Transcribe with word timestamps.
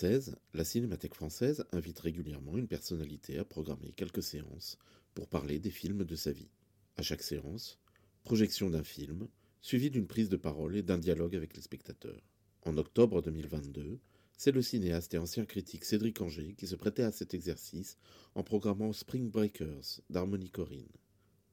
2016, 0.00 0.36
la 0.54 0.64
Cinémathèque 0.64 1.14
française 1.14 1.64
invite 1.72 2.00
régulièrement 2.00 2.56
une 2.56 2.68
personnalité 2.68 3.38
à 3.38 3.44
programmer 3.44 3.92
quelques 3.92 4.22
séances 4.22 4.78
pour 5.14 5.28
parler 5.28 5.58
des 5.58 5.70
films 5.70 6.04
de 6.04 6.16
sa 6.16 6.32
vie. 6.32 6.48
À 6.96 7.02
chaque 7.02 7.22
séance, 7.22 7.78
projection 8.24 8.70
d'un 8.70 8.82
film, 8.82 9.28
suivie 9.60 9.90
d'une 9.90 10.06
prise 10.06 10.30
de 10.30 10.36
parole 10.36 10.76
et 10.76 10.82
d'un 10.82 10.96
dialogue 10.96 11.36
avec 11.36 11.54
les 11.54 11.60
spectateurs. 11.60 12.22
En 12.62 12.78
octobre 12.78 13.20
2022, 13.20 13.98
c'est 14.38 14.52
le 14.52 14.62
cinéaste 14.62 15.12
et 15.12 15.18
ancien 15.18 15.44
critique 15.44 15.84
Cédric 15.84 16.20
Anger 16.22 16.54
qui 16.56 16.66
se 16.66 16.76
prêtait 16.76 17.02
à 17.02 17.12
cet 17.12 17.34
exercice 17.34 17.98
en 18.34 18.42
programmant 18.42 18.94
Spring 18.94 19.30
Breakers 19.30 20.00
d'Harmonie 20.08 20.50
Corinne. 20.50 20.88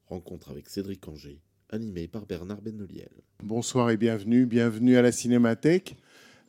Rencontre 0.05 0.51
avec 0.51 0.69
Cédric 0.69 1.05
Anger, 1.09 1.41
animé 1.69 2.07
par 2.07 2.25
Bernard 2.25 2.61
Benoliel. 2.61 3.11
Bonsoir 3.43 3.89
et 3.89 3.97
bienvenue. 3.97 4.45
Bienvenue 4.45 4.95
à 4.95 5.01
la 5.01 5.11
Cinémathèque. 5.11 5.97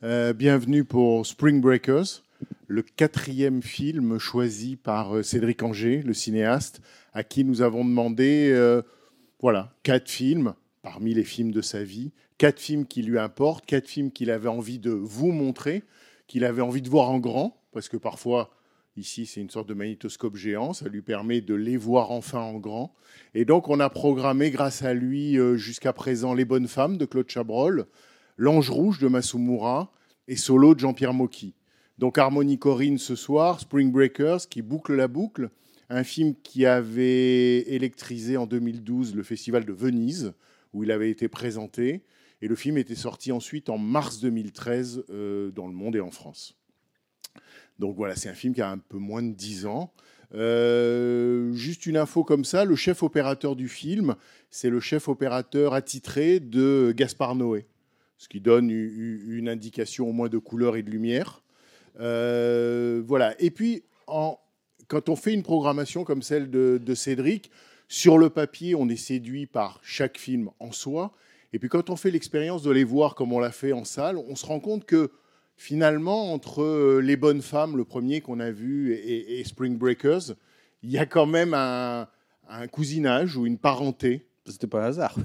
Euh, 0.01 0.31
bienvenue 0.31 0.85
pour 0.85 1.25
Spring 1.25 1.59
Breakers, 1.59 2.23
le 2.67 2.83
quatrième 2.83 3.61
film 3.61 4.17
choisi 4.17 4.77
par 4.77 5.17
euh, 5.17 5.23
Cédric 5.23 5.61
Anger, 5.61 6.03
le 6.03 6.13
cinéaste, 6.13 6.79
à 7.11 7.25
qui 7.25 7.43
nous 7.43 7.61
avons 7.61 7.83
demandé 7.83 8.49
euh, 8.49 8.81
voilà, 9.41 9.73
quatre 9.83 10.07
films 10.09 10.53
parmi 10.83 11.13
les 11.13 11.25
films 11.25 11.51
de 11.51 11.59
sa 11.59 11.83
vie, 11.83 12.13
quatre 12.37 12.61
films 12.61 12.85
qui 12.85 13.03
lui 13.03 13.19
importent, 13.19 13.65
quatre 13.65 13.89
films 13.89 14.09
qu'il 14.09 14.31
avait 14.31 14.47
envie 14.47 14.79
de 14.79 14.91
vous 14.91 15.33
montrer, 15.33 15.83
qu'il 16.27 16.45
avait 16.45 16.61
envie 16.61 16.81
de 16.81 16.89
voir 16.89 17.09
en 17.09 17.19
grand, 17.19 17.61
parce 17.73 17.89
que 17.89 17.97
parfois, 17.97 18.51
ici, 18.95 19.25
c'est 19.25 19.41
une 19.41 19.49
sorte 19.49 19.67
de 19.67 19.73
magnétoscope 19.73 20.37
géant, 20.37 20.71
ça 20.71 20.87
lui 20.87 21.01
permet 21.01 21.41
de 21.41 21.55
les 21.55 21.75
voir 21.75 22.11
enfin 22.11 22.39
en 22.39 22.57
grand. 22.57 22.95
Et 23.33 23.43
donc, 23.43 23.67
on 23.67 23.81
a 23.81 23.89
programmé, 23.89 24.49
grâce 24.49 24.81
à 24.81 24.93
lui, 24.93 25.37
jusqu'à 25.57 25.91
présent, 25.91 26.33
Les 26.33 26.45
Bonnes 26.45 26.69
Femmes 26.69 26.95
de 26.95 27.03
Claude 27.03 27.29
Chabrol, 27.29 27.85
L'Ange 28.41 28.69
Rouge 28.69 28.99
de 28.99 29.09
Masumura 29.09 29.91
et 30.29 30.37
Solo 30.37 30.73
de 30.73 30.79
Jean-Pierre 30.79 31.13
Mocky. 31.13 31.55
Donc, 31.97 32.17
Harmonie 32.17 32.57
Corinne 32.57 32.97
ce 32.97 33.13
soir, 33.13 33.59
Spring 33.59 33.91
Breakers, 33.91 34.47
qui 34.47 34.61
boucle 34.61 34.95
la 34.95 35.09
boucle, 35.09 35.49
un 35.89 36.05
film 36.05 36.33
qui 36.41 36.65
avait 36.65 37.59
électrisé 37.69 38.37
en 38.37 38.47
2012 38.47 39.13
le 39.13 39.23
Festival 39.23 39.65
de 39.65 39.73
Venise, 39.73 40.31
où 40.71 40.85
il 40.85 40.91
avait 40.91 41.09
été 41.09 41.27
présenté. 41.27 42.01
Et 42.41 42.47
le 42.47 42.55
film 42.55 42.77
était 42.77 42.95
sorti 42.95 43.33
ensuite 43.33 43.69
en 43.69 43.77
mars 43.77 44.21
2013 44.21 45.03
euh, 45.09 45.51
dans 45.51 45.67
le 45.67 45.73
monde 45.73 45.97
et 45.97 45.99
en 45.99 46.11
France. 46.11 46.55
Donc 47.77 47.97
voilà, 47.97 48.15
c'est 48.15 48.29
un 48.29 48.33
film 48.33 48.53
qui 48.53 48.61
a 48.61 48.71
un 48.71 48.77
peu 48.77 48.99
moins 48.99 49.21
de 49.21 49.33
10 49.33 49.65
ans. 49.65 49.91
Euh, 50.33 51.51
juste 51.51 51.85
une 51.87 51.97
info 51.97 52.23
comme 52.23 52.45
ça, 52.45 52.63
le 52.63 52.77
chef 52.77 53.03
opérateur 53.03 53.57
du 53.57 53.67
film, 53.67 54.15
c'est 54.49 54.69
le 54.69 54.79
chef 54.79 55.09
opérateur 55.09 55.73
attitré 55.73 56.39
de 56.39 56.93
Gaspard 56.95 57.35
Noé, 57.35 57.65
ce 58.19 58.27
qui 58.27 58.41
donne 58.41 58.69
une 58.69 59.47
indication 59.47 60.09
au 60.09 60.11
moins 60.11 60.27
de 60.27 60.37
couleur 60.37 60.75
et 60.75 60.83
de 60.83 60.91
lumière. 60.91 61.41
Euh, 62.01 63.01
voilà. 63.07 63.33
Et 63.41 63.49
puis, 63.49 63.83
quand 64.07 65.07
on 65.07 65.15
fait 65.15 65.33
une 65.33 65.41
programmation 65.41 66.03
comme 66.03 66.21
celle 66.21 66.51
de, 66.51 66.95
Cédric, 66.95 67.49
sur 67.87 68.17
le 68.17 68.29
papier, 68.29 68.75
on 68.75 68.89
est 68.89 68.97
séduit 68.97 69.45
par 69.45 69.79
chaque 69.83 70.17
film 70.17 70.49
en 70.59 70.73
soi. 70.73 71.13
Et 71.53 71.59
puis 71.59 71.69
quand 71.69 71.89
on 71.89 71.95
fait 71.95 72.11
l'expérience 72.11 72.61
de 72.61 72.69
les 72.69 72.83
voir 72.83 73.15
comme 73.15 73.33
on 73.33 73.39
l'a 73.39 73.51
fait 73.51 73.71
en 73.71 73.85
salle, 73.85 74.17
on 74.17 74.35
se 74.35 74.45
rend 74.45 74.59
compte 74.59 74.85
que 74.85 75.11
finalement, 75.55 76.31
entre 76.31 76.99
Les 76.99 77.15
Bonnes 77.15 77.41
Femmes, 77.41 77.77
le 77.77 77.85
premier 77.85 78.21
qu'on 78.21 78.39
a 78.39 78.51
vu, 78.51 78.93
et, 78.93 79.43
Spring 79.45 79.77
Breakers, 79.77 80.35
il 80.83 80.91
y 80.91 80.97
a 80.97 81.05
quand 81.05 81.25
même 81.25 81.53
un 81.53 82.07
cousinage 82.69 83.37
ou 83.37 83.47
une 83.47 83.57
parenté. 83.57 84.28
C'était 84.49 84.67
pas 84.67 84.83
un 84.83 84.87
hasard. 84.87 85.15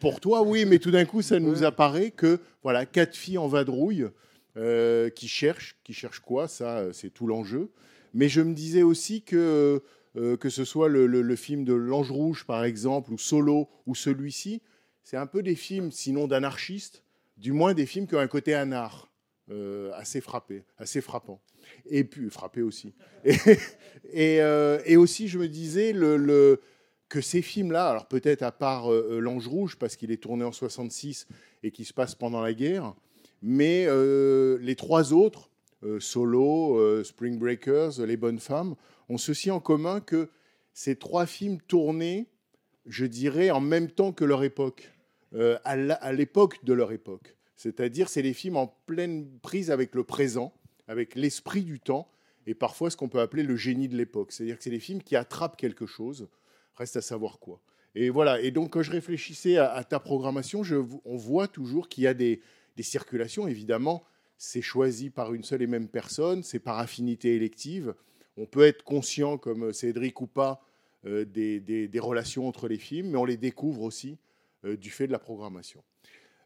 Pour 0.00 0.20
toi, 0.20 0.42
oui, 0.42 0.64
mais 0.64 0.78
tout 0.78 0.90
d'un 0.90 1.04
coup, 1.04 1.22
ça 1.22 1.38
nous 1.40 1.64
apparaît 1.64 2.10
que 2.10 2.40
voilà, 2.62 2.84
quatre 2.84 3.16
filles 3.16 3.38
en 3.38 3.48
vadrouille 3.48 4.08
euh, 4.56 5.08
qui 5.10 5.28
cherchent, 5.28 5.76
qui 5.84 5.92
cherchent 5.92 6.20
quoi 6.20 6.48
Ça, 6.48 6.92
c'est 6.92 7.10
tout 7.10 7.26
l'enjeu. 7.26 7.70
Mais 8.12 8.28
je 8.28 8.40
me 8.42 8.52
disais 8.52 8.82
aussi 8.82 9.22
que 9.22 9.82
euh, 10.14 10.36
que 10.36 10.50
ce 10.50 10.64
soit 10.66 10.88
le, 10.90 11.06
le, 11.06 11.22
le 11.22 11.36
film 11.36 11.64
de 11.64 11.72
L'Ange 11.72 12.10
Rouge, 12.10 12.44
par 12.44 12.64
exemple, 12.64 13.12
ou 13.12 13.18
Solo, 13.18 13.70
ou 13.86 13.94
celui-ci, 13.94 14.60
c'est 15.02 15.16
un 15.16 15.26
peu 15.26 15.42
des 15.42 15.54
films, 15.54 15.90
sinon 15.90 16.26
d'anarchistes, 16.26 17.02
du 17.38 17.52
moins 17.52 17.72
des 17.72 17.86
films 17.86 18.06
qui 18.06 18.14
ont 18.14 18.18
un 18.18 18.26
côté 18.26 18.52
anard, 18.52 19.10
euh, 19.50 19.90
assez 19.94 20.20
frappé, 20.20 20.64
assez 20.76 21.00
frappant. 21.00 21.40
Et 21.86 22.04
puis, 22.04 22.28
frappé 22.28 22.60
aussi. 22.60 22.94
Et, 23.24 23.36
et, 24.12 24.42
euh, 24.42 24.80
et 24.84 24.96
aussi, 24.96 25.28
je 25.28 25.38
me 25.38 25.48
disais 25.48 25.92
le, 25.92 26.16
le, 26.18 26.60
que 27.12 27.20
ces 27.20 27.42
films-là, 27.42 27.90
alors 27.90 28.06
peut-être 28.06 28.42
à 28.42 28.52
part 28.52 28.90
euh, 28.90 29.18
L'Ange 29.20 29.46
Rouge, 29.46 29.76
parce 29.76 29.96
qu'il 29.96 30.10
est 30.10 30.22
tourné 30.22 30.44
en 30.44 30.52
66 30.52 31.26
et 31.62 31.70
qui 31.70 31.84
se 31.84 31.92
passe 31.92 32.14
pendant 32.14 32.40
la 32.40 32.54
guerre, 32.54 32.94
mais 33.42 33.84
euh, 33.86 34.56
les 34.62 34.76
trois 34.76 35.12
autres, 35.12 35.50
euh, 35.84 36.00
Solo, 36.00 37.04
Spring 37.04 37.38
Breakers, 37.38 38.00
Les 38.06 38.16
Bonnes 38.16 38.38
Femmes, 38.38 38.76
ont 39.10 39.18
ceci 39.18 39.50
en 39.50 39.60
commun 39.60 40.00
que 40.00 40.30
ces 40.72 40.96
trois 40.96 41.26
films 41.26 41.60
tournés, 41.60 42.28
je 42.86 43.04
dirais, 43.04 43.50
en 43.50 43.60
même 43.60 43.90
temps 43.90 44.12
que 44.12 44.24
leur 44.24 44.42
époque, 44.42 44.90
euh, 45.34 45.58
à 45.64 46.12
l'époque 46.14 46.64
de 46.64 46.72
leur 46.72 46.92
époque. 46.92 47.36
C'est-à-dire, 47.56 48.08
c'est 48.08 48.22
des 48.22 48.32
films 48.32 48.56
en 48.56 48.68
pleine 48.86 49.28
prise 49.42 49.70
avec 49.70 49.94
le 49.94 50.02
présent, 50.02 50.54
avec 50.88 51.14
l'esprit 51.14 51.62
du 51.62 51.78
temps, 51.78 52.08
et 52.46 52.54
parfois 52.54 52.88
ce 52.88 52.96
qu'on 52.96 53.10
peut 53.10 53.20
appeler 53.20 53.42
le 53.42 53.56
génie 53.56 53.88
de 53.88 53.98
l'époque. 53.98 54.32
C'est-à-dire 54.32 54.56
que 54.56 54.64
c'est 54.64 54.70
des 54.70 54.80
films 54.80 55.02
qui 55.02 55.14
attrapent 55.14 55.58
quelque 55.58 55.84
chose, 55.84 56.28
reste 56.76 56.96
à 56.96 57.02
savoir 57.02 57.38
quoi. 57.38 57.60
Et 57.94 58.08
voilà, 58.08 58.40
et 58.40 58.50
donc 58.50 58.70
quand 58.70 58.82
je 58.82 58.90
réfléchissais 58.90 59.58
à, 59.58 59.84
ta 59.84 60.00
programmation, 60.00 60.62
on 61.04 61.16
voit 61.16 61.46
toujours 61.46 61.88
qu'il 61.88 62.04
y 62.04 62.06
a 62.06 62.14
des, 62.14 62.40
circulations, 62.80 63.46
évidemment, 63.46 64.02
c'est 64.38 64.62
choisi 64.62 65.10
par 65.10 65.34
une 65.34 65.44
seule 65.44 65.62
et 65.62 65.66
même 65.66 65.88
personne, 65.88 66.42
c'est 66.42 66.58
par 66.58 66.78
affinité 66.78 67.36
élective. 67.36 67.94
On 68.36 68.46
peut 68.46 68.62
être 68.62 68.82
conscient, 68.82 69.36
comme 69.36 69.72
Cédric 69.74 70.20
ou 70.22 70.26
pas, 70.26 70.64
euh, 71.04 71.26
des, 71.26 72.00
relations 72.00 72.48
entre 72.48 72.66
les 72.66 72.78
films, 72.78 73.10
mais 73.10 73.18
on 73.18 73.26
les 73.26 73.36
découvre 73.36 73.82
aussi 73.82 74.18
euh, 74.64 74.76
du 74.76 74.90
fait 74.90 75.06
de 75.06 75.12
la 75.12 75.18
programmation. 75.18 75.84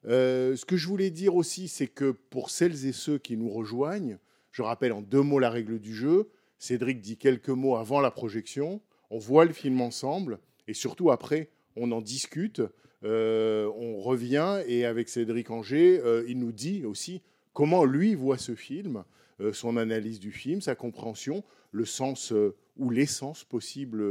Euh, 0.07 0.57
ce 0.57 0.65
que 0.65 0.77
je 0.77 0.89
voulais 0.89 1.11
dire 1.11 1.37
aussi, 1.37 1.69
c'est 1.69 1.87
que 1.87 2.11
pour 2.11 2.51
celles 2.51 2.87
et 2.87 2.93
ceux 2.93 3.19
qui 3.19 3.37
nous 3.37 3.51
rejoignent, 3.51 4.19
je 4.51 4.63
rappelle 4.63 4.93
en 4.93 5.03
deux 5.03 5.23
mots 5.23 5.39
la 5.39 5.51
règle 5.51 5.79
du 5.79 5.95
jeu. 5.95 6.31
Cédric 6.59 7.01
dit 7.01 7.17
quelques 7.19 7.51
mots 7.51 7.77
avant 7.77 8.01
la 8.01 8.11
projection, 8.11 8.81
on 9.11 9.19
voit 9.19 9.45
le 9.45 9.53
film 9.53 9.81
ensemble, 9.81 10.39
et 10.69 10.75
surtout 10.75 11.11
après, 11.11 11.51
on 11.77 11.93
en 11.93 12.01
discute, 12.01 12.63
euh, 13.05 13.71
on 13.77 14.01
revient, 14.01 14.63
et 14.67 14.85
avec 14.85 15.09
Cédric 15.09 15.51
Anger, 15.51 16.01
euh, 16.05 16.25
il 16.29 16.39
nous 16.39 16.53
dit 16.53 16.85
aussi 16.85 17.23
comment 17.53 17.85
lui 17.85 18.15
voit 18.15 18.39
ce 18.39 18.55
film, 18.55 19.05
euh, 19.41 19.53
son 19.53 19.77
analyse 19.77 20.19
du 20.19 20.33
film, 20.33 20.61
sa 20.61 20.75
compréhension, 20.75 21.45
le 21.73 21.85
sens 21.85 22.33
euh, 22.33 22.57
ou 22.77 22.91
l'essence 22.91 23.45
possible, 23.45 24.03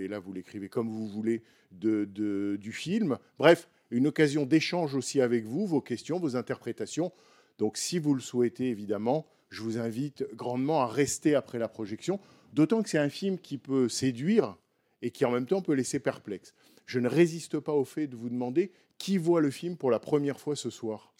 et 0.00 0.08
là 0.08 0.18
vous 0.18 0.32
l'écrivez 0.32 0.68
comme 0.68 0.88
vous 0.88 1.06
voulez, 1.06 1.42
du 1.70 2.72
film. 2.72 3.18
Bref, 3.38 3.68
une 3.92 4.08
occasion 4.08 4.46
d'échange 4.46 4.96
aussi 4.96 5.20
avec 5.20 5.44
vous, 5.44 5.64
vos 5.64 5.80
questions, 5.80 6.18
vos 6.18 6.34
interprétations. 6.34 7.12
Donc 7.58 7.76
si 7.76 8.00
vous 8.00 8.14
le 8.14 8.20
souhaitez, 8.20 8.68
évidemment, 8.68 9.28
je 9.48 9.62
vous 9.62 9.78
invite 9.78 10.24
grandement 10.34 10.80
à 10.80 10.86
rester 10.86 11.36
après 11.36 11.60
la 11.60 11.68
projection, 11.68 12.18
d'autant 12.52 12.82
que 12.82 12.88
c'est 12.88 12.98
un 12.98 13.08
film 13.08 13.38
qui 13.38 13.58
peut 13.58 13.88
séduire 13.88 14.56
et 15.02 15.10
qui 15.10 15.24
en 15.24 15.30
même 15.30 15.46
temps 15.46 15.62
peut 15.62 15.74
laisser 15.74 15.98
perplexe. 15.98 16.54
Je 16.86 16.98
ne 16.98 17.08
résiste 17.08 17.58
pas 17.58 17.72
au 17.72 17.84
fait 17.84 18.06
de 18.06 18.16
vous 18.16 18.28
demander 18.28 18.72
qui 18.98 19.16
voit 19.16 19.40
le 19.40 19.50
film 19.50 19.76
pour 19.76 19.90
la 19.90 19.98
première 19.98 20.40
fois 20.40 20.56
ce 20.56 20.70
soir. 20.70 21.14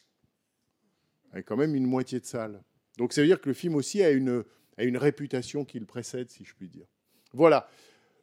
Il 1.32 1.36
y 1.36 1.38
a 1.38 1.42
quand 1.42 1.56
même 1.56 1.74
une 1.74 1.86
moitié 1.86 2.20
de 2.20 2.26
salle. 2.26 2.62
Donc 2.98 3.12
ça 3.12 3.20
veut 3.20 3.26
dire 3.26 3.40
que 3.40 3.48
le 3.48 3.54
film 3.54 3.74
aussi 3.74 4.02
a 4.02 4.10
une, 4.10 4.44
a 4.76 4.84
une 4.84 4.96
réputation 4.96 5.64
qui 5.64 5.78
le 5.78 5.86
précède, 5.86 6.30
si 6.30 6.44
je 6.44 6.54
puis 6.54 6.68
dire. 6.68 6.86
Voilà. 7.32 7.68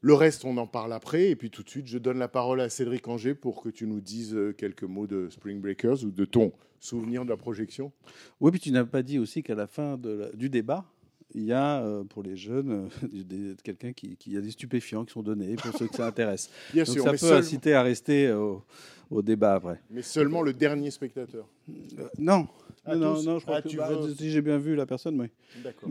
Le 0.01 0.13
reste, 0.13 0.45
on 0.45 0.57
en 0.57 0.67
parle 0.67 0.93
après. 0.93 1.29
Et 1.29 1.35
puis 1.35 1.49
tout 1.49 1.63
de 1.63 1.69
suite, 1.69 1.87
je 1.87 1.97
donne 1.97 2.19
la 2.19 2.27
parole 2.27 2.61
à 2.61 2.69
Cédric 2.69 3.07
Anger 3.07 3.33
pour 3.33 3.61
que 3.61 3.69
tu 3.69 3.87
nous 3.87 4.01
dises 4.01 4.35
euh, 4.35 4.53
quelques 4.53 4.83
mots 4.83 5.07
de 5.07 5.29
Spring 5.29 5.59
Breakers 5.59 6.03
ou 6.03 6.11
de 6.11 6.25
ton 6.25 6.53
souvenir 6.79 7.25
de 7.25 7.29
la 7.29 7.37
projection. 7.37 7.91
Oui, 8.39 8.51
puis 8.51 8.59
tu 8.59 8.71
n'as 8.71 8.85
pas 8.85 9.01
dit 9.01 9.17
aussi 9.17 9.41
qu'à 9.41 9.55
la 9.55 9.65
fin 9.65 9.99
du 10.35 10.49
débat, 10.49 10.85
il 11.37 11.45
y 11.45 11.53
a 11.53 11.81
euh, 11.83 12.03
pour 12.03 12.23
les 12.23 12.35
jeunes 12.35 12.89
euh, 13.13 13.53
quelqu'un 13.63 13.93
qui, 13.93 14.15
qui, 14.17 14.35
a 14.35 14.41
des 14.41 14.51
stupéfiants 14.51 15.05
qui 15.05 15.13
sont 15.13 15.21
donnés 15.21 15.55
pour 15.55 15.71
ceux 15.77 15.87
que 15.87 15.95
ça 15.95 16.07
intéresse. 16.07 16.49
Bien 16.73 16.83
Donc 16.83 16.93
sûr, 16.93 17.03
ça 17.03 17.13
peut 17.13 17.33
inciter 17.35 17.73
à 17.75 17.83
rester 17.83 18.31
au, 18.31 18.63
au 19.11 19.21
débat 19.21 19.53
après. 19.55 19.79
Mais 19.91 20.01
seulement 20.01 20.41
le 20.41 20.53
dernier 20.53 20.89
spectateur. 20.91 21.45
Euh, 21.69 22.07
non. 22.17 22.47
Non, 22.87 23.15
tous 23.15 23.25
non, 23.25 23.37
je 23.39 23.43
crois 23.45 23.57
Ah, 23.57 23.61
que 23.61 23.67
tu 23.67 23.77
bah, 23.77 23.89
veux- 23.89 24.13
si 24.15 24.31
j'ai 24.31 24.41
bien 24.41 24.57
vu 24.57 24.73
la 24.75 24.85
personne, 24.85 25.19
oui. 25.19 25.27
D'accord. 25.61 25.89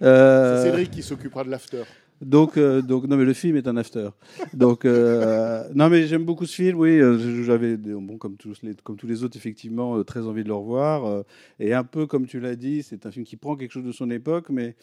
Euh, 0.00 0.56
C'est 0.64 0.70
Cédric 0.70 0.90
qui 0.90 1.02
s'occupera 1.02 1.44
de 1.44 1.50
l'after. 1.50 1.82
Donc, 2.20 2.58
euh, 2.58 2.82
donc, 2.82 3.06
non, 3.06 3.16
mais 3.16 3.24
le 3.24 3.32
film 3.32 3.56
est 3.56 3.66
un 3.66 3.76
after. 3.76 4.10
Donc, 4.52 4.84
euh, 4.84 5.64
non, 5.74 5.88
mais 5.88 6.06
j'aime 6.06 6.24
beaucoup 6.24 6.46
ce 6.46 6.54
film. 6.54 6.78
Oui, 6.78 7.00
euh, 7.00 7.44
j'avais, 7.44 7.76
bon, 7.76 8.18
comme 8.18 8.36
tous 8.36 8.58
les, 8.62 8.74
comme 8.74 8.96
tous 8.96 9.06
les 9.06 9.24
autres, 9.24 9.36
effectivement, 9.36 10.02
très 10.04 10.26
envie 10.26 10.42
de 10.42 10.48
le 10.48 10.54
revoir. 10.54 11.24
et 11.58 11.72
un 11.72 11.84
peu 11.84 12.06
comme 12.06 12.26
tu 12.26 12.40
l'as 12.40 12.56
dit, 12.56 12.82
c'est 12.82 13.06
un 13.06 13.10
film 13.10 13.24
qui 13.24 13.36
prend 13.36 13.56
quelque 13.56 13.72
chose 13.72 13.84
de 13.84 13.92
son 13.92 14.10
époque, 14.10 14.50
mais 14.50 14.74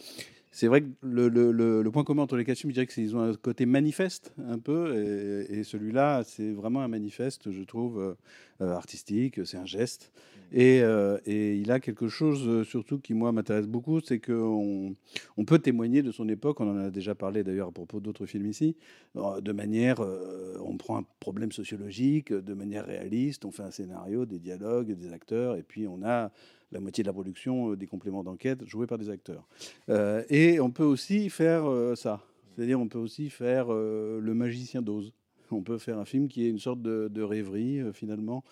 c'est 0.57 0.65
vrai 0.68 0.81
que 0.81 0.88
le, 1.04 1.30
le- 1.30 1.51
le- 1.51 1.83
le 1.83 1.92
point 1.92 2.04
commun 2.04 2.24
entre 2.24 2.36
les 2.36 2.44
quatre 2.44 2.57
films, 2.57 2.71
je 2.71 2.74
dirais 2.74 2.88
qu'ils 2.88 3.15
ont 3.15 3.21
un 3.21 3.36
côté 3.36 3.68
manifeste 3.68 4.33
un 4.50 4.57
peu, 4.57 4.95
et, 4.98 5.59
et 5.59 5.63
celui-là, 5.63 6.24
c'est 6.24 6.51
vraiment 6.51 6.81
un 6.81 6.88
manifeste, 6.88 7.51
je 7.51 7.62
trouve, 7.62 8.00
euh, 8.01 8.15
euh, 8.62 8.74
artistique. 8.74 9.45
C'est 9.45 9.57
un 9.57 9.68
geste. 9.68 10.12
Et, 10.51 10.81
euh, 10.81 11.19
et 11.27 11.57
il 11.57 11.69
a 11.71 11.80
quelque 11.80 12.07
chose 12.07 12.65
surtout 12.68 12.98
qui 12.98 13.13
moi 13.13 13.31
m'intéresse 13.31 13.68
beaucoup, 13.68 14.00
c'est 14.00 14.19
qu'on 14.19 14.95
on 15.36 15.45
peut 15.45 15.59
témoigner 15.59 16.01
de 16.01 16.12
son 16.12 16.27
époque. 16.27 16.60
On 16.60 16.71
en 16.71 16.77
a 16.77 16.89
déjà 16.89 17.13
parlé 17.13 17.44
d'ailleurs 17.44 17.68
à 17.68 17.71
propos 17.71 18.00
d'autres 18.00 18.25
films 18.25 18.48
ici, 18.48 18.75
de 19.15 19.51
manière, 19.51 20.00
euh, 20.01 20.57
on 20.65 20.75
prend 20.77 20.98
un 20.98 21.06
problème 21.19 21.51
sociologique, 21.51 22.33
de 22.33 22.53
manière 22.56 22.86
réaliste, 22.88 23.45
on 23.45 23.51
fait 23.51 23.63
un 23.63 23.71
scénario, 23.71 24.25
des 24.25 24.39
dialogues, 24.39 24.92
des 24.94 25.13
acteurs, 25.13 25.56
et 25.56 25.62
puis 25.63 25.86
on 25.88 26.01
a 26.03 26.31
la 26.72 26.80
moitié 26.80 27.04
de 27.04 27.08
la 27.08 27.14
production 27.14 27.72
euh, 27.72 27.78
des 27.78 27.88
compléments 27.88 28.24
d'enquête 28.24 28.66
joués 28.66 28.88
par 28.88 28.98
des 28.98 29.10
acteurs. 29.10 29.48
Euh, 29.90 30.24
et 30.30 30.60
on 30.60 30.72
peut 30.72 30.84
aussi 30.84 31.30
faire 31.30 31.69
euh, 31.69 31.96
ça, 31.96 32.24
c'est-à-dire 32.56 32.80
on 32.80 32.88
peut 32.88 33.00
aussi 33.00 33.30
faire 33.30 33.68
le 33.69 34.34
magicien 34.34 34.81
d'Oz. 34.81 35.14
On 35.52 35.62
peut 35.62 35.78
faire 35.78 35.98
un 35.98 36.06
film 36.06 36.28
qui 36.28 36.46
est 36.46 36.50
une 36.50 36.60
sorte 36.60 36.81
de, 36.81 37.22
rêverie 37.22 37.81
finalement 37.94 38.44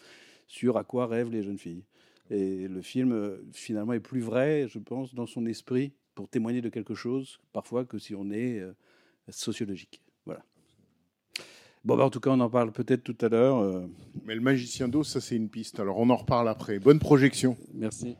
sur 0.47 0.77
à 0.77 0.83
quoi 0.83 1.07
rêvent 1.07 1.31
les 1.31 1.41
jeunes 1.41 1.57
filles. 1.57 1.83
Et 2.29 2.67
le 2.67 2.81
film, 2.81 3.39
finalement, 3.51 3.93
est 3.93 3.99
plus 3.99 4.21
vrai, 4.21 4.67
je 4.69 4.79
pense, 4.79 5.13
dans 5.13 5.25
son 5.25 5.45
esprit, 5.45 5.91
pour 6.13 6.29
témoigner 6.29 6.61
de 6.61 6.69
quelque 6.69 6.93
chose, 6.93 7.39
parfois, 7.51 7.83
que 7.83 7.97
si 7.97 8.13
on 8.13 8.29
est 8.29 8.61
sociologique. 9.29 10.04
Bon, 11.85 11.95
bah, 11.97 12.03
en 12.05 12.09
tout 12.09 12.19
cas, 12.19 12.31
on 12.31 12.39
en 12.39 12.49
parle 12.49 12.71
peut-être 12.71 13.03
tout 13.03 13.15
à 13.21 13.29
l'heure. 13.29 13.59
euh, 13.59 13.85
Mais 14.25 14.33
le 14.33 14.41
magicien 14.41 14.87
d'eau, 14.87 15.03
ça 15.03 15.21
c'est 15.21 15.35
une 15.35 15.49
piste. 15.49 15.79
Alors 15.79 15.99
on 15.99 16.09
en 16.09 16.15
reparle 16.15 16.49
après. 16.49 16.79
Bonne 16.79 16.99
projection. 16.99 17.55
merci. 17.73 18.15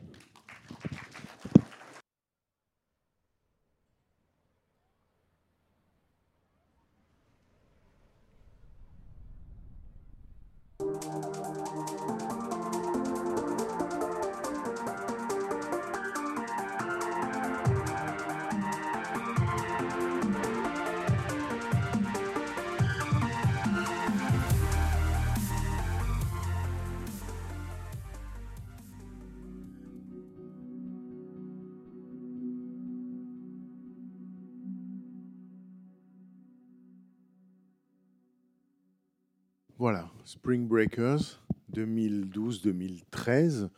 Voilà, 39.78 40.10
Spring 40.24 40.66
Breakers 40.66 41.38
2012-2013. 41.74 43.68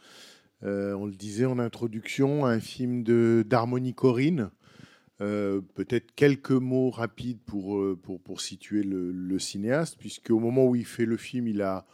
Euh, 0.62 0.92
on 0.92 1.06
le 1.06 1.12
disait 1.12 1.44
en 1.44 1.58
introduction, 1.58 2.46
un 2.46 2.60
film 2.60 3.02
de 3.02 3.44
d'Harmonie 3.44 3.94
Corinne. 3.94 4.52
Euh, 5.20 5.60
Peut-être 5.74 6.14
quelques 6.14 6.52
mots 6.52 6.90
rapides 6.90 7.40
pour, 7.44 7.78
euh, 7.78 7.98
pour, 8.00 8.40
situer 8.40 8.84
le, 8.84 9.38
cinéaste, 9.40 9.96
puisque 9.98 10.30
au 10.30 10.38
moment 10.38 10.66
où 10.66 10.76
il 10.76 10.84
fait 10.84 11.04
le 11.04 11.16
film, 11.16 11.48
il 11.48 11.62
a 11.62 11.84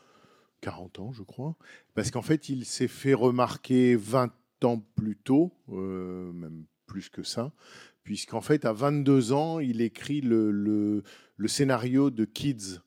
40 0.60 0.98
ans, 0.98 1.12
je 1.12 1.22
crois. 1.22 1.56
Parce 1.94 2.10
qu'en 2.10 2.20
fait, 2.20 2.50
il 2.50 2.66
s'est 2.66 2.88
fait 2.88 3.14
remarquer 3.14 3.96
20 3.96 4.30
ans 4.64 4.84
plus 4.96 5.16
tôt, 5.16 5.54
même 5.68 6.66
plus 6.86 7.08
que 7.08 7.22
ça, 7.22 7.54
puisqu'en 8.02 8.42
fait, 8.42 8.66
à 8.66 8.74
22 8.74 9.32
ans, 9.32 9.60
il 9.60 9.80
écrit 9.80 10.20
le, 10.20 10.50
le 10.50 11.48
scénario 11.48 12.10
de 12.10 12.26
Kids 12.26 12.80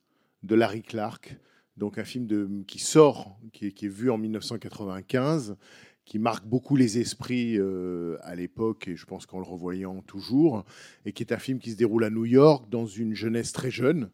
de 0.44 0.56
Larry 0.56 0.84
Clark, 0.84 1.38
donc 1.75 1.98
un 1.98 2.04
film 2.04 2.66
qui 2.66 2.80
sort, 2.80 3.39
qui 3.54 3.68
est, 3.68 3.72
qui 3.72 3.86
est 3.86 3.89
vu 3.89 4.10
en 4.10 4.18
1995, 4.18 5.57
qui 6.06 6.19
marque 6.19 6.45
beaucoup 6.45 6.75
les 6.75 7.00
esprits 7.00 7.60
euh, 7.60 8.18
à 8.22 8.34
l'époque, 8.36 8.88
et 8.88 8.95
je 8.95 9.06
pense 9.06 9.25
qu'en 9.25 9.39
le 9.39 9.45
revoyant 9.45 10.01
toujours, 10.01 10.63
et 11.06 11.12
qui 11.12 11.22
est 11.22 11.34
un 11.34 11.38
film 11.38 11.60
qui 11.60 11.72
se 11.72 11.75
déroule 11.75 12.06
à 12.06 12.10
New 12.10 12.25
York 12.25 12.69
dans 12.69 12.86
une 12.86 13.13
jeunesse 13.13 13.51
très 13.51 13.72
jeune, 13.72 14.10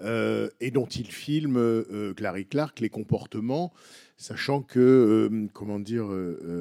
euh, 0.00 0.50
et 0.60 0.70
dont 0.70 0.86
il 0.86 1.06
filme, 1.06 1.56
euh, 1.56 2.14
Larry 2.18 2.46
Clark, 2.46 2.80
les 2.80 2.88
comportements, 2.88 3.72
sachant 4.16 4.62
que, 4.62 4.80
euh, 4.80 5.46
comment 5.52 5.78
dire, 5.78 6.06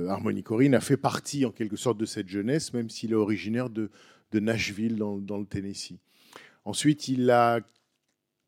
Harmony 0.10 0.44
Corrine 0.44 0.76
a 0.76 0.82
fait 0.82 0.98
partie 0.98 1.46
en 1.46 1.52
quelque 1.52 1.76
sorte 1.76 1.98
de 1.98 2.06
cette 2.06 2.28
jeunesse, 2.28 2.74
même 2.74 2.90
s'il 2.90 3.12
est 3.12 3.16
originaire 3.16 3.70
de, 3.70 3.90
Nashville 4.34 4.96
dans 4.96 5.38
le 5.38 5.46
Tennessee. 5.46 6.00
Ensuite, 6.66 7.08
il 7.08 7.30
a 7.30 7.60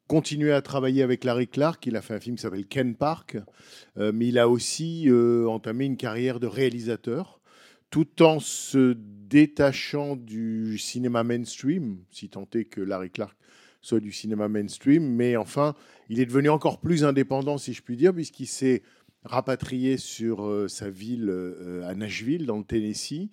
continué 0.08 0.52
à 0.52 0.62
travailler 0.62 1.04
avec 1.04 1.24
Larry 1.24 1.48
Clark. 1.48 1.86
Il 1.86 1.96
a 1.96 2.02
fait 2.02 2.14
un 2.14 2.20
film 2.20 2.36
qui 2.36 2.44
s'appelle 2.44 2.68
Ken 2.68 2.96
Park, 2.96 3.38
euh, 3.98 4.12
mais 4.14 4.28
il 4.28 4.38
a 4.38 4.48
aussi 4.48 5.06
euh, 5.08 5.48
entamé 5.48 5.86
une 5.86 5.98
carrière 5.98 6.40
de 6.40 6.48
réalisateur, 6.48 7.40
tout 7.90 8.22
en 8.22 8.40
se 8.40 8.96
détachant 8.98 10.16
du 10.16 10.78
cinéma 10.78 11.24
mainstream, 11.24 12.00
si 12.12 12.30
tant 12.30 12.48
est 12.54 12.66
que 12.66 12.82
Larry 12.82 13.10
Clark 13.10 13.36
soit 13.82 14.00
du 14.00 14.12
cinéma 14.12 14.48
mainstream. 14.48 15.04
Mais 15.04 15.38
enfin, 15.38 15.76
il 16.10 16.20
est 16.20 16.26
devenu 16.26 16.50
encore 16.50 16.80
plus 16.80 17.04
indépendant, 17.04 17.58
si 17.58 17.74
je 17.74 17.82
puis 17.82 17.96
dire, 17.96 18.14
puisqu'il 18.14 18.48
s'est 18.48 18.84
rapatrié 19.24 19.98
sur 19.98 20.46
euh, 20.46 20.68
sa 20.68 20.90
ville 20.90 21.34
à 21.84 21.96
Nashville, 21.96 22.46
dans 22.46 22.58
le 22.58 22.64
Tennessee. 22.64 23.30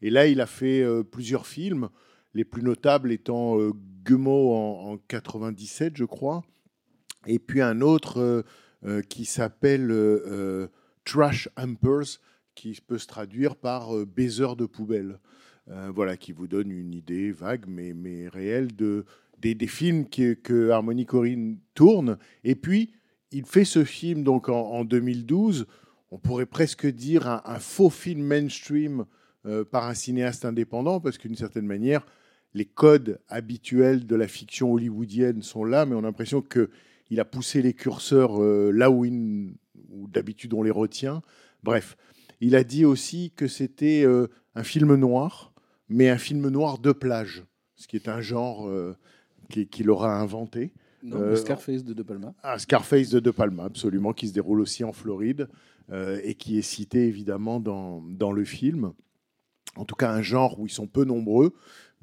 Et 0.00 0.10
là, 0.10 0.26
il 0.26 0.40
a 0.40 0.46
fait 0.46 0.84
plusieurs 1.10 1.46
films, 1.46 1.88
les 2.34 2.44
plus 2.44 2.62
notables 2.62 3.10
étant 3.10 3.58
Gummo 4.04 4.54
en, 4.54 4.92
en 4.92 4.98
97, 5.08 5.96
je 5.96 6.04
crois, 6.04 6.44
et 7.26 7.38
puis 7.38 7.60
un 7.60 7.80
autre 7.80 8.20
euh, 8.20 8.42
euh, 8.86 9.00
qui 9.00 9.24
s'appelle 9.24 9.90
euh, 9.90 10.68
Trash 11.06 11.48
Hampers, 11.56 12.20
qui 12.54 12.78
peut 12.86 12.98
se 12.98 13.06
traduire 13.06 13.56
par 13.56 13.96
euh, 13.96 14.04
de 14.04 14.66
poubelle. 14.66 15.18
Voilà, 15.94 16.18
qui 16.18 16.32
vous 16.32 16.46
donne 16.46 16.70
une 16.70 16.92
idée 16.92 17.32
vague, 17.32 17.64
mais, 17.66 17.94
mais 17.94 18.28
réelle, 18.28 18.76
de, 18.76 19.06
des, 19.38 19.54
des 19.54 19.66
films 19.66 20.06
que, 20.06 20.34
que 20.34 20.68
Harmony 20.68 21.06
Corinne 21.06 21.56
tourne. 21.72 22.18
Et 22.44 22.54
puis, 22.54 22.92
il 23.30 23.46
fait 23.46 23.64
ce 23.64 23.82
film 23.82 24.24
donc 24.24 24.50
en, 24.50 24.60
en 24.60 24.84
2012, 24.84 25.64
on 26.10 26.18
pourrait 26.18 26.44
presque 26.44 26.86
dire 26.86 27.26
un, 27.26 27.58
faux 27.60 27.88
film 27.88 28.22
mainstream 28.24 29.06
par 29.70 29.86
un 29.86 29.94
cinéaste 29.94 30.44
indépendant, 30.44 31.00
parce 31.00 31.16
qu'une 31.16 31.34
certaine 31.34 31.66
manière, 31.66 32.04
les 32.54 32.64
codes 32.64 33.18
habituels 33.28 34.06
de 34.06 34.14
la 34.16 34.28
fiction 34.28 34.72
hollywoodienne 34.72 35.42
sont 35.42 35.64
là, 35.64 35.86
mais 35.86 35.94
on 35.94 35.98
a 36.00 36.02
l'impression 36.02 36.40
qu'il 36.42 37.20
a 37.20 37.24
poussé 37.24 37.62
les 37.62 37.74
curseurs 37.74 38.40
euh, 38.42 38.70
là 38.70 38.90
où, 38.90 39.04
d'habitude 40.08 40.54
on 40.54 40.62
les 40.62 40.70
retient. 40.70 41.22
Bref, 41.62 41.96
il 42.40 42.54
a 42.56 42.64
dit 42.64 42.84
aussi 42.84 43.32
que 43.34 43.46
c'était 43.48 44.04
euh, 44.04 44.28
un 44.54 44.62
film 44.62 44.94
noir, 44.94 45.52
mais 45.88 46.08
un 46.10 46.18
film 46.18 46.48
noir 46.48 46.78
de 46.78 46.92
plage, 46.92 47.44
ce 47.74 47.88
qui 47.88 47.96
est 47.96 48.08
un 48.08 48.20
genre 48.20 48.68
euh, 48.68 48.96
qui- 49.50 49.66
qu'il 49.66 49.90
aura 49.90 50.18
inventé. 50.20 50.72
Non, 51.02 51.16
Euh, 51.18 51.30
le 51.30 51.36
Scarface 51.36 51.84
de 51.84 51.92
De 51.92 52.02
Palma. 52.02 52.34
Ah, 52.42 52.58
Scarface 52.58 53.10
de 53.10 53.20
De 53.20 53.30
Palma, 53.30 53.64
absolument, 53.64 54.12
qui 54.12 54.28
se 54.28 54.32
déroule 54.32 54.60
aussi 54.60 54.84
en 54.84 54.92
Floride 54.92 55.48
euh, 55.90 56.18
et 56.24 56.34
qui 56.34 56.56
est 56.58 56.62
cité 56.62 57.06
évidemment 57.06 57.60
dans, 57.60 58.00
dans 58.02 58.32
le 58.32 58.44
film. 58.44 58.92
En 59.76 59.84
tout 59.84 59.96
cas, 59.96 60.10
un 60.12 60.22
genre 60.22 60.58
où 60.60 60.66
ils 60.66 60.70
sont 60.72 60.86
peu 60.86 61.04
nombreux, 61.04 61.52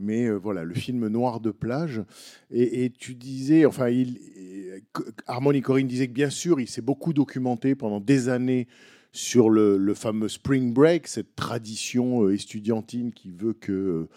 mais 0.02 0.26
euh, 0.26 0.36
voilà, 0.36 0.64
le 0.64 0.74
film 0.74 1.08
noir 1.08 1.40
de 1.40 1.52
plage. 1.52 2.02
Et, 2.50 2.90
tu 2.90 3.16
disais, 3.16 3.66
enfin, 3.66 3.90
il, 3.90 4.18
et- 4.36 4.84
Harmony 5.28 5.62
Corinne 5.62 5.88
disait 5.88 6.08
que 6.08 6.14
bien 6.14 6.30
sûr, 6.30 6.60
il 6.60 6.68
s'est 6.68 6.82
beaucoup 6.82 7.14
documenté 7.14 7.76
pendant 7.76 8.00
des 8.00 8.30
années 8.30 8.68
sur 9.14 9.50
le, 9.50 9.94
fameux 9.94 10.30
Spring 10.30 10.74
Break, 10.74 11.08
cette 11.08 11.36
tradition 11.36 12.24
euh, 12.24 12.34
estudiantine 12.34 13.12
qui 13.12 13.32
veut 13.32 13.54
que 13.54 13.72
euh, 13.72 14.10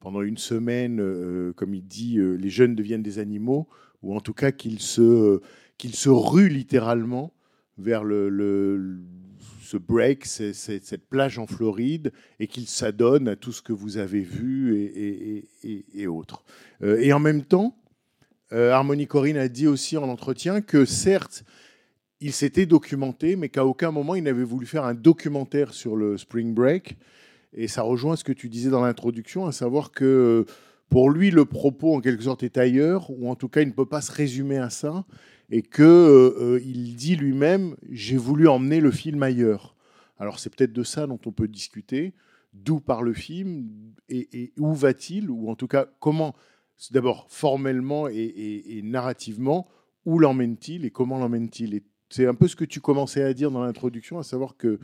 pendant 0.00 0.22
une 0.22 0.38
semaine, 0.38 1.00
euh, 1.00 1.52
comme 1.52 1.74
il 1.74 1.86
dit, 1.86 2.18
euh, 2.18 2.34
les 2.34 2.50
jeunes 2.50 2.74
deviennent 2.74 3.02
des 3.02 3.18
animaux, 3.18 3.68
ou 4.02 4.14
en 4.14 4.20
tout 4.20 4.34
cas 4.34 4.50
qu'ils 4.50 4.80
se, 4.80 5.40
qu'ils 5.78 5.94
se 5.94 6.08
ruent 6.08 6.48
littéralement 6.48 7.32
vers 7.78 8.02
le- 8.02 8.28
ce 9.70 9.76
break, 9.76 10.26
cette 10.26 11.06
plage 11.08 11.38
en 11.38 11.46
Floride, 11.46 12.12
et 12.40 12.48
qu'ils 12.48 12.66
s'adonnent 12.66 13.28
à 13.28 13.36
tout 13.36 13.52
ce 13.52 13.62
que 13.62 13.72
vous 13.72 13.98
avez 13.98 14.20
vu 14.20 14.76
et, 14.76 15.44
et- 15.94 16.06
autres. 16.08 16.42
Euh, 16.82 16.98
et 17.00 17.12
en 17.12 17.20
même 17.20 17.44
temps, 17.44 17.76
euh, 18.52 18.72
Harmony 18.72 19.06
Corinne 19.06 19.36
a 19.36 19.46
dit 19.48 19.68
aussi 19.68 19.96
en 19.96 20.08
entretien 20.08 20.60
que 20.60 20.84
certes, 20.84 21.44
il 22.20 22.32
s'était 22.32 22.66
documenté, 22.66 23.36
mais 23.36 23.48
qu'à 23.48 23.64
aucun 23.64 23.92
moment 23.92 24.16
il 24.16 24.24
n'avait 24.24 24.42
voulu 24.42 24.66
faire 24.66 24.84
un 24.84 24.94
documentaire 24.94 25.72
sur 25.72 25.94
le 25.94 26.18
Spring 26.18 26.52
Break. 26.52 26.96
Et 27.52 27.68
ça 27.68 27.82
rejoint 27.82 28.16
ce 28.16 28.24
que 28.24 28.32
tu 28.32 28.48
disais 28.48 28.70
dans 28.70 28.84
l'introduction, 28.84 29.46
à 29.46 29.52
savoir 29.52 29.92
que 29.92 30.46
pour 30.88 31.10
lui, 31.10 31.30
le 31.30 31.44
propos 31.44 31.94
en 31.94 32.00
quelque 32.00 32.24
sorte 32.24 32.42
est 32.42 32.58
ailleurs, 32.58 33.08
ou 33.10 33.30
en 33.30 33.36
tout 33.36 33.48
cas 33.48 33.60
il 33.62 33.68
ne 33.68 33.72
peut 33.72 33.86
pas 33.86 34.00
se 34.00 34.10
résumer 34.10 34.58
à 34.58 34.70
ça, 34.70 35.04
et 35.50 35.62
que 35.62 35.82
euh, 35.82 36.60
il 36.64 36.96
dit 36.96 37.16
lui-même 37.16 37.76
j'ai 37.90 38.16
voulu 38.16 38.48
emmener 38.48 38.80
le 38.80 38.90
film 38.90 39.22
ailleurs. 39.22 39.76
Alors 40.18 40.38
c'est 40.38 40.54
peut-être 40.54 40.72
de 40.72 40.84
ça 40.84 41.06
dont 41.06 41.18
on 41.26 41.32
peut 41.32 41.48
discuter, 41.48 42.14
d'où 42.52 42.80
part 42.80 43.02
le 43.02 43.12
film 43.12 43.70
et, 44.08 44.52
où 44.58 44.74
va-t-il, 44.74 45.30
ou 45.30 45.50
en 45.50 45.54
tout 45.54 45.66
cas 45.66 45.86
comment, 45.98 46.34
d'abord 46.90 47.26
formellement 47.30 48.06
et, 48.08 48.80
narrativement, 48.84 49.68
où 50.04 50.18
l'emmène-t-il 50.18 50.84
et 50.84 50.90
comment 50.90 51.18
l'emmène-t-il? 51.18 51.74
Et 51.74 51.82
c'est 52.10 52.26
un 52.26 52.34
peu 52.34 52.48
ce 52.48 52.56
que 52.56 52.64
tu 52.64 52.80
commençais 52.80 53.22
à 53.22 53.32
dire 53.32 53.50
dans 53.50 53.62
l'introduction, 53.62 54.18
à 54.18 54.22
savoir 54.22 54.56
que 54.56 54.78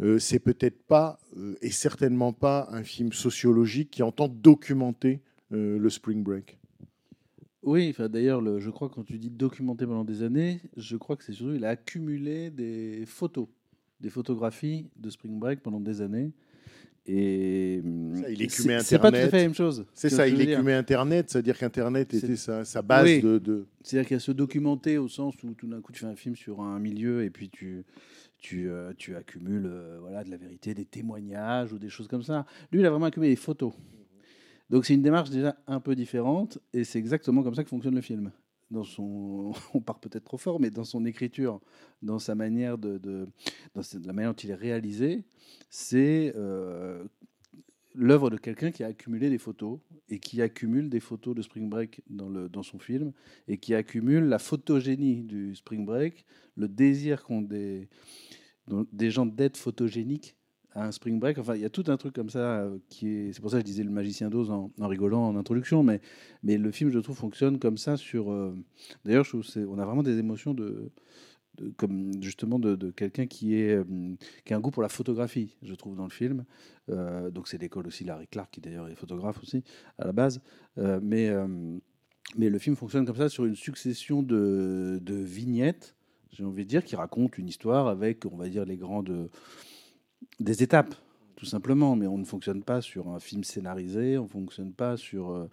euh, 0.00 0.18
c'est 0.18 0.38
peut-être 0.38 0.82
pas 0.86 1.18
euh, 1.36 1.56
et 1.62 1.70
certainement 1.70 2.32
pas 2.32 2.68
un 2.70 2.84
film 2.84 3.12
sociologique 3.12 3.90
qui 3.90 4.02
entend 4.02 4.28
documenter 4.28 5.20
euh, 5.52 5.78
le 5.78 5.90
Spring 5.90 6.22
Break. 6.22 6.59
Oui, 7.62 7.94
d'ailleurs, 8.10 8.40
le- 8.40 8.58
je 8.58 8.70
crois 8.70 8.88
quand 8.88 9.04
tu 9.04 9.18
dis 9.18 9.30
documenté 9.30 9.86
pendant 9.86 10.04
des 10.04 10.22
années, 10.22 10.60
je 10.76 10.96
crois 10.96 11.16
que 11.16 11.24
c'est 11.24 11.32
surtout 11.32 11.54
il 11.54 11.64
a 11.64 11.70
accumulé 11.70 12.50
des 12.50 13.04
photos, 13.06 13.48
des 14.00 14.08
photographies 14.10 14.88
de 14.96 15.10
Spring 15.10 15.38
Break 15.38 15.60
pendant 15.60 15.80
des 15.80 16.00
années. 16.00 16.32
Et 17.06 17.82
Ça, 18.14 18.30
il 18.30 18.42
écumait 18.42 18.80
C'est 18.80 18.98
pas 18.98 19.10
tout 19.10 19.16
à 19.16 19.18
Internet. 19.18 19.30
fait 19.30 19.36
la 19.38 19.42
même 19.44 19.54
chose. 19.54 19.86
C'est 19.94 20.10
ça, 20.10 20.28
que 20.28 20.34
il 20.34 20.40
écumait 20.42 20.74
Internet, 20.74 21.30
c'est-à-dire 21.30 21.58
qu'Internet 21.58 22.12
était 22.14 22.36
sa, 22.36 22.64
sa 22.64 22.82
base 22.82 23.04
Oui. 23.04 23.20
de, 23.22 23.38
de- 23.38 23.66
C'est-à-dire 23.82 24.06
qu'il 24.08 24.14
y 24.14 24.18
a 24.18 24.20
se 24.20 24.32
documenter 24.32 24.96
au 24.98 25.08
sens 25.08 25.34
où 25.42 25.52
tout 25.54 25.66
d'un 25.66 25.80
coup 25.80 25.92
tu 25.92 26.00
fais 26.00 26.06
un 26.06 26.14
film 26.16 26.36
sur 26.36 26.60
un 26.60 26.78
milieu 26.78 27.24
et 27.24 27.30
puis 27.30 27.48
tu, 27.48 27.84
tu, 28.38 28.70
euh, 28.70 28.92
tu 28.96 29.16
accumules 29.16 29.66
euh, 29.66 29.98
voilà, 30.00 30.24
de 30.24 30.30
la 30.30 30.36
vérité, 30.36 30.72
des 30.74 30.84
témoignages 30.84 31.72
ou 31.72 31.78
des 31.78 31.88
choses 31.88 32.06
comme 32.06 32.22
ça. 32.22 32.46
Lui, 32.70 32.80
il 32.80 32.86
a 32.86 32.90
vraiment 32.90 33.06
accumulé 33.06 33.30
des 33.30 33.36
photos. 33.36 33.72
Donc 34.70 34.86
c'est 34.86 34.94
une 34.94 35.02
démarche 35.02 35.30
déjà 35.30 35.56
un 35.66 35.80
peu 35.80 35.96
différente 35.96 36.58
et 36.72 36.84
c'est 36.84 37.00
exactement 37.00 37.42
comme 37.42 37.54
ça 37.54 37.64
que 37.64 37.68
fonctionne 37.68 37.96
le 37.96 38.00
film. 38.00 38.30
Dans 38.70 38.84
son, 38.84 39.52
on 39.74 39.80
part 39.80 39.98
peut-être 39.98 40.24
trop 40.24 40.38
fort, 40.38 40.60
mais 40.60 40.70
dans 40.70 40.84
son 40.84 41.04
écriture, 41.04 41.60
dans 42.02 42.20
sa 42.20 42.36
manière 42.36 42.78
de, 42.78 42.98
dans 43.74 43.82
la 44.06 44.12
manière 44.12 44.30
dont 44.30 44.40
il 44.42 44.50
est 44.50 44.54
réalisé, 44.54 45.24
c'est 45.70 46.32
euh, 46.36 47.04
l'œuvre 47.96 48.30
de 48.30 48.36
quelqu'un 48.36 48.70
qui 48.70 48.84
a 48.84 48.86
accumulé 48.86 49.28
des 49.28 49.38
photos 49.38 49.80
et 50.08 50.20
qui 50.20 50.40
accumule 50.40 50.88
des 50.88 51.00
photos 51.00 51.34
de 51.34 51.42
Spring 51.42 51.68
Break 51.68 52.02
dans, 52.08 52.62
son 52.62 52.78
film 52.78 53.12
et 53.48 53.58
qui 53.58 53.74
accumule 53.74 54.24
la 54.24 54.38
photogénie 54.38 55.24
du 55.24 55.56
Spring 55.56 55.84
Break, 55.84 56.24
le 56.56 56.68
désir 56.68 57.24
qu'ont 57.24 57.42
des, 57.42 57.88
des 58.92 59.10
gens 59.10 59.26
d'être 59.26 59.56
photogéniques 59.56 60.36
un 60.74 60.92
Spring 60.92 61.18
Break. 61.18 61.38
Enfin, 61.38 61.54
il 61.54 61.60
y 61.62 61.64
a 61.64 61.70
tout 61.70 61.84
un 61.88 61.96
truc 61.96 62.14
comme 62.14 62.30
ça 62.30 62.60
euh, 62.60 62.78
qui 62.88 63.08
est. 63.08 63.32
C'est 63.32 63.40
pour 63.40 63.50
ça 63.50 63.56
que 63.56 63.60
je 63.62 63.66
disais 63.66 63.82
le 63.84 63.90
magicien 63.90 64.30
d'Oz 64.30 64.50
en, 64.50 64.70
rigolant 64.78 65.26
en 65.26 65.36
introduction, 65.36 65.82
mais, 65.82 66.00
mais 66.42 66.58
le 66.58 66.70
film, 66.70 66.90
je 66.90 66.98
trouve, 66.98 67.16
fonctionne 67.16 67.58
comme 67.58 67.76
ça 67.76 67.96
sur. 67.96 68.30
euh, 68.30 68.54
D'ailleurs, 69.04 69.24
je 69.24 69.30
trouve 69.30 69.68
on 69.68 69.78
a 69.78 69.84
vraiment 69.84 70.02
des 70.02 70.18
émotions 70.18 70.54
de. 70.54 70.90
comme 71.76 72.22
justement 72.22 72.58
de, 72.58 72.90
quelqu'un 72.90 73.26
qui 73.26 73.56
est 73.56 73.74
euh, 73.74 73.84
qui 74.44 74.54
a 74.54 74.56
un 74.56 74.60
goût 74.60 74.70
pour 74.70 74.82
la 74.82 74.88
photographie 74.88 75.56
je 75.62 75.74
trouve 75.74 75.96
dans 75.96 76.04
le 76.04 76.10
film 76.10 76.44
donc 76.88 77.48
c'est 77.48 77.58
l'école 77.58 77.86
aussi 77.86 78.02
Larry 78.04 78.26
Clark 78.26 78.50
qui 78.50 78.60
d'ailleurs 78.60 78.88
est 78.88 78.94
photographe 78.94 79.40
aussi 79.42 79.62
à 79.98 80.06
la 80.06 80.12
base 80.12 80.40
mais 80.76 81.30
mais 82.36 82.48
le 82.48 82.58
film 82.58 82.76
fonctionne 82.76 83.04
comme 83.06 83.16
ça 83.16 83.28
sur 83.28 83.44
une 83.44 83.56
succession 83.56 84.22
de, 84.22 85.00
de 85.02 85.14
vignettes, 85.14 85.96
j'ai 86.32 86.44
envie 86.44 86.64
de 86.64 86.68
dire, 86.68 86.84
qui 86.84 86.96
racontent 86.96 87.36
une 87.38 87.48
histoire 87.48 87.88
avec, 87.88 88.24
on 88.26 88.36
va 88.36 88.48
dire, 88.48 88.64
les 88.64 88.76
grandes. 88.76 89.30
Des 90.38 90.62
étapes, 90.62 90.94
tout 91.36 91.46
simplement. 91.46 91.96
Mais 91.96 92.06
on 92.06 92.18
ne 92.18 92.24
fonctionne 92.24 92.62
pas 92.62 92.80
sur 92.80 93.08
un 93.08 93.20
film 93.20 93.44
scénarisé, 93.44 94.18
on 94.18 94.24
ne 94.24 94.28
fonctionne 94.28 94.72
pas 94.72 94.96
sur 94.96 95.30
euh, 95.30 95.48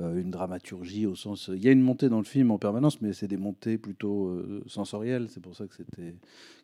euh, 0.00 0.20
une 0.20 0.30
dramaturgie 0.30 1.06
au 1.06 1.14
sens. 1.14 1.50
Il 1.54 1.62
y 1.64 1.68
a 1.68 1.72
une 1.72 1.80
montée 1.80 2.10
dans 2.10 2.18
le 2.18 2.24
film 2.24 2.50
en 2.50 2.58
permanence, 2.58 3.00
mais 3.00 3.14
c'est 3.14 3.28
des 3.28 3.38
montées 3.38 3.78
plutôt 3.78 4.28
euh, 4.28 4.62
sensorielles. 4.66 5.28
C'est 5.30 5.40
pour 5.40 5.56
ça 5.56 5.66
que 5.66 5.74
c'était 5.74 6.14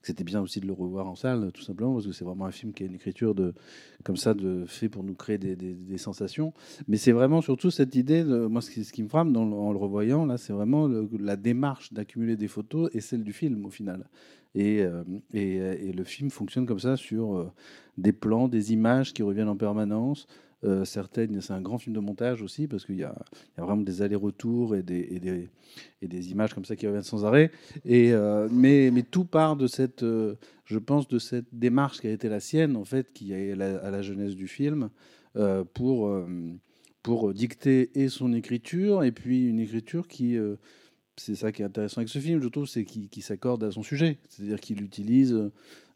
c'était 0.02 0.24
bien 0.24 0.40
aussi 0.40 0.60
de 0.60 0.66
le 0.66 0.72
revoir 0.72 1.06
en 1.06 1.14
salle, 1.14 1.50
tout 1.52 1.62
simplement, 1.62 1.94
parce 1.94 2.06
que 2.06 2.12
c'est 2.12 2.24
vraiment 2.24 2.44
un 2.44 2.50
film 2.50 2.72
qui 2.72 2.82
a 2.82 2.86
une 2.86 2.94
écriture 2.94 3.34
de 3.34 3.54
comme 4.04 4.16
ça, 4.16 4.34
de 4.34 4.64
fait 4.66 4.88
pour 4.88 5.04
nous 5.04 5.14
créer 5.14 5.38
des, 5.38 5.54
des- 5.56 5.98
sensations. 5.98 6.52
Mais 6.88 6.96
c'est 6.96 7.12
vraiment 7.12 7.40
surtout 7.40 7.70
cette 7.70 7.94
idée, 7.94 8.24
de, 8.24 8.46
moi 8.46 8.60
ce 8.60 8.70
qui, 8.70 9.02
me 9.02 9.08
frappe 9.08 9.28
en 9.36 9.72
le 9.72 9.78
revoyant, 9.78 10.26
là, 10.26 10.38
c'est 10.38 10.52
vraiment 10.52 10.88
la 11.18 11.36
démarche 11.36 11.92
d'accumuler 11.92 12.36
des 12.36 12.48
photos 12.48 12.90
et 12.92 13.00
celle 13.00 13.22
du 13.22 13.32
film 13.32 13.64
au 13.64 13.70
final. 13.70 14.08
Et, 14.54 14.82
euh, 14.82 15.02
euh, 15.34 15.76
et 15.80 15.92
le 15.92 16.04
film 16.04 16.30
fonctionne 16.30 16.66
comme 16.66 16.80
ça 16.80 16.96
sur 16.96 17.36
euh, 17.36 17.50
des 17.96 18.12
plans, 18.12 18.48
des 18.48 18.72
images 18.72 19.12
qui 19.12 19.22
reviennent 19.22 19.48
en 19.48 19.56
permanence. 19.56 20.26
Certaines, 20.84 21.40
c'est 21.40 21.52
un 21.52 21.60
grand 21.60 21.76
film 21.76 21.92
de 21.92 21.98
montage 21.98 22.40
aussi 22.40 22.68
parce 22.68 22.86
qu'il 22.86 22.94
y 22.94 23.02
a, 23.02 23.16
vraiment 23.56 23.82
des 23.82 24.00
allers-retours 24.00 24.76
et 24.76 24.84
des, 24.84 26.30
images 26.30 26.54
comme 26.54 26.64
ça 26.64 26.76
qui 26.76 26.86
reviennent 26.86 27.02
sans 27.02 27.24
arrêt. 27.24 27.50
Mais, 27.84 29.04
tout 29.10 29.24
part 29.24 29.56
de 29.56 29.66
cette, 29.66 30.04
je 30.04 30.78
pense, 30.78 31.08
de 31.08 31.18
cette 31.18 31.46
démarche 31.52 31.98
qui 31.98 32.06
a 32.06 32.12
été 32.12 32.28
la 32.28 32.38
sienne 32.38 32.76
en 32.76 32.84
fait, 32.84 33.12
qui 33.12 33.32
est 33.32 33.56
la, 33.56 33.78
à 33.78 33.90
la 33.90 34.02
jeunesse 34.02 34.36
du 34.36 34.46
film 34.46 34.90
pour, 35.74 36.16
pour 37.02 37.34
dicter 37.34 37.90
et 38.00 38.08
son 38.08 38.32
écriture 38.32 39.02
et 39.02 39.10
puis 39.10 39.48
une 39.48 39.58
écriture 39.58 40.06
qui 40.06 40.38
c'est 41.24 41.36
ça 41.36 41.52
qui 41.52 41.62
est 41.62 41.64
intéressant 41.64 41.98
avec 41.98 42.08
ce 42.08 42.18
film, 42.18 42.42
je 42.42 42.48
trouve, 42.48 42.66
c'est 42.66 42.84
qu'il 42.84 43.22
s'accorde 43.22 43.62
à 43.62 43.70
son 43.70 43.82
sujet. 43.82 44.18
C'est-à-dire 44.28 44.58
qu'il 44.58 44.82
utilise 44.82 45.50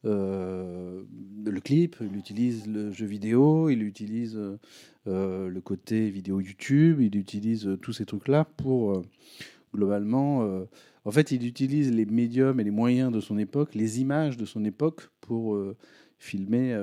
euh, 0.04 1.02
le 1.44 1.60
clip, 1.60 1.96
il 2.00 2.16
utilise 2.16 2.68
le 2.68 2.92
jeu 2.92 3.06
vidéo, 3.06 3.68
il 3.68 3.82
utilise 3.82 4.38
euh, 5.08 5.48
le 5.48 5.60
côté 5.60 6.10
vidéo 6.10 6.40
YouTube, 6.40 7.00
il 7.00 7.16
utilise 7.16 7.66
euh, 7.66 7.76
tous 7.76 7.92
ces 7.92 8.06
trucs-là 8.06 8.46
pour, 8.56 9.02
globalement, 9.74 10.64
en 11.04 11.10
fait, 11.10 11.32
il 11.32 11.44
utilise 11.44 11.92
les 11.92 12.06
médiums 12.06 12.60
et 12.60 12.64
les 12.64 12.70
moyens 12.70 13.12
de 13.12 13.20
son 13.20 13.36
époque, 13.36 13.74
les 13.74 14.00
images 14.00 14.36
de 14.36 14.44
son 14.44 14.64
époque 14.64 15.10
pour 15.20 15.58
filmer 16.18 16.74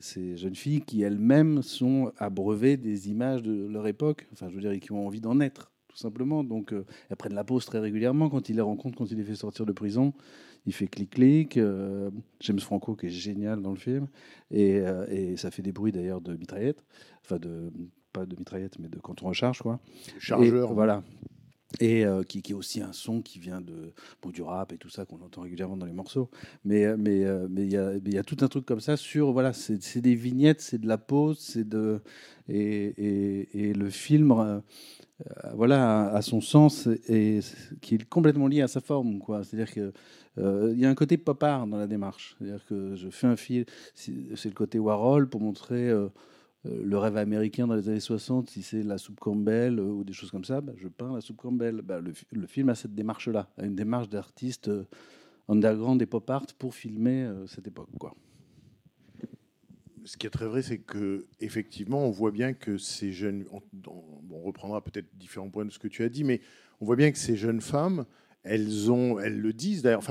ces 0.00 0.36
jeunes 0.36 0.54
filles 0.54 0.82
qui 0.82 1.02
elles-mêmes 1.02 1.62
sont 1.62 2.12
abreuvées 2.18 2.76
des 2.76 3.08
images 3.10 3.42
de 3.42 3.66
leur 3.66 3.86
époque, 3.86 4.28
enfin, 4.32 4.48
je 4.50 4.54
veux 4.54 4.60
dire, 4.60 4.70
et 4.70 4.80
qui 4.80 4.92
ont 4.92 5.06
envie 5.06 5.20
d'en 5.20 5.40
être 5.40 5.72
tout 5.96 6.02
simplement. 6.02 6.44
Donc, 6.44 6.72
euh, 6.72 6.84
elles 7.08 7.16
prennent 7.16 7.34
la 7.34 7.44
pause 7.44 7.64
très 7.64 7.78
régulièrement 7.78 8.28
quand 8.28 8.48
il 8.50 8.56
les 8.56 8.62
rencontre, 8.62 8.98
quand 8.98 9.10
il 9.10 9.16
les 9.16 9.24
fait 9.24 9.34
sortir 9.34 9.64
de 9.64 9.72
prison. 9.72 10.12
Il 10.66 10.74
fait 10.74 10.86
clic-clic. 10.88 11.56
euh, 11.56 12.10
James 12.40 12.60
Franco, 12.60 12.94
qui 12.94 13.06
est 13.06 13.10
génial 13.10 13.62
dans 13.62 13.70
le 13.70 13.78
film. 13.78 14.06
Et, 14.50 14.80
euh, 14.80 15.06
et 15.08 15.36
ça 15.36 15.50
fait 15.50 15.62
des 15.62 15.72
bruits 15.72 15.92
d'ailleurs 15.92 16.20
de 16.20 16.36
mitraillette. 16.36 16.84
Enfin, 17.24 17.38
de, 17.38 17.72
pas 18.12 18.26
de 18.26 18.36
mitraillette, 18.36 18.78
mais 18.78 18.88
de 18.88 18.98
quand 18.98 19.22
on 19.22 19.28
recharge, 19.28 19.62
quoi. 19.62 19.80
chargeur. 20.18 20.70
Et, 20.70 20.74
voilà. 20.74 21.02
Et 21.80 22.06
euh, 22.06 22.22
qui, 22.22 22.38
est 22.38 22.54
aussi 22.54 22.80
un 22.80 22.92
son 22.92 23.20
qui 23.20 23.38
vient 23.38 23.60
de, 23.60 23.92
bon, 24.22 24.30
du 24.30 24.40
rap 24.40 24.72
et 24.72 24.78
tout 24.78 24.88
ça 24.88 25.04
qu'on 25.04 25.20
entend 25.20 25.42
régulièrement 25.42 25.76
dans 25.76 25.86
les 25.86 25.92
morceaux. 25.92 26.30
Mais 26.64 26.84
euh, 26.86 26.96
mais 26.98 27.24
euh, 27.24 27.48
mais 27.50 27.66
il 27.66 28.14
y 28.14 28.18
a 28.18 28.22
tout 28.22 28.36
un 28.40 28.48
truc 28.48 28.64
comme 28.64 28.80
ça 28.80 28.96
sur 28.96 29.32
voilà 29.32 29.52
c'est 29.52 30.00
des 30.00 30.14
vignettes, 30.14 30.60
c'est 30.60 30.78
de 30.78 30.86
la 30.86 30.96
pause, 30.96 31.38
c'est 31.40 31.68
de 31.68 32.00
et, 32.48 33.72
le 33.74 33.90
film 33.90 34.30
euh, 34.30 34.60
voilà 35.54 36.08
a 36.10 36.22
son 36.22 36.40
sens 36.40 36.88
et 37.08 37.40
qui 37.80 37.96
est 37.96 38.08
complètement 38.08 38.46
lié 38.46 38.62
à 38.62 38.68
sa 38.68 38.80
forme. 38.80 39.20
C'est-à-dire 39.42 39.72
que 39.72 39.92
il 40.38 40.78
y 40.78 40.84
a 40.86 40.90
un 40.90 40.94
côté 40.94 41.16
pop 41.16 41.42
art 41.42 41.66
dans 41.66 41.78
la 41.78 41.86
démarche. 41.86 42.36
C'est-à-dire 42.38 42.64
que 42.66 42.94
je 42.94 43.08
fais 43.08 43.26
un 43.26 43.36
film, 43.36 43.64
c'est 43.94 44.44
le 44.44 44.54
côté 44.54 44.78
Warhol 44.78 45.28
pour 45.28 45.40
montrer 45.40 45.90
le 46.84 46.98
rêve 46.98 47.16
américain 47.16 47.66
dans 47.66 47.74
les 47.74 47.88
années 47.88 48.00
60, 48.00 48.50
si 48.50 48.62
c'est 48.62 48.82
la 48.82 48.98
soupe 48.98 49.20
Campbell 49.20 49.78
euh, 49.78 49.84
ou 49.84 50.04
des 50.04 50.12
choses 50.12 50.30
comme 50.30 50.44
ça, 50.44 50.60
bah, 50.60 50.72
je 50.76 50.88
peins 50.88 51.14
la 51.14 51.20
soupe 51.20 51.36
Campbell. 51.36 51.82
Bah, 51.82 52.00
le, 52.00 52.12
fi- 52.12 52.26
le 52.32 52.46
film 52.46 52.68
a 52.68 52.74
cette 52.74 52.94
démarche-là, 52.94 53.48
une 53.62 53.74
démarche 53.74 54.08
d'artiste 54.08 54.68
euh, 54.68 54.84
underground 55.48 56.00
et 56.02 56.06
pop 56.06 56.28
art 56.30 56.46
pour 56.58 56.74
filmer 56.74 57.24
euh, 57.24 57.46
cette 57.46 57.66
époque. 57.66 57.88
Ce 60.04 60.16
qui 60.16 60.26
est 60.26 60.30
très 60.30 60.46
vrai, 60.46 60.62
c'est 60.62 60.78
que 60.78 61.26
effectivement, 61.40 62.06
on 62.06 62.10
voit 62.10 62.30
bien 62.30 62.52
que 62.52 62.78
ces 62.78 63.12
jeunes, 63.12 63.44
on, 63.50 63.60
reprendra 64.44 64.82
peut-être 64.82 65.08
différents 65.16 65.50
points 65.50 65.64
de 65.64 65.70
ce 65.70 65.80
que 65.80 65.88
tu 65.88 66.04
as 66.04 66.08
dit, 66.08 66.22
mais 66.22 66.40
on 66.80 66.84
voit 66.84 66.94
bien 66.94 67.10
que 67.10 67.18
ces 67.18 67.36
jeunes 67.36 67.60
femmes, 67.60 68.04
elles 68.44 68.92
ont, 68.92 69.18
elles 69.18 69.40
le 69.40 69.52
disent 69.52 69.82
d'ailleurs. 69.82 70.04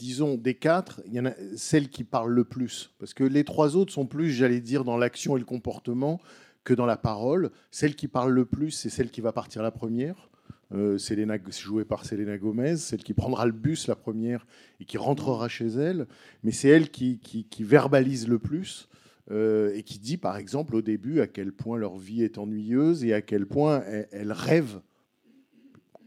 Disons 0.00 0.36
des 0.36 0.54
quatre, 0.54 1.02
il 1.06 1.12
y 1.12 1.20
en 1.20 1.26
a 1.26 1.34
celle 1.56 1.90
qui 1.90 2.04
parle 2.04 2.32
le 2.32 2.44
plus, 2.44 2.90
parce 2.98 3.12
que 3.12 3.22
les 3.22 3.44
trois 3.44 3.76
autres 3.76 3.92
sont 3.92 4.06
plus, 4.06 4.30
j'allais 4.30 4.60
dire, 4.60 4.82
dans 4.82 4.96
l'action 4.96 5.36
et 5.36 5.40
le 5.40 5.44
comportement 5.44 6.20
que 6.64 6.72
dans 6.72 6.86
la 6.86 6.96
parole. 6.96 7.50
Celle 7.70 7.94
qui 7.94 8.08
parle 8.08 8.32
le 8.32 8.46
plus, 8.46 8.70
c'est 8.70 8.88
celle 8.88 9.10
qui 9.10 9.20
va 9.20 9.32
partir 9.32 9.62
la 9.62 9.70
première. 9.70 10.30
Euh, 10.72 10.96
Selena, 10.96 11.36
jouée 11.50 11.84
par 11.84 12.06
Selena 12.06 12.38
Gomez, 12.38 12.76
celle 12.76 13.02
qui 13.02 13.12
prendra 13.12 13.44
le 13.44 13.52
bus 13.52 13.88
la 13.88 13.96
première 13.96 14.46
et 14.78 14.84
qui 14.84 14.96
rentrera 14.96 15.48
chez 15.48 15.66
elle, 15.66 16.06
mais 16.44 16.52
c'est 16.52 16.68
elle 16.68 16.90
qui, 16.90 17.20
verbalise 17.58 18.26
le 18.28 18.38
plus 18.38 18.88
euh, 19.30 19.74
et 19.74 19.82
qui 19.82 19.98
dit 19.98 20.16
par 20.16 20.36
exemple 20.36 20.76
au 20.76 20.80
début 20.80 21.20
à 21.20 21.26
quel 21.26 21.52
point 21.52 21.76
leur 21.76 21.98
vie 21.98 22.22
est 22.22 22.38
ennuyeuse 22.38 23.04
et 23.04 23.12
à 23.12 23.20
quel 23.20 23.46
point 23.46 23.82
elles 24.12 24.32
rêvent 24.32 24.80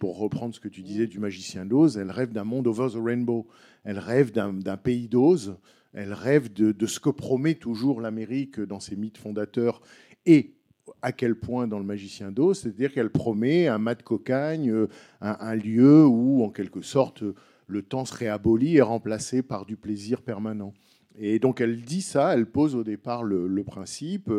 pour 0.04 0.18
reprendre 0.18 0.54
ce 0.54 0.60
que 0.60 0.68
tu 0.68 0.82
disais 0.82 1.08
du 1.08 1.18
magicien 1.18 1.66
d'Oz, 1.66 1.98
elle 1.98 2.12
rêve 2.12 2.34
d'un 2.34 2.44
monde 2.44 2.68
over 2.68 2.90
the 2.92 3.02
rainbow. 3.02 3.48
Elle 3.86 4.00
rêve 4.00 4.34
d'un 4.34 4.76
pays 4.76 5.08
d'Oz. 5.08 5.56
Elle 5.94 6.12
rêve 6.12 6.52
de, 6.52 6.86
ce 6.86 7.00
que 7.00 7.10
promet 7.10 7.54
toujours 7.54 8.02
l'Amérique 8.02 8.60
dans 8.60 8.82
ses 8.82 8.98
mythes 8.98 9.18
fondateurs 9.18 9.82
et 10.26 10.56
à 11.02 11.14
quel 11.14 11.36
point 11.36 11.68
dans 11.68 11.80
le 11.80 11.86
magicien 11.86 12.34
d'Oz, 12.34 12.60
c'est-à-dire 12.60 12.92
qu'elle 12.92 13.12
promet 13.12 13.70
un 13.70 13.78
mat 13.78 13.96
de 13.96 14.04
cocagne, 14.04 14.70
euh, 14.72 14.90
un, 15.22 15.56
lieu 15.56 16.06
où, 16.06 16.44
en 16.44 16.50
quelque 16.50 16.82
sorte, 16.82 17.24
le 17.68 17.82
temps 17.82 18.04
serait 18.04 18.28
aboli 18.28 18.76
et 18.76 18.82
remplacé 18.82 19.42
par 19.42 19.66
du 19.66 19.78
plaisir 19.78 20.22
permanent. 20.22 20.74
Et 21.18 21.40
donc 21.40 21.62
elle 21.62 21.82
dit 21.82 22.02
ça, 22.02 22.34
elle 22.34 22.48
pose 22.48 22.76
au 22.76 22.84
départ 22.84 23.24
le, 23.24 23.48
le 23.48 23.64
principe, 23.64 24.30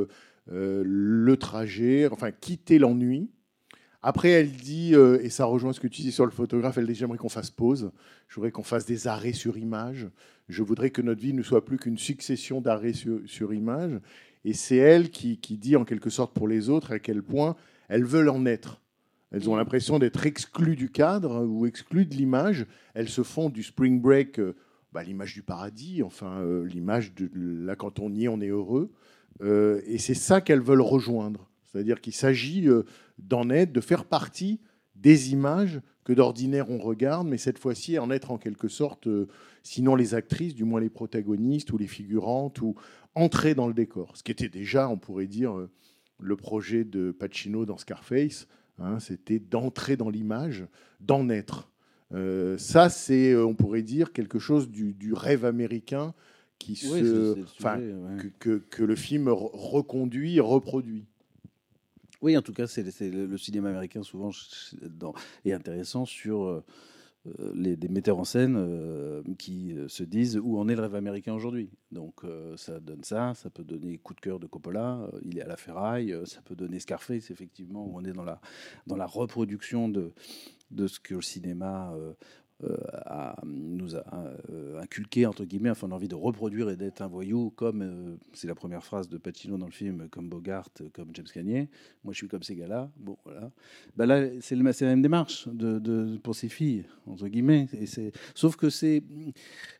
euh, 0.52 0.82
le 0.84 1.36
trajet, 1.38 2.06
enfin 2.12 2.32
quitter 2.32 2.78
l'ennui. 2.78 3.30
Après, 4.06 4.28
elle 4.28 4.52
dit, 4.52 4.94
euh, 4.94 5.18
et 5.22 5.30
ça 5.30 5.46
rejoint 5.46 5.72
ce 5.72 5.80
que 5.80 5.88
tu 5.88 6.02
dis 6.02 6.12
sur 6.12 6.26
le 6.26 6.30
photographe, 6.30 6.76
elle 6.76 6.86
dit 6.86 6.94
j'aimerais 6.94 7.16
qu'on 7.16 7.30
fasse 7.30 7.50
pause, 7.50 7.90
je 8.28 8.34
voudrais 8.34 8.50
qu'on 8.50 8.62
fasse 8.62 8.84
des 8.84 9.08
arrêts 9.08 9.32
sur 9.32 9.56
image, 9.56 10.08
je 10.50 10.62
voudrais 10.62 10.90
que 10.90 11.00
notre 11.00 11.22
vie 11.22 11.32
ne 11.32 11.40
soit 11.40 11.64
plus 11.64 11.78
qu'une 11.78 11.96
succession 11.96 12.60
d'arrêts 12.60 12.92
sur, 12.92 13.54
image. 13.54 13.98
Et 14.44 14.52
c'est 14.52 14.76
elle 14.76 15.08
qui, 15.08 15.38
dit 15.38 15.74
en 15.74 15.86
quelque 15.86 16.10
sorte 16.10 16.34
pour 16.34 16.48
les 16.48 16.68
autres 16.68 16.92
à 16.92 16.98
quel 16.98 17.22
point 17.22 17.56
elles 17.88 18.04
veulent 18.04 18.28
en 18.28 18.44
être. 18.44 18.82
Elles 19.30 19.48
ont 19.48 19.56
l'impression 19.56 19.98
d'être 19.98 20.26
exclues 20.26 20.76
du 20.76 20.90
cadre 20.90 21.42
ou 21.42 21.64
exclues 21.64 22.04
de 22.04 22.14
l'image. 22.14 22.66
Elles 22.92 23.08
se 23.08 23.22
font 23.22 23.48
du 23.48 23.62
spring 23.62 24.02
break 24.02 24.38
euh, 24.38 24.54
bah, 24.92 25.02
l'image 25.02 25.32
du 25.32 25.42
paradis, 25.42 26.02
enfin 26.02 26.42
euh, 26.42 26.66
l'image 26.66 27.14
de 27.14 27.30
là 27.34 27.74
quand 27.74 28.00
on 28.00 28.12
y 28.12 28.24
est, 28.24 28.28
on 28.28 28.42
est 28.42 28.48
heureux. 28.48 28.92
Et 29.40 29.96
c'est 29.96 30.12
ça 30.12 30.42
qu'elles 30.42 30.60
veulent 30.60 30.82
rejoindre. 30.82 31.48
C'est-à-dire 31.74 32.00
qu'il 32.00 32.14
s'agit 32.14 32.68
euh, 32.68 32.84
d'en 33.18 33.50
être, 33.50 33.72
de 33.72 33.80
faire 33.80 34.04
partie 34.04 34.60
des 34.94 35.32
images 35.32 35.80
que 36.04 36.12
d'ordinaire 36.12 36.70
on 36.70 36.78
regarde, 36.78 37.26
mais 37.26 37.36
cette 37.38 37.58
fois-ci 37.58 37.98
en 37.98 38.10
être 38.10 38.30
en 38.30 38.38
quelque 38.38 38.68
sorte, 38.68 39.08
euh, 39.08 39.26
sinon 39.64 39.96
les 39.96 40.14
actrices, 40.14 40.54
du 40.54 40.62
moins 40.64 40.80
les 40.80 40.88
protagonistes 40.90 41.72
ou 41.72 41.78
les 41.78 41.86
figurantes, 41.88 42.60
ou 42.60 42.76
entrer 43.16 43.54
dans 43.54 43.66
le 43.66 43.74
décor. 43.74 44.16
Ce 44.16 44.22
qui 44.22 44.30
était 44.30 44.48
déjà, 44.48 44.88
on 44.88 44.98
pourrait 44.98 45.26
dire, 45.26 45.56
euh, 45.58 45.68
le 46.20 46.36
projet 46.36 46.84
de 46.84 47.10
Pacino 47.10 47.66
dans 47.66 47.76
Scarface, 47.76 48.46
hein, 48.78 49.00
c'était 49.00 49.40
d'entrer 49.40 49.96
dans 49.96 50.10
l'image, 50.10 50.64
d'en 51.00 51.28
être. 51.28 51.70
Euh, 52.12 52.56
ça, 52.58 52.88
c'est, 52.88 53.34
on 53.34 53.54
pourrait 53.54 53.82
dire, 53.82 54.12
quelque 54.12 54.38
chose 54.38 54.70
du, 54.70 54.92
du 54.94 55.12
rêve 55.12 55.44
américain 55.44 56.14
qui 56.60 56.72
Oui, 56.84 57.00
se, 57.00 57.34
sujet, 57.56 57.68
ouais. 57.68 58.16
que, 58.18 58.28
que- 58.38 58.62
que 58.70 58.84
le 58.84 58.94
film 58.94 59.26
re- 59.28 59.50
reconduit, 59.52 60.36
et 60.36 60.40
reproduit. 60.40 61.06
Oui, 62.24 62.38
en 62.38 62.40
tout 62.40 62.54
cas, 62.54 62.66
c'est 62.66 62.82
le 63.10 63.36
cinéma 63.36 63.68
américain 63.68 64.02
souvent 64.02 64.30
est 65.44 65.52
intéressant 65.52 66.06
sur 66.06 66.44
euh, 66.44 66.64
euh, 67.26 67.52
les, 67.54 67.76
des 67.76 67.88
metteurs 67.88 68.18
en 68.18 68.24
scène 68.24 68.56
euh, 68.56 69.22
qui 69.36 69.76
se 69.88 70.04
disent 70.04 70.38
où 70.42 70.58
en 70.58 70.66
est 70.68 70.74
le 70.74 70.80
rêve 70.80 70.94
américain 70.94 71.34
aujourd'hui. 71.34 71.68
Donc 71.92 72.22
ça 72.56 72.80
donne 72.80 73.04
ça, 73.04 73.34
ça 73.34 73.50
peut 73.50 73.62
donner 73.62 73.98
coup 73.98 74.14
de 74.14 74.20
cœur 74.20 74.40
de 74.40 74.46
Coppola, 74.46 75.06
il 75.20 75.36
est 75.36 75.42
à 75.42 75.46
la 75.46 75.58
ferraille, 75.58 76.16
ça 76.24 76.40
peut 76.40 76.56
donner 76.56 76.80
Scarface 76.80 77.30
effectivement 77.30 77.84
où 77.84 77.98
on 77.98 78.04
est 78.06 78.14
dans 78.14 78.24
la 78.24 78.40
dans 78.86 78.96
la 78.96 79.06
reproduction 79.06 79.90
de 79.90 80.14
de 80.70 80.86
ce 80.86 81.00
que 81.00 81.16
le 81.16 81.22
cinéma 81.22 81.94
euh, 82.62 82.76
a- 83.06 83.36
nous 83.44 83.96
a 83.96 84.04
euh, 84.50 84.80
inculqué 84.80 85.26
entre 85.26 85.44
guillemets, 85.44 85.70
enfin 85.70 85.88
on 85.88 85.92
a 85.92 85.94
envie 85.96 86.06
de 86.08 86.14
reproduire 86.14 86.70
et 86.70 86.76
d'être 86.76 87.02
un 87.02 87.08
voyou 87.08 87.50
comme 87.56 87.82
euh, 87.82 88.14
c'est 88.32 88.46
la 88.46 88.54
première 88.54 88.84
phrase 88.84 89.08
de 89.08 89.18
Pacino 89.18 89.58
dans 89.58 89.66
le 89.66 89.72
film, 89.72 90.08
comme 90.10 90.28
Bogart, 90.28 90.68
comme 90.92 91.08
James 91.14 91.26
Cagney. 91.32 91.68
Moi, 92.04 92.12
je 92.12 92.18
suis 92.18 92.28
comme 92.28 92.42
ces 92.44 92.54
gars-là. 92.54 92.90
Bon, 92.96 93.16
voilà. 93.24 93.50
Bah 93.96 94.06
là, 94.06 94.22
c'est 94.40 94.54
la 94.54 94.62
même 94.62 95.02
démarche 95.02 95.48
de, 95.48 95.78
de- 95.78 96.16
pour 96.22 96.34
ces 96.36 96.48
filles, 96.48 96.84
entre 97.06 97.26
guillemets. 97.28 97.66
Et 97.80 97.86
c'est, 97.86 98.12
sauf 98.34 98.54
que 98.56 98.70
c'est 98.70 99.02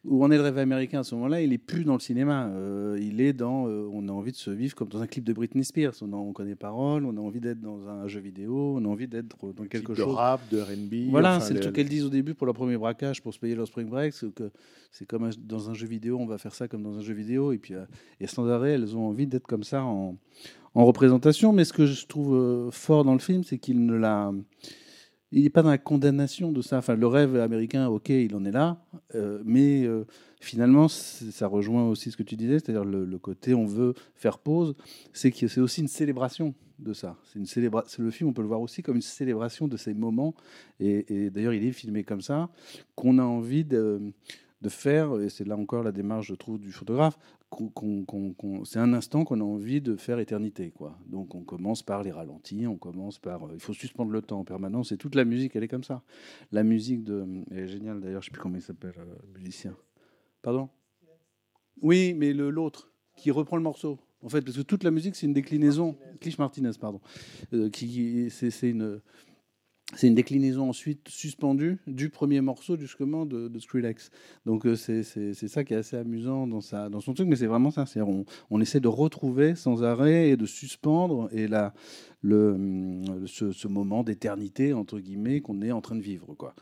où 0.05 0.25
on 0.25 0.31
est 0.31 0.37
le 0.37 0.43
rêve 0.43 0.59
américain 0.59 1.01
à 1.01 1.05
ce 1.05 1.15
moment-là, 1.15 1.41
il 1.43 1.53
est 1.53 1.59
plus 1.59 1.85
dans 1.85 1.95
le 1.95 2.01
cinéma. 2.01 2.49
Euh, 2.49 2.99
il 3.01 3.21
est 3.21 3.33
dans, 3.33 3.69
euh, 3.69 3.89
on 3.93 4.09
a 4.09 4.13
envie 4.13 4.33
de 4.33 4.37
se 4.37 4.51
vivre 4.51 4.75
comme 4.75 4.89
dans 4.89 5.01
un 5.01 5.07
clip 5.07 5.25
de 5.25 5.33
Britney 5.33 5.65
Spears. 5.65 5.95
On, 6.03 6.13
a- 6.13 6.17
on 6.17 6.33
connaît 6.33 6.51
les 6.51 6.55
paroles, 6.57 7.05
on 7.05 7.17
a 7.17 7.21
envie 7.21 7.41
d'être 7.41 7.61
dans 7.61 7.87
un 7.89 8.07
jeu 8.09 8.21
vidéo, 8.21 8.75
on 8.77 8.85
a 8.85 8.89
envie 8.89 9.07
d'être 9.09 9.37
dans 9.53 9.65
quelque 9.67 9.95
chose. 9.95 10.07
de 10.07 10.11
rap, 10.13 10.41
de 10.51 10.61
R&B. 10.61 11.11
Voilà, 11.11 11.37
enfin, 11.37 11.45
c'est 11.47 11.55
le 11.55 11.61
truc 11.61 11.75
qu'elles 11.77 11.89
disent 11.89 12.05
au 12.05 12.11
début 12.11 12.35
pour 12.35 12.47
leur 12.47 12.55
premier 12.75 12.79
braquage, 12.79 13.23
pour 13.23 13.33
se 13.33 13.39
payer 13.39 13.55
leur 13.55 13.67
spring 13.67 13.89
break. 13.89 14.15
C'est 14.91 15.07
comme 15.07 15.31
dans 15.39 15.71
un 15.71 15.75
jeu 15.75 15.87
vidéo, 15.87 16.19
on 16.19 16.27
va 16.27 16.39
faire 16.39 16.55
ça 16.55 16.69
comme 16.69 16.83
dans 16.83 16.97
un 16.97 17.03
jeu 17.03 17.15
vidéo. 17.15 17.53
Et 17.53 17.59
puis, 17.59 17.75
euh, 17.75 17.85
et 18.21 18.27
sans 18.27 18.49
arrêt, 18.49 18.73
elles 18.73 18.97
ont 18.97 19.09
envie 19.09 19.27
d'être 19.27 19.47
comme 19.47 19.65
ça 19.65 19.85
en, 19.85 20.17
en 20.75 20.85
représentation. 20.85 21.53
Mais 21.53 21.65
ce 21.65 21.73
que 21.73 21.87
je 21.87 22.07
trouve 22.07 22.35
euh, 22.35 22.71
fort 22.71 23.05
dans 23.05 23.13
le 23.13 23.19
film, 23.21 23.45
c'est 23.45 23.59
qu'il 23.59 23.85
ne 23.87 23.95
l'a. 23.95 24.33
Il 25.33 25.43
n'est 25.43 25.51
pas 25.51 25.63
dans 25.63 25.71
la 25.71 25.79
condamnation 25.79 26.53
de 26.53 26.63
ça. 26.63 26.79
Enfin, 26.79 26.95
le 26.95 27.07
rêve 27.07 27.37
américain, 27.37 27.89
ok, 27.89 28.09
il 28.11 28.35
en 28.37 28.45
est 28.45 28.53
là. 28.53 28.85
euh, 29.15 29.43
mais 29.45 29.85
finalement, 30.45 30.89
ça 30.89 31.47
rejoint 31.47 31.89
aussi 31.89 32.11
ce 32.11 32.17
que 32.17 32.23
tu 32.23 32.37
disais, 32.37 32.59
c'est-à-dire 32.59 32.85
le, 32.85 33.19
côté 33.19 33.55
on 33.55 33.65
veut 33.65 33.95
faire 34.15 34.39
pause. 34.39 34.75
C'est 35.13 35.59
aussi 35.59 35.81
une 35.81 35.89
célébration 35.89 36.55
de 36.79 36.93
ça. 36.93 37.17
C'est 37.45 37.99
le 37.99 38.11
film, 38.11 38.31
on 38.31 38.33
peut 38.33 38.43
le 38.43 38.49
voir 38.49 38.61
aussi 38.61 38.83
comme 38.83 38.97
une 38.97 39.03
célébration 39.03 39.69
de 39.69 39.77
ces 39.77 39.95
moments 39.95 40.35
et, 40.81 41.31
d'ailleurs, 41.31 41.55
il 41.55 41.65
est 41.65 41.73
filmé 41.73 42.05
comme 42.05 42.21
ça, 42.21 42.51
qu'on 42.95 43.19
a 43.19 43.25
envie 43.25 43.65
de, 43.65 44.13
faire, 44.69 45.21
et 45.21 45.29
c'est 45.29 45.47
là 45.47 45.57
encore 45.57 45.83
la 45.83 45.93
démarche, 45.93 46.29
je 46.29 46.35
trouve, 46.35 46.59
du 46.59 46.73
photographe, 46.73 47.19
c'est 48.65 48.79
un 48.79 48.93
instant 48.95 49.25
qu'on 49.25 49.41
a 49.41 49.45
envie 49.45 49.81
de 49.81 49.95
faire 49.97 50.19
éternité. 50.19 50.71
Quoi. 50.71 50.99
Donc 51.07 51.35
on 51.35 51.43
commence 51.43 51.83
par 51.83 52.03
les 52.03 52.11
ralentis, 52.11 52.67
on 52.67 52.77
commence 52.77 53.19
par... 53.19 53.45
euh, 53.45 53.51
il 53.55 53.61
faut 53.61 53.73
suspendre 53.73 54.11
le 54.11 54.23
temps 54.23 54.41
en 54.41 54.45
permanence, 54.45 54.91
et 54.93 54.97
toute 54.97 55.15
la 55.15 55.25
musique, 55.25 55.55
elle 55.55 55.63
est 55.63 55.69
comme 55.69 55.85
ça. 55.85 56.03
La 56.51 56.65
musique 56.65 57.05
de... 57.05 57.25
Elle 57.51 57.59
est 57.59 57.69
géniale, 57.69 58.01
d'ailleurs, 58.01 58.23
je 58.23 58.27
sais 58.27 58.33
plus 58.33 58.41
comment 58.43 58.57
il 58.57 58.63
s'appelle, 58.63 58.95
euh, 58.99 59.15
le 59.35 59.41
musicien. 59.41 59.77
Pardon? 60.45 60.69
Oui, 61.83 62.15
mais 62.15 62.33
le- 62.33 62.51
l'autre, 62.51 62.93
qui 63.17 63.31
reprend 63.33 63.57
le 63.57 63.63
morceau. 63.63 63.99
En 64.23 64.29
fait, 64.29 64.43
parce 64.43 64.57
que 64.57 64.63
toute 64.63 64.85
la 64.85 64.91
musique, 64.91 65.17
c'est 65.17 65.27
une 65.27 65.33
déclinaison. 65.33 65.97
Clich 66.21 66.39
Martinez, 66.39 66.71
pardon. 66.81 67.01
Euh, 67.53 67.69
qui, 67.71 68.29
c'est, 68.31 68.71
une... 68.71 69.01
C'est 69.97 70.07
une 70.09 70.15
déclinaison 70.15 70.69
ensuite 70.69 71.09
suspendue 71.09 71.79
du 71.87 72.09
premier 72.11 72.41
morceau 72.41 72.77
justement 72.77 73.27
de, 73.27 73.49
de 73.49 73.59
Skrillex. 73.59 74.11
Donc 74.47 74.67
euh, 74.67 74.77
c'est 74.77 75.03
ça 75.35 75.63
qui 75.63 75.75
est 75.75 75.77
assez 75.77 75.97
amusant 75.97 76.47
dans, 76.47 76.63
sa, 76.63 76.89
dans 76.89 77.01
son 77.01 77.13
truc, 77.15 77.29
mais 77.29 77.37
c'est 77.37 77.47
vraiment 77.47 77.71
ça. 77.71 77.87
c'est 77.87 78.01
On, 78.01 78.25
on 78.51 78.61
essaie 78.61 78.81
de 78.81 78.89
retrouver 78.89 79.55
sans 79.55 79.83
arrêt 79.83 80.31
et 80.31 80.37
de 80.37 80.47
suspendre 80.47 81.29
et 81.33 81.49
la, 81.49 81.75
le, 82.23 83.03
ce, 83.27 83.53
ce 83.53 83.69
moment 83.69 84.03
d'éternité 84.03 84.73
entre 84.73 85.01
guillemets 85.01 85.43
qu'on 85.43 85.61
est 85.63 85.73
en 85.73 85.83
train 85.83 85.97
de 85.97 86.03
vivre. 86.03 86.35
Quoi. 86.35 86.55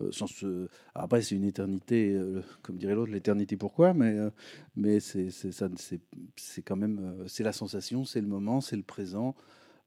Euh. 0.00 0.68
Après, 0.94 1.22
c'est 1.22 1.34
une 1.34 1.44
éternité, 1.44 2.12
euh, 2.14 2.42
comme 2.62 2.76
dirait 2.76 2.94
l'autre, 2.94 3.12
l'éternité 3.12 3.56
pourquoi, 3.56 3.94
mais, 3.94 4.18
euh, 4.18 4.30
mais 4.76 5.00
c'est 5.00 6.62
quand 6.64 6.76
même, 6.76 7.24
c'est 7.26 7.44
la 7.44 7.52
sensation, 7.52 8.04
c'est 8.04 8.20
le 8.20 8.26
moment, 8.26 8.60
c'est 8.60 8.76
le 8.76 8.82
présent. 8.82 9.34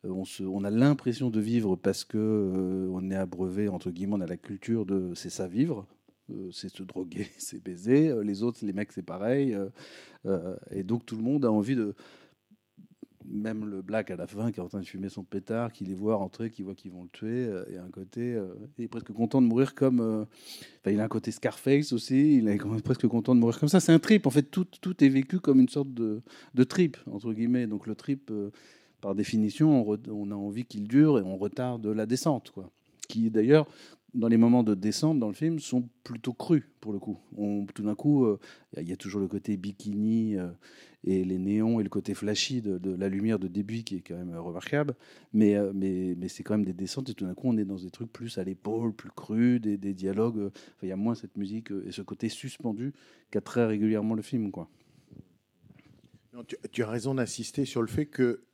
On, 0.03 0.23
se, 0.23 0.43
on 0.43 0.63
a 0.63 0.69
l'impression 0.69 1.29
de 1.29 1.41
vivre 1.41 1.75
parce 1.75 2.05
que 2.05 2.17
euh, 2.17 2.89
on 2.91 3.11
est 3.11 3.15
abreuvé 3.15 3.67
entre 3.67 3.91
guillemets, 3.91 4.15
on 4.15 4.21
a 4.21 4.27
la 4.27 4.37
culture 4.37 4.85
de 4.85 5.13
c'est 5.13 5.29
ça 5.29 5.47
vivre, 5.47 5.85
c'est 6.51 6.69
se 6.69 6.83
droguer, 6.83 7.27
c'est 7.37 7.61
baiser. 7.61 8.13
Les 8.23 8.43
autres, 8.43 8.65
les 8.65 8.73
mecs, 8.73 8.93
c'est 8.93 9.01
pareil. 9.03 9.57
et 10.71 10.83
donc 10.83 11.05
tout 11.05 11.17
le 11.17 11.23
monde 11.23 11.43
a 11.45 11.51
envie 11.51 11.75
de 11.75 11.95
même 13.31 13.65
le 13.65 13.81
black 13.81 14.11
à 14.11 14.15
la 14.15 14.27
fin 14.27 14.51
qui 14.51 14.59
est 14.59 14.63
en 14.63 14.67
train 14.67 14.79
de 14.79 14.85
fumer 14.85 15.09
son 15.09 15.23
pétard, 15.23 15.71
qui 15.71 15.83
les 15.83 15.93
voit 15.93 16.15
rentrer, 16.15 16.49
qui 16.49 16.63
voit 16.63 16.75
qu'ils 16.75 16.91
vont 16.91 17.03
le 17.03 17.09
tuer, 17.09 17.45
euh, 17.45 17.63
et 17.71 17.77
un 17.77 17.89
côté, 17.89 18.33
euh, 18.33 18.47
il 18.77 18.85
est 18.85 18.87
presque 18.87 19.11
content 19.13 19.41
de 19.41 19.47
mourir 19.47 19.75
comme, 19.75 19.99
euh, 19.99 20.25
il 20.85 20.99
a 20.99 21.03
un 21.03 21.07
côté 21.07 21.31
Scarface 21.31 21.93
aussi, 21.93 22.37
il 22.37 22.47
est 22.47 22.57
presque 22.83 23.07
content 23.07 23.35
de 23.35 23.39
mourir 23.39 23.59
comme 23.59 23.69
ça. 23.69 23.79
C'est 23.79 23.93
un 23.93 23.99
trip, 23.99 24.25
en 24.27 24.31
fait, 24.31 24.43
tout, 24.43 24.65
tout 24.81 25.03
est 25.03 25.09
vécu 25.09 25.39
comme 25.39 25.59
une 25.59 25.69
sorte 25.69 25.93
de, 25.93 26.21
de 26.55 26.63
trip 26.63 26.97
entre 27.11 27.33
guillemets. 27.33 27.67
Donc 27.67 27.87
le 27.87 27.95
trip, 27.95 28.31
euh, 28.31 28.51
par 29.01 29.15
définition, 29.15 29.87
on, 29.87 29.97
on 30.09 30.31
a 30.31 30.35
envie 30.35 30.65
qu'il 30.65 30.87
dure 30.87 31.19
et 31.19 31.21
on 31.21 31.37
retarde 31.37 31.85
la 31.85 32.05
descente, 32.05 32.51
quoi. 32.51 32.71
Qui 33.07 33.31
d'ailleurs, 33.31 33.65
dans 34.13 34.27
les 34.27 34.37
moments 34.37 34.63
de 34.63 34.75
descente 34.75 35.19
dans 35.19 35.27
le 35.27 35.33
film, 35.33 35.59
sont 35.59 35.87
plutôt 36.03 36.33
crus 36.33 36.63
pour 36.81 36.93
le 36.93 36.99
coup. 36.99 37.19
Tout 37.73 37.83
d'un 37.83 37.95
coup, 37.95 38.25
euh, 38.25 38.39
il 38.77 38.87
y, 38.87 38.93
a 38.93 38.97
toujours 38.97 39.21
le 39.21 39.27
côté 39.27 39.57
bikini 39.57 40.37
euh, 40.37 40.49
et 41.03 41.23
les 41.23 41.37
néons 41.37 41.79
et 41.79 41.83
le 41.83 41.89
côté 41.89 42.13
flashy 42.13 42.61
de, 42.61 42.95
la 42.95 43.09
lumière 43.09 43.39
de 43.39 43.47
début 43.47 43.83
qui 43.83 43.97
est 43.97 44.01
quand 44.01 44.17
même 44.17 44.33
euh, 44.33 44.41
remarquable. 44.41 44.95
Mais, 45.33 45.55
euh, 45.55 46.15
c'est 46.27 46.43
quand 46.43 46.55
même 46.55 46.65
des 46.65 46.73
descentes 46.73 47.09
et 47.09 47.13
tout 47.13 47.25
d'un 47.25 47.33
coup, 47.33 47.47
on 47.47 47.57
est 47.57 47.65
dans 47.65 47.77
des 47.77 47.89
trucs 47.89 48.11
plus 48.11 48.37
à 48.37 48.43
l'épaule, 48.43 48.93
plus 48.93 49.11
crus, 49.11 49.61
des, 49.61 49.77
des 49.77 49.93
dialogues. 49.93 50.39
euh, 50.39 50.49
il 50.83 50.89
y 50.89 50.91
a 50.91 50.97
moins 50.97 51.15
cette 51.15 51.37
musique 51.37 51.71
euh, 51.71 51.87
et 51.87 51.91
ce 51.91 52.01
côté 52.01 52.29
suspendu 52.29 52.93
qu'a 53.31 53.41
très 53.41 53.65
régulièrement 53.65 54.15
le 54.15 54.21
film, 54.21 54.51
tu, 56.47 56.55
tu 56.71 56.83
as 56.83 56.89
raison 56.89 57.15
d'insister 57.15 57.65
sur 57.65 57.81
le 57.81 57.87
fait 57.87 58.05
que 58.05 58.45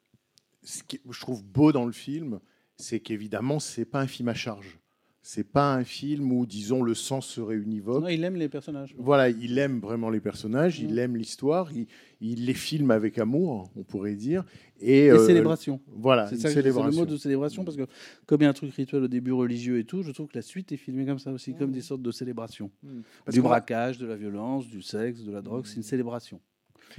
ce 0.64 0.84
que 0.84 0.98
je 1.10 1.20
trouve 1.20 1.44
beau 1.44 1.72
dans 1.72 1.86
le 1.86 1.92
film, 1.92 2.40
c'est 2.78 3.00
qu'évidemment, 3.00 3.60
c'est 3.60 3.86
pas 3.86 4.02
un 4.02 4.08
film 4.08 4.30
à 4.30 4.34
charge. 4.34 4.80
C'est 5.28 5.44
pas 5.44 5.74
un 5.74 5.84
film 5.84 6.32
où, 6.32 6.46
disons, 6.46 6.84
le 6.84 6.94
sens 6.94 7.26
serait 7.26 7.56
univoque. 7.56 8.04
Non, 8.04 8.10
il 8.10 8.24
aime 8.24 8.36
les 8.36 8.48
personnages. 8.48 8.94
Voilà, 8.96 9.28
il 9.30 9.58
aime 9.58 9.80
vraiment 9.80 10.12
les 10.12 10.20
personnages, 10.20 10.80
il 10.80 10.94
Mm. 10.94 11.00
aime 11.00 11.18
l'histoire, 11.18 11.72
il, 11.74 11.88
il 12.22 12.46
les 12.46 12.54
filme 12.54 12.92
avec 12.92 13.18
amour, 13.18 13.72
on 13.76 13.82
pourrait 13.82 14.14
dire. 14.14 14.46
Et, 14.80 15.06
Et 15.06 15.12
euh, 15.12 15.26
célébration. 15.26 15.82
Voilà, 15.88 16.28
C'est 16.28 16.36
une 16.36 16.42
ça, 16.42 16.50
c'est 16.52 16.62
le 16.62 16.72
mot 16.92 17.08
de 17.08 17.18
célébration 17.18 17.66
parce 17.66 17.76
que 17.76 17.88
comme 18.28 18.42
il 18.42 18.44
y 18.44 18.46
a 18.46 18.52
un 18.52 18.54
truc 18.54 18.72
rituel 18.76 19.02
au 19.02 19.08
début 19.08 19.32
religieux 19.32 19.80
et 19.80 19.84
tout, 19.84 20.04
je 20.04 20.12
trouve 20.12 20.28
que 20.28 20.38
la 20.38 20.44
suite 20.44 20.72
est 20.72 20.78
filmée 20.78 21.08
comme 21.08 21.18
ça 21.18 21.32
aussi, 21.32 21.56
comme 21.56 21.72
des 21.72 21.82
sortes 21.82 22.04
de 22.04 22.12
célébrations. 22.12 22.70
Mm. 22.84 23.32
Du 23.32 23.42
braquage, 23.42 23.98
de 23.98 24.06
la 24.06 24.18
violence, 24.18 24.68
du 24.68 24.84
sexe, 24.84 25.24
de 25.24 25.32
la 25.32 25.42
drogue, 25.42 25.66
c'est 25.66 25.78
une 25.78 25.82
célébration. 25.82 26.40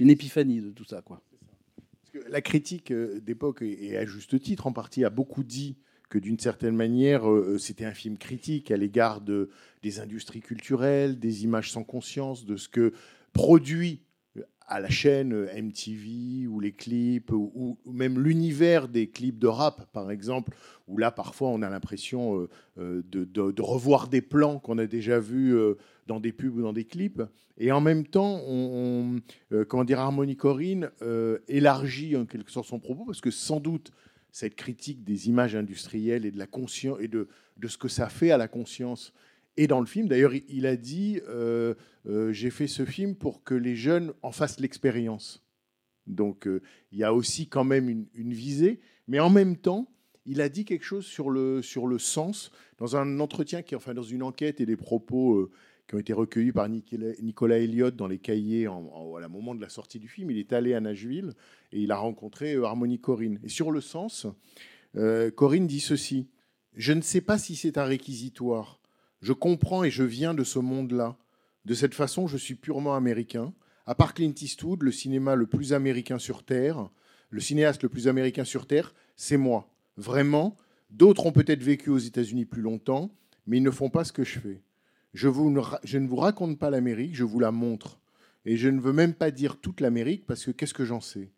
Une 0.01 0.09
épiphanie 0.09 0.59
de 0.59 0.71
tout 0.71 0.83
ça, 0.83 1.01
quoi. 1.01 1.21
Parce 2.01 2.25
que 2.25 2.29
la 2.29 2.41
critique 2.41 2.91
euh, 2.91 3.21
d'époque, 3.21 3.61
et 3.61 3.97
à 3.97 4.05
juste 4.05 4.37
titre 4.41 4.67
en 4.67 4.73
partie, 4.73 5.05
a 5.05 5.09
beaucoup 5.09 5.45
dit 5.45 5.77
que 6.09 6.17
d'une 6.17 6.39
certaine 6.39 6.75
manière, 6.75 7.29
euh, 7.29 7.57
c'était 7.57 7.85
un 7.85 7.93
film 7.93 8.17
critique 8.17 8.71
à 8.71 8.77
l'égard 8.77 9.21
de, 9.21 9.49
des 9.83 9.99
industries 9.99 10.41
culturelles, 10.41 11.19
des 11.19 11.43
images 11.43 11.71
sans 11.71 11.83
conscience, 11.83 12.45
de 12.45 12.55
ce 12.55 12.69
que 12.69 12.93
produit 13.33 14.01
euh, 14.37 14.43
à 14.67 14.79
la 14.79 14.89
chaîne 14.89 15.33
euh, 15.33 15.61
MTV 15.61 16.47
ou 16.47 16.59
les 16.59 16.71
clips, 16.71 17.31
ou, 17.31 17.77
même 17.85 18.19
l'univers 18.19 18.87
des 18.87 19.09
clips 19.09 19.39
de 19.39 19.47
rap, 19.47 19.91
par 19.91 20.11
exemple, 20.11 20.53
où 20.87 20.97
là, 20.97 21.11
parfois, 21.11 21.49
on 21.49 21.61
a 21.61 21.69
l'impression 21.69 22.39
euh, 22.39 22.49
euh, 22.79 23.03
de, 23.05 23.61
revoir 23.61 24.07
des 24.07 24.21
plans 24.21 24.59
qu'on 24.59 24.77
a 24.77 24.87
déjà 24.87 25.19
vus 25.19 25.55
euh, 25.55 25.75
dans 26.07 26.19
des 26.19 26.31
pubs 26.31 26.55
ou 26.55 26.61
dans 26.61 26.73
des 26.73 26.85
clips. 26.85 27.21
Et 27.57 27.71
en 27.71 27.81
même 27.81 28.05
temps, 28.05 28.39
on, 28.47 29.17
euh, 29.51 29.65
comment 29.65 29.83
dire, 29.83 29.99
Harmony 29.99 30.35
Corinne 30.35 30.89
euh, 31.01 31.39
élargit 31.47 32.15
en 32.15 32.25
quelque 32.25 32.51
sorte 32.51 32.67
son 32.67 32.79
propos, 32.79 33.03
parce 33.05 33.21
que 33.21 33.31
sans 33.31 33.59
doute, 33.59 33.91
cette 34.37 34.53
critique 34.53 35.03
des 35.03 35.29
images 35.29 35.55
industrielles 35.55 36.23
et 36.23 36.29
de 36.29 36.37
la 36.37 36.45
conscience 36.45 36.99
et 37.01 37.07
de, 37.07 37.27
ce 37.67 37.75
que 37.75 37.87
ça 37.87 38.07
fait 38.07 38.29
à 38.29 38.37
la 38.37 38.47
conscience 38.47 39.11
est 39.57 39.65
dans 39.65 39.79
le 39.79 39.87
film. 39.87 40.07
D'ailleurs, 40.07 40.33
il, 40.47 40.67
a 40.67 40.75
dit 40.75 41.19
euh, 41.27 41.73
euh, 42.05 42.31
J'ai 42.31 42.51
fait 42.51 42.67
ce 42.67 42.85
film 42.85 43.15
pour 43.15 43.43
que 43.43 43.55
les 43.55 43.75
jeunes 43.75 44.13
en 44.21 44.31
fassent 44.31 44.59
l'expérience. 44.59 45.43
Donc, 46.05 46.45
euh, 46.45 46.61
il 46.91 46.99
y 46.99 47.03
a 47.03 47.15
aussi 47.15 47.47
quand 47.47 47.63
même 47.63 47.89
une, 47.89 48.05
une 48.13 48.31
visée, 48.31 48.79
mais 49.07 49.19
en 49.19 49.31
même 49.31 49.57
temps, 49.57 49.89
il 50.27 50.39
a 50.39 50.49
dit 50.49 50.65
quelque 50.65 50.85
chose 50.85 51.07
sur 51.07 51.31
le, 51.31 51.63
sur 51.63 51.87
le 51.87 51.97
sens 51.97 52.51
dans 52.77 52.95
un 52.95 53.19
entretien, 53.19 53.63
qui, 53.63 53.75
enfin, 53.75 53.95
dans 53.95 54.03
une 54.03 54.21
enquête 54.21 54.61
et 54.61 54.67
des 54.67 54.77
propos 54.77 55.49
qui 55.87 55.95
ont 55.95 55.99
été 55.99 56.13
recueillis 56.13 56.51
par 56.51 56.67
Nicolas, 56.69 57.57
Elliott 57.57 57.95
dans 57.95 58.07
les 58.07 58.19
cahiers 58.19 58.67
à 58.67 59.19
la 59.21 59.29
moment 59.29 59.55
de 59.55 59.61
la 59.61 59.69
sortie 59.69 59.99
du 59.99 60.09
film. 60.09 60.31
Il 60.31 60.37
est 60.37 60.51
allé 60.51 60.73
à 60.73 60.81
Nashville 60.81 61.33
et 61.71 61.79
il 61.79 61.91
a 61.91 61.97
rencontré 61.97 62.53
euh, 62.53 62.65
Harmony 62.65 62.99
Corinne. 62.99 63.39
Et 63.43 63.49
sur 63.49 63.71
le 63.71 63.79
sens, 63.79 64.27
euh, 64.97 65.31
Corinne 65.31 65.67
dit 65.67 65.79
ceci 65.79 66.27
Je 66.75 66.91
ne 66.91 67.01
sais 67.01 67.21
pas 67.21 67.37
si 67.37 67.55
c'est 67.55 67.77
un 67.77 67.85
réquisitoire. 67.85 68.81
Je 69.21 69.33
comprends 69.33 69.83
et 69.83 69.89
je 69.89 70.03
viens 70.03 70.33
de 70.33 70.43
ce 70.43 70.59
monde-là. 70.59 71.17
De 71.65 71.73
cette 71.73 71.93
façon, 71.93 72.27
je 72.27 72.37
suis 72.37 72.55
purement 72.55 72.95
américain. 72.95 73.53
À 73.85 73.95
part 73.95 74.13
Clint 74.13 74.33
Eastwood, 74.41 74.83
le 74.83 74.91
cinéma 74.91 75.35
le 75.35 75.47
plus 75.47 75.71
américain 75.71 76.19
sur 76.19 76.43
Terre, 76.43 76.89
le 77.29 77.39
cinéaste 77.39 77.83
le 77.83 77.89
plus 77.89 78.09
américain 78.09 78.43
sur 78.43 78.67
Terre, 78.67 78.93
c'est 79.15 79.37
moi. 79.37 79.69
Vraiment, 79.95 80.57
d'autres 80.89 81.25
ont 81.25 81.31
peut-être 81.31 81.63
vécu 81.63 81.89
aux 81.89 81.97
États-Unis 81.97 82.45
plus 82.45 82.61
longtemps, 82.61 83.11
mais 83.45 83.57
ils 83.57 83.63
ne 83.63 83.71
font 83.71 83.89
pas 83.89 84.03
ce 84.03 84.11
que 84.11 84.25
je 84.25 84.39
fais. 84.39 84.61
Je, 85.13 85.27
ne 85.27 85.99
ne 85.99 86.07
vous 86.07 86.15
raconte 86.15 86.59
pas 86.59 86.69
l'Amérique, 86.69 87.15
je 87.15 87.23
vous 87.23 87.39
la 87.39 87.51
montre. 87.51 87.99
Et 88.45 88.57
je 88.57 88.69
ne 88.69 88.79
veux 88.79 88.93
même 88.93 89.13
pas 89.13 89.31
dire 89.31 89.57
toute 89.57 89.81
l'Amérique 89.81 90.25
parce 90.25 90.45
que 90.45 90.51
qu'est-ce 90.51 90.73
que 90.73 90.85
j'en 90.85 91.01
sais? 91.01 91.31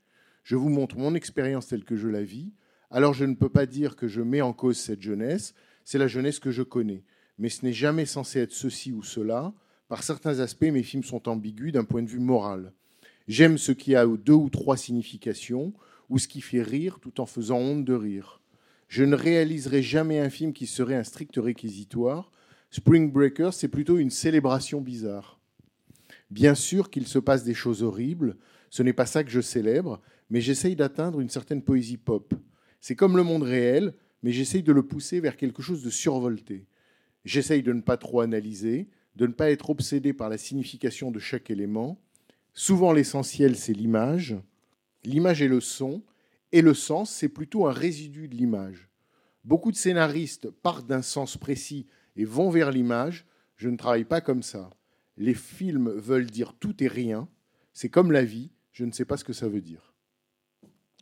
Je 0.44 0.56
vous 0.56 0.70
montre 0.70 0.98
mon 0.98 1.16
expérience 1.16 1.68
telle 1.68 1.84
que 1.84 1.96
je 1.96 2.08
la 2.08 2.24
vis. 2.24 2.52
Alors 2.92 3.14
je 3.14 3.26
ne 3.26 3.36
peux 3.36 3.50
pas 3.50 3.66
dire 3.66 3.96
que 3.96 4.08
je 4.08 4.22
mets 4.22 4.42
en 4.42 4.54
cause 4.54 4.78
cette 4.78 5.02
jeunesse, 5.02 5.54
c'est 5.86 5.98
la 5.98 6.08
jeunesse 6.08 6.40
que 6.40 6.52
je 6.52 6.64
connais. 6.64 7.04
Mais 7.38 7.50
ce 7.50 7.66
n'est 7.66 7.74
jamais 7.74 8.06
censé 8.06 8.40
être 8.40 8.52
ceci 8.52 8.92
ou 8.92 9.04
cela. 9.04 9.54
Par 9.88 10.04
certains 10.04 10.40
aspects, 10.40 10.64
mes 10.72 10.84
films 10.84 11.04
sont 11.04 11.30
ambigus 11.30 11.72
d'un 11.72 11.84
point 11.84 12.04
de 12.04 12.10
vue 12.10 12.20
moral. 12.20 12.74
J'aime 13.28 13.58
ce 13.58 13.72
qui 13.72 13.96
a 13.96 14.06
deux 14.06 14.34
ou 14.34 14.50
trois 14.50 14.76
significations, 14.76 15.74
ou 16.10 16.18
ce 16.18 16.28
qui 16.28 16.42
fait 16.42 16.64
rire 16.64 17.00
tout 17.00 17.22
en 17.22 17.26
faisant 17.26 17.58
honte 17.58 17.86
de 17.86 17.94
rire. 17.94 18.42
Je 18.88 19.04
ne 19.04 19.16
réaliserai 19.16 19.84
jamais 19.84 20.20
un 20.20 20.30
film 20.30 20.52
qui 20.52 20.66
serait 20.66 20.96
un 20.96 21.04
strict 21.04 21.38
réquisitoire. 21.38 22.32
Spring 22.72 23.12
Breakers, 23.12 23.54
c'est 23.54 23.68
plutôt 23.68 23.98
une 23.98 24.12
célébration 24.12 24.80
bizarre. 24.80 25.40
Bien 26.30 26.54
sûr 26.54 26.92
qu'il 26.92 27.08
se 27.08 27.18
passe 27.18 27.44
des 27.44 27.56
choses 27.56 27.82
horribles, 27.82 28.38
ce 28.70 28.84
n'est 28.84 28.94
pas 28.94 29.08
ça 29.08 29.24
que 29.24 29.32
je 29.32 29.42
célèbre, 29.42 30.00
mais 30.30 30.42
j'essaye 30.42 30.76
d'atteindre 30.76 31.20
une 31.20 31.30
certaine 31.30 31.64
poésie 31.64 31.98
pop. 31.98 32.36
C'est 32.80 32.96
comme 32.96 33.18
le 33.18 33.24
monde 33.24 33.42
réel, 33.42 33.96
mais 34.22 34.32
j'essaye 34.32 34.62
de 34.62 34.72
le 34.72 34.84
pousser 34.84 35.20
vers 35.20 35.36
quelque 35.36 35.64
chose 35.64 35.84
de 35.84 35.90
survolté. 35.90 36.68
J'essaye 37.26 37.64
de 37.64 37.74
ne 37.74 37.82
pas 37.82 37.98
trop 37.98 38.22
analyser, 38.22 38.88
de 39.16 39.26
ne 39.26 39.34
pas 39.34 39.50
être 39.50 39.72
obsédé 39.72 40.14
par 40.14 40.30
la 40.30 40.38
signification 40.38 41.10
de 41.10 41.20
chaque 41.20 41.50
élément. 41.50 42.00
Souvent 42.54 42.94
l'essentiel, 42.94 43.56
c'est 43.56 43.74
l'image. 43.74 44.38
L'image 45.04 45.42
et 45.42 45.48
le 45.48 45.60
son, 45.60 46.04
et 46.52 46.62
le 46.62 46.76
sens, 46.76 47.10
c'est 47.10 47.30
plutôt 47.30 47.68
un 47.68 47.72
résidu 47.72 48.28
de 48.28 48.36
l'image. 48.36 48.90
Beaucoup 49.44 49.72
de 49.72 49.78
scénaristes 49.78 50.52
partent 50.52 50.88
d'un 50.88 51.02
sens 51.02 51.36
précis 51.36 51.88
et 52.16 52.26
vont 52.26 52.50
vers 52.50 52.72
l'image. 52.72 53.26
Je 53.56 53.70
ne 53.70 53.78
travaille 53.78 54.06
pas 54.06 54.22
comme 54.22 54.44
ça. 54.44 54.70
Les 55.18 55.34
films 55.34 55.90
veulent 55.92 56.30
dire 56.30 56.54
tout 56.54 56.84
et 56.84 56.88
rien. 56.88 57.28
C'est 57.74 57.90
comme 57.90 58.12
la 58.12 58.24
vie, 58.24 58.52
je 58.72 58.86
ne 58.86 58.92
sais 58.92 59.06
pas 59.06 59.18
ce 59.18 59.24
que 59.24 59.34
ça 59.34 59.48
veut 59.48 59.62
dire. 59.62 59.94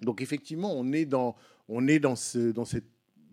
Donc 0.01 0.21
effectivement, 0.21 0.73
on 0.75 0.91
est 0.91 1.05
dans, 1.05 1.35
on 1.67 1.87
est 1.87 1.99
dans, 1.99 2.15
ce, 2.15 2.51
dans 2.51 2.65
cette... 2.65 2.87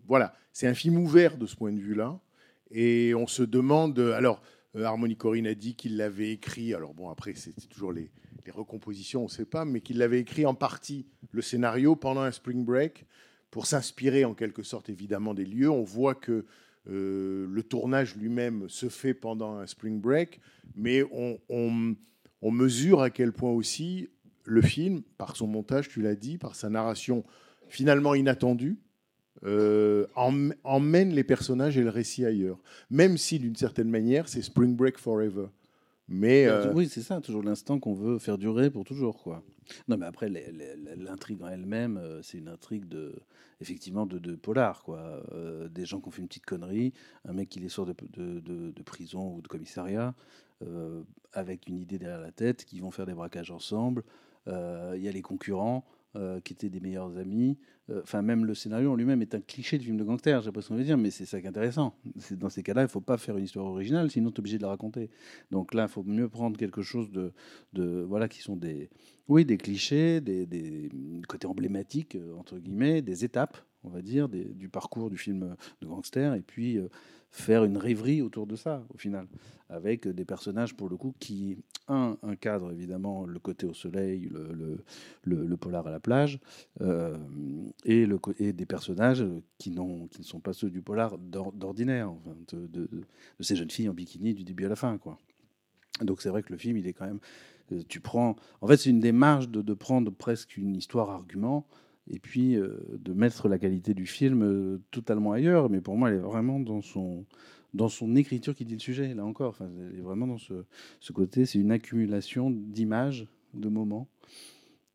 Voilà, 0.07 0.33
c'est 0.53 0.67
un 0.67 0.73
film 0.73 0.97
ouvert 0.97 1.37
de 1.37 1.45
ce 1.45 1.55
point 1.55 1.73
de 1.73 1.79
vue-là. 1.79 2.19
Et 2.71 3.13
on 3.15 3.27
se 3.27 3.43
demande... 3.43 3.99
Alors, 3.99 4.41
euh, 4.75 4.83
Harmony 4.83 5.15
Corinne 5.15 5.47
a 5.47 5.55
dit 5.55 5.75
qu'il 5.75 5.97
l'avait 5.97 6.31
écrit. 6.31 6.73
Alors 6.73 6.93
bon, 6.93 7.09
après, 7.09 7.33
c'est 7.35 7.53
toujours 7.69 7.91
les, 7.91 8.11
les 8.45 8.51
recompositions, 8.51 9.21
on 9.21 9.25
ne 9.25 9.29
sait 9.29 9.45
pas, 9.45 9.65
mais 9.65 9.81
qu'il 9.81 9.97
l'avait 9.97 10.19
écrit 10.19 10.45
en 10.45 10.53
partie, 10.53 11.07
le 11.31 11.41
scénario, 11.41 11.95
pendant 11.95 12.21
un 12.21 12.31
spring 12.31 12.63
break, 12.63 13.05
pour 13.49 13.65
s'inspirer 13.65 14.25
en 14.25 14.33
quelque 14.33 14.63
sorte 14.63 14.89
évidemment 14.89 15.33
des 15.33 15.45
lieux. 15.45 15.69
On 15.69 15.83
voit 15.83 16.15
que 16.15 16.45
euh, 16.89 17.47
le 17.49 17.63
tournage 17.63 18.15
lui-même 18.15 18.69
se 18.69 18.89
fait 18.89 19.13
pendant 19.13 19.57
un 19.57 19.67
spring 19.67 19.99
break, 19.99 20.39
mais 20.75 21.03
on, 21.11 21.39
mesure 22.51 23.01
à 23.01 23.09
quel 23.09 23.31
point 23.31 23.51
aussi 23.51 24.09
le 24.43 24.61
film, 24.61 25.01
par 25.17 25.35
son 25.35 25.47
montage, 25.47 25.89
tu 25.89 26.01
l'as 26.01 26.15
dit, 26.15 26.37
par 26.37 26.55
sa 26.55 26.69
narration 26.69 27.23
finalement 27.67 28.13
inattendue, 28.13 28.77
euh, 29.43 30.05
em- 30.15 30.53
emmène 30.63 31.13
les 31.13 31.23
personnages 31.23 31.77
et 31.77 31.83
le 31.83 31.89
récit 31.89 32.25
ailleurs. 32.25 32.59
Même 32.89 33.17
si 33.17 33.39
d'une 33.39 33.55
certaine 33.55 33.89
manière, 33.89 34.27
c'est 34.27 34.41
Spring 34.41 34.75
Break 34.75 34.97
Forever. 34.97 35.47
Mais 36.07 36.45
euh, 36.45 36.71
Oui, 36.73 36.87
c'est 36.87 37.01
ça, 37.01 37.19
toujours 37.21 37.41
l'instant 37.43 37.79
qu'on 37.79 37.93
veut 37.93 38.19
faire 38.19 38.37
durer 38.37 38.69
pour 38.69 38.83
toujours, 38.83 39.21
quoi. 39.23 39.43
Non, 39.87 39.97
mais 39.97 40.05
après, 40.05 40.29
l'intrigue 40.97 41.41
en 41.41 41.47
elle-même, 41.47 41.97
euh, 41.97 42.21
c'est 42.21 42.37
une 42.37 42.47
intrigue 42.47 42.85
de, 42.87 43.15
effectivement, 43.61 44.05
de, 44.05 44.19
de 44.19 44.35
polar, 44.35 44.83
quoi. 44.83 45.23
Euh, 45.33 45.67
des 45.67 45.85
gens 45.85 45.99
qui 45.99 46.07
ont 46.07 46.11
fait 46.11 46.21
une 46.21 46.27
petite 46.27 46.45
connerie, 46.45 46.93
un 47.27 47.33
mec 47.33 47.49
qui 47.49 47.59
les 47.59 47.69
sort 47.69 47.87
de, 47.87 47.95
de- 48.13 48.39
de- 48.39 48.71
de 48.71 48.83
prison 48.83 49.33
ou 49.35 49.41
de 49.41 49.47
commissariat, 49.47 50.13
euh, 50.63 51.01
avec 51.33 51.67
une 51.67 51.79
idée 51.79 51.97
derrière 51.97 52.21
la 52.21 52.31
tête, 52.31 52.65
qui 52.65 52.79
vont 52.79 52.91
faire 52.91 53.07
des 53.07 53.15
braquages 53.15 53.51
ensemble. 53.51 54.03
Il 54.47 55.01
y 55.01 55.07
a 55.07 55.11
les 55.11 55.23
concurrents 55.23 55.83
euh, 56.15 56.39
qui 56.39 56.53
étaient 56.53 56.69
des 56.69 56.79
meilleurs 56.79 57.17
amis. 57.17 57.57
Euh, 57.89 58.01
Enfin, 58.03 58.21
même 58.21 58.45
le 58.45 58.55
scénario 58.55 58.91
en 58.91 58.95
lui-même 58.95 59.21
est 59.21 59.35
un 59.35 59.41
cliché 59.41 59.77
de 59.77 59.83
film 59.83 59.97
de 59.97 60.03
gangster, 60.03 60.41
j'ai 60.41 60.51
qu'on 60.51 60.75
veut 60.75 60.83
dire, 60.83 60.97
mais 60.97 61.11
c'est 61.11 61.25
ça 61.25 61.39
qui 61.39 61.45
est 61.45 61.49
intéressant. 61.49 61.95
Dans 62.31 62.49
ces 62.49 62.63
cas-là, 62.63 62.83
il 62.83 62.87
faut 62.87 63.01
pas 63.01 63.17
faire 63.17 63.37
une 63.37 63.43
histoire 63.43 63.65
originale, 63.65 64.09
sinon 64.09 64.31
tu 64.31 64.37
es 64.37 64.39
obligé 64.39 64.57
de 64.57 64.63
la 64.63 64.69
raconter. 64.69 65.09
Donc 65.51 65.73
là, 65.73 65.83
il 65.83 65.89
faut 65.89 66.03
mieux 66.03 66.27
prendre 66.29 66.57
quelque 66.57 66.81
chose 66.81 67.11
de, 67.11 67.31
de 67.73 68.03
voilà, 68.07 68.27
qui 68.27 68.41
sont 68.41 68.55
des, 68.55 68.89
oui, 69.27 69.45
des 69.45 69.57
clichés, 69.57 70.21
des, 70.21 70.45
des 70.45 70.89
côtés 71.27 71.47
emblématiques 71.47 72.15
euh, 72.15 72.33
entre 72.35 72.57
guillemets, 72.57 73.01
des 73.01 73.23
étapes, 73.23 73.57
on 73.83 73.89
va 73.89 74.01
dire, 74.01 74.29
du 74.29 74.67
parcours 74.69 75.09
du 75.09 75.17
film 75.17 75.55
de 75.81 75.87
gangster, 75.87 76.33
et 76.33 76.41
puis 76.41 76.79
faire 77.31 77.63
une 77.65 77.77
rêverie 77.77 78.21
autour 78.21 78.47
de 78.47 78.55
ça, 78.55 78.85
au 78.93 78.97
final, 78.97 79.27
avec 79.69 80.07
des 80.07 80.25
personnages 80.25 80.75
pour 80.75 80.89
le 80.89 80.97
coup 80.97 81.13
qui 81.19 81.57
un 81.87 82.35
cadre 82.39 82.71
évidemment 82.71 83.25
le 83.25 83.37
côté 83.39 83.67
au 83.67 83.73
soleil, 83.73 84.29
le, 84.31 84.79
le, 85.23 85.57
polar 85.57 85.85
à 85.85 85.91
la 85.91 85.99
plage, 85.99 86.39
euh, 86.81 87.15
et, 87.83 88.05
le, 88.07 88.19
et 88.39 88.53
des 88.53 88.65
personnages 88.65 89.23
qui, 89.59 89.71
qui 89.71 90.19
ne 90.19 90.23
sont 90.23 90.39
pas 90.39 90.53
ceux 90.53 90.69
du 90.71 90.81
polar 90.81 91.17
d'or- 91.19 91.53
d'ordinaire, 91.53 92.11
de, 92.51 92.65
de- 92.67 92.89
de 92.89 93.43
ces 93.43 93.55
jeunes 93.55 93.69
filles 93.69 93.89
en 93.89 93.93
bikini 93.93 94.33
du 94.33 94.43
début 94.43 94.65
à 94.65 94.69
la 94.69 94.75
fin, 94.75 94.97
quoi. 94.97 95.19
Donc 96.01 96.21
c'est 96.21 96.29
vrai 96.29 96.43
que 96.43 96.51
le 96.51 96.57
film, 96.57 96.77
il 96.77 96.87
est 96.87 96.93
quand 96.93 97.05
même. 97.05 97.19
euh, 97.71 97.81
Tu 97.87 97.99
prends. 98.01 98.35
En 98.61 98.67
fait, 98.67 98.77
c'est 98.77 98.89
une 98.89 98.99
démarche 98.99 99.49
de, 99.49 99.61
de 99.61 99.73
prendre 99.73 100.11
presque 100.11 100.57
une 100.57 100.75
histoire 100.75 101.09
argument 101.09 101.65
et 102.09 102.19
puis 102.19 102.55
euh, 102.55 102.77
de 102.99 103.13
mettre 103.13 103.47
la 103.47 103.57
qualité 103.57 103.93
du 103.93 104.05
film 104.05 104.43
euh, 104.43 104.81
totalement 104.91 105.31
ailleurs. 105.31 105.69
Mais 105.69 105.81
pour 105.81 105.97
moi, 105.97 106.09
elle 106.09 106.17
est 106.17 106.19
vraiment 106.19 106.59
dans 106.59 106.81
son 106.81 107.25
dans 107.73 107.89
son 107.89 108.15
écriture 108.15 108.55
qui 108.55 108.63
dit 108.63 108.75
le 108.75 108.79
sujet. 108.79 109.13
Là 109.13 109.25
encore, 109.25 109.49
enfin, 109.49 109.69
elle 109.91 109.99
est 109.99 110.01
vraiment 110.01 110.27
dans 110.27 110.37
ce, 110.37 111.11
côté. 111.11 111.45
C'est 111.45 111.59
une 111.59 111.71
accumulation 111.71 112.49
d'images, 112.49 113.27
de 113.53 113.67
moments. 113.67 114.07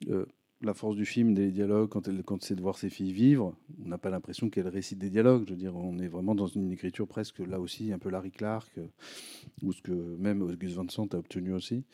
Euh, 0.09 0.25
la 0.63 0.73
force 0.73 0.97
du 0.97 1.05
film, 1.05 1.35
des 1.35 1.51
dialogues, 1.51 1.89
quand, 1.89 2.09
elle, 2.09 2.23
quand 2.23 2.43
c'est 2.43 2.55
de 2.55 2.61
voir 2.61 2.79
ses 2.79 2.91
filles 2.91 3.13
vivre, 3.13 3.55
on 3.85 3.89
n'a 3.89 3.99
pas 3.99 4.11
l'impression 4.11 4.49
qu'elle 4.51 4.69
récite 4.69 4.99
des 4.99 5.11
dialogues. 5.11 5.45
Je 5.47 5.51
veux 5.51 5.59
dire, 5.59 5.77
on 5.77 5.99
est 5.99 6.09
vraiment 6.09 6.35
dans 6.35 6.47
une 6.47 6.71
écriture 6.71 7.07
presque, 7.07 7.39
là 7.39 7.61
aussi, 7.61 7.93
un 7.93 7.99
peu 7.99 8.11
Larry 8.11 8.31
Clark, 8.31 8.71
ou 9.63 9.73
ce 9.73 9.81
que 9.81 9.93
même 9.93 10.47
Gus 10.57 10.75
Van 10.75 10.89
Sant 10.89 11.15
a 11.15 11.19
obtenu 11.19 11.55
aussi. 11.55 11.85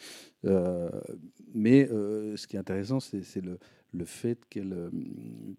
Mais 1.54 1.86
ce 1.86 2.46
qui 2.48 2.56
est 2.56 2.58
intéressant, 2.58 2.98
c'est 2.98 3.40
le, 3.40 3.58
le 3.96 4.04
fait 4.04 4.38
qu'elles, 4.50 4.72
euh, 4.72 4.90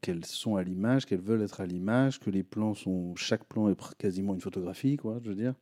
qu'elles 0.01 0.25
sont 0.25 0.55
à 0.55 0.63
l'image, 0.63 1.05
qu'elles 1.05 1.21
veulent 1.21 1.41
être 1.41 1.61
à 1.61 1.65
l'image, 1.65 2.19
que 2.19 2.29
les 2.29 2.43
plans 2.43 2.73
sont. 2.73 3.15
Chaque 3.15 3.43
plan 3.45 3.69
est 3.69 3.97
quasiment 3.97 4.33
une 4.33 4.41
photographie, 4.41 4.97
quoi, 4.97 5.19
je 5.23 5.29
veux 5.29 5.35
dire. 5.35 5.53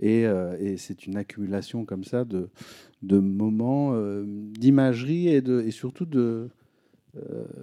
Et, 0.00 0.26
euh, 0.26 0.56
et 0.60 0.76
c'est 0.76 1.06
une 1.06 1.16
accumulation 1.16 1.84
comme 1.84 2.04
ça 2.04 2.24
de, 2.24 2.48
de 3.02 3.18
moments 3.18 3.94
euh, 3.94 4.24
d'imagerie 4.26 5.28
et, 5.28 5.38
et 5.38 5.70
surtout 5.72 6.06
de, 6.06 6.48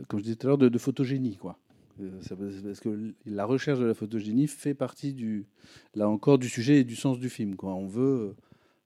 comme 0.09 0.19
je 0.19 0.23
disais 0.25 0.35
tout 0.35 0.47
à 0.47 0.49
l'heure, 0.49 0.57
de, 0.57 0.67
de 0.67 0.77
photogénie. 0.77 1.37
Quoi. 1.37 1.57
Parce 2.19 2.81
que 2.81 3.13
la 3.25 3.45
recherche 3.45 3.79
de 3.79 3.85
la 3.85 3.93
photogénie 3.93 4.47
fait 4.47 4.73
partie, 4.73 5.13
du, 5.13 5.45
là 5.93 6.09
encore, 6.09 6.37
du 6.37 6.49
sujet 6.49 6.81
et 6.81 6.83
du 6.83 6.95
sens 6.95 7.19
du 7.19 7.29
film. 7.29 7.55
Quoi. 7.55 7.73
On 7.73 7.87
veut, 7.87 8.35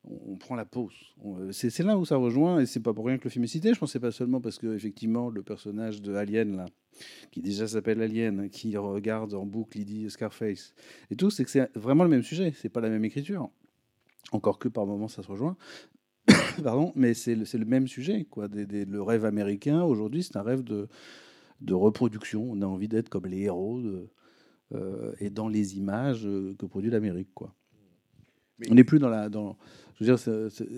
on, 0.04 0.34
on 0.34 0.38
prend 0.38 0.56
la 0.56 0.66
pause. 0.66 0.94
Euh, 1.26 1.52
C'est 1.52 1.84
là 1.84 1.98
où 1.98 2.06
ça 2.06 2.16
rejoint, 2.18 2.60
et 2.60 2.66
c'est 2.66 2.80
pas 2.80 2.94
pour 2.94 3.06
rien 3.06 3.18
que 3.18 3.26
le 3.26 3.30
film 3.30 3.44
est 3.44 3.48
cité. 3.48 3.74
Je 3.74 3.86
c'est 3.86 4.00
pas 4.00 4.12
seulement 4.12 4.42
parce 4.42 4.58
que 4.58 4.74
effectivement 4.76 5.30
le 5.30 5.44
personnage 5.44 6.02
de 6.02 6.14
Alien 6.14 6.56
là, 6.58 6.66
qui 7.32 7.42
déjà 7.42 7.68
s'appelle 7.68 8.02
Alien, 8.02 8.50
qui 8.50 8.76
regarde 8.78 9.34
en 9.34 9.46
boucle 9.46 9.78
Lydie 9.78 10.10
Scarface 10.10 10.74
et 11.12 11.16
tout, 11.16 11.30
c'est 11.30 11.44
que 11.44 11.50
c'est 11.52 11.70
vraiment 11.78 12.04
le 12.04 12.10
même 12.10 12.24
sujet. 12.24 12.54
C'est 12.56 12.70
pas 12.70 12.82
la 12.82 12.90
même 12.90 13.06
écriture. 13.06 13.50
Encore 14.32 14.60
que 14.60 14.68
par 14.68 14.86
moments 14.86 15.08
ça 15.08 15.24
se 15.24 15.28
rejoint. 15.28 15.58
Pardon, 16.64 16.92
mais 16.96 17.14
c'est 17.14 17.36
le, 17.36 17.46
le 17.52 17.66
même 17.66 17.88
sujet. 17.88 18.26
Quoi. 18.26 18.48
Des- 18.48 18.66
des- 18.66 18.86
le 18.86 19.02
rêve 19.02 19.26
américain, 19.26 19.84
aujourd'hui, 19.84 20.22
c'est 20.24 20.36
un 20.38 20.44
rêve 20.44 20.64
de, 20.64 20.88
de 21.62 21.74
reproduction. 21.74 22.48
On 22.52 22.62
a 22.62 22.66
envie 22.66 22.88
d'être 22.88 23.10
comme 23.10 23.26
les 23.26 23.40
héros 23.42 23.82
de- 23.82 24.10
euh, 24.76 25.14
et 25.20 25.30
dans 25.32 25.48
les 25.48 25.78
images 25.78 26.28
euh, 26.28 26.54
que 26.60 26.66
produit 26.68 26.92
l'Amérique. 26.92 27.30
Quoi. 27.34 27.56
Mais- 28.60 28.68
On 28.70 28.76
n'est 28.76 28.84
plus 28.84 29.00
dans 29.00 29.10
la. 29.10 29.30
Dans, 29.30 29.58
veux 30.06 30.16
dire, 30.16 30.34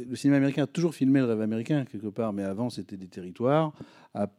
le 0.07 0.15
cinéma 0.15 0.37
américain 0.37 0.63
a 0.63 0.67
toujours 0.67 0.95
filmé 0.95 1.19
le 1.19 1.25
rêve 1.25 1.41
américain, 1.41 1.85
quelque 1.85 2.07
part, 2.07 2.33
mais 2.33 2.43
avant, 2.43 2.69
c'était 2.69 2.97
des 2.97 3.07
territoires 3.07 3.73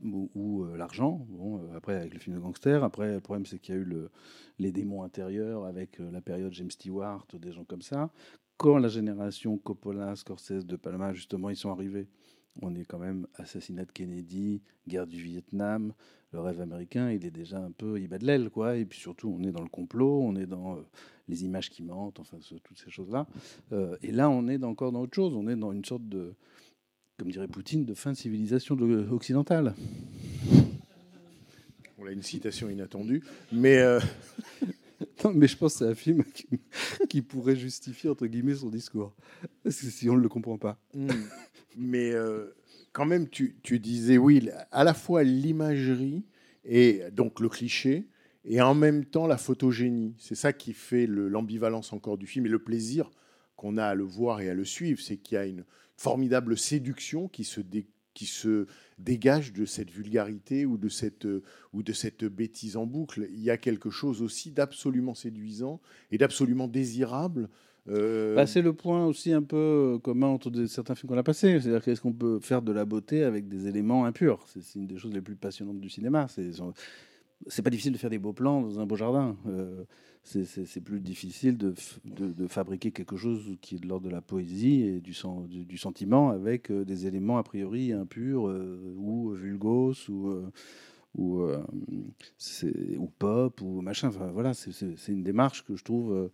où, 0.02 0.64
euh, 0.64 0.76
l'argent. 0.76 1.26
Euh, 1.40 1.76
après, 1.76 1.96
avec 1.96 2.14
le 2.14 2.20
film 2.20 2.36
de 2.36 2.40
gangster. 2.40 2.82
Après, 2.84 3.14
le 3.14 3.20
problème, 3.20 3.46
c'est 3.46 3.58
qu'il 3.58 3.74
y 3.74 3.78
a 3.78 3.80
eu 3.80 3.84
le, 3.84 4.10
les 4.58 4.72
démons 4.72 5.02
intérieurs 5.02 5.64
avec 5.64 6.00
euh, 6.00 6.10
la 6.10 6.20
période 6.20 6.52
James 6.52 6.70
Stewart, 6.70 7.26
des 7.40 7.52
gens 7.52 7.64
comme 7.64 7.82
ça. 7.82 8.10
Quand 8.56 8.78
la 8.78 8.88
génération 8.88 9.58
Coppola, 9.58 10.14
Scorsese, 10.16 10.66
De 10.66 10.76
Palma, 10.76 11.12
justement, 11.12 11.50
ils 11.50 11.56
sont 11.56 11.70
arrivés, 11.70 12.08
on 12.60 12.74
est 12.74 12.84
quand 12.84 12.98
même 12.98 13.26
assassinat 13.36 13.84
de 13.84 13.92
Kennedy, 13.92 14.62
guerre 14.86 15.06
du 15.06 15.22
Vietnam. 15.22 15.94
Le 16.32 16.40
rêve 16.40 16.60
américain, 16.62 17.10
il 17.10 17.26
est 17.26 17.30
déjà 17.30 17.58
un 17.58 17.70
peu, 17.70 18.00
il 18.00 18.08
bat 18.08 18.18
de 18.18 18.24
l'aile, 18.26 18.48
quoi. 18.48 18.76
Et 18.76 18.84
puis 18.86 18.98
surtout, 18.98 19.28
on 19.38 19.42
est 19.44 19.52
dans 19.52 19.62
le 19.62 19.68
complot, 19.68 20.22
on 20.22 20.34
est 20.36 20.46
dans 20.46 20.76
euh, 20.76 20.80
les 21.28 21.44
images 21.44 21.68
qui 21.68 21.82
mentent, 21.82 22.20
enfin, 22.20 22.38
ce- 22.40 22.54
toutes 22.54 22.78
ces 22.78 22.90
choses-là. 22.90 23.26
Euh, 23.72 23.96
et 24.02 24.12
là, 24.12 24.30
on 24.30 24.48
est 24.48 24.62
encore 24.64 24.92
dans 24.92 25.02
autre 25.02 25.14
chose. 25.14 25.34
On 25.34 25.46
est 25.48 25.56
dans 25.56 25.72
une 25.72 25.84
sorte 25.84 26.08
de, 26.08 26.32
comme 27.18 27.30
dirait 27.30 27.48
Poutine, 27.48 27.84
de 27.84 27.92
fin 27.92 28.12
de 28.12 28.16
civilisation 28.16 28.76
de- 28.76 29.06
occidentale. 29.10 29.74
On 31.98 32.06
a 32.06 32.10
une 32.12 32.22
citation 32.22 32.68
inattendue. 32.70 33.22
Mais 33.52 33.78
euh, 33.78 34.00
Non, 35.24 35.32
mais 35.34 35.46
je 35.48 35.56
pense 35.56 35.74
que 35.74 35.78
c'est 35.80 35.90
un 35.90 35.94
film 35.94 36.24
qui, 36.24 36.46
qui 37.08 37.22
pourrait 37.22 37.56
justifier, 37.56 38.08
entre 38.10 38.26
guillemets, 38.26 38.54
son 38.54 38.70
discours. 38.70 39.12
Parce 39.62 39.80
que 39.80 39.86
si 39.86 40.08
on 40.08 40.16
ne 40.16 40.20
le 40.22 40.28
comprend 40.28 40.58
pas. 40.58 40.78
Hmm. 40.94 41.08
Mais 41.76 42.10
euh, 42.12 42.46
quand 42.92 43.06
même, 43.06 43.28
tu, 43.28 43.54
disais, 43.78 44.18
oui, 44.18 44.48
à 44.70 44.84
la 44.84 44.94
fois 44.94 45.22
l'imagerie 45.22 46.24
et 46.64 47.02
donc 47.12 47.40
le 47.40 47.48
cliché, 47.48 48.08
et 48.44 48.60
en 48.60 48.74
même 48.74 49.04
temps 49.04 49.26
la 49.26 49.36
photogénie. 49.38 50.14
C'est 50.18 50.34
ça 50.34 50.52
qui 50.52 50.72
fait 50.72 51.06
le- 51.06 51.28
l'ambivalence 51.28 51.92
encore 51.92 52.18
du 52.18 52.26
film 52.26 52.46
et 52.46 52.50
le 52.50 52.58
plaisir 52.58 53.10
qu'on 53.56 53.76
a 53.76 53.86
à 53.86 53.94
le 53.94 54.04
voir 54.04 54.40
et 54.40 54.50
à 54.50 54.54
le 54.54 54.64
suivre. 54.64 55.00
C'est 55.00 55.16
qu'il 55.16 55.36
y 55.36 55.38
a 55.38 55.46
une 55.46 55.64
formidable 55.96 56.58
séduction 56.58 57.28
qui 57.28 57.44
se, 57.44 58.66
dégage 58.98 59.52
de 59.52 59.64
cette 59.64 59.90
vulgarité 59.90 60.66
ou 60.66 60.76
de 60.76 60.88
cette 60.88 62.24
bêtise 62.24 62.76
en 62.76 62.86
boucle. 62.86 63.28
Il 63.32 63.40
y 63.40 63.50
a 63.50 63.56
quelque 63.56 63.90
chose 63.90 64.22
aussi 64.22 64.50
d'absolument 64.50 65.14
séduisant 65.14 65.80
et 66.10 66.18
d'absolument 66.18 66.68
désirable. 66.68 67.48
Euh, 67.88 68.34
Bah, 68.34 68.46
c'est 68.46 68.62
le 68.62 68.72
point 68.72 69.06
aussi 69.06 69.32
un 69.32 69.42
peu 69.42 69.94
euh, 69.94 69.98
commun 69.98 70.28
entre 70.28 70.52
certains 70.66 70.94
films 70.94 71.10
qu'on 71.10 71.18
a 71.18 71.22
passés. 71.22 71.60
C'est-à-dire 71.60 71.82
qu'est-ce 71.82 72.00
qu'on 72.00 72.12
peut 72.12 72.38
faire 72.40 72.62
de 72.62 72.72
la 72.72 72.84
beauté 72.84 73.24
avec 73.24 73.48
des 73.48 73.66
éléments 73.66 74.04
impurs? 74.04 74.44
C'est 74.46 74.78
une 74.78 74.86
des 74.86 74.98
choses 74.98 75.12
les 75.12 75.20
plus 75.20 75.36
passionnantes 75.36 75.80
du 75.80 75.88
cinéma. 75.88 76.26
C'est 77.48 77.62
pas 77.62 77.70
difficile 77.70 77.92
de 77.92 77.98
faire 77.98 78.10
des 78.10 78.18
beaux 78.18 78.32
plans 78.32 78.60
dans 78.60 78.78
un 78.78 78.86
beau 78.86 78.96
jardin. 78.96 79.36
Euh, 79.48 79.84
c'est- 80.22 80.80
plus 80.80 81.00
difficile 81.00 81.56
de, 81.58 81.74
fabriquer 82.46 82.92
quelque 82.92 83.16
chose 83.16 83.56
qui 83.60 83.74
est 83.74 83.78
de 83.78 83.88
l'ordre 83.88 84.06
de 84.06 84.12
la 84.12 84.20
poésie 84.20 84.82
et 84.82 85.00
du, 85.00 85.12
sen- 85.14 85.48
du, 85.48 85.64
du 85.64 85.76
sentiment 85.76 86.30
avec 86.30 86.70
des 86.70 87.06
éléments 87.06 87.38
a 87.38 87.42
priori 87.42 87.92
impurs 87.92 88.44
ou 88.96 89.32
vulgos 89.32 90.08
ou, 90.08 90.30
ou, 91.14 91.42
euh, 91.42 91.62
ou 92.98 93.06
pop 93.18 93.60
ou 93.60 93.80
machin. 93.80 94.08
Enfin, 94.08 94.30
voilà, 94.32 94.54
c'est- 94.54 95.08
une 95.08 95.22
démarche 95.22 95.64
que 95.64 95.76
je 95.76 95.84
trouve 95.84 96.12
euh, 96.12 96.28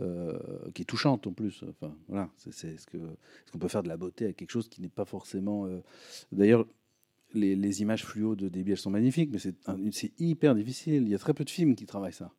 euh, 0.00 0.38
qui 0.74 0.82
est 0.82 0.86
touchante 0.86 1.26
en 1.26 1.32
plus. 1.32 1.64
Enfin, 1.68 1.94
voilà, 2.08 2.28
c'est 2.36 2.76
ce 2.76 2.86
qu'on 2.86 3.58
peut 3.58 3.68
faire 3.68 3.82
de 3.82 3.88
la 3.88 3.96
beauté 3.96 4.24
avec 4.24 4.36
quelque 4.36 4.50
chose 4.50 4.68
qui 4.68 4.80
n'est 4.82 4.88
pas 4.88 5.04
forcément. 5.04 5.68
D'ailleurs, 6.32 6.66
les, 7.34 7.82
images 7.82 8.04
fluo 8.04 8.34
de 8.36 8.48
Déby, 8.48 8.72
elles 8.72 8.78
sont 8.78 8.90
magnifiques, 8.90 9.30
mais 9.32 9.38
c'est 9.92 10.20
hyper 10.20 10.54
difficile. 10.54 11.02
Il 11.02 11.08
y 11.08 11.14
a 11.14 11.18
très 11.18 11.34
peu 11.34 11.44
de 11.44 11.50
films 11.50 11.74
qui 11.76 11.86
travaillent 11.86 12.12
ça. 12.12 12.32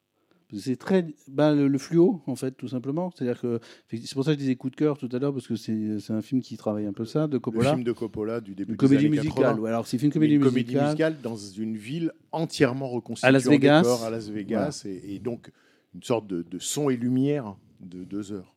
C'est 0.56 0.78
très 0.78 1.06
ben, 1.28 1.54
le, 1.54 1.68
le 1.68 1.78
fluo 1.78 2.22
en 2.26 2.36
fait 2.38 2.52
tout 2.52 2.70
simplement. 2.70 3.12
C'est-à-dire 3.12 3.42
que 3.42 3.60
c'est 3.92 4.14
pour 4.14 4.24
ça 4.24 4.32
que 4.32 4.36
je 4.36 4.44
disais 4.44 4.56
coup 4.56 4.70
de 4.70 4.76
cœur 4.78 4.98
tout 4.98 5.10
à 5.12 5.20
l'heure 5.20 5.34
parce 5.34 5.46
que 5.48 5.56
c'est 5.58 6.00
un 6.14 6.22
film 6.22 6.42
qui 6.42 6.56
travaille 6.56 6.86
un 6.86 6.94
peu 6.94 7.04
ça 7.06 7.28
de 7.28 7.34
le 7.34 7.40
Coppola. 7.40 7.72
film 7.72 7.84
de 7.84 7.92
Coppola 7.92 8.40
du 8.40 8.56
début 8.56 8.72
Une 8.72 8.78
des 8.78 8.78
comédie 8.78 9.06
années 9.08 9.10
musicale. 9.18 9.34
80. 9.44 9.60
ou 9.62 9.66
alors 9.66 9.88
c'est 9.88 10.02
une 10.02 10.12
comédie 10.12 10.36
une 10.36 10.44
comédie 10.44 10.74
musicale. 10.76 10.86
musicale 10.86 11.18
dans 11.22 11.36
une 11.36 11.76
ville 11.76 12.14
entièrement 12.32 12.88
reconstituée 12.88 13.28
À 13.28 13.32
Las 13.32 13.46
Vegas. 13.46 13.82
décor, 13.82 14.04
à 14.06 14.10
Las 14.10 14.30
Vegas, 14.30 14.84
et, 14.86 15.16
et 15.16 15.20
donc 15.20 15.52
une 15.94 16.04
sorte 16.04 16.28
de, 16.28 16.44
de 16.44 16.60
son 16.60 16.90
et 16.90 16.96
lumière 16.96 17.56
de 17.82 18.06
deux 18.06 18.32
heures. 18.32 18.54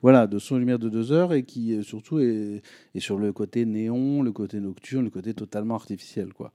Voilà, 0.00 0.26
de 0.26 0.38
son 0.38 0.56
et 0.56 0.60
lumière 0.60 0.78
de 0.78 0.88
deux 0.88 1.12
heures 1.12 1.34
et 1.34 1.42
qui 1.42 1.74
euh, 1.74 1.82
surtout 1.82 2.20
est, 2.20 2.62
est 2.94 3.00
sur 3.00 3.18
le 3.18 3.32
côté 3.32 3.66
néon, 3.66 4.22
le 4.22 4.32
côté 4.32 4.60
nocturne, 4.60 5.04
le 5.04 5.10
côté 5.10 5.34
totalement 5.34 5.74
artificiel. 5.74 6.32
quoi. 6.32 6.52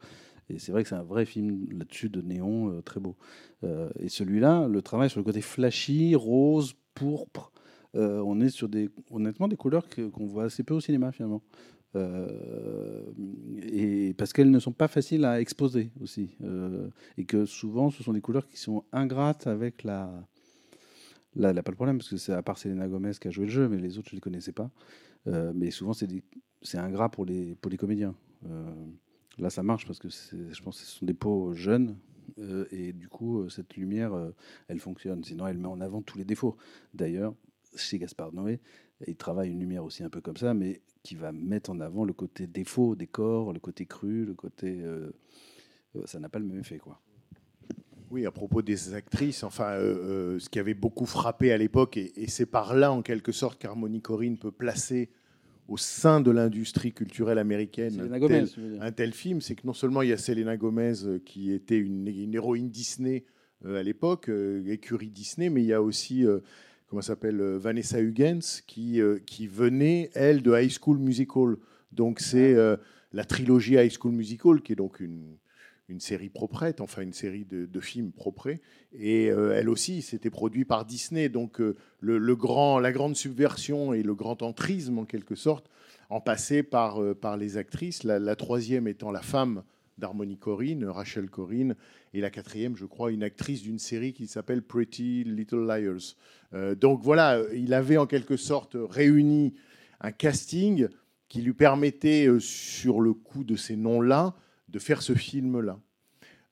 Et 0.49 0.59
c'est 0.59 0.71
vrai 0.71 0.83
que 0.83 0.89
c'est 0.89 0.95
un 0.95 1.03
vrai 1.03 1.25
film 1.25 1.67
là-dessus 1.71 2.09
de 2.09 2.21
néon 2.21 2.71
euh, 2.71 2.81
très 2.81 2.99
beau. 2.99 3.15
Euh, 3.63 3.89
et 3.99 4.09
celui-là, 4.09 4.67
le 4.67 4.81
travail 4.81 5.09
sur 5.09 5.19
le 5.19 5.23
côté 5.23 5.41
flashy, 5.41 6.15
rose, 6.15 6.75
pourpre, 6.93 7.51
euh, 7.95 8.21
on 8.25 8.39
est 8.39 8.49
sur 8.49 8.69
des, 8.69 8.89
honnêtement 9.11 9.47
des 9.47 9.55
couleurs 9.55 9.87
qu'on 9.89 10.25
voit 10.25 10.45
assez 10.45 10.63
peu 10.63 10.73
au 10.73 10.79
cinéma 10.79 11.11
finalement. 11.11 11.41
Et 13.63 14.13
parce 14.19 14.31
qu'elles 14.31 14.51
ne 14.51 14.59
sont 14.59 14.71
pas 14.71 14.87
faciles 14.87 15.25
à 15.25 15.41
exposer 15.41 15.89
aussi. 15.99 16.37
Et 17.17 17.25
que 17.25 17.45
souvent, 17.45 17.89
ce 17.89 18.03
sont 18.03 18.13
des 18.13 18.21
couleurs 18.21 18.47
qui 18.47 18.59
sont 18.59 18.83
ingrates 18.91 19.47
avec 19.47 19.83
la, 19.83 20.11
Là, 21.35 21.49
elle 21.49 21.55
n'a 21.55 21.63
pas 21.63 21.71
le 21.71 21.75
problème, 21.75 21.97
parce 21.97 22.09
que 22.09 22.17
c'est 22.17 22.33
à 22.33 22.43
part 22.43 22.59
Selena 22.59 22.87
Gomez 22.87 23.13
qui 23.19 23.27
a 23.27 23.31
joué 23.31 23.45
le 23.45 23.51
jeu, 23.51 23.67
mais 23.67 23.77
les 23.77 23.97
autres, 23.97 24.09
je 24.09 24.15
ne 24.15 24.17
les 24.17 24.21
connaissais 24.21 24.51
pas. 24.51 24.69
Mais 25.25 25.71
souvent, 25.71 25.93
c'est 25.93 26.77
ingrat 26.77 27.09
pour 27.09 27.25
les, 27.25 27.55
pour 27.55 27.71
les 27.71 27.77
comédiens. 27.77 28.13
Là, 29.37 29.49
ça 29.49 29.63
marche, 29.63 29.85
parce 29.85 29.99
que 29.99 30.09
je 30.09 30.61
pense 30.63 30.79
que 30.79 30.85
ce 30.85 30.97
sont 30.97 31.05
des 31.05 31.13
peaux 31.13 31.53
jeunes, 31.53 31.95
euh, 32.39 32.65
et 32.71 32.93
du 32.93 33.07
coup, 33.07 33.39
euh, 33.39 33.49
cette 33.49 33.75
lumière, 33.75 34.13
euh, 34.13 34.31
elle 34.67 34.79
fonctionne. 34.79 35.23
Sinon, 35.23 35.47
elle 35.47 35.57
met 35.57 35.67
en 35.67 35.81
avant 35.81 36.01
tous 36.01 36.17
les 36.17 36.25
défauts. 36.25 36.57
D'ailleurs, 36.93 37.33
chez 37.75 37.99
Gaspard 37.99 38.33
Noé, 38.33 38.59
il 39.05 39.15
travaille 39.15 39.51
une 39.51 39.59
lumière 39.59 39.83
aussi 39.83 40.03
un 40.03 40.09
peu 40.09 40.21
comme 40.21 40.37
ça, 40.37 40.53
mais 40.53 40.81
qui 41.03 41.15
va 41.15 41.31
mettre 41.31 41.69
en 41.69 41.79
avant 41.79 42.03
le 42.03 42.13
côté 42.13 42.47
défaut 42.47 42.95
des 42.95 43.07
corps, 43.07 43.53
le 43.53 43.59
côté 43.59 43.85
cru, 43.85 44.25
le 44.25 44.33
côté... 44.33 44.83
ça 46.05 46.19
n'a 46.19 46.29
pas 46.29 46.39
le 46.39 46.45
même 46.45 46.59
effet, 46.59 46.79
quoi. 46.79 46.99
Oui, 48.09 48.25
à 48.25 48.31
propos 48.31 48.61
des 48.61 48.93
actrices, 48.93 49.43
enfin, 49.43 49.77
ce 49.77 50.49
qui 50.49 50.59
avait 50.59 50.73
beaucoup 50.73 51.05
frappé 51.05 51.51
à 51.51 51.57
l'époque, 51.57 51.97
et, 51.97 52.11
et 52.21 52.27
c'est 52.27 52.45
par 52.45 52.75
là, 52.75 52.91
en 52.91 53.01
quelque 53.03 53.31
sorte, 53.31 53.59
qu'Harmony 53.59 54.01
Corinne 54.01 54.37
peut 54.37 54.51
placer 54.51 55.09
au 55.67 55.77
sein 55.77 56.21
de 56.21 56.31
l'industrie 56.31 56.93
culturelle 56.93 57.39
américaine 57.39 58.09
un 58.11 58.19
Gomez, 58.19 58.45
tel, 58.95 59.09
un 59.09 59.11
film, 59.11 59.41
c'est 59.41 59.55
que 59.55 59.67
non 59.67 59.73
seulement 59.73 60.01
il 60.01 60.09
y 60.09 60.13
a 60.13 60.17
Selena 60.17 60.55
Gomez 60.55 61.03
euh, 61.03 61.19
qui 61.25 61.51
était 61.51 61.77
une, 61.77 62.07
une 62.07 62.33
héroïne 62.33 62.69
Disney 62.69 63.25
euh, 63.65 63.79
à 63.79 63.83
l'époque, 63.83 64.29
euh, 64.29 64.63
écurie 64.67 65.09
Disney, 65.09 65.49
mais 65.49 65.63
il 65.63 65.67
y 65.67 65.73
a 65.73 65.81
aussi, 65.81 66.25
euh, 66.25 66.39
comment 66.87 67.01
s'appelle, 67.01 67.41
Vanessa 67.41 67.99
Hudgens 67.99 68.61
qui, 68.65 68.99
qui 69.25 69.47
venait, 69.47 70.09
elle, 70.13 70.41
de 70.41 70.55
High 70.55 70.71
School 70.71 70.99
Musical. 70.99 71.55
Donc 71.91 72.19
c'est 72.19 72.55
la 73.13 73.23
trilogie 73.25 73.75
High 73.75 73.91
School 73.91 74.11
Musical, 74.11 74.61
qui 74.61 74.73
est 74.73 74.75
donc 74.75 74.99
une, 74.99 75.37
une 75.89 75.99
série 76.01 76.29
proprette, 76.29 76.81
enfin 76.81 77.01
une 77.01 77.13
série 77.13 77.45
de, 77.45 77.79
films 77.79 78.11
proprets. 78.11 78.59
Et 78.93 79.29
euh, 79.31 79.55
elle 79.55 79.69
aussi, 79.69 80.01
c'était 80.01 80.29
produit 80.29 80.65
par 80.65 80.85
Disney. 80.85 81.29
Donc 81.29 81.61
euh, 81.61 81.75
le, 82.01 82.35
grand, 82.35 82.79
la 82.79 82.91
grande 82.91 83.15
subversion 83.15 83.93
et 83.93 84.03
le 84.03 84.13
grand 84.13 84.41
entrisme, 84.41 84.99
en 84.99 85.05
quelque 85.05 85.35
sorte, 85.35 85.69
en 86.09 86.21
par, 86.21 87.01
euh, 87.01 87.13
par 87.13 87.37
les 87.37 87.57
actrices. 87.57 88.03
La, 88.03 88.35
troisième 88.35 88.87
étant 88.87 89.11
la 89.11 89.21
femme 89.21 89.63
d'Harmony 89.97 90.37
Corrine, 90.37 90.85
Rachel 90.85 91.29
Corrine, 91.29 91.75
et 92.13 92.21
la 92.21 92.29
quatrième, 92.29 92.75
je 92.75 92.85
crois, 92.85 93.11
une 93.11 93.23
actrice 93.23 93.61
d'une 93.61 93.79
série 93.79 94.13
qui 94.13 94.27
s'appelle 94.27 94.61
Pretty 94.61 95.23
Little 95.23 95.65
Liars. 95.65 96.15
Donc 96.75 97.01
voilà, 97.01 97.41
il 97.53 97.73
avait 97.73 97.97
en 97.97 98.05
quelque 98.05 98.37
sorte 98.37 98.77
réuni 98.79 99.55
un 99.99 100.11
casting 100.11 100.87
qui 101.27 101.41
lui 101.41 101.53
permettait, 101.53 102.27
sur 102.39 103.01
le 103.01 103.13
coup 103.13 103.43
de 103.43 103.55
ces 103.55 103.75
noms-là, 103.75 104.35
de 104.67 104.79
faire 104.79 105.01
ce 105.01 105.13
film-là. 105.13 105.79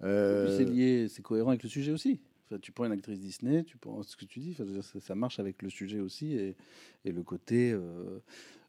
Euh, 0.03 0.57
C'est 0.57 0.65
lié, 0.65 1.07
c'est 1.09 1.21
cohérent 1.21 1.49
avec 1.49 1.63
le 1.63 1.69
sujet 1.69 1.91
aussi. 1.91 2.19
Enfin, 2.45 2.59
tu 2.59 2.71
prends 2.71 2.85
une 2.85 2.91
actrice 2.91 3.19
Disney, 3.19 3.63
tu 3.63 3.77
prends 3.77 4.03
ce 4.03 4.15
que 4.15 4.25
tu 4.25 4.39
dis, 4.39 4.51
enfin, 4.51 4.65
ça, 4.81 4.99
ça 4.99 5.15
marche 5.15 5.39
avec 5.39 5.61
le 5.61 5.69
sujet 5.69 5.99
aussi 5.99 6.33
et, 6.33 6.55
et 7.03 7.11
le 7.11 7.23
côté. 7.23 7.71
euh, 7.71 8.19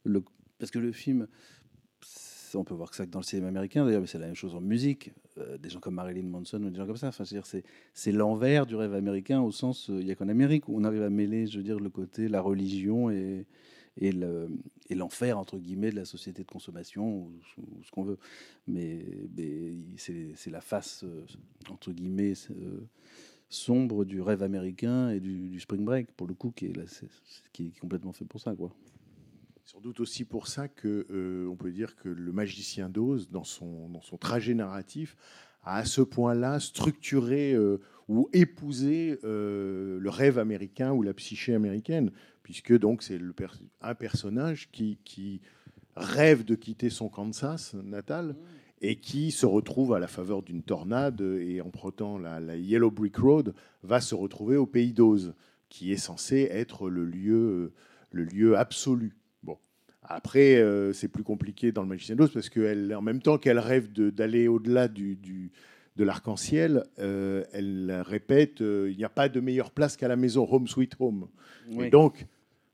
le, 0.03 0.23
parce 0.57 0.71
que 0.71 0.79
le 0.79 0.91
film, 0.91 1.27
on 2.55 2.63
peut 2.63 2.73
voir 2.73 2.89
que 2.89 2.95
ça 2.95 3.05
que 3.05 3.11
dans 3.11 3.19
le 3.19 3.25
cinéma 3.25 3.49
américain, 3.49 3.85
d'ailleurs, 3.85 4.01
mais 4.01 4.07
c'est 4.07 4.19
la 4.19 4.25
même 4.27 4.35
chose 4.35 4.55
en 4.55 4.61
musique. 4.61 5.11
Euh, 5.37 5.57
des 5.57 5.69
gens 5.69 5.79
comme 5.79 5.95
Marilyn 5.95 6.27
Manson 6.27 6.61
ou 6.63 6.69
des 6.69 6.77
gens 6.77 6.87
comme 6.87 6.97
ça. 6.97 7.09
Enfin, 7.09 7.23
c'est, 7.93 8.11
l'envers 8.11 8.65
du 8.65 8.75
rêve 8.75 8.93
américain 8.93 9.41
au 9.41 9.51
sens, 9.51 9.89
euh, 9.89 9.99
il 9.99 10.05
n'y 10.05 10.11
a 10.11 10.15
qu'en 10.15 10.29
Amérique 10.29 10.67
où 10.67 10.75
on 10.75 10.83
arrive 10.83 11.03
à 11.03 11.09
mêler, 11.09 11.47
je 11.47 11.57
veux 11.57 11.63
dire, 11.63 11.79
le 11.79 11.89
côté, 11.89 12.27
la 12.27 12.41
religion 12.41 13.09
et, 13.09 13.45
et, 13.99 14.11
le, 14.11 14.47
et 14.89 14.95
l'enfer, 14.95 15.37
entre 15.37 15.57
guillemets, 15.57 15.91
de 15.91 15.95
la 15.95 16.05
société 16.05 16.43
de 16.43 16.47
consommation 16.47 17.23
ou, 17.23 17.31
ce 17.83 17.91
qu'on 17.91 18.03
veut. 18.03 18.17
Mais, 18.67 19.03
c'est, 19.97 20.51
la 20.51 20.61
face, 20.61 21.03
euh, 21.03 21.25
entre 21.69 21.91
guillemets, 21.91 22.33
euh, 22.51 22.81
sombre 23.49 24.05
du 24.05 24.21
rêve 24.21 24.43
américain 24.43 25.09
et 25.09 25.19
du, 25.19 25.59
spring 25.59 25.83
break, 25.83 26.11
pour 26.11 26.27
le 26.27 26.33
coup, 26.33 26.51
qui 26.51 26.67
est, 26.67 27.79
complètement 27.79 28.13
fait 28.13 28.25
pour 28.25 28.41
ça. 28.41 28.55
Quoi. 28.55 28.71
Sans 29.65 29.81
doute 29.81 29.99
aussi 29.99 30.23
pour 30.23 30.47
ça 30.47 30.67
que 30.67 31.05
euh, 31.09 31.53
peut 31.55 31.71
dire 31.71 31.95
que 31.95 32.09
le 32.09 32.31
magicien 32.31 32.89
d'Oz, 32.89 33.29
dans 33.29 33.43
son, 33.43 33.89
trajet 34.19 34.53
narratif, 34.53 35.15
a 35.63 35.77
à 35.77 35.85
ce 35.85 36.01
point-là 36.01 36.61
structuré 36.61 37.57
ou 38.07 38.29
épousé 38.31 39.19
le 39.23 40.07
rêve 40.07 40.39
américain 40.39 40.93
ou 40.93 41.01
la 41.01 41.13
psyché 41.13 41.53
américaine, 41.53 42.11
puisque 42.47 42.71
donc 42.79 43.03
c'est 43.03 43.19
un 43.81 43.93
personnage 43.93 44.69
qui, 44.71 44.99
qui 45.03 45.41
rêve 45.97 46.45
de 46.45 46.55
quitter 46.55 46.89
son 46.89 47.09
Kansas 47.09 47.73
natal 47.73 48.37
et 48.81 48.95
qui 48.95 49.31
se 49.31 49.45
retrouve 49.45 49.93
à 49.93 49.99
la 49.99 50.07
faveur 50.07 50.41
d'une 50.43 50.63
tornade 50.63 51.19
et 51.19 51.59
en 51.59 51.69
prenant 51.69 52.17
la, 52.17 52.39
la 52.39 52.55
Yellow 52.55 52.89
Brick 52.89 53.17
Road 53.17 53.53
va 53.83 53.99
se 53.99 54.15
retrouver 54.15 54.55
au 54.55 54.65
pays 54.65 54.93
d'Oz, 54.93 55.33
qui 55.67 55.91
est 55.91 55.97
censé 55.97 56.47
être 56.49 56.89
le 56.89 57.03
lieu, 57.03 57.73
le 58.11 58.23
lieu 58.23 58.57
absolu. 58.57 59.17
Bon. 59.43 59.57
Après, 60.03 60.55
euh, 60.55 60.93
c'est 60.93 61.09
plus 61.09 61.23
compliqué 61.25 61.73
dans 61.73 61.81
le 61.81 61.89
Magicien 61.89 62.15
d'Oz 62.15 62.31
parce 62.31 62.47
qu'elle, 62.49 62.95
en 62.95 63.01
même 63.01 63.21
temps 63.21 63.37
qu'elle 63.37 63.59
rêve 63.59 63.91
d'aller 63.91 64.47
au-delà 64.47 64.87
du, 64.87 65.17
du- 65.17 65.51
de 65.97 66.03
l'arc-en-ciel, 66.05 66.85
euh, 66.99 67.43
elle 67.51 67.91
répète 68.05 68.61
euh, 68.61 68.89
il 68.89 68.95
n'y 68.97 69.03
a 69.03 69.09
pas 69.09 69.27
de 69.27 69.41
meilleure 69.41 69.71
place 69.71 69.97
qu'à 69.97 70.07
la 70.07 70.15
maison, 70.15 70.47
home 70.49 70.67
sweet 70.69 70.93
home. 70.99 71.27
Et 71.87 71.89
donc, 71.89 72.25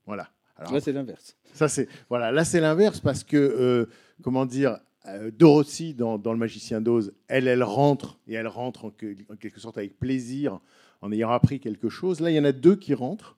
voilà. 0.06 0.28
Alors, 0.56 0.72
Là, 0.72 0.80
c'est 0.80 0.92
l'inverse. 0.92 1.36
ça, 1.52 1.68
c'est 1.68 1.88
voilà. 2.08 2.30
Là, 2.32 2.44
c'est 2.44 2.60
l'inverse 2.60 3.00
parce 3.00 3.24
que 3.24 3.36
euh, 3.36 3.86
comment 4.22 4.46
dire, 4.46 4.78
euh, 5.06 5.30
Dorothy 5.36 5.94
dans, 5.94 6.16
dans 6.18 6.32
le 6.32 6.38
Magicien 6.38 6.80
d'Oz, 6.80 7.12
elle, 7.28 7.48
elle 7.48 7.62
rentre 7.64 8.18
et 8.28 8.34
elle 8.34 8.46
rentre 8.46 8.84
en, 8.86 8.90
que- 8.90 9.14
en 9.32 9.36
quelque 9.36 9.60
sorte 9.60 9.76
avec 9.78 9.98
plaisir, 9.98 10.60
en 11.02 11.10
ayant 11.12 11.30
appris 11.30 11.58
quelque 11.60 11.88
chose. 11.88 12.20
Là, 12.20 12.30
il 12.30 12.34
y 12.36 12.38
en 12.40 12.44
a 12.44 12.52
deux 12.52 12.76
qui 12.76 12.94
rentrent. 12.94 13.36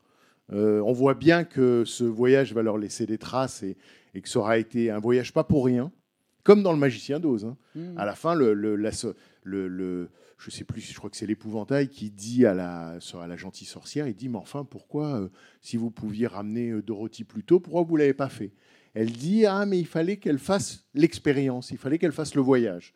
Euh, 0.53 0.81
on 0.85 0.93
voit 0.93 1.15
bien 1.15 1.43
que 1.45 1.85
ce 1.85 2.05
voyage 2.05 2.53
va 2.53 2.63
leur 2.63 2.79
laisser 2.79 3.07
des 3.07 3.19
traces 3.19 3.63
et, 3.65 3.77
et 4.15 4.21
que 4.21 4.29
ça 4.29 4.39
aura 4.39 4.59
été 4.59 4.91
un 4.91 5.01
voyage 5.01 5.33
pas 5.33 5.43
pour 5.43 5.65
rien, 5.65 5.91
comme 6.45 6.63
dans 6.63 6.73
le 6.73 6.79
Magicien 6.79 7.19
d'Oz. 7.19 7.45
hein. 7.47 7.57
Mmh. 7.75 7.99
À 7.99 8.05
la 8.05 8.15
fin, 8.15 8.35
le, 8.35 8.55
le, 8.55 8.77
la 8.77 8.93
so- 8.93 9.15
le- 9.43 9.67
le- 9.67 10.09
je 10.39 10.51
sais 10.51 10.65
plus, 10.65 10.81
je 10.81 10.97
crois 10.97 11.09
que 11.09 11.17
c'est 11.17 11.27
l'épouvantail 11.27 11.89
qui 11.89 12.11
dit 12.11 12.45
à 12.45 12.55
la, 12.55 12.99
gentille 13.37 13.67
sorcière, 13.67 14.07
il 14.07 14.15
dit, 14.15 14.29
mais 14.29 14.39
enfin, 14.39 14.65
pourquoi, 14.65 15.21
euh, 15.21 15.29
si 15.63 15.77
vous 15.77 15.91
pouviez 15.91 16.27
ramener 16.27 16.71
euh, 16.71 16.83
Dorothy 16.83 17.25
plus 17.25 17.43
tôt, 17.43 17.59
pourquoi 17.59 17.83
vous 17.83 17.97
l'avez 17.97 18.15
pas 18.15 18.29
fait? 18.29 18.53
Elle 18.95 19.11
dit, 19.13 19.47
ah, 19.47 19.65
mais 19.67 19.79
il 19.79 19.87
fallait 19.87 20.19
qu'elle 20.19 20.39
fasse 20.39 20.85
l'expérience, 20.95 21.71
il 21.71 21.79
fallait 21.79 21.99
qu'elle 21.99 22.13
fasse 22.13 22.35
le 22.35 22.43
voyage. 22.43 22.95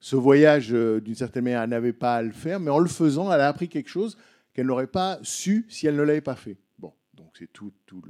Ce 0.00 0.16
voyage, 0.16 0.72
euh, 0.72 1.00
d'une 1.00 1.14
certaine 1.14 1.44
manière, 1.44 1.62
elle 1.62 1.70
n'avait 1.70 1.92
pas 1.92 2.16
à 2.16 2.22
le 2.22 2.32
faire, 2.32 2.58
mais 2.58 2.70
en 2.70 2.78
le 2.78 2.88
faisant, 2.88 3.32
elle 3.32 3.40
a 3.40 3.48
appris 3.48 3.68
quelque 3.68 3.90
chose 3.90 4.16
qu'elle 4.52 4.66
n'aurait 4.66 4.86
pas 4.86 5.20
su 5.22 5.66
si 5.68 5.86
elle 5.86 5.96
ne 5.96 6.02
l'avait 6.02 6.20
pas 6.20 6.36
fait. 6.36 6.56
Bon, 6.78 6.92
donc 7.14 7.30
c'est 7.38 7.52
tout, 7.52 7.72
tout, 7.86 8.02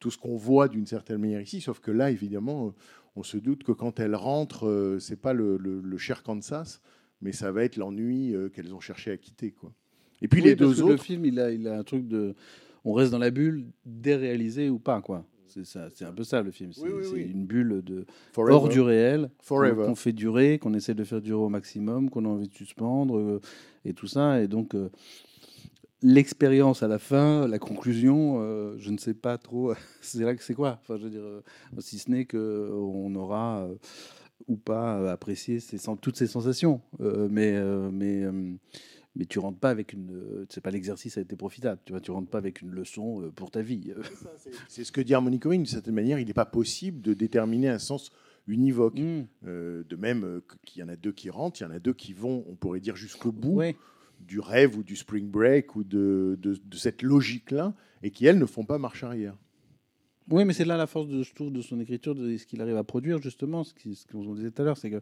tout 0.00 0.10
ce 0.10 0.18
qu'on 0.18 0.36
voit 0.36 0.66
d'une 0.66 0.86
certaine 0.86 1.18
manière 1.18 1.40
ici, 1.40 1.60
sauf 1.60 1.78
que 1.78 1.92
là, 1.92 2.10
évidemment, 2.10 2.74
on 3.14 3.22
se 3.22 3.36
doute 3.36 3.62
que 3.62 3.72
quand 3.72 4.00
elle 4.00 4.16
rentre, 4.16 4.98
c'est 5.00 5.20
pas 5.20 5.32
le 5.32 5.98
cher 5.98 6.22
Kansas, 6.22 6.80
mais 7.20 7.32
ça 7.32 7.52
va 7.52 7.64
être 7.64 7.76
l'ennui 7.76 8.34
euh, 8.34 8.48
qu'elles 8.48 8.74
ont 8.74 8.80
cherché 8.80 9.10
à 9.10 9.16
quitter. 9.16 9.50
Quoi. 9.52 9.72
Et 10.22 10.28
puis 10.28 10.40
Oui, 10.40 10.48
les 10.48 10.56
deux 10.56 10.72
que 10.72 10.78
Le 10.78 10.84
autres, 10.84 11.02
film, 11.04 11.24
il 11.24 11.38
a, 11.40 11.50
il 11.50 11.66
a 11.68 11.78
un 11.78 11.84
truc 11.84 12.06
de. 12.06 12.34
On 12.84 12.92
reste 12.92 13.12
dans 13.12 13.18
la 13.18 13.30
bulle, 13.30 13.66
déréalisé 13.84 14.70
ou 14.70 14.78
pas, 14.78 15.00
quoi. 15.02 15.24
C'est 15.50 15.66
ça, 15.66 15.88
c'est 15.92 16.04
un 16.04 16.12
peu 16.12 16.22
ça 16.22 16.42
le 16.42 16.52
film. 16.52 16.72
C'est 16.72 16.82
Oui, 16.82 17.04
oui, 17.12 17.22
une 17.22 17.44
bulle 17.44 17.82
de 17.84 18.06
Forever. 18.32 18.54
hors 18.54 18.68
du 18.68 18.80
réel, 18.80 19.30
qu'on 19.48 19.94
fait 19.96 20.12
durer, 20.12 20.58
qu'on 20.60 20.74
essaie 20.74 20.94
de 20.94 21.02
faire 21.02 21.20
durer 21.20 21.40
au 21.40 21.48
maximum, 21.48 22.08
qu'on 22.08 22.24
a 22.24 22.28
envie 22.28 22.48
de 22.48 22.54
suspendre 22.54 23.18
euh, 23.18 23.40
et 23.84 23.92
tout 23.92 24.06
ça. 24.06 24.40
Et 24.40 24.46
donc 24.46 24.76
euh, 24.76 24.90
l'expérience 26.02 26.84
à 26.84 26.88
la 26.88 26.98
fin, 27.00 27.48
la 27.48 27.58
conclusion, 27.58 28.36
euh, 28.40 28.76
je 28.78 28.90
ne 28.92 28.98
sais 28.98 29.12
pas 29.12 29.38
trop. 29.38 29.74
c'est 30.00 30.22
là 30.22 30.36
que 30.36 30.42
c'est 30.44 30.54
quoi. 30.54 30.78
Enfin, 30.82 30.96
je 30.98 31.04
veux 31.04 31.10
dire, 31.10 31.24
si 31.80 31.98
ce 31.98 32.10
n'est 32.10 32.26
que 32.26 32.70
on 32.72 33.12
aura 33.16 33.68
ou 34.48 34.56
pas 34.56 34.98
euh, 35.00 35.08
apprécié 35.12 35.60
ces, 35.60 35.78
sen- 35.78 35.96
toutes 35.98 36.16
ces 36.16 36.26
sensations, 36.26 36.80
Euh, 37.00 37.28
mais 37.30 37.52
euh, 37.54 37.90
mais 37.92 38.22
euh, 38.24 38.52
mais 39.16 39.24
tu 39.26 39.38
rentres 39.40 39.58
pas 39.58 39.70
avec 39.70 39.92
une. 39.92 40.46
C'est 40.48 40.60
pas 40.60 40.70
l'exercice 40.70 41.18
a 41.18 41.20
été 41.20 41.34
profitable. 41.36 41.80
Tu 41.84 41.92
vois, 41.92 42.00
tu 42.00 42.10
rentres 42.12 42.30
pas 42.30 42.38
avec 42.38 42.62
une 42.62 42.70
leçon 42.70 43.30
pour 43.34 43.50
ta 43.50 43.60
vie. 43.62 43.92
c'est 44.68 44.84
ce 44.84 44.92
que 44.92 45.00
dit 45.00 45.14
Harmony 45.14 45.38
Corrine, 45.40 45.62
d'une 45.62 45.66
certaine 45.72 45.94
manière, 45.94 46.18
il 46.20 46.26
n'est 46.26 46.32
pas 46.32 46.46
possible 46.46 47.00
de 47.00 47.12
déterminer 47.14 47.68
un 47.68 47.78
sens 47.80 48.12
univoque. 48.46 48.98
Mm. 48.98 49.24
De 49.44 49.96
même 49.96 50.40
qu'il 50.64 50.80
y 50.80 50.84
en 50.84 50.88
a 50.88 50.94
deux 50.96 51.12
qui 51.12 51.28
rentrent, 51.28 51.60
il 51.60 51.64
y 51.64 51.66
en 51.66 51.70
a 51.72 51.80
deux 51.80 51.92
qui 51.92 52.12
vont, 52.12 52.44
on 52.48 52.54
pourrait 52.54 52.78
dire, 52.80 52.94
jusqu'au 52.96 53.32
bout 53.32 53.56
Ouais. 53.56 53.76
du 54.20 54.38
rêve 54.38 54.76
ou 54.78 54.82
du 54.84 54.94
spring 54.94 55.28
break 55.28 55.74
ou 55.74 55.82
de, 55.82 56.38
de- 56.40 56.60
de 56.64 56.76
cette 56.76 57.02
logique-là, 57.02 57.74
et 58.04 58.10
qui, 58.12 58.26
elles, 58.26 58.38
ne 58.38 58.46
font 58.46 58.64
pas 58.64 58.78
marche 58.78 59.02
arrière. 59.02 59.36
Oui, 60.30 60.44
mais 60.44 60.52
c'est 60.52 60.64
là 60.64 60.76
la 60.76 60.86
force 60.86 61.08
de, 61.08 61.22
je 61.22 61.44
de 61.44 61.60
son 61.60 61.80
écriture, 61.80 62.14
de 62.14 62.36
ce 62.36 62.46
qu'il 62.46 62.62
arrive 62.62 62.76
à 62.76 62.84
produire, 62.84 63.20
justement, 63.20 63.64
ce 63.64 63.74
qu'on 64.10 64.34
disait 64.34 64.50
tout 64.50 64.62
à 64.62 64.64
l'heure, 64.64 64.78
c'est 64.78 64.90
que 64.90 65.00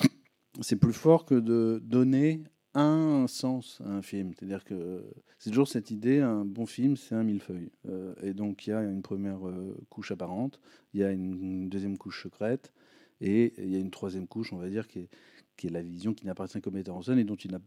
c'est 0.60 0.76
plus 0.76 0.92
fort 0.92 1.24
que 1.24 1.36
de 1.36 1.80
donner 1.84 2.42
un 2.74 3.26
sens 3.28 3.80
à 3.84 3.90
un 3.90 4.02
film. 4.02 4.32
C'est-à-dire 4.36 4.64
que 4.64 5.04
c'est 5.38 5.50
toujours 5.50 5.68
cette 5.68 5.92
idée, 5.92 6.20
un 6.20 6.44
bon 6.44 6.66
film, 6.66 6.96
c'est 6.96 7.14
un 7.14 7.22
millefeuille. 7.22 7.70
Euh, 7.88 8.14
et 8.22 8.34
donc, 8.34 8.66
il 8.66 8.70
y 8.70 8.72
a 8.72 8.82
une 8.82 9.02
première 9.02 9.46
euh, 9.46 9.76
couche 9.88 10.10
apparente, 10.10 10.60
il 10.94 11.00
y 11.00 11.04
a 11.04 11.12
une, 11.12 11.40
une 11.40 11.68
deuxième 11.68 11.96
couche 11.96 12.24
secrète, 12.24 12.72
et 13.20 13.54
il 13.58 13.70
y 13.70 13.76
a 13.76 13.78
une 13.78 13.90
troisième 13.90 14.26
couche, 14.26 14.52
on 14.52 14.58
va 14.58 14.68
dire, 14.68 14.88
qui 14.88 15.00
est, 15.00 15.08
qui 15.56 15.68
est 15.68 15.70
la 15.70 15.82
vision 15.82 16.12
qui 16.12 16.26
n'appartient 16.26 16.60
qu'au 16.60 16.70
metteur 16.72 16.96
en 16.96 17.02
scène 17.02 17.18
et 17.18 17.24
dont 17.24 17.36
il 17.36 17.52
n'a 17.52 17.60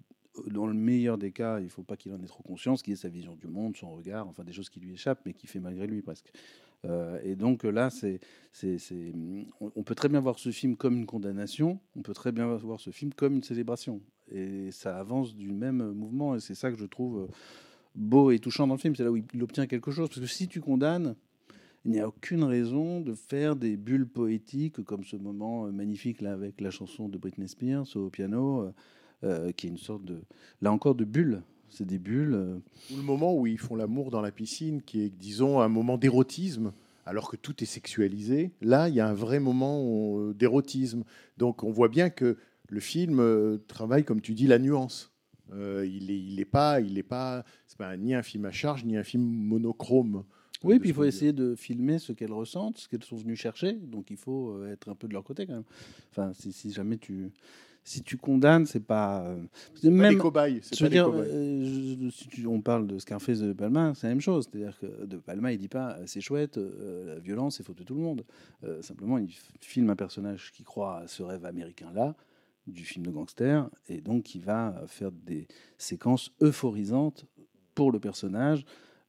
dans 0.48 0.65
le 0.65 0.74
meilleur 0.74 1.17
des 1.17 1.32
cas, 1.32 1.60
il 1.60 1.65
ne 1.65 1.69
faut 1.69 1.84
pas 1.84 1.96
qu'il 1.96 2.12
en 2.12 2.22
ait 2.22 2.28
trop 2.28 2.43
conscience, 2.43 2.82
qui 2.82 2.91
est 2.91 2.96
sa 2.96 3.10
vision 3.10 3.36
du 3.36 3.48
monde, 3.48 3.78
son 3.78 3.91
regard, 3.91 4.28
enfin 4.28 4.43
des 4.43 4.54
choses 4.54 4.69
qui 4.69 4.80
lui 4.80 4.93
échappent, 4.93 5.22
mais 5.26 5.34
qui 5.34 5.48
fait 5.48 5.60
malgré 5.60 5.86
lui 5.86 6.02
presque. 6.02 6.32
Euh, 6.86 7.19
et 7.24 7.36
donc 7.36 7.63
là, 7.63 7.89
c'est, 7.89 8.19
c'est, 8.52 8.78
c'est- 8.78 9.13
on, 9.60 9.84
peut 9.84 9.96
très 9.96 10.10
bien 10.10 10.19
voir 10.19 10.39
ce 10.39 10.52
film 10.52 10.76
comme 10.76 10.98
une 10.98 11.06
condamnation, 11.06 11.80
on 11.96 12.02
peut 12.02 12.13
très 12.13 12.32
bien 12.32 12.48
voir 12.56 12.80
ce 12.80 12.89
film 12.89 13.13
comme 13.13 13.36
une 13.36 13.43
célébration. 13.43 14.02
Et 14.32 14.72
ça 14.72 14.98
avance 14.98 15.36
du 15.36 15.52
même 15.52 15.91
mouvement, 15.93 16.36
et 16.36 16.39
c'est 16.39 16.56
ça 16.56 16.72
que 16.72 16.78
je 16.78 16.86
trouve 16.86 17.19
euh, 17.19 17.28
beau 17.96 18.32
et 18.32 18.39
touchant 18.39 18.67
dans 18.67 18.76
le 18.76 18.80
film. 18.80 18.96
C'est 18.96 19.04
là 19.04 19.12
où 19.12 19.17
il 19.17 19.43
obtient 19.43 19.67
quelque 19.67 19.91
chose. 19.91 20.10
Parce 20.10 20.22
que 20.22 20.28
si 20.28 20.48
tu 20.48 20.60
condamnes, 20.60 21.15
il 21.86 21.91
n'y 21.91 22.00
a 22.00 22.08
aucune 22.08 22.43
raison 22.43 23.02
de 23.02 23.13
faire 23.13 23.56
des 23.56 23.76
bulles 23.78 24.08
poétiques 24.08 24.84
comme 24.84 25.04
ce 25.04 25.15
moment 25.15 25.65
euh, 25.67 25.72
magnifique 25.72 26.22
là 26.22 26.34
avec 26.34 26.60
la 26.62 26.72
chanson 26.72 27.10
de 27.10 27.17
Britney 27.17 27.48
Spears 27.48 27.96
au 27.96 28.10
piano, 28.10 28.72
qui 29.56 29.67
est 29.67 29.69
une 29.69 29.78
sorte 29.78 30.04
de, 30.04 30.22
là 30.62 30.74
encore, 30.74 30.96
de 30.96 31.06
bulles. 31.06 31.43
C'est 31.74 31.86
des 31.88 31.98
bulles. 31.98 32.36
euh, 32.36 32.60
Ou 32.92 32.98
le 32.98 33.04
moment 33.04 33.36
où 33.36 33.48
ils 33.48 33.58
font 33.58 33.76
l'amour 33.76 34.12
dans 34.12 34.22
la 34.22 34.32
piscine, 34.32 34.82
qui 34.82 35.02
est, 35.02 35.10
disons, 35.10 35.60
un 35.60 35.70
moment 35.70 35.98
d'érotisme, 35.98 36.72
alors 37.06 37.30
que 37.30 37.36
tout 37.36 37.64
est 37.64 37.68
sexualisé. 37.68 38.52
Là, 38.62 38.90
il 38.90 38.96
y 38.96 39.00
a 39.00 39.08
un 39.08 39.14
vrai 39.14 39.40
moment 39.40 40.20
euh, 40.20 40.34
d'érotisme. 40.34 41.04
Donc, 41.38 41.64
on 41.64 41.72
voit 41.72 41.90
bien 41.90 42.10
que 42.10 42.38
le 42.70 42.80
film 42.80 43.20
euh, 43.20 43.58
travaille, 43.68 44.04
comme 44.04 44.22
tu 44.22 44.34
dis, 44.36 44.46
la 44.48 44.60
nuance. 44.60 45.12
Euh, 45.52 45.86
il 45.86 46.08
n'est 46.08 46.17
il 46.17 46.40
est 46.40 46.46
pas, 46.46 46.80
il 46.80 46.98
est 46.98 47.04
pas, 47.04 47.44
c'est 47.67 47.78
pas 47.78 47.98
ni 47.98 48.13
un 48.13 48.24
film 48.24 48.46
à 48.46 48.52
charge, 48.52 48.86
ni 48.86 48.96
un 48.96 49.04
film 49.04 49.24
monochrome. 49.24 50.24
Oui, 50.63 50.80
puis 50.80 50.90
il 50.90 50.96
faut 50.96 51.04
essayer 51.04 51.34
de 51.34 51.56
filmer 51.56 52.00
ce 52.00 52.13
qu'elles 52.13 52.32
ressentent, 52.32 52.78
ce 52.78 52.88
qu'elles 52.88 53.04
sont 53.04 53.17
venues 53.17 53.36
chercher. 53.36 53.74
Donc 53.74 54.10
il 54.10 54.15
faut 54.15 54.63
être 54.65 54.88
un 54.90 54.96
peu 54.96 55.10
de 55.10 55.13
leur 55.13 55.26
côté 55.26 55.46
quand 55.46 55.56
même. 55.56 55.65
Enfin, 56.12 56.32
si, 56.34 56.54
si 56.54 56.71
jamais 56.71 56.98
tu, 56.98 57.32
si 57.84 58.02
tu 58.04 58.17
condamnes, 58.17 58.65
c'est 58.65 58.79
pas. 58.79 59.25
euh, 59.25 59.44
même. 59.90 60.17
cobayes. 60.17 60.62
Je 60.73 60.84
veux 60.84 60.90
dire, 60.90 61.06
euh, 61.27 61.96
je- 62.06 62.10
si 62.10 62.27
tu- 62.29 62.48
on 62.48 62.62
parle 62.62 62.88
de 62.88 62.98
Scarface 63.00 63.40
de 63.40 63.54
Palma, 63.54 63.94
c'est 63.96 64.08
la 64.08 64.13
même 64.13 64.21
chose. 64.21 64.48
C'est-à-dire 64.52 64.77
que 64.79 65.06
de 65.06 65.17
Palma, 65.17 65.52
il 65.52 65.58
dit 65.58 65.67
pas 65.67 65.98
euh, 65.98 66.04
c'est 66.06 66.21
chouette, 66.21 66.58
euh, 66.58 67.15
la 67.15 67.19
violence, 67.19 67.58
c'est 67.58 67.63
faute 67.63 67.77
de 67.77 67.84
tout 67.84 67.96
le 67.96 68.02
monde. 68.02 68.23
Euh, 68.63 68.81
simplement, 68.81 69.17
il 69.17 69.29
filme 69.60 69.90
un 69.90 69.96
personnage 69.96 70.52
qui 70.52 70.63
croit 70.63 71.00
à 71.00 71.08
ce 71.08 71.23
rêve 71.23 71.46
américain-là, 71.46 72.15
du 72.67 72.86
film 72.86 73.06
de 73.06 73.12
gangster, 73.12 73.69
et 73.90 74.00
donc 74.00 74.36
il 74.36 74.42
va 74.42 74.84
faire 74.88 75.12
des 75.12 75.48
séquences 75.77 76.31
euphorisantes 76.42 77.25
pour 77.75 77.92
le 77.92 78.00
personnage, 78.00 78.63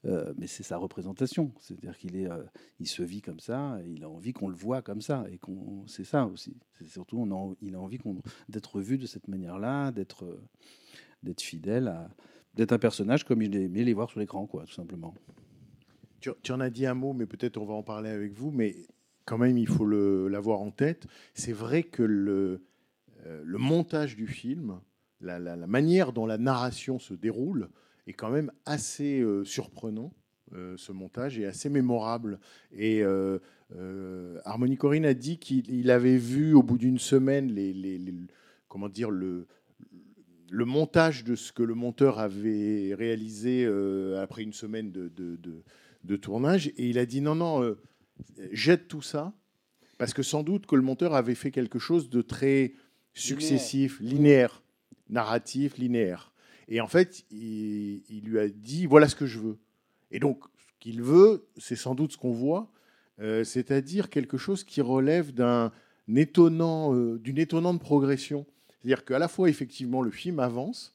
euh, 0.07 0.35
mais 0.37 0.47
c'est 0.47 0.63
sa 0.63 0.77
représentation. 0.77 1.53
C'est-à-dire 1.61 1.97
qu'il 1.97 2.17
euh, 2.17 2.43
se 2.85 3.03
vit 3.03 3.23
comme 3.23 3.41
ça, 3.41 3.79
il 3.87 4.05
a 4.05 4.09
envie 4.09 4.33
qu'on 4.33 4.49
le 4.49 4.55
voit 4.55 4.83
comme 4.83 5.01
ça, 5.01 5.25
et 5.31 5.39
c'est 5.87 6.05
ça 6.05 6.27
aussi. 6.27 6.57
C'est 6.79 6.89
surtout, 6.89 7.27
il 7.63 7.75
a 7.75 7.81
envie 7.81 7.99
d'être 8.49 8.81
vu 8.81 8.99
de 8.99 9.07
cette 9.07 9.29
manière-là, 9.29 9.93
d'être, 9.93 10.25
euh, 10.25 10.43
d'être 11.23 11.41
fidèle, 11.41 11.89
à, 11.89 12.11
d'être 12.55 12.73
un 12.73 12.79
personnage 12.79 13.25
comme 13.25 13.41
il 13.41 13.57
aimait 13.57 13.85
les 13.85 13.95
voir 13.95 14.11
sur 14.11 14.21
l'écran, 14.21 14.47
quoi, 14.47 14.65
tout 14.65 14.75
simplement. 14.75 15.15
Tu, 16.21 16.53
en 16.53 16.61
as 16.61 16.71
dit 16.71 16.87
un 16.87 16.95
mot, 16.95 17.13
mais 17.13 17.27
peut-être 17.27 17.59
on 17.59 17.67
va 17.67 17.75
en 17.75 17.83
parler 17.83 18.11
avec 18.11 18.33
vous, 18.33 18.51
mais 18.51 18.77
quand 19.27 19.39
même, 19.39 19.59
il 19.59 19.69
faut 19.69 19.87
l'avoir 19.87 20.61
en 20.61 20.71
tête. 20.71 21.07
C'est 21.35 21.53
vrai 21.53 21.83
que 21.83 22.03
le, 22.03 22.63
montage 23.47 24.17
du 24.17 24.27
film, 24.27 24.81
la 25.21 25.67
manière 25.67 26.13
dont 26.13 26.25
la 26.25 26.39
narration 26.39 26.99
se 26.99 27.13
déroule, 27.13 27.69
est 28.07 28.13
quand 28.13 28.31
même 28.31 28.51
assez 28.65 29.21
euh, 29.21 29.45
surprenant. 29.45 30.13
euh, 30.53 30.77
ce 30.77 30.93
montage 30.93 31.39
est 31.39 31.47
assez 31.47 31.69
mémorable. 31.71 32.39
Et 32.73 33.03
euh, 33.03 33.39
euh, 33.75 34.39
Harmony 34.45 34.77
Corinne 34.77 35.07
a 35.07 35.15
dit 35.15 35.39
qu'il 35.39 35.69
il 35.71 35.91
avait 35.91 36.19
vu 36.19 36.55
au 36.55 36.63
bout 36.63 36.79
d'une 36.79 36.99
semaine 36.99 37.51
les, 37.53 37.73
les- 37.73 37.99
les- 37.99 38.15
comment 38.69 38.89
dire 38.89 39.11
le, 39.11 39.47
le 40.51 40.65
montage 40.65 41.25
de 41.25 41.35
ce 41.35 41.51
que 41.53 41.63
le 41.63 41.75
monteur 41.75 42.19
avait 42.19 42.95
réalisé 42.95 43.67
après 44.21 44.43
une 44.43 44.53
semaine 44.53 44.93
de, 44.93 45.09
de- 45.09 45.37
de- 45.37 45.63
de 46.05 46.17
tournage. 46.17 46.69
Et 46.77 46.89
il 46.91 46.99
a 46.99 47.07
dit 47.07 47.21
non, 47.23 47.35
non, 47.35 47.75
jette 48.53 48.87
tout 48.87 49.03
ça, 49.03 49.33
parce 49.99 50.13
que 50.13 50.23
sans 50.23 50.43
doute 50.43 50.67
que 50.67 50.77
le 50.77 50.83
monteur 50.83 51.15
avait 51.15 51.35
fait 51.35 51.51
quelque 51.51 51.79
chose 51.79 52.11
de 52.11 52.21
très 52.21 52.75
successif, 53.15 53.99
linéaire, 54.01 54.63
narratif, 55.09 55.79
linéaire. 55.79 56.33
Et 56.69 56.81
en 56.81 56.87
fait, 56.89 57.25
il, 57.31 58.03
il 58.09 58.25
lui 58.25 58.39
a 58.39 58.49
dit 58.49 58.87
voilà 58.87 59.09
ce 59.09 59.17
que 59.17 59.27
je 59.27 59.39
veux. 59.39 59.59
Et 60.11 60.19
donc, 60.19 60.43
ce 60.59 60.73
qu'il 60.81 61.03
veut, 61.03 61.47
c'est 61.57 61.77
sans 61.77 61.95
doute 61.95 62.13
ce 62.13 62.17
qu'on 62.19 62.33
voit, 62.33 62.71
euh, 63.21 63.45
c'est-à-dire 63.45 64.11
quelque 64.11 64.37
chose 64.39 64.65
qui 64.65 64.81
relève 64.81 65.33
d'un 65.33 65.73
étonnant, 66.17 66.95
euh, 66.95 67.19
d'une 67.19 67.39
étonnante 67.39 67.81
progression. 67.81 68.47
C'est-à-dire 68.69 69.05
qu'à 69.05 69.19
la 69.19 69.29
fois, 69.29 69.49
effectivement, 69.49 70.03
le 70.03 70.11
film 70.11 70.39
avance, 70.41 70.95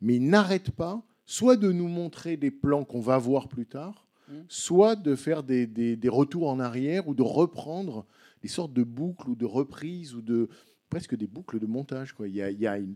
mais 0.00 0.16
il 0.16 0.28
n'arrête 0.28 0.70
pas 0.70 1.02
soit 1.26 1.56
de 1.56 1.70
nous 1.72 1.88
montrer 1.88 2.36
des 2.36 2.50
plans 2.50 2.84
qu'on 2.84 3.00
va 3.00 3.18
voir 3.18 3.48
plus 3.48 3.66
tard, 3.66 4.04
Mm. 4.30 4.32
soit 4.48 4.94
de 4.96 5.14
faire 5.16 5.42
des, 5.42 5.66
des- 5.66 5.96
des 5.96 6.08
retours 6.10 6.50
en 6.50 6.60
arrière 6.60 7.08
ou 7.08 7.14
de 7.14 7.22
reprendre 7.22 8.04
des 8.42 8.48
sortes 8.48 8.74
de 8.74 8.82
boucles 8.82 9.30
ou 9.30 9.34
de 9.34 9.46
reprises 9.46 10.14
ou 10.14 10.20
de 10.20 10.50
presque 10.90 11.16
des 11.16 11.26
boucles 11.26 11.58
de 11.58 11.66
montage. 11.66 12.12
Quoi. 12.12 12.28
Il 12.28 12.34
y 12.34 12.42
a, 12.42 12.50
il 12.50 12.58
y 12.60 12.66
a 12.66 12.76
une- 12.78 12.94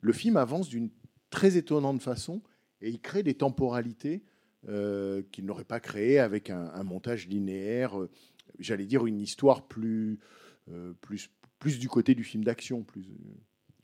Le 0.00 0.12
film 0.12 0.36
avance 0.36 0.68
d'une 0.68 0.90
très 1.32 1.56
étonnante 1.56 2.00
façon 2.00 2.42
et 2.80 2.90
il 2.90 3.00
crée 3.00 3.24
des 3.24 3.34
temporalités 3.34 4.22
euh, 4.68 5.22
qu'il 5.32 5.44
n'aurait 5.44 5.64
pas 5.64 5.80
créées 5.80 6.20
avec 6.20 6.50
un, 6.50 6.84
montage 6.84 7.26
linéaire, 7.26 7.98
euh, 7.98 8.10
j'allais 8.60 8.86
dire 8.86 9.06
une 9.06 9.18
histoire 9.18 9.66
plus, 9.66 10.20
euh, 10.70 10.92
plus, 11.00 11.30
plus 11.58 11.80
du 11.80 11.88
côté 11.88 12.14
du 12.14 12.22
film 12.22 12.44
d'action. 12.44 12.84
Plus, 12.84 13.04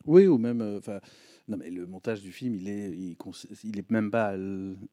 Oui, 0.08 0.26
ou 0.26 0.38
même, 0.38 0.62
euh, 0.62 0.78
enfin, 0.78 1.00
non, 1.48 1.58
mais 1.58 1.68
le 1.68 1.86
montage 1.86 2.22
du 2.22 2.32
film, 2.32 2.54
il 2.54 2.66
est, 2.66 2.90
il, 2.90 3.78
est 3.78 3.90
même 3.90 4.10
pas 4.10 4.34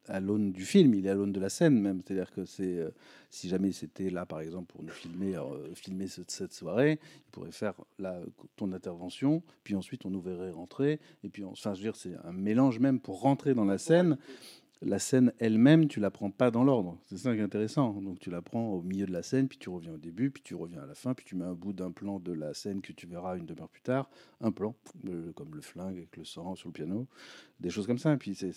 à 0.10 0.20
l'aune 0.20 0.52
du 0.52 0.66
film, 0.66 0.94
il 0.94 1.08
est 1.08 1.10
à 1.10 1.14
l'aune 1.14 1.32
de 1.32 1.40
la 1.40 1.48
scène 1.48 1.80
même. 1.80 2.02
C'est-à-dire 2.06 2.34
que 2.34 2.44
c'est, 2.44 2.80
euh, 2.80 2.90
si 3.30 3.48
jamais 3.48 3.72
c'était 3.72 4.10
là, 4.10 4.26
par 4.26 4.42
exemple, 4.42 4.74
pour 4.74 4.84
nous 4.84 4.92
filmer, 4.92 5.38
euh, 5.38 5.74
filmer 5.74 6.08
cette, 6.08 6.52
soirée, 6.52 7.00
il 7.02 7.32
pourrait 7.32 7.54
faire 7.54 7.76
là 7.98 8.20
ton 8.58 8.74
intervention, 8.74 9.42
puis 9.64 9.76
ensuite 9.76 10.06
on 10.06 10.10
nous 10.10 10.20
verrait 10.20 10.52
rentrer, 10.52 11.00
et 11.24 11.30
puis, 11.30 11.46
enfin, 11.46 11.74
je 11.74 11.80
veux 11.80 11.86
dire, 11.86 11.96
c'est 11.96 12.16
un 12.26 12.34
mélange 12.34 12.80
même 12.80 13.00
pour 13.00 13.22
rentrer 13.22 13.54
dans 13.54 13.66
la 13.66 13.78
scène. 13.78 14.18
La 14.82 15.00
scène 15.00 15.32
elle-même, 15.40 15.88
tu 15.88 16.00
la 16.00 16.12
prends 16.12 16.32
pas 16.32 16.52
dans 16.52 16.64
l'ordre. 16.64 16.98
C'est 17.06 17.18
ça 17.18 17.34
qui 17.34 17.40
est 17.40 17.44
intéressant. 17.44 17.94
Donc 18.02 18.20
tu 18.20 18.30
la 18.30 18.42
prends 18.42 18.74
au 18.74 18.82
milieu 18.82 19.06
de 19.06 19.12
la 19.12 19.24
scène, 19.24 19.48
puis 19.48 19.58
tu 19.58 19.70
reviens 19.70 19.94
au 19.94 19.98
début, 19.98 20.30
puis 20.30 20.44
tu 20.44 20.54
reviens 20.54 20.82
à 20.82 20.86
la 20.86 20.96
fin, 20.96 21.14
puis 21.14 21.26
tu 21.26 21.36
mets 21.36 21.46
un 21.46 21.54
bout 21.54 21.74
d'un 21.74 21.92
plan 21.92 22.20
de 22.20 22.34
la 22.34 22.54
scène 22.54 22.82
que 22.82 22.92
tu 22.92 23.08
verras 23.08 23.38
une 23.38 23.46
demi-heure 23.46 23.70
plus 23.70 23.82
tard, 23.82 24.10
un 24.42 24.52
plan, 24.52 24.76
euh, 25.08 25.32
comme 25.34 25.56
le 25.56 25.62
flingue 25.62 25.98
avec 25.98 26.18
le 26.18 26.26
sang 26.26 26.56
sur 26.56 26.70
le 26.70 26.74
piano, 26.74 27.08
des 27.60 27.70
choses 27.70 27.88
comme 27.88 27.98
ça. 27.98 28.14
Et 28.14 28.18
puis 28.18 28.36
c'est, 28.36 28.52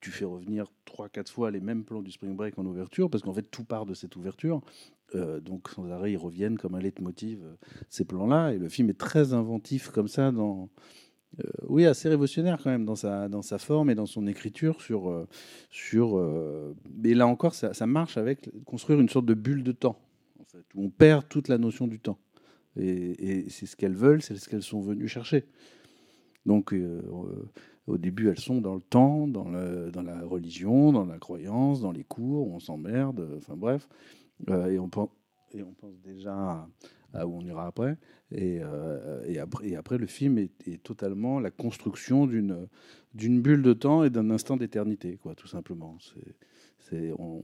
tu 0.00 0.10
fais 0.10 0.26
revenir 0.26 0.66
trois, 0.84 1.08
quatre 1.08 1.32
fois 1.32 1.50
les 1.50 1.60
mêmes 1.60 1.84
plans 1.84 2.02
du 2.02 2.12
Spring 2.12 2.36
Break 2.36 2.58
en 2.58 2.66
ouverture, 2.66 3.08
parce 3.10 3.22
qu'en 3.22 3.32
fait 3.32 3.50
tout 3.50 3.64
part 3.64 3.86
de 3.86 3.94
cette 3.94 4.16
ouverture. 4.16 4.60
Euh, 5.14 5.40
donc 5.40 5.68
sans 5.68 5.88
arrêt, 5.90 6.12
ils 6.12 6.16
reviennent 6.16 6.58
comme 6.58 6.74
un 6.74 6.80
leitmotiv, 6.80 7.42
euh, 7.42 7.54
ces 7.88 8.04
plans-là. 8.04 8.52
Et 8.52 8.58
le 8.58 8.68
film 8.68 8.90
est 8.90 8.98
très 8.98 9.32
inventif 9.32 9.90
comme 9.90 10.08
ça 10.08 10.30
dans... 10.30 10.68
euh, 11.40 11.50
oui, 11.68 11.86
assez 11.86 12.08
révolutionnaire 12.08 12.58
quand 12.62 12.70
même 12.70 12.84
dans 12.84 12.96
sa, 12.96 13.28
dans 13.28 13.42
sa 13.42 13.58
forme 13.58 13.90
et 13.90 13.94
dans 13.94 14.06
son 14.06 14.26
écriture 14.26 14.80
sur... 14.80 15.10
euh, 15.10 15.26
sur 15.70 16.16
euh, 16.18 16.74
mais 16.96 17.14
là 17.14 17.26
encore, 17.26 17.54
ça, 17.54 17.86
marche 17.86 18.16
avec 18.16 18.50
construire 18.64 19.00
une 19.00 19.08
sorte 19.08 19.26
de 19.26 19.34
bulle 19.34 19.62
de 19.62 19.72
temps, 19.72 19.98
où 20.74 20.84
on 20.84 20.90
perd 20.90 21.28
toute 21.28 21.48
la 21.48 21.58
notion 21.58 21.86
du 21.86 21.98
temps. 21.98 22.18
Et, 22.76 23.46
c'est 23.48 23.66
ce 23.66 23.76
qu'elles 23.76 23.94
veulent, 23.94 24.22
c'est 24.22 24.36
ce 24.36 24.48
qu'elles 24.48 24.62
sont 24.62 24.80
venues 24.80 25.08
chercher. 25.08 25.44
Donc, 26.46 26.72
euh, 26.72 27.02
au 27.86 27.98
début, 27.98 28.28
elles 28.28 28.40
sont 28.40 28.60
dans 28.60 28.74
le 28.74 28.80
temps, 28.80 29.26
dans, 29.28 29.48
le, 29.48 29.90
dans 29.90 30.02
la 30.02 30.20
religion, 30.22 30.92
dans 30.92 31.06
la 31.06 31.18
croyance, 31.18 31.80
dans 31.80 31.92
les 31.92 32.04
cours, 32.04 32.48
on 32.52 32.58
s'emmerde, 32.60 33.28
enfin 33.36 33.54
bref. 33.56 33.88
Et, 34.48 34.78
on 34.78 34.88
et 35.54 35.62
on 35.62 35.72
pense 35.72 36.00
déjà 36.00 36.66
à, 37.12 37.26
où 37.26 37.36
on 37.36 37.42
ira 37.42 37.66
après. 37.66 37.96
Et, 38.30 38.58
euh, 38.60 39.44
après, 39.76 39.98
le 39.98 40.06
film 40.06 40.38
est, 40.38 40.82
totalement 40.82 41.40
la 41.40 41.50
construction 41.50 42.26
d'une 42.26 43.40
bulle 43.42 43.62
de 43.62 43.72
temps 43.72 44.04
et 44.04 44.10
d'un 44.10 44.30
instant 44.30 44.56
d'éternité, 44.56 45.16
quoi, 45.16 45.34
tout 45.34 45.46
simplement. 45.46 45.96
C'est, 46.00 46.36
c'est, 46.78 47.12
on... 47.18 47.42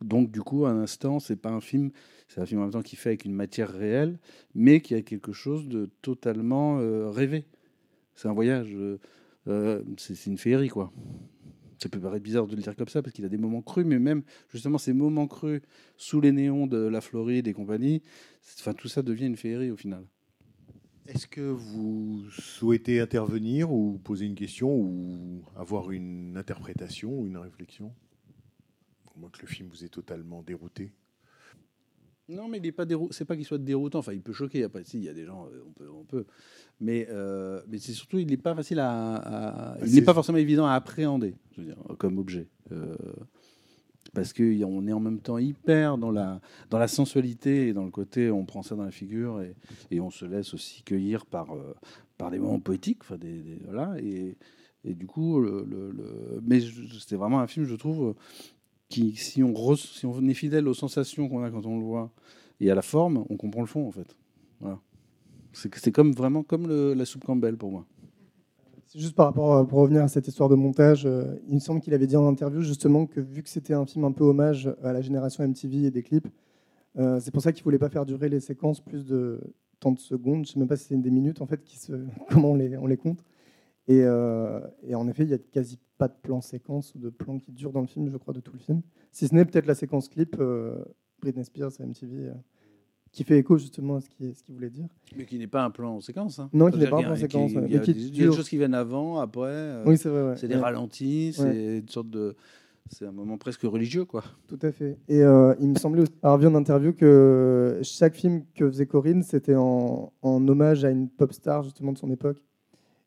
Donc, 0.00 0.30
du 0.30 0.42
coup, 0.42 0.66
un 0.66 0.80
instant, 0.80 1.20
c'est 1.20 1.36
pas 1.36 1.50
un 1.50 1.60
film, 1.60 1.90
c'est 2.28 2.40
un 2.40 2.46
film 2.46 2.60
en 2.60 2.64
même 2.64 2.72
temps 2.72 2.82
qui 2.82 2.96
fait 2.96 3.10
avec 3.10 3.24
une 3.24 3.34
matière 3.34 3.70
réelle, 3.70 4.18
mais 4.54 4.80
qui 4.80 4.94
a 4.94 5.02
quelque 5.02 5.32
chose 5.32 5.68
de 5.68 5.90
totalement 6.02 6.78
euh, 6.80 7.10
rêvé. 7.10 7.44
C'est 8.14 8.28
un 8.28 8.32
voyage, 8.32 8.74
euh, 9.46 9.82
c'est 9.96 10.26
une 10.26 10.38
féerie, 10.38 10.68
quoi. 10.68 10.92
Ça 11.78 11.88
peut 11.88 12.00
paraître 12.00 12.24
bizarre 12.24 12.46
de 12.46 12.56
le 12.56 12.62
dire 12.62 12.74
comme 12.74 12.88
ça, 12.88 13.02
parce 13.02 13.14
qu'il 13.14 13.24
a 13.24 13.28
des 13.28 13.38
moments 13.38 13.62
crus, 13.62 13.86
mais 13.86 13.98
même 13.98 14.22
justement 14.50 14.78
ces 14.78 14.92
moments 14.92 15.28
crus 15.28 15.62
sous 15.96 16.20
les 16.20 16.32
néons 16.32 16.66
de 16.66 16.78
la 16.78 17.00
Floride 17.00 17.46
et 17.46 17.52
compagnie, 17.52 18.02
enfin, 18.58 18.74
tout 18.74 18.88
ça 18.88 19.02
devient 19.02 19.26
une 19.26 19.36
féerie 19.36 19.70
au 19.70 19.76
final. 19.76 20.04
Est-ce 21.06 21.26
que 21.26 21.40
vous 21.40 22.28
souhaitez 22.30 23.00
intervenir 23.00 23.72
ou 23.72 23.98
poser 24.04 24.26
une 24.26 24.34
question 24.34 24.74
ou 24.74 25.42
avoir 25.56 25.90
une 25.90 26.36
interprétation 26.36 27.20
ou 27.20 27.26
une 27.26 27.38
réflexion? 27.38 27.94
Au 29.16 29.20
moins 29.20 29.30
que 29.30 29.40
le 29.40 29.46
film 29.46 29.68
vous 29.70 29.84
est 29.84 29.88
totalement 29.88 30.42
dérouté. 30.42 30.92
Non, 32.28 32.46
mais 32.48 32.58
il 32.58 32.66
est 32.66 32.72
pas 32.72 32.84
dérou... 32.84 33.08
c'est 33.10 33.24
pas 33.24 33.36
qu'il 33.36 33.44
soit 33.44 33.58
déroutant. 33.58 34.00
Enfin, 34.00 34.12
il 34.12 34.20
peut 34.20 34.32
choquer. 34.32 34.64
Après, 34.64 34.84
si, 34.84 34.98
il 34.98 35.04
y 35.04 35.08
a 35.08 35.14
des 35.14 35.24
gens, 35.24 35.46
euh, 35.46 35.62
on 35.66 35.72
peut, 35.72 35.88
on 36.00 36.04
peut. 36.04 36.24
Mais, 36.80 37.06
euh, 37.10 37.60
mais 37.68 37.78
c'est 37.78 37.92
surtout, 37.92 38.18
il 38.18 38.26
n'est 38.28 38.36
pas 38.36 38.54
facile 38.54 38.78
à, 38.80 39.14
à- 39.16 39.76
il 39.78 39.82
Ah, 39.82 39.86
c'est- 39.86 39.94
n'est 39.96 40.02
pas 40.02 40.14
forcément 40.14 40.38
évident 40.38 40.66
à 40.66 40.72
appréhender, 40.74 41.34
je 41.56 41.60
veux 41.62 41.66
dire, 41.66 41.76
comme 41.98 42.18
objet. 42.18 42.46
Euh, 42.72 42.94
parce 44.14 44.32
qu'on 44.32 44.86
est 44.86 44.92
en 44.92 45.00
même 45.00 45.20
temps 45.20 45.38
hyper 45.38 45.98
dans 45.98 46.10
la, 46.10 46.40
dans 46.70 46.78
la 46.78 46.88
sensualité 46.88 47.68
et 47.68 47.72
dans 47.72 47.84
le 47.84 47.90
côté, 47.90 48.30
on 48.30 48.44
prend 48.44 48.62
ça 48.62 48.74
dans 48.74 48.84
la 48.84 48.90
figure 48.90 49.40
et, 49.42 49.54
et 49.90 50.00
on 50.00 50.10
se 50.10 50.24
laisse 50.24 50.54
aussi 50.54 50.82
cueillir 50.82 51.26
par, 51.26 51.52
euh, 51.54 51.74
par 52.16 52.30
des 52.30 52.38
moments 52.38 52.60
poétiques. 52.60 52.98
Enfin, 53.02 53.16
des, 53.16 53.40
des- 53.40 53.60
voilà, 53.66 53.94
et, 54.00 54.36
et 54.84 54.94
du 54.94 55.06
coup, 55.06 55.40
le, 55.40 55.64
le- 55.68 55.90
le- 55.90 56.40
mais 56.46 56.60
c'est 57.00 57.16
vraiment 57.16 57.40
un 57.40 57.46
film, 57.46 57.66
je 57.66 57.74
trouve, 57.74 58.14
si 58.90 59.42
on, 59.42 60.28
est 60.28 60.34
fidèle 60.34 60.66
aux 60.68 60.74
sensations 60.74 61.28
qu'on 61.28 61.42
a 61.42 61.50
quand 61.50 61.66
on 61.66 61.78
le 61.78 61.84
voit 61.84 62.10
et 62.60 62.70
à 62.70 62.74
la 62.74 62.82
forme, 62.82 63.24
on 63.28 63.36
comprend 63.36 63.60
le 63.60 63.66
fond 63.66 63.86
en 63.86 63.92
fait. 63.92 64.16
C'est 65.52 65.92
comme 65.92 66.12
vraiment 66.12 66.42
comme 66.42 66.68
la 66.94 67.04
soupe 67.04 67.24
Campbell 67.24 67.56
pour 67.56 67.70
moi. 67.70 67.86
C'est 68.88 69.00
juste 69.00 69.14
par 69.14 69.26
rapport, 69.26 69.54
à- 69.54 69.68
pour 69.68 69.80
revenir 69.80 70.02
à 70.02 70.08
cette 70.08 70.28
histoire 70.28 70.48
de 70.48 70.54
montage, 70.54 71.04
euh, 71.04 71.36
il 71.46 71.54
me 71.54 71.60
semble 71.60 71.80
qu'il 71.82 71.92
avait 71.92 72.06
dit 72.06 72.16
en 72.16 72.26
interview 72.26 72.62
justement 72.62 73.04
que 73.04 73.20
vu 73.20 73.42
que 73.42 73.50
c'était 73.50 73.74
un 73.74 73.84
film 73.84 74.04
un 74.04 74.12
peu 74.12 74.24
hommage 74.24 74.74
à 74.82 74.94
la 74.94 75.02
génération 75.02 75.44
MTV 75.44 75.84
et 75.84 75.90
des 75.90 76.02
clips, 76.02 76.26
euh, 76.98 77.20
c'est 77.20 77.30
pour 77.30 77.42
ça 77.42 77.52
qu'il 77.52 77.64
voulait 77.64 77.78
pas 77.78 77.90
faire 77.90 78.06
durer 78.06 78.30
les 78.30 78.40
séquences 78.40 78.80
plus 78.80 79.04
de 79.04 79.40
tant 79.78 79.92
de 79.92 79.98
secondes, 79.98 80.46
je 80.46 80.52
sais 80.52 80.58
même 80.58 80.68
pas 80.68 80.76
si 80.76 80.86
c'est 80.86 80.96
des 80.96 81.10
minutes 81.10 81.42
en 81.42 81.46
fait, 81.46 81.62
qui 81.64 81.76
se, 81.78 81.92
comment 82.30 82.52
on 82.52 82.54
les, 82.54 82.96
compte. 82.96 83.22
Et, 83.88 84.00
euh, 84.02 84.60
et 84.86 84.94
en 84.94 85.06
effet, 85.06 85.24
il 85.24 85.30
y 85.30 85.34
a 85.34 85.38
quasi 85.38 85.78
pas 85.98 86.08
de 86.08 86.14
plan 86.22 86.40
séquence 86.40 86.94
ou 86.94 86.98
de 86.98 87.10
plan 87.10 87.38
qui 87.38 87.52
dure 87.52 87.72
dans 87.72 87.80
le 87.80 87.86
film, 87.86 88.08
je 88.10 88.16
crois, 88.16 88.32
de 88.32 88.40
tout 88.40 88.52
le 88.52 88.58
film. 88.60 88.80
Si 89.12 89.26
ce 89.28 89.34
n'est 89.34 89.44
peut-être 89.44 89.66
la 89.66 89.74
séquence 89.74 90.08
clip 90.08 90.36
euh, 90.38 90.76
Britney 91.20 91.44
Spears 91.44 91.72
à 91.80 91.84
MTV, 91.84 92.28
euh, 92.28 92.32
qui 93.10 93.24
fait 93.24 93.38
écho 93.38 93.58
justement 93.58 93.96
à 93.96 94.00
ce 94.00 94.08
qu'il 94.08 94.54
voulait 94.54 94.70
dire. 94.70 94.86
Mais 95.16 95.24
qui 95.24 95.38
n'est 95.38 95.46
pas 95.48 95.64
un 95.64 95.70
plan 95.70 95.96
en 95.96 96.00
séquence. 96.00 96.38
hein. 96.38 96.50
Non, 96.52 96.70
qui 96.70 96.78
n'est 96.78 96.86
pas 96.88 96.98
un 96.98 97.02
plan 97.02 97.16
séquence, 97.16 97.50
qui- 97.52 97.58
Il 97.58 97.72
y, 97.72 97.76
a 97.76 97.80
qui 97.80 97.94
des- 97.94 98.00
il 98.00 98.04
y 98.04 98.08
a 98.08 98.10
des 98.10 98.16
dure. 98.24 98.34
choses 98.34 98.48
qui 98.48 98.56
viennent 98.58 98.74
avant, 98.74 99.18
après. 99.18 99.42
euh, 99.48 99.84
Oui, 99.86 99.96
c'est 99.98 100.08
vrai. 100.08 100.22
ouais. 100.22 100.36
c'est 100.36 100.46
des 100.48 100.54
Ouais. 100.54 100.60
ralentis, 100.60 101.32
c'est 101.34 101.42
Ouais. 101.42 101.78
une 101.78 101.88
sorte 101.88 102.10
de, 102.10 102.36
c'est 102.90 103.06
un 103.06 103.10
moment 103.12 103.36
presque 103.38 103.62
religieux, 103.62 104.04
quoi. 104.04 104.22
Tout 104.46 104.58
à 104.62 104.70
fait. 104.70 104.98
Et 105.08 105.18
il 105.18 105.68
me 105.68 105.74
semblait 105.78 106.02
aussi, 106.02 106.12
avoir 106.22 106.38
vu 106.38 106.46
en 106.46 106.54
interview 106.54 106.92
que 106.92 107.80
chaque 107.82 108.14
film 108.14 108.44
que 108.54 108.68
faisait 108.68 108.86
Corinne, 108.86 109.22
c'était 109.24 109.56
en, 109.56 110.12
en 110.22 110.46
hommage 110.46 110.84
à 110.84 110.90
une 110.90 111.08
pop 111.08 111.32
star 111.32 111.64
justement 111.64 111.92
de 111.92 111.98
son 111.98 112.10
époque. 112.10 112.40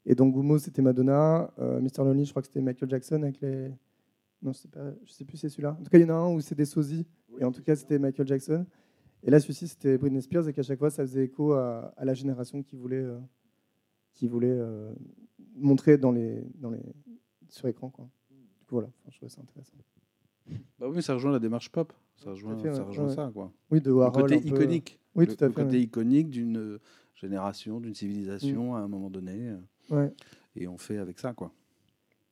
Et 0.06 0.16
donc 0.16 0.34
Gumo, 0.34 0.58
c'était 0.58 0.82
Madonna. 0.82 1.52
Euh, 1.60 1.80
Mr. 1.80 2.04
Lonely, 2.04 2.26
je 2.26 2.32
crois 2.32 2.42
que 2.42 2.48
c'était 2.48 2.62
Michael 2.62 2.90
Jackson 2.90 3.22
avec 3.24 3.40
les. 3.42 3.70
Non, 4.42 4.52
je 4.54 4.58
sais 4.60 4.68
pas, 4.68 4.92
je 5.06 5.12
sais 5.12 5.24
plus 5.24 5.38
si 5.38 5.42
c'est 5.42 5.50
celui-là. 5.50 5.78
En 5.80 5.84
tout 5.84 5.90
cas, 5.92 6.00
il 6.00 6.02
y 6.02 6.06
en 6.06 6.10
a 6.10 6.14
un 6.14 6.34
où 6.34 6.42
c'est 6.42 6.56
des 6.56 6.66
sosies. 6.66 7.06
Et 7.40 7.46
en 7.46 7.52
tout 7.52 7.62
cas, 7.62 7.76
c'était 7.76 8.00
Michael 8.00 8.28
Jackson. 8.28 8.66
Et 9.24 9.30
là, 9.30 9.40
celui-ci, 9.40 9.68
c'était 9.68 9.98
Britney 10.00 10.22
Spears 10.22 10.48
et 10.48 10.54
qu'à 10.54 10.64
chaque 10.64 10.80
fois, 10.80 10.90
ça 10.90 11.04
faisait 11.04 11.26
écho 11.26 11.54
à, 11.54 11.94
à 11.96 12.06
la 12.06 12.16
génération 12.16 12.64
qui 12.64 12.76
voulait, 12.76 13.04
euh, 13.04 13.20
qui 14.14 14.28
voulait 14.28 14.50
euh, 14.50 14.92
montrer 15.56 16.00
dans 16.00 16.12
les, 16.12 16.44
dans 16.56 16.72
les, 16.72 16.82
sur 17.50 17.68
écran. 17.68 17.92
Quoi. 17.92 18.10
Du 18.32 18.66
coup, 18.66 18.76
voilà, 18.76 18.88
Enfin, 18.88 19.10
je 19.12 19.18
trouvais 19.18 19.30
ça 19.30 19.42
intéressant. 19.42 19.78
Bah 20.80 20.88
oui, 20.90 21.04
ça 21.04 21.14
rejoint 21.14 21.32
la 21.32 21.38
démarche 21.40 21.70
pop. 21.70 21.94
Ça 22.16 22.32
rejoint, 22.32 22.58
fait, 22.58 22.70
ouais. 22.70 22.76
ça, 22.76 22.84
rejoint 22.84 23.08
Ouais. 23.08 23.14
ça, 23.16 23.30
quoi. 23.32 23.52
Oui, 23.70 23.80
de 23.80 23.90
Le 23.90 23.96
Warhol. 23.96 24.24
côté 24.24 24.36
un 24.36 24.40
peu- 24.40 24.48
iconique. 24.48 25.00
Oui, 25.14 25.28
Le- 25.28 25.36
tout 25.36 25.44
à 25.44 25.48
le 25.48 25.54
fait. 25.54 25.64
côté 25.64 25.78
ouais. 25.78 25.84
iconique 25.84 26.30
d'une 26.32 26.58
euh, 26.58 26.80
génération, 27.14 27.80
d'une 27.80 27.94
civilisation 27.94 28.76
à 28.76 28.80
un 28.80 28.88
moment 28.88 29.12
donné. 29.12 29.54
Ouais. 29.92 30.12
Et 30.56 30.68
on 30.68 30.78
fait 30.78 30.98
avec 30.98 31.20
ça, 31.20 31.34
quoi. 31.34 31.52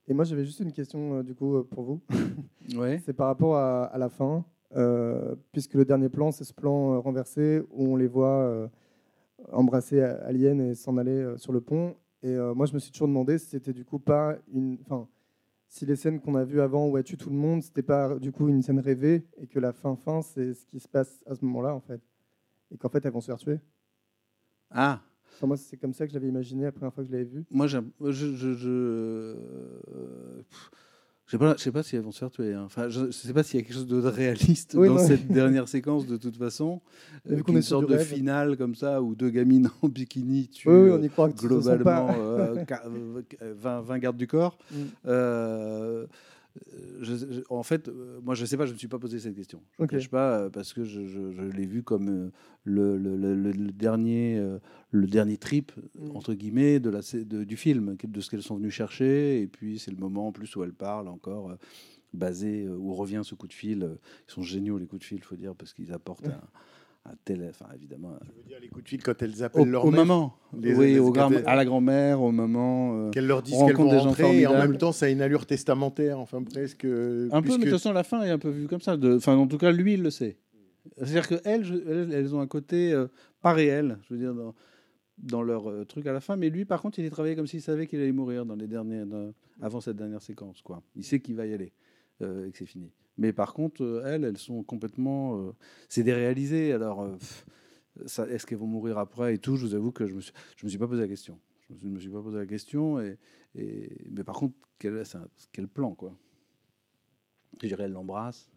Et 0.07 0.13
moi, 0.13 0.25
j'avais 0.25 0.43
juste 0.43 0.59
une 0.59 0.71
question 0.71 1.19
euh, 1.19 1.23
du 1.23 1.35
coup 1.35 1.55
euh, 1.55 1.63
pour 1.63 1.83
vous. 1.83 2.01
Ouais. 2.75 3.01
C'est 3.03 3.13
par 3.13 3.25
rapport 3.25 3.55
à, 3.55 3.85
à 3.85 3.97
la 3.97 4.09
fin, 4.09 4.45
euh, 4.75 5.35
puisque 5.51 5.73
le 5.73 5.85
dernier 5.85 6.07
plan, 6.07 6.31
c'est 6.31 6.43
ce 6.43 6.53
plan 6.53 7.01
renversé 7.01 7.63
où 7.71 7.93
on 7.93 7.95
les 7.95 8.05
voit 8.05 8.69
embrasser 9.51 9.99
Alien 9.99 10.61
et 10.61 10.75
s'en 10.75 10.97
aller 10.97 11.33
sur 11.37 11.51
le 11.51 11.61
pont. 11.61 11.95
Et 12.21 12.37
moi, 12.53 12.67
je 12.67 12.75
me 12.75 12.79
suis 12.79 12.91
toujours 12.91 13.07
demandé 13.07 13.39
si 13.39 13.47
c'était 13.47 13.73
du 13.73 13.85
coup 13.85 13.97
pas 13.97 14.37
une. 14.53 14.77
Enfin, 14.81 15.07
si 15.67 15.87
les 15.87 15.95
scènes 15.95 16.19
qu'on 16.19 16.35
a 16.35 16.43
vues 16.43 16.61
avant 16.61 16.87
où 16.87 16.95
elle 16.95 17.03
tue 17.03 17.17
tout 17.17 17.31
le 17.31 17.35
monde, 17.35 17.63
c'était 17.63 17.81
pas 17.81 18.19
du 18.19 18.31
coup 18.31 18.47
une 18.47 18.61
scène 18.61 18.79
rêvée 18.79 19.25
et 19.37 19.47
que 19.47 19.57
la 19.57 19.73
fin, 19.73 19.95
fin, 19.95 20.21
c'est 20.21 20.53
ce 20.53 20.63
qui 20.67 20.79
se 20.79 20.87
passe 20.87 21.23
à 21.25 21.33
ce 21.33 21.43
moment-là 21.45 21.73
en 21.73 21.79
fait. 21.79 22.01
Et 22.69 22.77
qu'en 22.77 22.89
fait, 22.89 23.03
elles 23.03 23.11
vont 23.11 23.21
se 23.21 23.31
faire 23.31 23.39
tuer. 23.39 23.59
Ah, 24.69 25.01
Enfin, 25.39 25.47
moi, 25.47 25.55
c'est 25.57 25.77
comme 25.77 25.93
ça 25.93 26.05
que 26.05 26.11
je 26.11 26.17
l'avais 26.17 26.27
imaginé 26.27 26.65
la 26.65 26.73
première 26.73 26.93
fois 26.93 27.01
que 27.03 27.07
je 27.09 27.13
l'avais 27.13 27.29
vu. 27.29 27.45
moi, 27.49 27.65
je, 27.67 27.77
je, 28.11 28.33
je, 28.35 28.69
euh, 28.69 29.35
pff, 30.49 30.71
je 31.27 31.31
sais 31.31 31.37
pas, 31.37 31.55
je 31.57 31.61
sais 31.63 31.71
pas 31.71 31.81
si 31.83 31.95
elles 31.95 32.01
vont 32.01 32.11
se 32.11 32.19
faire 32.19 32.31
tuer. 32.31 32.53
hein. 32.53 32.63
Enfin, 32.65 32.89
je 32.89 33.05
ne 33.05 33.11
sais 33.11 33.31
pas 33.33 33.43
s'il 33.43 33.59
y 33.59 33.63
a 33.63 33.65
quelque 33.65 33.75
chose 33.75 33.87
de 33.87 33.99
réaliste 34.01 34.73
Oui, 34.75 34.87
dans 34.87 34.95
non. 34.95 34.99
cette 35.07 35.27
dernière 35.27 35.67
séquence 35.69 36.05
de 36.07 36.17
toute 36.17 36.35
façon. 36.37 36.81
Vu 37.25 37.35
Euh, 37.37 37.43
qu'on 37.43 37.53
sur 37.53 37.63
sorte 37.63 37.89
de 37.89 37.95
rêve. 37.95 38.05
finale 38.07 38.57
comme 38.57 38.75
ça 38.75 39.01
où 39.01 39.15
deux 39.15 39.29
gamines 39.29 39.69
en 39.81 39.87
bikini 39.87 40.47
tuent 40.49 40.67
Oui, 40.69 40.75
oui, 40.75 40.89
euh, 40.89 40.97
on 40.99 41.03
y 41.03 41.09
croit 41.09 41.29
globalement 41.29 42.09
euh, 42.19 42.55
ca- 42.67 42.83
euh, 42.87 43.53
20, 43.55 43.81
20 43.81 43.99
gardes 43.99 44.17
du 44.17 44.27
corps. 44.27 44.57
Mm. 44.71 44.75
Euh, 45.05 46.05
je- 47.01 47.15
je- 47.15 47.41
en 47.49 47.63
fait, 47.63 47.87
euh, 47.87 48.19
moi, 48.23 48.35
je 48.35 48.41
ne 48.41 48.45
sais 48.47 48.57
pas, 48.57 48.65
je 48.65 48.71
ne 48.71 48.73
me 48.75 48.79
suis 48.79 48.87
pas 48.87 48.99
posé 48.99 49.19
cette 49.19 49.35
question. 49.35 49.61
Je 49.77 49.83
ne 49.83 49.85
Ok. 49.85 49.91
cache 49.91 50.09
pas, 50.09 50.39
euh, 50.41 50.49
parce 50.49 50.73
que 50.73 50.83
je, 50.83 51.01
l'ai 51.55 51.65
vu 51.65 51.83
comme 51.83 52.09
euh, 52.09 52.29
le, 52.63 52.97
le- 52.97 53.15
le- 53.15 53.35
le- 53.35 53.51
le 53.51 53.71
dernier, 53.71 54.37
euh, 54.37 54.59
le 54.91 55.07
dernier 55.07 55.37
trip, 55.37 55.71
Mm. 55.97 56.15
entre 56.15 56.33
guillemets, 56.33 56.79
de 56.79 56.89
la, 56.89 56.99
de- 57.13 57.43
du 57.43 57.57
film, 57.57 57.95
de 58.03 58.21
ce 58.21 58.29
qu'elles 58.29 58.43
sont 58.43 58.55
venues 58.57 58.71
chercher. 58.71 59.41
Et 59.41 59.47
puis, 59.47 59.79
c'est 59.79 59.91
le 59.91 59.97
moment 59.97 60.27
en 60.27 60.31
plus 60.31 60.55
où 60.55 60.63
elles 60.63 60.73
parlent 60.73 61.07
encore, 61.07 61.51
euh, 61.51 61.55
basé, 62.13 62.65
euh, 62.65 62.75
où 62.75 62.93
revient 62.93 63.21
ce 63.23 63.35
coup 63.35 63.47
de 63.47 63.53
fil. 63.53 63.83
Euh, 63.83 63.95
Ils 64.27 64.31
sont 64.31 64.41
géniaux, 64.41 64.77
les 64.77 64.87
coups 64.87 65.01
de 65.01 65.05
fil, 65.05 65.17
il 65.17 65.23
faut 65.23 65.35
dire, 65.35 65.55
parce 65.55 65.73
qu'ils 65.73 65.91
apportent 65.93 66.27
un, 66.27 66.41
un. 67.05 67.49
Enfin, 67.49 67.65
évidemment. 67.75 68.17
Je 68.23 68.31
veux 68.41 68.43
dire, 68.47 68.57
les 68.61 68.67
coups 68.67 68.83
de 68.83 68.89
fil 68.89 69.03
quand 69.03 69.21
elles 69.21 69.41
Au, 69.41 69.43
appellent 69.43 69.67
leur 69.69 69.85
au 69.85 69.91
mère, 69.91 70.05
maman, 70.05 70.33
Les- 70.57 70.75
oui, 70.75 70.93
les- 70.93 70.99
au 70.99 71.11
grand- 71.11 71.31
à 71.45 71.55
la 71.55 71.65
grand-mère, 71.65 72.21
au 72.21 72.31
moment. 72.31 72.95
euh, 73.07 73.09
qu'elles 73.11 73.27
leur 73.27 73.41
disent 73.41 73.57
qu'elles 73.65 73.75
vont 73.75 73.89
des 73.89 73.97
rentrer, 73.97 74.41
et 74.41 74.47
en 74.47 74.53
même 74.53 74.77
temps, 74.77 74.91
ça 74.91 75.05
a 75.07 75.09
une 75.09 75.21
allure 75.21 75.45
testamentaire, 75.45 76.19
enfin 76.19 76.43
presque. 76.43 76.85
Un 76.85 76.87
peu, 76.89 77.29
mais 77.31 77.57
de 77.57 77.63
toute 77.63 77.69
façon, 77.71 77.93
la 77.93 78.03
fin 78.03 78.21
est 78.23 78.29
un 78.29 78.39
peu 78.39 78.49
vue 78.49 78.67
comme 78.67 78.81
ça. 78.81 78.95
Enfin, 79.15 79.35
en 79.35 79.47
tout 79.47 79.57
cas, 79.57 79.71
lui, 79.71 79.93
il 79.93 80.03
le 80.03 80.09
sait. 80.11 80.37
C'est-à-dire 80.97 81.27
qu'elles, 81.27 81.83
elles, 81.87 82.13
elles 82.13 82.35
ont 82.35 82.39
un 82.41 82.47
côté 82.47 82.93
euh, 82.93 83.07
pas 83.41 83.53
réel, 83.53 83.97
je 84.07 84.13
veux 84.13 84.19
dire, 84.19 84.33
dans, 84.33 84.55
dans 85.17 85.41
leur 85.43 85.69
euh, 85.69 85.85
truc 85.85 86.05
à 86.07 86.13
la 86.13 86.19
fin. 86.21 86.35
Mais 86.35 86.49
lui, 86.49 86.65
par 86.65 86.81
contre, 86.81 86.99
il 86.99 87.05
est 87.05 87.09
travaillé 87.09 87.35
comme 87.35 87.47
s'il 87.47 87.61
savait 87.61 87.85
qu'il 87.85 87.99
allait 87.99 88.11
mourir 88.11 88.45
dans 88.45 88.55
les 88.55 88.67
derniers, 88.67 89.05
dans- 89.05 89.33
avant 89.61 89.81
cette 89.81 89.97
dernière 89.97 90.21
séquence. 90.21 90.61
Quoi. 90.61 90.81
Il 90.95 91.03
sait 91.03 91.19
qu'il 91.19 91.35
va 91.35 91.45
y 91.45 91.53
aller 91.53 91.73
euh, 92.21 92.47
et 92.47 92.51
que 92.51 92.57
c'est 92.57 92.65
fini. 92.65 92.91
Mais 93.19 93.33
par 93.33 93.53
contre, 93.53 93.83
euh, 93.83 94.03
elles, 94.05 94.23
elles 94.23 94.37
sont 94.37 94.63
complètement. 94.63 95.37
euh, 95.37 95.51
c'est 95.89 96.03
déréalisé. 96.03 96.71
Alors, 96.71 97.01
euh, 97.01 97.17
est-ce 97.99 98.45
qu'elles 98.45 98.57
vont 98.57 98.65
mourir 98.65 98.97
après 98.97 99.35
et 99.35 99.37
tout? 99.37 99.57
Je 99.57 99.65
vous 99.65 99.75
avoue 99.75 99.91
que 99.91 100.07
je 100.07 100.15
me 100.15 100.21
suis, 100.21 100.33
me 100.63 100.69
suis 100.69 100.77
pas 100.79 100.87
posé 100.87 101.01
la 101.01 101.07
question. 101.07 101.37
Je 101.69 101.75
suis, 101.75 101.89
me 101.89 101.99
suis 101.99 102.09
pas 102.09 102.21
posé 102.21 102.37
la 102.37 102.45
question. 102.45 102.99
Et, 103.01 103.17
mais 103.55 104.23
par 104.23 104.35
contre, 104.35 104.55
quel, 104.79 105.67
plan, 105.67 105.93
quoi? 105.95 106.15
Je 107.61 107.67
dirais, 107.67 107.83
elle 107.83 107.91
l'embrasse 107.91 108.49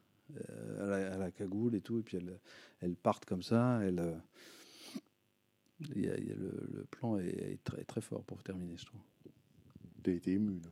à, 0.79 0.87
la, 0.87 1.13
à 1.15 1.19
la 1.19 1.31
cagoule 1.33 1.75
et 1.75 1.81
tout, 1.81 1.99
et 1.99 2.03
puis 2.03 2.19
elles, 2.19 2.39
elles 2.81 2.95
partent 2.95 3.25
comme 3.25 3.43
ça. 3.43 3.81
Elle, 3.83 4.17
il 5.97 6.05
y 6.05 6.09
a- 6.09 6.19
il 6.19 6.29
y 6.29 6.31
a 6.31 6.37
le, 6.37 6.87
plan 6.89 7.19
est, 7.19 7.59
très, 7.65 7.83
très 7.85 8.01
fort 8.01 8.23
pour 8.23 8.45
terminer, 8.45 8.77
je 8.77 8.87
trouve. 8.87 9.01
Tu 10.05 10.11
as 10.11 10.15
été 10.15 10.33
ému. 10.33 10.61
là. 10.61 10.71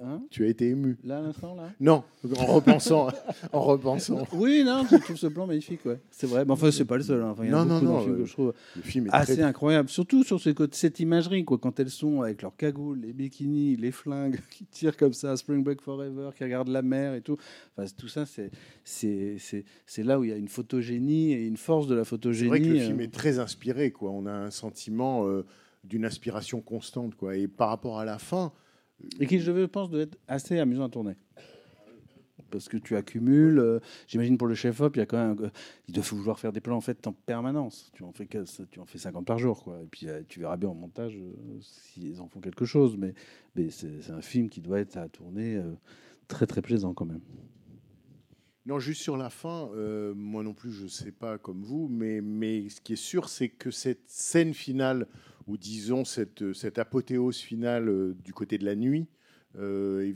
Hein 0.00 0.22
Tu 0.30 0.44
as 0.44 0.46
été 0.46 0.68
ému. 0.68 0.96
Là, 1.02 1.18
à 1.18 1.22
l'instant, 1.22 1.56
là 1.56 1.72
Non, 1.80 2.04
en 2.38 2.46
repensant. 2.46 3.08
en 3.52 3.60
repensant. 3.62 4.22
Oui, 4.32 4.62
non, 4.64 4.86
je 4.88 4.94
trouve 4.96 5.16
ce 5.16 5.26
plan 5.26 5.44
magnifique, 5.48 5.84
ouais. 5.86 5.98
C'est 6.12 6.28
vrai. 6.28 6.44
Mais 6.44 6.52
enfin, 6.52 6.70
c'est 6.70 6.84
pas 6.84 6.96
le 6.98 7.02
seul. 7.02 7.20
hein. 7.20 7.30
Enfin, 7.32 7.42
il 7.44 7.50
y 7.50 7.52
en 7.54 7.62
a 7.62 7.64
Non, 7.64 7.80
non, 7.80 7.94
non, 7.94 8.00
film 8.02 8.14
euh, 8.14 8.18
que 8.18 8.24
je 8.24 8.32
trouve 8.32 8.54
Le 8.76 8.82
film 8.82 9.06
est 9.08 9.10
assez 9.12 9.34
très. 9.34 9.42
incroyable. 9.42 9.88
Surtout 9.88 10.22
sur 10.22 10.38
ce 10.38 10.50
côté- 10.50 10.76
cette 10.76 11.00
imagerie, 11.00 11.44
quoi, 11.44 11.58
quand 11.58 11.80
elles 11.80 11.90
sont 11.90 12.22
avec 12.22 12.42
leurs 12.42 12.54
cagoules, 12.56 13.00
les 13.00 13.12
bikinis, 13.12 13.74
les 13.74 13.90
flingues, 13.90 14.38
qui 14.52 14.66
tirent 14.66 14.96
comme 14.96 15.12
ça, 15.14 15.36
Spring 15.36 15.64
Break 15.64 15.80
Forever, 15.80 16.30
qui 16.36 16.44
regardent 16.44 16.68
la 16.68 16.82
mer 16.82 17.14
et 17.14 17.20
tout. 17.20 17.36
Enfin, 17.76 17.90
tout 17.98 18.06
ça, 18.08 18.24
c'est, 18.24 18.52
c'est, 18.84 19.34
c'est, 19.40 19.64
c'est 19.84 20.04
là 20.04 20.20
où 20.20 20.22
il 20.24 20.30
y 20.30 20.32
a 20.32 20.36
une 20.36 20.46
photogénie 20.48 21.32
et 21.32 21.44
une 21.44 21.56
force 21.56 21.88
de 21.88 21.96
la 21.96 22.04
C'est 22.04 22.10
photogénie. 22.10 22.48
vrai 22.50 22.60
que 22.60 22.66
le 22.66 22.76
euh, 22.78 22.86
film 22.86 23.00
est 23.00 23.12
très 23.12 23.40
inspiré, 23.40 23.90
quoi. 23.90 24.12
On 24.12 24.26
a 24.26 24.32
un 24.32 24.50
sentiment 24.52 25.26
euh, 25.26 25.44
d'une 25.82 26.04
aspiration 26.04 26.60
constante, 26.60 27.16
quoi. 27.16 27.36
Et 27.36 27.48
par 27.48 27.68
rapport 27.70 27.98
à 27.98 28.04
la 28.04 28.18
fin, 28.20 28.52
Et 29.20 29.26
qui, 29.26 29.38
je 29.38 29.64
pense, 29.66 29.90
doit 29.90 30.02
être 30.02 30.18
assez 30.26 30.58
amusant 30.58 30.84
à 30.84 30.88
tourner. 30.88 31.14
Parce 32.50 32.68
que 32.68 32.76
tu 32.76 32.96
accumules, 32.96 33.58
euh, 33.58 33.78
j'imagine 34.06 34.38
pour 34.38 34.46
le 34.46 34.54
chef-op, 34.54 34.96
euh, 34.96 35.50
il 35.86 35.94
doit 35.94 36.04
vouloir 36.04 36.38
faire 36.38 36.52
des 36.52 36.60
plans 36.60 36.76
en 36.76 36.80
fait 36.80 37.06
en 37.06 37.12
permanence. 37.12 37.90
Tu 37.92 38.02
en 38.04 38.12
fais, 38.12 38.26
tu 38.26 38.80
en 38.80 38.86
fais 38.86 38.98
50 38.98 39.26
par 39.26 39.38
jour, 39.38 39.62
quoi. 39.62 39.80
Et 39.82 39.86
puis 39.86 40.08
euh, 40.08 40.22
tu 40.28 40.40
verras 40.40 40.56
bien 40.56 40.70
en 40.70 40.74
montage 40.74 41.16
euh, 41.16 41.58
s'ils 41.60 42.20
en 42.20 42.28
font 42.28 42.40
quelque 42.40 42.64
chose. 42.64 42.96
Mais, 42.96 43.14
c'est 43.70 44.10
un 44.10 44.22
film 44.22 44.48
qui 44.48 44.60
doit 44.60 44.78
être 44.78 44.96
à 44.96 45.08
tourner 45.08 45.60
très 46.28 46.46
très 46.46 46.62
plaisant 46.62 46.94
quand 46.94 47.06
même. 47.06 47.22
Non, 48.66 48.78
juste 48.78 49.02
sur 49.02 49.16
la 49.16 49.30
fin, 49.30 49.68
moi 50.14 50.44
non 50.44 50.54
plus, 50.54 50.70
je 50.70 50.84
ne 50.84 50.88
sais 50.88 51.10
pas 51.10 51.38
comme 51.38 51.64
vous, 51.64 51.88
mais 51.88 52.20
ce 52.68 52.80
qui 52.80 52.92
est 52.92 52.96
sûr, 52.96 53.28
c'est 53.28 53.48
que 53.48 53.72
cette 53.72 54.08
scène 54.08 54.54
finale, 54.54 55.08
ou 55.48 55.56
disons 55.56 56.04
cette, 56.04 56.78
apothéose 56.78 57.38
finale 57.38 57.88
euh, 57.88 58.14
du 58.22 58.32
côté 58.32 58.58
de 58.58 58.66
la 58.66 58.76
nuit, 58.76 59.08
euh, 59.56 60.12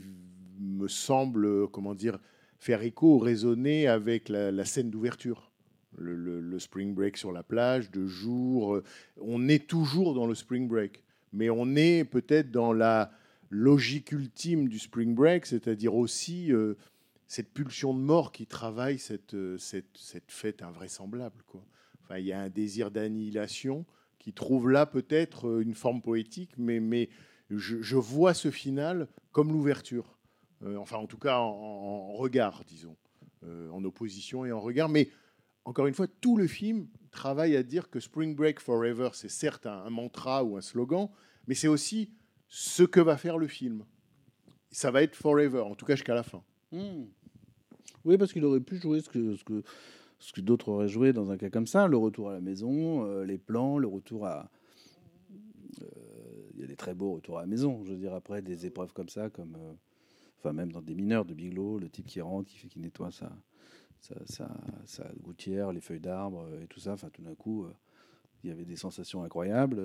me 0.59 0.87
semble, 0.87 1.45
euh, 1.45 1.67
comment 1.67 1.95
dire, 1.95 2.19
faire 2.59 2.83
écho, 2.83 3.17
résonner 3.17 3.87
avec 3.87 4.29
la, 4.29 4.63
scène 4.63 4.91
d'ouverture. 4.91 5.51
Le, 5.97 6.57
spring 6.59 6.93
break 6.93 7.17
sur 7.17 7.31
la 7.31 7.43
plage, 7.43 7.91
de 7.91 8.05
jour. 8.05 8.81
on 9.19 9.47
est 9.47 9.67
toujours 9.67 10.13
dans 10.13 10.25
le 10.25 10.33
spring 10.33 10.67
break, 10.67 11.03
mais 11.33 11.49
on 11.49 11.75
est 11.75 12.03
peut-être 12.03 12.51
dans 12.51 12.73
la 12.73 13.11
logique 13.49 14.11
ultime 14.11 14.69
du 14.69 14.79
spring 14.79 15.13
break, 15.13 15.45
c'est-à-dire 15.45 15.93
aussi 15.93 16.51
cette 17.27 17.53
pulsion 17.53 17.93
de 17.93 17.99
mort 17.99 18.31
qui 18.31 18.47
travaille 18.47 18.97
cette, 18.97 19.35
fête 20.27 20.61
invraisemblable. 20.63 21.43
Enfin, 22.03 22.17
il 22.17 22.25
y 22.25 22.33
a 22.33 22.39
un 22.39 22.49
désir 22.49 22.89
d'annihilation 22.89 23.85
qui 24.23 24.33
trouve 24.33 24.69
là 24.69 24.85
peut-être 24.85 25.49
euh, 25.49 25.61
une 25.61 25.75
forme 25.75 26.01
poétique, 26.01 26.51
mais, 26.57 26.79
mais 26.79 27.09
je, 27.49 27.95
vois 27.97 28.33
ce 28.33 28.49
final 28.49 29.09
comme 29.31 29.51
l'ouverture. 29.51 30.17
Euh, 30.63 30.77
enfin, 30.77 30.97
en 30.97 31.07
tout 31.07 31.17
cas, 31.17 31.39
en, 31.39 32.13
regard, 32.13 32.63
disons, 32.65 32.95
Euh, 33.43 33.69
en 33.71 33.83
opposition 33.83 34.45
et 34.45 34.53
en 34.53 34.61
regard. 34.61 34.87
Mais 34.87 35.09
encore 35.65 35.87
une 35.87 35.93
fois, 35.93 36.07
tout 36.21 36.37
le 36.37 36.47
film 36.47 36.87
travaille 37.11 37.57
à 37.57 37.63
dire 37.63 37.89
que 37.89 37.99
Spring 37.99 38.33
Break 38.33 38.61
Forever, 38.61 39.09
c'est 39.11 39.29
certes 39.29 39.65
un, 39.65 39.83
un 39.83 39.89
mantra 39.89 40.45
ou 40.45 40.55
un 40.55 40.61
slogan, 40.61 41.09
mais 41.47 41.55
c'est 41.55 41.67
aussi 41.67 42.13
ce 42.47 42.83
que 42.83 43.01
va 43.01 43.17
faire 43.17 43.37
le 43.37 43.47
film. 43.47 43.83
Ça 44.71 44.91
va 44.91 45.03
être 45.03 45.15
forever, 45.15 45.59
en 45.59 45.75
tout 45.75 45.85
cas 45.85 45.95
jusqu'à 45.95 46.15
la 46.15 46.23
fin. 46.23 46.41
Hmm. 46.71 47.05
Oui, 48.05 48.17
parce 48.17 48.31
qu'il 48.31 48.45
aurait 48.45 48.61
pu 48.61 48.77
jouer 48.77 49.01
ce 49.01 49.09
que, 49.09 49.35
ce 49.35 49.43
que, 49.43 49.63
ce 50.23 50.31
que 50.31 50.39
d'autres 50.39 50.69
auraient 50.69 50.87
joué 50.87 51.11
dans 51.11 51.31
un 51.31 51.37
cas 51.37 51.49
comme 51.49 51.67
ça, 51.67 51.85
le 51.87 51.97
retour 51.97 52.29
à 52.29 52.33
la 52.33 52.39
maison, 52.39 53.05
euh, 53.05 53.25
les 53.25 53.37
plans, 53.37 53.77
le 53.77 53.87
retour 53.87 54.25
à... 54.25 54.49
euh, 55.81 55.85
Il 56.53 56.61
y 56.61 56.63
a 56.63 56.67
des 56.67 56.77
très 56.77 56.93
beaux 56.93 57.11
retours 57.11 57.39
à 57.39 57.41
la 57.41 57.47
maison, 57.47 57.83
je 57.83 57.91
veux 57.91 57.97
dire, 57.97 58.13
après 58.13 58.41
des 58.41 58.65
épreuves 58.65 58.93
comme 58.93 59.09
ça, 59.09 59.29
comme... 59.29 59.57
euh, 59.59 59.73
enfin, 60.39 60.53
même 60.53 60.71
dans 60.71 60.81
des 60.81 60.95
mineurs 60.95 61.25
de 61.25 61.33
Bigelow, 61.33 61.77
le 61.77 61.89
type 61.89 62.05
qui 62.05 62.21
rentre, 62.21 62.49
qui 62.49 62.57
fait 62.57 62.69
qui 62.69 62.79
nettoie 62.79 63.11
sa, 63.11 63.33
sa, 63.99 64.47
sa, 64.85 65.11
gouttière, 65.21 65.73
les 65.73 65.81
feuilles 65.81 65.99
d'arbre 65.99 66.47
et 66.61 66.67
tout 66.67 66.79
ça, 66.79 66.93
enfin, 66.93 67.09
tout 67.09 67.21
d'un 67.21 67.35
coup, 67.35 67.67
il 68.45 68.49
y 68.49 68.53
avait 68.53 68.65
des 68.65 68.77
sensations 68.77 69.23
incroyables, 69.23 69.81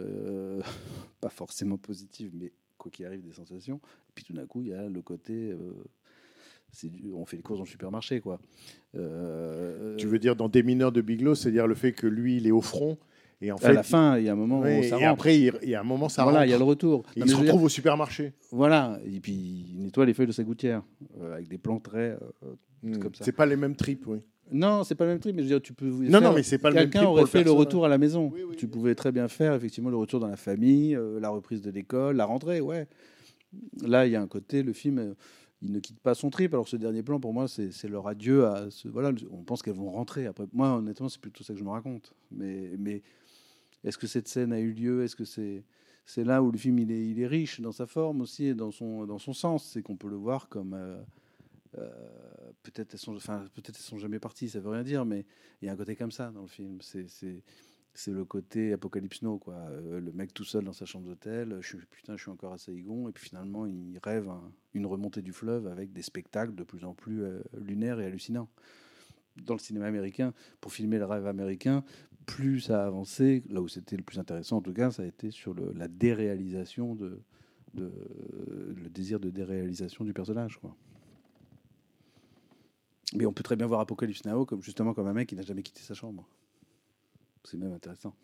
pas 1.20 1.30
forcément 1.30 1.78
positives, 1.78 2.30
mais 2.32 2.52
quoi 2.76 2.92
qu'il 2.92 3.06
arrive, 3.06 3.22
des 3.22 3.32
sensations. 3.32 3.80
Et 4.10 4.12
puis 4.14 4.24
tout 4.24 4.34
d'un 4.34 4.46
coup, 4.46 4.62
il 4.62 4.68
y 4.68 4.72
a 4.72 4.88
le 4.88 5.02
côté... 5.02 5.52
du- 6.84 7.12
on 7.12 7.24
fait 7.26 7.36
les 7.36 7.42
courses 7.42 7.58
dans 7.58 7.64
le 7.64 7.70
supermarché, 7.70 8.20
quoi. 8.20 8.38
Euh, 8.94 9.96
Tu 9.96 10.06
veux 10.06 10.18
dire 10.18 10.36
dans 10.36 10.48
Des 10.48 10.62
mineurs 10.62 10.92
de 10.92 11.00
Biglow, 11.00 11.34
c'est-à-dire 11.34 11.66
le 11.66 11.74
fait 11.74 11.92
que 11.92 12.06
lui, 12.06 12.36
il 12.36 12.46
est 12.46 12.50
au 12.52 12.60
front 12.60 12.98
et 13.40 13.52
en 13.52 13.56
à 13.56 13.58
fait, 13.58 13.72
la 13.72 13.82
fin, 13.82 14.18
il 14.18 14.24
y 14.24 14.28
a 14.28 14.32
un 14.32 14.36
moment 14.36 14.60
Ouais, 14.60 14.80
où 14.80 14.82
ça 14.82 14.88
et 14.88 14.92
rentre. 15.06 15.06
après, 15.12 15.38
il 15.38 15.68
y 15.68 15.74
a 15.74 15.80
un 15.80 15.84
moment, 15.84 16.08
ça 16.08 16.22
voilà, 16.24 16.38
rentre. 16.40 16.48
il 16.48 16.50
y 16.52 16.54
a 16.54 16.58
le 16.58 16.64
retour. 16.64 17.04
Et 17.16 17.20
Non, 17.20 17.26
il 17.26 17.30
se 17.30 17.34
dire- 17.36 17.44
retrouve 17.44 17.62
au 17.64 17.68
supermarché. 17.68 18.32
Voilà, 18.50 18.98
et 19.04 19.20
puis 19.20 19.32
il 19.72 19.82
nettoie 19.82 20.06
les 20.06 20.14
feuilles 20.14 20.26
de 20.26 20.32
sa 20.32 20.42
gouttière 20.44 20.82
euh, 21.20 21.34
avec 21.34 21.48
des 21.48 21.58
plans 21.58 21.78
très. 21.80 22.10
euh, 22.10 22.18
Hmm. 22.82 22.98
comme 22.98 23.12
ça. 23.14 23.24
C'est 23.24 23.32
pas 23.32 23.44
les 23.46 23.56
mêmes 23.56 23.74
tripes, 23.74 24.06
oui. 24.06 24.18
Non, 24.52 24.84
c'est 24.84 24.94
pas 24.94 25.04
le 25.04 25.10
même 25.10 25.18
truc, 25.18 25.34
mais 25.34 25.42
je 25.42 25.48
veux 25.48 25.54
dire, 25.54 25.60
tu 25.60 25.72
peux. 25.74 25.86
Non, 25.86 26.20
non, 26.20 26.32
mais 26.32 26.42
c'est 26.44 26.58
pas 26.58 26.70
le 26.70 26.76
même 26.76 26.84
Quelqu'un 26.84 27.00
trip 27.00 27.08
aurait 27.10 27.26
fait 27.26 27.42
le 27.42 27.50
retour 27.50 27.84
à 27.84 27.88
la 27.88 27.98
maison. 27.98 28.30
Oui, 28.32 28.42
oui, 28.48 28.54
tu 28.56 28.68
pouvais 28.68 28.94
très 28.94 29.10
bien 29.12 29.26
faire 29.28 29.52
effectivement 29.54 29.90
le 29.90 29.96
retour 29.96 30.20
dans 30.20 30.28
la 30.28 30.36
famille, 30.36 30.94
euh, 30.94 31.18
la 31.20 31.28
reprise 31.28 31.60
de 31.60 31.70
l'école, 31.72 32.16
la 32.16 32.24
rentrée, 32.24 32.60
ouais. 32.60 32.86
Là, 33.82 34.06
il 34.06 34.12
y 34.12 34.16
a 34.16 34.22
un 34.22 34.26
côté, 34.28 34.62
le 34.62 34.72
film, 34.72 35.14
il 35.62 35.72
ne 35.72 35.80
quitte 35.80 36.00
pas 36.00 36.14
son 36.14 36.30
trip. 36.30 36.54
Alors 36.54 36.68
ce 36.68 36.76
dernier 36.76 37.02
plan, 37.02 37.20
pour 37.20 37.32
moi, 37.32 37.48
c'est 37.48 37.88
leur 37.88 38.06
adieu 38.06 38.46
à. 38.46 38.70
Ce, 38.70 38.88
voilà, 38.88 39.12
on 39.30 39.42
pense 39.42 39.62
qu'elles 39.62 39.74
vont 39.74 39.90
rentrer. 39.90 40.26
Après, 40.26 40.46
moi, 40.52 40.76
honnêtement, 40.76 41.08
c'est 41.08 41.20
plutôt 41.20 41.44
ça 41.44 41.52
que 41.52 41.58
je 41.58 41.64
me 41.64 41.70
raconte. 41.70 42.14
Mais, 42.30 43.02
est-ce 43.84 43.98
que 43.98 44.06
cette 44.06 44.28
scène 44.28 44.52
a 44.52 44.60
eu 44.60 44.72
lieu? 44.72 45.04
Est-ce 45.04 45.16
que 45.16 45.24
c'est 45.24 46.24
là 46.24 46.42
où 46.42 46.50
le 46.50 46.58
film 46.58 46.78
il 46.78 47.20
est, 47.20 47.26
riche 47.26 47.60
dans 47.60 47.72
sa 47.72 47.86
forme 47.86 48.20
aussi 48.22 48.46
et 48.46 48.54
dans 48.54 48.70
son, 48.70 49.06
dans 49.06 49.18
son 49.18 49.32
sens? 49.32 49.64
C'est 49.64 49.82
qu'on 49.82 49.96
peut 49.96 50.08
le 50.08 50.16
voir 50.16 50.48
comme. 50.48 50.74
euh, 50.74 50.98
euh, 51.76 51.90
peut-être 52.62 52.94
elles 52.94 53.00
sont, 53.00 53.16
enfin, 53.16 53.44
peut-être 53.54 53.76
sont 53.76 53.98
jamais 53.98 54.18
parties, 54.18 54.48
ça 54.48 54.60
veut 54.60 54.70
rien 54.70 54.82
dire, 54.82 55.04
mais 55.04 55.26
il 55.60 55.66
y 55.66 55.68
a 55.68 55.72
un 55.72 55.76
côté 55.76 55.96
comme 55.96 56.10
ça 56.10 56.30
dans 56.30 56.42
le 56.42 56.48
film. 56.48 56.78
C'est, 56.80 57.42
c'est, 57.98 58.12
le 58.12 58.24
côté 58.24 58.72
Apocalypse 58.72 59.22
Now, 59.22 59.38
quoi. 59.38 59.54
Euh, 59.54 60.00
le 60.00 60.12
mec 60.12 60.32
tout 60.32 60.44
seul 60.44 60.64
dans 60.64 60.72
sa 60.72 60.84
chambre 60.84 61.06
d'hôtel, 61.06 61.58
je 61.60 61.66
suis, 61.66 61.78
putain, 61.90 62.16
encore 62.28 62.52
à 62.52 62.58
Saïgon, 62.58 63.08
et 63.08 63.12
puis 63.12 63.28
finalement, 63.28 63.66
il 63.66 63.98
rêve 64.02 64.28
un- 64.28 64.52
une 64.74 64.86
remontée 64.86 65.22
du 65.22 65.32
fleuve 65.32 65.66
avec 65.66 65.92
des 65.92 66.02
spectacles 66.02 66.54
de 66.54 66.64
plus 66.64 66.84
en 66.84 66.94
plus 66.94 67.22
euh, 67.22 67.40
lunaires 67.58 68.00
et 68.00 68.06
hallucinants. 68.06 68.48
Dans 69.36 69.54
le 69.54 69.60
cinéma 69.60 69.86
américain, 69.86 70.32
pour 70.60 70.72
filmer 70.72 70.98
le 70.98 71.04
rêve 71.04 71.26
américain, 71.26 71.84
plus 72.26 72.60
ça 72.60 72.82
a 72.82 72.86
avancé, 72.86 73.42
là 73.48 73.60
où 73.62 73.68
c'était 73.68 73.96
le 73.96 74.02
plus 74.02 74.18
intéressant 74.18 74.58
en 74.58 74.62
tout 74.62 74.72
cas, 74.72 74.90
ça 74.90 75.02
a 75.02 75.06
été 75.06 75.30
sur 75.30 75.54
la 75.54 75.88
déréalisation 75.88 76.94
de, 76.94 77.20
le 77.74 78.88
désir 78.90 79.20
de 79.20 79.30
déréalisation 79.30 80.04
du 80.04 80.12
personnage. 80.12 80.58
Mais 83.14 83.26
on 83.26 83.32
peut 83.32 83.42
très 83.42 83.56
bien 83.56 83.66
voir 83.66 83.80
Apocalypse 83.80 84.24
Now 84.24 84.44
comme 84.44 84.62
justement 84.62 84.92
comme 84.92 85.06
un 85.06 85.14
mec 85.14 85.28
qui 85.28 85.36
n'a 85.36 85.42
jamais 85.42 85.62
quitté 85.62 85.80
sa 85.80 85.94
chambre. 85.94 86.28
C'est 87.50 87.56
même 87.56 87.72
intéressant. 87.72 88.14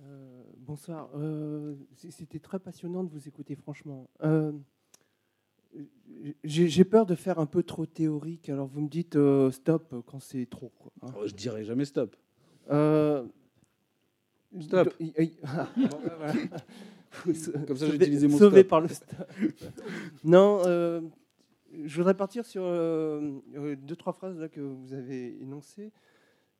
Euh, 0.00 0.42
bonsoir. 0.56 1.10
Euh, 1.14 1.74
C'était 1.96 2.38
très 2.38 2.58
passionnant 2.58 3.04
de 3.04 3.10
vous 3.10 3.28
écouter, 3.28 3.54
franchement. 3.56 4.08
Euh, 4.22 4.52
J'ai 6.44 6.84
peur 6.84 7.04
de 7.04 7.14
faire 7.14 7.38
un 7.38 7.46
peu 7.46 7.62
trop 7.62 7.84
théorique, 7.84 8.48
alors 8.48 8.66
vous 8.68 8.80
me 8.80 8.88
dites 8.88 9.16
euh, 9.16 9.50
stop 9.50 9.94
quand 10.06 10.20
c'est 10.20 10.46
trop. 10.46 10.72
quoi, 10.78 10.92
hein. 11.02 11.12
Oh, 11.18 11.26
je 11.26 11.34
dirais 11.34 11.62
jamais 11.64 11.84
stop. 11.84 12.16
Euh, 12.70 13.26
Stop. 14.60 14.94
Ah. 15.44 15.68
Comme 17.24 17.34
ça, 17.34 17.86
j'ai 17.86 17.92
Sauvé- 17.92 17.94
utilisé 17.96 18.28
mon 18.28 18.38
sauvé 18.38 18.60
stop. 18.60 18.68
par 18.68 18.80
le 18.80 18.88
stop. 18.88 19.18
non, 20.24 20.60
euh, 20.66 21.00
je 21.84 21.96
voudrais 21.98 22.14
partir 22.16 22.46
sur 22.46 22.62
deux, 22.62 23.96
trois 23.96 24.12
phrases 24.14 24.38
là, 24.38 24.48
que 24.48 24.60
vous 24.60 24.94
avez 24.94 25.38
énoncées. 25.42 25.90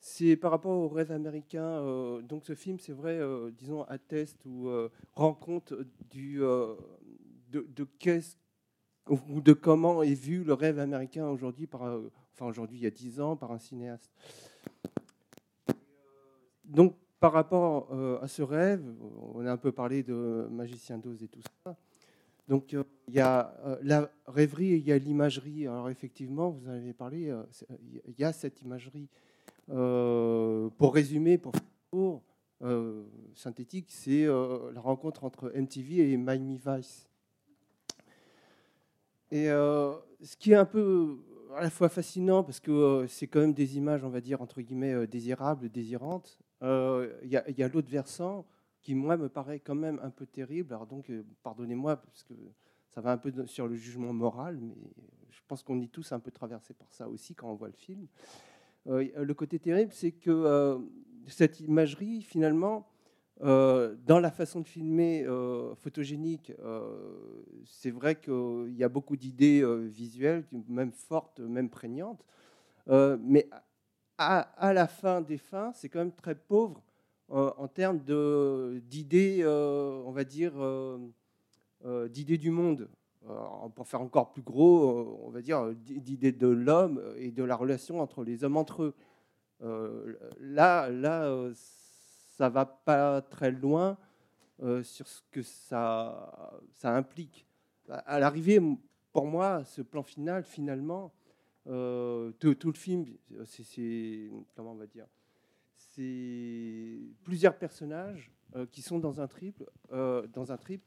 C'est 0.01 0.37
par 0.37 0.53
rapport 0.53 0.77
au 0.77 0.89
rêve 0.89 1.11
américain. 1.11 1.65
euh, 1.65 2.23
donc 2.23 2.45
ce 2.45 2.55
film, 2.55 2.79
c'est 2.79 2.93
vrai, 2.93 3.19
euh, 3.19 3.51
disons, 3.51 3.83
atteste 3.85 4.45
ou 4.47 4.69
euh, 4.69 4.91
rend 5.15 5.35
compte 5.35 5.75
de, 6.15 6.77
de 7.51 7.89
ou 9.09 9.41
de 9.41 9.53
comment 9.55 10.03
est 10.03 10.15
vu 10.15 10.45
le 10.45 10.53
rêve 10.53 10.79
américain 10.79 11.27
aujourd'hui, 11.29 11.67
par, 11.67 11.83
enfin 11.83 12.47
aujourd'hui 12.47 12.79
il 12.79 12.83
y 12.83 12.87
a 12.87 12.91
dix 12.91 13.21
ans, 13.21 13.37
par 13.37 13.53
un 13.53 13.59
cinéaste. 13.59 14.13
Donc 16.65 16.95
par 17.19 17.33
rapport 17.33 17.91
à 18.23 18.29
ce 18.29 18.43
rêve, 18.43 18.85
on 19.35 19.45
a 19.47 19.51
un 19.51 19.57
peu 19.57 19.73
parlé 19.73 20.03
de 20.03 20.47
Magicien 20.51 20.99
d'Oz 20.99 21.23
et 21.23 21.29
tout 21.29 21.41
ça. 21.65 21.75
Donc 22.47 22.73
il 22.73 23.15
y 23.15 23.21
a 23.21 23.79
la 23.83 24.11
rêverie 24.27 24.75
et 24.75 24.77
il 24.77 24.85
y 24.87 24.93
a 24.93 24.99
l'imagerie. 24.99 25.67
Alors 25.67 25.89
effectivement, 25.89 26.51
vous 26.51 26.69
en 26.69 26.73
avez 26.73 26.93
parlé, 26.93 27.35
il 28.07 28.19
y 28.19 28.25
a 28.25 28.33
cette 28.35 28.61
imagerie. 28.61 29.09
Euh, 29.71 30.71
pour 30.79 30.95
résumer, 30.95 31.37
pour 31.37 31.53
faire 31.53 31.63
court, 31.91 32.23
euh, 32.63 33.05
synthétique, 33.35 33.89
c'est 33.91 34.25
euh, 34.25 34.73
la 34.73 34.81
rencontre 34.81 35.25
entre 35.25 35.53
MTV 35.55 36.13
et 36.13 36.17
Miami 36.17 36.59
Vice. 36.65 37.09
Et 39.31 39.49
ce 39.49 40.37
qui 40.39 40.53
est 40.53 40.57
un 40.57 40.65
peu 40.65 41.19
à 41.55 41.63
la 41.63 41.69
fois 41.69 41.91
fascinant, 41.91 42.43
parce 42.43 42.61
que 42.61 43.05
c'est 43.09 43.27
quand 43.27 43.41
même 43.41 43.53
des 43.53 43.77
images, 43.77 44.03
on 44.03 44.09
va 44.09 44.23
dire, 44.23 44.41
entre 44.41 44.63
guillemets, 44.63 45.07
désirables, 45.07 45.69
désirantes, 45.69 46.39
il 46.63 47.11
y 47.25 47.37
a, 47.37 47.69
l'autre 47.69 47.91
versant 47.91 48.47
qui, 48.81 48.95
moi, 48.95 49.19
me 49.19 49.29
paraît 49.29 49.61
quand 49.61 49.75
même 49.75 50.01
un 50.03 50.09
peu 50.09 50.25
terrible. 50.25 50.73
Alors 50.73 50.87
donc, 50.87 51.13
pardonnez-moi, 51.43 51.97
parce 51.97 52.23
que 52.23 52.33
ça 52.89 53.03
va 53.03 53.13
un 53.13 53.19
peu 53.19 53.47
sur 53.47 53.69
le 53.69 53.75
jugement 53.75 54.15
moral, 54.15 54.59
mais 54.63 54.79
je 55.29 55.41
pense 55.47 55.63
qu'on 55.63 55.79
est 55.83 55.93
tous 55.93 56.11
un 56.13 56.21
peu 56.21 56.31
traversés 56.31 56.73
par 56.73 56.91
ça 56.91 57.07
aussi 57.07 57.35
quand 57.35 57.51
on 57.51 57.55
voit 57.55 57.69
le 57.69 57.75
film. 57.75 58.07
Euh, 58.87 59.25
le 59.25 59.35
côté 59.35 59.59
terrible, 59.59 59.93
c'est 59.93 60.13
que 60.13 60.31
euh, 60.31 60.79
cette 61.27 61.61
imagerie, 61.61 62.23
finalement, 62.23 62.89
euh, 63.43 63.95
dans 64.07 64.19
la 64.19 64.31
façon 64.31 64.61
de 64.61 64.67
filmer 64.67 65.25
photogénique, 65.77 66.53
c'est 67.65 67.91
vrai 67.91 68.17
qu'il 68.17 68.75
y 68.77 68.83
a 68.83 68.89
beaucoup 68.89 69.17
d'idées 69.17 69.65
visuelles, 69.89 70.45
même 70.69 70.93
fortes, 70.93 71.41
même 71.41 71.71
prégnantes. 71.71 72.25
Mais 72.89 73.49
à, 74.17 74.41
à 74.41 74.73
la 74.73 74.89
fin 74.89 75.21
des 75.21 75.39
fins, 75.39 75.73
c'est 75.75 75.89
quand 75.89 76.01
même 76.01 76.13
très 76.13 76.35
pauvre 76.35 76.83
en 77.29 77.69
termes 77.69 78.01
d'idées, 78.81 79.45
on 79.47 80.11
va 80.11 80.25
dire, 80.25 80.55
d'idées 82.09 82.39
du 82.39 82.51
monde. 82.51 82.89
Euh, 83.29 83.69
pour 83.75 83.87
faire 83.87 84.01
encore 84.01 84.33
plus 84.33 84.43
gros, 84.43 85.01
euh, 85.01 85.19
on 85.27 85.31
va 85.31 85.43
dire, 85.43 85.75
d'idées 85.75 86.33
de 86.33 86.47
l'homme 86.47 87.03
et 87.17 87.31
de 87.31 87.43
la 87.43 87.57
relation 87.57 88.01
entre 88.01 88.25
les 88.25 88.43
hommes 88.43 88.57
entre 88.57 88.85
eux. 88.85 88.95
Euh, 89.63 90.17
là, 90.41 90.89
là 90.89 91.25
euh, 91.25 91.53
ça 92.37 92.49
va 92.49 92.65
pas 92.65 93.21
très 93.21 93.51
loin 93.51 93.99
euh, 94.63 94.83
sur 94.83 95.07
ce 95.07 95.21
que 95.31 95.43
ça, 95.43 96.59
ça 96.73 96.95
implique. 96.95 97.45
À, 97.89 98.19
l'arrivée, 98.19 98.61
pour 99.13 99.27
moi, 99.27 99.65
ce 99.65 99.83
plan 99.83 100.03
final, 100.03 100.43
finalement, 100.43 101.13
euh, 101.67 102.33
tout, 102.39 102.55
tout 102.55 102.69
le 102.69 102.79
film, 102.79 103.05
c'est- 103.45 104.31
comment 104.55 104.73
on 104.73 104.77
va 104.77 104.87
dire, 104.87 105.07
c'est 105.77 106.99
plusieurs 107.25 107.57
personnages 107.59 108.31
euh, 108.57 108.65
qui 108.67 108.81
sont 108.81 108.99
dans 108.99 109.21
un 109.21 109.27
triple, 109.27 109.67
euh, 109.93 110.27
dans 110.29 110.51
un 110.51 110.57
trip, 110.57 110.83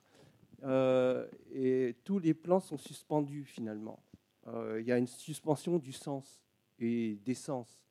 euh, 0.63 1.27
et 1.53 1.95
tous 2.03 2.19
les 2.19 2.33
plans 2.33 2.59
sont 2.59 2.77
suspendus 2.77 3.45
finalement. 3.45 4.03
Euh, 4.47 4.79
Il 4.81 4.87
y 4.87 4.91
a 4.91 4.97
une 4.97 5.07
suspension 5.07 5.77
du 5.77 5.91
sens 5.93 6.41
et 6.79 7.17
des 7.25 7.33
sens. 7.35 7.83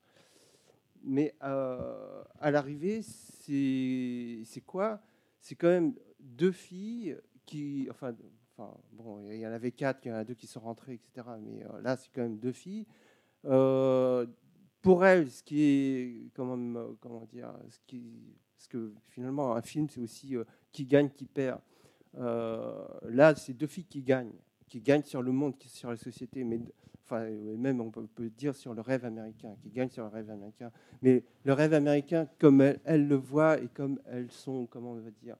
Mais 1.02 1.34
euh, 1.42 2.22
à 2.38 2.50
l'arrivée, 2.50 3.02
c'est 3.02 4.60
quoi? 4.66 5.00
C'est 5.40 5.54
quand 5.54 5.68
même 5.68 5.94
deux 6.18 6.52
filles 6.52 7.16
qui, 7.46 7.88
enfin, 7.90 8.14
bon, 8.92 9.20
il 9.30 9.38
y 9.38 9.46
en 9.46 9.52
avait 9.52 9.72
quatre, 9.72 10.04
il 10.04 10.08
y 10.08 10.12
en 10.12 10.16
a 10.16 10.24
deux 10.24 10.34
qui 10.34 10.46
sont 10.46 10.60
rentrées, 10.60 10.94
etc. 10.94 11.38
Mais 11.40 11.64
là, 11.82 11.96
c'est 11.96 12.10
quand 12.12 12.20
même 12.22 12.38
deux 12.38 12.52
filles. 12.52 12.86
Pour 14.82 15.04
elles, 15.04 15.30
ce 15.30 15.42
qui 15.42 15.62
est, 15.62 16.30
comment, 16.34 16.56
me- 16.56 16.96
comment 17.00 17.26
dire, 17.26 17.52
ce 17.68 17.78
parce 18.56 18.68
que 18.68 18.92
finalement, 19.08 19.54
un 19.54 19.62
film, 19.62 19.88
c'est 19.88 20.00
aussi 20.00 20.36
qui 20.70 20.84
gagne, 20.84 21.08
qui 21.10 21.24
perd. 21.24 21.60
Euh, 22.18 22.84
là, 23.04 23.34
c'est 23.34 23.52
deux 23.54 23.66
filles 23.66 23.84
qui 23.84 24.02
gagnent, 24.02 24.32
qui 24.68 24.80
gagnent 24.80 25.02
sur 25.04 25.22
le 25.22 25.32
monde, 25.32 25.56
qui- 25.58 25.68
sur 25.68 25.90
la 25.90 25.96
société, 25.96 26.44
mais 26.44 26.60
enfin, 27.04 27.26
et 27.26 27.56
même 27.56 27.80
on 27.80 27.90
peut, 27.90 28.30
dire 28.30 28.54
sur 28.54 28.74
le 28.74 28.80
rêve 28.80 29.04
américain, 29.04 29.56
qui 29.62 29.70
gagnent 29.70 29.90
sur 29.90 30.04
le 30.04 30.10
rêve 30.10 30.30
américain. 30.30 30.70
Mais 31.02 31.24
le 31.44 31.52
rêve 31.52 31.72
américain, 31.74 32.28
comme 32.38 32.60
elles, 32.60 33.06
le 33.08 33.16
voient 33.16 33.60
et 33.60 33.68
comme 33.68 34.00
elles 34.06 34.30
sont, 34.30 34.66
comment 34.66 34.92
on 34.92 35.00
va 35.00 35.10
dire, 35.22 35.36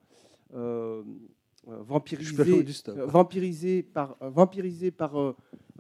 euh, 0.55 1.03
euh, 1.69 1.83
vampirisées, 1.83 2.65
euh, 2.89 3.83
par, 3.93 4.17
vampirisées 4.21 4.91
par 4.91 5.17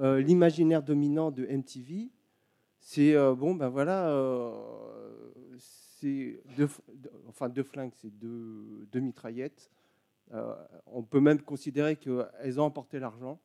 euh, 0.00 0.20
l'imaginaire 0.20 0.82
dominant 0.82 1.30
de 1.30 1.46
MTV. 1.46 2.10
C'est 2.78 3.14
bon, 3.36 3.54
ben 3.54 3.68
voilà, 3.68 4.10
c'est 5.58 6.40
enfin 7.28 7.48
deux 7.48 7.62
flingues, 7.62 7.92
c'est 7.96 8.10
deux, 8.18 8.86
deux 8.90 9.00
mitraillettes. 9.00 9.70
Euh, 10.32 10.54
on 10.86 11.02
peut 11.02 11.20
même 11.20 11.40
considérer 11.42 11.96
qu'elles 11.96 12.60
ont 12.60 12.64
emporté 12.64 12.98
l'argent, 12.98 13.38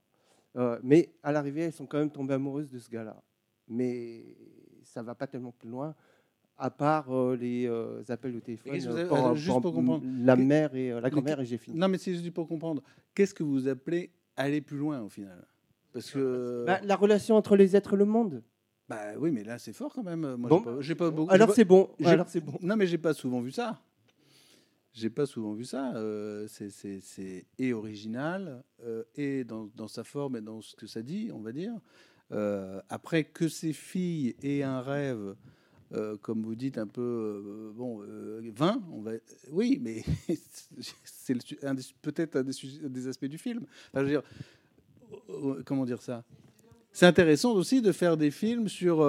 Euh, 0.58 0.80
mais 0.84 1.10
à 1.22 1.34
l'arrivée, 1.34 1.64
elles 1.64 1.74
sont 1.74 1.86
quand 1.86 1.98
même 1.98 2.10
tombées 2.10 2.36
amoureuses 2.36 2.70
de 2.70 2.80
ce 2.80 2.90
gars-là. 2.90 3.22
Mais 3.68 4.24
ça 4.84 5.02
va 5.04 5.14
pas 5.14 5.28
tellement 5.28 5.52
plus 5.52 5.68
loin, 5.70 5.94
à 6.58 6.70
part 6.70 7.14
euh, 7.14 7.36
les 7.36 7.68
euh, 7.68 8.02
appels 8.08 8.34
au 8.38 8.40
téléphone 8.40 8.72
qu'est-ce 8.72 8.86
que 8.86 8.92
vous 8.92 8.98
avez- 8.98 9.10
pour, 9.10 9.36
juste 9.36 9.62
pour 9.62 9.74
comprendre. 9.74 10.06
la 10.24 10.36
mère 10.38 10.74
et 10.74 10.94
euh, 10.94 11.02
la 11.02 11.10
grand-mère 11.10 11.42
et 11.42 11.46
j'ai 11.46 11.58
fini. 11.58 11.78
Non, 11.78 11.90
mais 11.90 11.98
c'est 11.98 12.14
juste 12.14 12.32
pour 12.32 12.48
comprendre. 12.48 12.82
Qu'est-ce 13.14 13.34
que 13.34 13.44
vous 13.44 13.68
appelez 13.68 14.12
aller 14.38 14.62
plus 14.62 14.78
loin 14.78 15.02
au 15.02 15.10
final? 15.10 15.46
Parce 15.92 16.10
que. 16.12 16.64
Bah, 16.66 16.80
la 16.84 16.96
relation 16.96 17.36
entre 17.36 17.58
les 17.58 17.76
êtres 17.76 17.96
et 17.96 17.98
le 17.98 18.06
monde. 18.06 18.42
Bah 18.88 19.18
oui, 19.18 19.32
mais 19.32 19.44
là 19.44 19.58
c'est 19.58 19.74
fort 19.74 19.92
quand 19.94 20.04
même. 20.04 20.36
Moi, 20.36 20.50
Bon. 20.50 20.80
j'ai 20.80 20.96
pas, 20.96 21.10
beaucoup. 21.12 21.34
Alors 21.34 21.52
c'est 21.52 21.66
bon. 21.66 21.90
Alors 22.06 22.30
c'est 22.30 22.40
bon. 22.40 22.54
Non, 22.62 22.78
mais 22.78 22.88
j'ai 22.88 22.98
pas 23.00 23.14
souvent 23.14 23.42
vu 23.42 23.52
ça. 23.52 23.82
J'ai 24.96 25.10
pas 25.10 25.26
souvent 25.26 25.54
vu 25.54 25.66
ça. 25.66 25.94
Euh, 25.96 26.48
c'est- 26.48 27.46
et 27.60 27.74
original, 27.74 28.64
euh, 28.86 29.04
et 29.16 29.44
dans, 29.44 29.88
sa 29.90 30.06
forme 30.06 30.38
et 30.38 30.42
dans 30.42 30.62
ce 30.62 30.74
que 30.74 30.88
ça 30.88 31.02
dit, 31.02 31.32
on 31.34 31.42
va 31.42 31.52
dire. 31.52 31.74
Euh, 32.32 32.82
après 32.88 33.26
que 33.26 33.50
ces 33.50 33.74
filles 33.74 34.36
aient 34.42 34.64
un 34.64 34.80
rêve, 34.80 35.36
comme 36.22 36.44
vous 36.44 36.56
dites, 36.56 36.78
un 36.78 36.88
peu 36.88 37.74
bon, 37.76 38.02
euh, 38.04 38.42
vain, 38.56 38.82
on 38.92 39.02
va. 39.02 39.12
Oui, 39.52 39.80
mais 39.82 40.04
c'est 41.04 41.36
peut-être 42.02 42.38
un 42.38 42.44
des, 42.44 43.08
aspects 43.08 43.26
du 43.26 43.38
film. 43.38 43.66
Comment 45.66 45.86
dire 45.86 46.02
ça? 46.02 46.24
C'est 46.92 47.06
intéressant 47.06 47.54
aussi 47.54 47.82
de 47.82 47.92
faire 47.92 48.16
des 48.16 48.32
films 48.32 48.70
sur. 48.70 49.02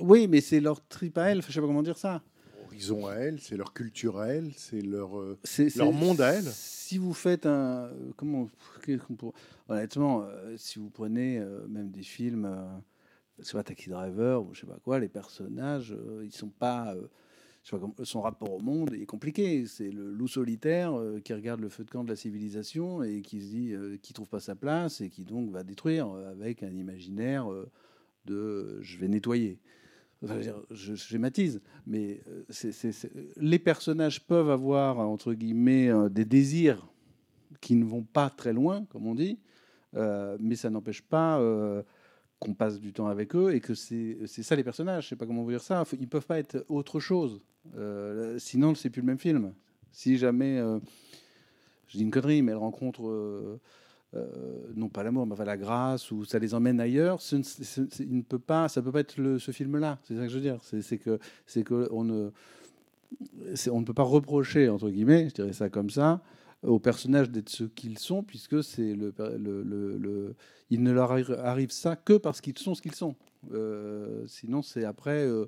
Oui, 0.00 0.26
mais 0.28 0.40
c'est 0.40 0.60
leur 0.60 0.86
trip 0.88 1.16
à 1.18 1.30
elles. 1.30 1.42
Je 1.42 1.52
sais 1.52 1.60
pas 1.60 1.66
comment 1.66 1.82
dire 1.82 1.98
ça. 1.98 2.22
Horizon 2.66 3.06
à 3.06 3.14
elles, 3.14 3.40
c'est 3.40 3.56
leur 3.56 3.72
culture 3.72 4.18
à 4.18 4.28
elles, 4.28 4.52
c'est 4.56 4.80
leur. 4.80 5.18
euh, 5.18 5.38
C'est 5.44 5.74
Leur 5.76 5.88
c'est- 5.92 5.98
monde 5.98 6.20
à 6.20 6.34
elles. 6.34 6.44
Si 6.52 6.98
vous 6.98 7.12
faites 7.12 7.46
un, 7.46 7.90
comment, 8.16 8.48
qu'on 9.06 9.14
pourrait- 9.14 9.34
honnêtement, 9.68 10.22
euh, 10.24 10.54
si 10.56 10.78
vous 10.78 10.90
prenez 10.90 11.38
euh, 11.38 11.66
même 11.68 11.90
des 11.90 12.02
films, 12.02 12.44
euh, 12.46 13.42
sais 13.42 13.52
pas 13.52 13.62
Taxi 13.62 13.90
Driver 13.90 14.42
ou 14.42 14.54
je 14.54 14.60
sais 14.60 14.66
pas 14.66 14.78
quoi, 14.82 14.98
les 14.98 15.08
personnages, 15.08 15.92
euh, 15.92 16.22
ils 16.24 16.32
sont 16.32 16.48
pas, 16.48 16.94
euh, 16.94 17.02
je 17.62 17.70
sais 17.70 17.76
pas 17.76 17.80
comment- 17.80 17.94
son 18.04 18.20
rapport 18.22 18.52
au 18.52 18.60
monde 18.60 18.92
est 18.94 19.06
compliqué. 19.06 19.66
C'est 19.66 19.90
le 19.90 20.10
loup 20.12 20.28
solitaire 20.28 20.96
euh, 20.98 21.20
qui 21.20 21.34
regarde 21.34 21.60
le 21.60 21.68
feu 21.68 21.84
de 21.84 21.90
camp 21.90 22.04
de 22.04 22.08
la 22.10 22.16
civilisation 22.16 23.02
et 23.02 23.20
qui 23.22 23.40
se 23.40 23.48
dit, 23.50 23.72
euh, 23.72 23.96
qui 24.00 24.12
trouve 24.12 24.28
pas 24.28 24.40
sa 24.40 24.54
place 24.54 25.00
et 25.00 25.08
qui 25.10 25.24
donc 25.24 25.50
va 25.50 25.62
détruire 25.64 26.08
euh, 26.10 26.30
avec 26.30 26.62
un 26.62 26.74
imaginaire 26.74 27.50
euh, 27.52 27.68
de, 28.26 28.34
euh, 28.34 28.78
je 28.82 28.98
vais 28.98 29.08
nettoyer. 29.08 29.58
Je, 30.22 30.94
schématise, 30.96 31.62
mais 31.86 32.20
euh, 32.28 32.44
les 33.36 33.58
personnages 33.58 34.20
peuvent 34.20 34.50
avoir, 34.50 34.98
entre 34.98 35.32
guillemets, 35.32 35.88
euh, 35.88 36.10
des 36.10 36.26
désirs 36.26 36.86
qui 37.62 37.74
ne 37.74 37.84
vont 37.84 38.02
pas 38.02 38.28
très 38.28 38.52
loin, 38.52 38.84
comme 38.90 39.06
on 39.06 39.14
dit, 39.14 39.38
euh, 39.96 40.36
mais 40.38 40.56
ça 40.56 40.68
n'empêche 40.68 41.00
pas 41.00 41.40
qu'on 42.38 42.54
passe 42.54 42.80
du 42.80 42.92
temps 42.92 43.06
avec 43.06 43.34
eux 43.34 43.54
et 43.54 43.60
que 43.60 43.74
c'est 43.74 44.26
ça 44.26 44.56
les 44.56 44.64
personnages. 44.64 45.04
Je 45.04 45.08
sais 45.10 45.16
pas 45.16 45.26
comment 45.26 45.42
vous 45.42 45.50
dire 45.50 45.62
ça. 45.62 45.84
Ils 45.98 46.08
peuvent 46.08 46.26
pas 46.26 46.38
être 46.38 46.64
autre 46.68 47.00
chose. 47.00 47.40
Euh, 47.76 48.38
sinon, 48.38 48.74
c'est 48.74 48.90
plus 48.90 49.00
le 49.00 49.06
même 49.06 49.18
film. 49.18 49.54
Si 49.90 50.18
jamais, 50.18 50.58
je 51.88 51.96
dis 51.96 52.04
une 52.04 52.10
connerie, 52.10 52.42
mais 52.42 52.52
elle 52.52 52.58
rencontre 52.58 53.58
euh, 54.14 54.26
non 54.74 54.88
pas 54.88 55.02
l'amour, 55.02 55.26
mais 55.26 55.44
la 55.44 55.56
grâce, 55.56 56.10
ou 56.10 56.24
ça 56.24 56.38
les 56.38 56.54
emmène 56.54 56.80
ailleurs, 56.80 57.20
ne, 57.32 57.42
il 58.00 58.16
ne 58.16 58.22
peut 58.22 58.38
pas, 58.38 58.68
ça 58.68 58.82
peut 58.82 58.92
pas 58.92 59.00
être 59.00 59.18
le- 59.18 59.38
ce 59.38 59.52
film-là. 59.52 59.98
C'est 60.04 60.16
ça 60.16 60.22
que 60.22 60.28
je 60.28 60.34
veux 60.34 60.40
dire. 60.42 60.58
C'est 60.62 60.98
que, 60.98 61.18
c'est 61.46 61.62
que 61.62 61.88
on 61.92 62.04
ne, 62.04 62.30
on 63.70 63.80
ne 63.80 63.84
peut 63.84 63.94
pas 63.94 64.02
reprocher 64.02 64.68
entre 64.68 64.90
guillemets, 64.90 65.28
je 65.28 65.34
dirais 65.34 65.52
ça 65.52 65.68
comme 65.68 65.90
ça, 65.90 66.20
aux 66.62 66.78
personnages 66.78 67.30
d'être 67.30 67.48
ce 67.48 67.64
qu'ils 67.64 67.98
sont, 67.98 68.22
puisque 68.22 68.62
c'est 68.62 68.94
le, 68.94 69.12
le, 69.98 70.34
il 70.70 70.82
ne 70.82 70.92
leur 70.92 71.12
arri- 71.12 71.38
arrive 71.38 71.70
ça 71.70 71.96
que 71.96 72.16
parce 72.18 72.40
qu'ils 72.40 72.58
sont 72.58 72.74
ce 72.74 72.82
qu'ils 72.82 72.94
sont. 72.94 73.14
Euh, 73.52 74.24
sinon, 74.26 74.60
c'est 74.62 74.84
après, 74.84 75.24
euh, 75.26 75.46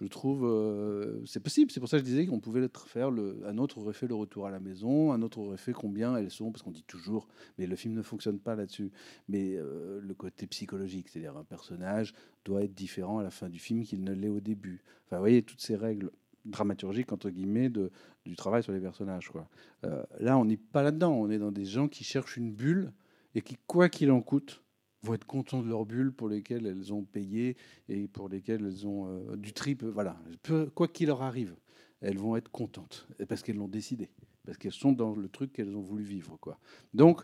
je 0.00 0.06
trouve, 0.06 0.44
euh, 0.44 1.20
c'est 1.26 1.42
possible. 1.42 1.70
C'est 1.72 1.80
pour 1.80 1.88
ça 1.88 1.98
que 1.98 2.04
je 2.04 2.08
disais 2.08 2.26
qu'on 2.26 2.38
pouvait 2.38 2.68
faire 2.86 3.08
un 3.08 3.58
autre 3.58 3.78
aurait 3.78 3.92
fait 3.92 4.06
le 4.06 4.14
retour 4.14 4.46
à 4.46 4.50
la 4.50 4.60
maison, 4.60 5.12
un 5.12 5.22
autre 5.22 5.38
aurait 5.38 5.56
fait 5.56 5.72
combien 5.72 6.16
elles 6.16 6.30
sont, 6.30 6.52
parce 6.52 6.62
qu'on 6.62 6.70
dit 6.70 6.84
toujours, 6.84 7.26
mais 7.58 7.66
le 7.66 7.74
film 7.74 7.94
ne 7.94 8.02
fonctionne 8.02 8.38
pas 8.38 8.54
là-dessus. 8.54 8.92
Mais 9.28 9.56
euh, 9.56 10.00
le 10.00 10.14
côté 10.14 10.46
psychologique, 10.46 11.08
c'est-à-dire 11.08 11.36
un 11.36 11.44
personnage 11.44 12.14
doit 12.44 12.62
être 12.62 12.74
différent 12.74 13.18
à 13.18 13.22
la 13.24 13.30
fin 13.30 13.48
du 13.48 13.58
film 13.58 13.82
qu'il 13.82 14.04
ne 14.04 14.12
l'est 14.12 14.28
au 14.28 14.40
début. 14.40 14.84
Enfin, 15.06 15.16
vous 15.16 15.22
voyez 15.22 15.42
toutes 15.42 15.60
ces 15.60 15.74
règles 15.74 16.10
dramaturgiques 16.44 17.12
entre 17.12 17.30
guillemets 17.30 17.68
de, 17.68 17.90
du 18.24 18.36
travail 18.36 18.62
sur 18.62 18.72
les 18.72 18.80
personnages. 18.80 19.28
Quoi. 19.28 19.48
Euh, 19.84 20.04
là, 20.20 20.38
on 20.38 20.44
n'est 20.44 20.56
pas 20.56 20.82
là-dedans. 20.82 21.12
On 21.12 21.28
est 21.28 21.38
dans 21.38 21.52
des 21.52 21.64
gens 21.64 21.88
qui 21.88 22.04
cherchent 22.04 22.36
une 22.36 22.52
bulle 22.52 22.92
et 23.34 23.42
qui, 23.42 23.56
quoi 23.66 23.88
qu'il 23.88 24.12
en 24.12 24.20
coûte, 24.20 24.62
vont 25.02 25.14
être 25.14 25.24
contents 25.26 25.62
de 25.62 25.68
leur 25.68 25.84
bulle 25.86 26.12
pour 26.12 26.28
lesquelles 26.28 26.66
elles 26.66 26.92
ont 26.92 27.04
payé 27.04 27.56
et 27.88 28.08
pour 28.08 28.28
lesquelles 28.28 28.64
elles 28.64 28.86
ont 28.86 29.06
euh, 29.08 29.36
du 29.36 29.52
trip. 29.52 29.84
Voilà, 29.84 30.16
Peu- 30.42 30.66
quoi 30.74 30.88
qu'il 30.88 31.06
leur 31.08 31.22
arrive, 31.22 31.54
elles 32.00 32.18
vont 32.18 32.36
être 32.36 32.50
contentes 32.50 33.06
parce 33.28 33.42
qu'elles 33.42 33.56
l'ont 33.56 33.68
décidé, 33.68 34.10
parce 34.44 34.58
qu'elles 34.58 34.72
sont 34.72 34.92
dans 34.92 35.14
le 35.14 35.28
truc 35.28 35.52
qu'elles 35.52 35.76
ont 35.76 35.82
voulu 35.82 36.04
vivre. 36.04 36.36
Quoi. 36.40 36.58
Donc, 36.94 37.22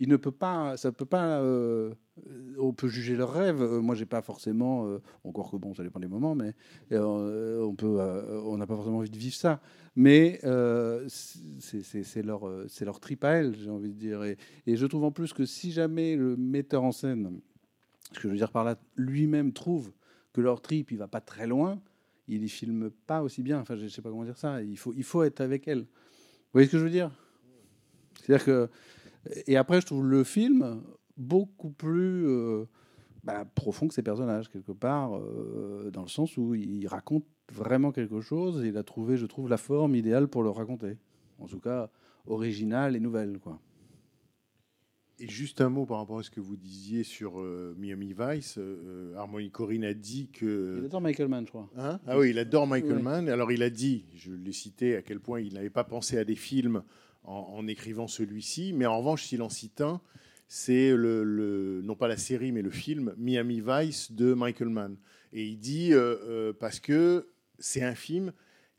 il 0.00 0.08
ne 0.08 0.16
peut 0.16 0.32
pas, 0.32 0.78
ça 0.78 0.90
peut 0.92 1.04
pas. 1.04 1.40
euh, 1.40 1.94
on 2.58 2.72
peut 2.72 2.88
juger 2.88 3.16
leurs 3.16 3.32
rêves. 3.32 3.60
Euh, 3.60 3.80
moi, 3.80 3.94
j'ai 3.94 4.06
pas 4.06 4.22
forcément, 4.22 4.86
euh, 4.86 4.98
encore 5.24 5.50
que 5.50 5.56
bon, 5.56 5.74
ça 5.74 5.82
dépend 5.82 6.00
des 6.00 6.08
moments, 6.08 6.34
mais 6.34 6.54
on 6.90 7.74
peut, 7.76 8.00
on 8.44 8.56
n'a 8.56 8.66
pas 8.66 8.76
forcément 8.76 8.98
envie 8.98 9.10
de 9.10 9.18
vivre 9.18 9.36
ça. 9.36 9.60
Mais 9.94 10.40
c'est 11.08 12.22
leur, 12.22 12.50
c'est 12.68 12.86
leur 12.86 12.98
trip 12.98 13.22
à 13.24 13.34
elles, 13.34 13.54
j'ai 13.54 13.70
envie 13.70 13.92
de 13.92 13.98
dire. 13.98 14.24
Et, 14.24 14.38
et 14.66 14.76
je 14.76 14.86
trouve 14.86 15.04
en 15.04 15.12
plus 15.12 15.34
que 15.34 15.44
si 15.44 15.70
jamais 15.70 16.16
le 16.16 16.34
metteur 16.34 16.82
en 16.82 16.92
scène, 16.92 17.38
ce 18.12 18.20
que 18.20 18.22
je 18.22 18.28
veux 18.28 18.36
dire 18.36 18.50
par 18.52 18.64
là, 18.64 18.76
lui-même 18.96 19.52
trouve 19.52 19.92
que 20.32 20.40
leur 20.40 20.62
trip, 20.62 20.92
il 20.92 20.98
va 20.98 21.08
pas 21.08 21.20
très 21.20 21.46
loin, 21.46 21.78
il 22.26 22.42
y 22.42 22.48
filme 22.48 22.90
pas 23.06 23.22
aussi 23.22 23.42
bien. 23.42 23.60
Enfin, 23.60 23.76
je 23.76 23.86
sais 23.86 24.00
pas 24.00 24.08
comment 24.08 24.24
dire 24.24 24.38
ça. 24.38 24.62
Il 24.62 24.78
faut, 24.78 24.94
il 24.96 25.04
faut 25.04 25.24
être 25.24 25.42
avec 25.42 25.68
elle. 25.68 25.80
Vous 25.80 26.54
voyez 26.54 26.66
ce 26.68 26.72
que 26.72 26.78
je 26.78 26.84
veux 26.84 26.90
dire? 26.90 27.10
C'est-à-dire 28.22 28.44
que 28.46 28.70
et 29.46 29.56
après, 29.56 29.80
je 29.80 29.86
trouve 29.86 30.04
le 30.04 30.24
film 30.24 30.82
beaucoup 31.16 31.70
plus 31.70 32.26
euh, 32.26 32.64
bah, 33.24 33.44
profond 33.54 33.88
que 33.88 33.94
ces 33.94 34.02
personnages, 34.02 34.48
quelque 34.48 34.72
part, 34.72 35.16
euh, 35.16 35.90
dans 35.92 36.02
le 36.02 36.08
sens 36.08 36.36
où 36.36 36.54
il 36.54 36.86
raconte 36.86 37.24
vraiment 37.52 37.92
quelque 37.92 38.20
chose 38.20 38.64
et 38.64 38.68
il 38.68 38.76
a 38.76 38.82
trouvé, 38.82 39.16
je 39.16 39.26
trouve, 39.26 39.48
la 39.48 39.56
forme 39.56 39.94
idéale 39.94 40.28
pour 40.28 40.42
le 40.42 40.50
raconter. 40.50 40.96
En 41.38 41.46
tout 41.46 41.60
cas, 41.60 41.90
originale 42.26 42.96
et 42.96 43.00
nouvelle. 43.00 43.38
Quoi. 43.38 43.60
Et 45.18 45.28
juste 45.28 45.60
un 45.60 45.68
mot 45.68 45.84
par 45.84 45.98
rapport 45.98 46.18
à 46.18 46.22
ce 46.22 46.30
que 46.30 46.40
vous 46.40 46.56
disiez 46.56 47.04
sur 47.04 47.40
euh, 47.40 47.74
Miami 47.78 48.14
Vice. 48.18 48.56
Euh, 48.58 49.14
Harmony 49.16 49.50
Corinne 49.50 49.84
a 49.84 49.92
dit 49.92 50.30
que. 50.32 50.78
Il 50.78 50.86
adore 50.86 51.02
Michael 51.02 51.28
Mann, 51.28 51.44
je 51.44 51.50
crois. 51.50 51.68
Hein? 51.76 52.00
Ah 52.06 52.18
oui, 52.18 52.30
il 52.30 52.38
adore 52.38 52.66
Michael 52.66 52.96
Ouais. 52.96 53.02
Mann. 53.02 53.28
Alors 53.28 53.52
il 53.52 53.62
a 53.62 53.68
dit, 53.68 54.06
je 54.14 54.32
l'ai 54.32 54.52
cité, 54.52 54.96
à 54.96 55.02
quel 55.02 55.20
point 55.20 55.40
il 55.40 55.52
n'avait 55.54 55.68
pas 55.70 55.84
pensé 55.84 56.16
à 56.16 56.24
des 56.24 56.36
films 56.36 56.82
en, 57.24 57.66
écrivant 57.66 58.06
celui-ci. 58.06 58.72
Mais 58.72 58.86
en 58.86 58.98
revanche, 58.98 59.24
s'il 59.24 59.42
en 59.42 59.48
cite 59.48 59.80
un, 59.80 60.00
c'est 60.48 60.92
non 60.96 61.94
pas 61.94 62.08
la 62.08 62.16
série, 62.16 62.52
mais 62.52 62.62
le 62.62 62.70
film 62.70 63.14
Miami 63.16 63.62
Vice 63.64 64.12
de 64.12 64.34
Michael 64.34 64.68
Mann. 64.68 64.96
Et 65.32 65.46
il 65.46 65.58
dit 65.58 65.92
euh, 65.92 66.16
euh, 66.24 66.52
parce 66.52 66.80
que 66.80 67.28
c'est 67.58 67.82
un 67.82 67.94
film 67.94 68.32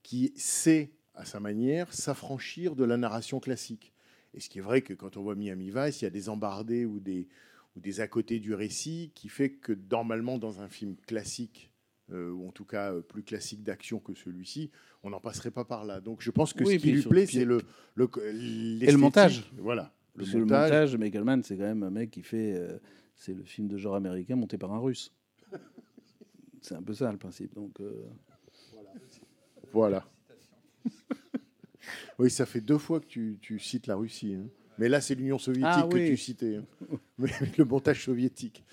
qui 0.03 0.33
sait, 0.35 0.91
à 1.15 1.25
sa 1.25 1.39
manière, 1.39 1.93
s'affranchir 1.93 2.75
de 2.75 2.83
la 2.83 2.97
narration 2.97 3.39
classique. 3.39 3.93
Et 4.33 4.39
ce 4.39 4.49
qui 4.49 4.59
est 4.59 4.61
vrai 4.61 4.81
que 4.81 4.93
quand 4.93 5.17
on 5.17 5.21
voit 5.21 5.35
Miami 5.35 5.71
Vice, 5.73 6.01
il 6.01 6.05
y 6.05 6.07
a 6.07 6.11
des 6.11 6.29
embardés 6.29 6.85
ou 6.85 6.99
des, 6.99 7.27
ou 7.75 7.79
des 7.79 7.99
à 8.01 8.07
côté 8.07 8.39
du 8.39 8.53
récit 8.53 9.11
qui 9.15 9.29
fait 9.29 9.51
que 9.51 9.77
normalement 9.89 10.37
dans 10.37 10.61
un 10.61 10.67
film 10.67 10.95
classique, 11.07 11.70
ou 12.11 12.47
en 12.47 12.51
tout 12.51 12.65
cas 12.65 12.93
euh, 12.93 13.01
plus 13.01 13.23
classique 13.23 13.63
d'action 13.63 13.99
que 13.99 14.13
celui-ci, 14.13 14.69
on 15.03 15.09
n'en 15.09 15.19
passerait 15.19 15.51
pas 15.51 15.65
par 15.65 15.85
là. 15.85 16.01
Donc 16.01 16.21
je 16.21 16.31
pense 16.31 16.53
que 16.53 16.63
Oui, 16.63 16.73
ce 16.77 16.81
qui 16.83 16.91
lui 16.91 17.01
plaît, 17.03 17.25
puis- 17.25 17.37
c'est 17.37 17.45
le, 17.45 17.61
le, 17.95 18.09
Et 18.81 18.91
le 18.91 18.97
montage. 18.97 19.49
Voilà. 19.57 19.93
Le 20.15 20.25
que 20.25 20.31
le 20.31 20.39
montage. 20.39 20.69
montage, 20.71 20.97
Michael 20.97 21.23
Mann, 21.23 21.43
c'est 21.43 21.55
quand 21.57 21.63
même 21.63 21.83
un 21.83 21.89
mec 21.89 22.11
qui 22.11 22.21
fait. 22.23 22.53
euh, 22.55 22.77
c'est 23.15 23.33
le 23.33 23.43
film 23.43 23.67
de 23.67 23.77
genre 23.77 23.95
américain 23.95 24.35
monté 24.35 24.57
par 24.57 24.73
un 24.73 24.79
russe. 24.79 25.13
C'est 26.63 26.75
un 26.75 26.81
peu 26.83 26.93
ça 26.93 27.11
le 27.11 27.17
principe. 27.17 27.55
Donc, 27.55 27.79
euh, 27.81 28.03
Voilà. 29.73 30.05
oui, 32.19 32.29
ça 32.29 32.45
fait 32.45 32.61
deux 32.61 32.77
fois 32.77 32.99
que 32.99 33.05
tu, 33.07 33.37
tu 33.41 33.57
cites 33.59 33.87
la 33.87 33.95
Russie. 33.95 34.35
hein. 34.35 34.47
Mais 34.77 34.87
là, 34.89 35.01
c'est 35.01 35.15
l'Union 35.15 35.37
soviétique 35.37 35.71
Ah 35.75 35.87
que 35.89 35.95
oui. 35.95 36.07
tu 36.09 36.17
citais. 36.17 36.57
hein. 36.57 36.65
Mais 37.17 37.29
le 37.57 37.65
montage 37.65 38.03
soviétique. 38.05 38.63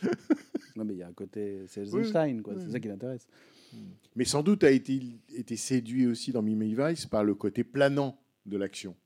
Non, 0.78 0.84
mais 0.84 0.94
il 0.94 0.98
y 0.98 1.02
a 1.02 1.08
un 1.08 1.12
côté. 1.12 1.64
C'est 1.66 1.80
Oui, 1.92 2.00
Eisenstein, 2.00 2.40
quoi. 2.42 2.54
oui. 2.54 2.62
C'est 2.64 2.70
ça 2.72 2.80
qui 2.80 2.88
l'intéresse. 2.88 3.26
Mais 4.16 4.24
sans 4.24 4.42
doute 4.42 4.64
a 4.64 4.70
été, 4.70 4.98
été 5.34 5.56
séduit 5.56 6.06
aussi 6.06 6.32
dans 6.32 6.40
Miami 6.42 6.74
Vice 6.74 7.04
par 7.06 7.22
le 7.24 7.34
côté 7.34 7.64
planant 7.64 8.18
de 8.46 8.56
l'action. 8.56 8.96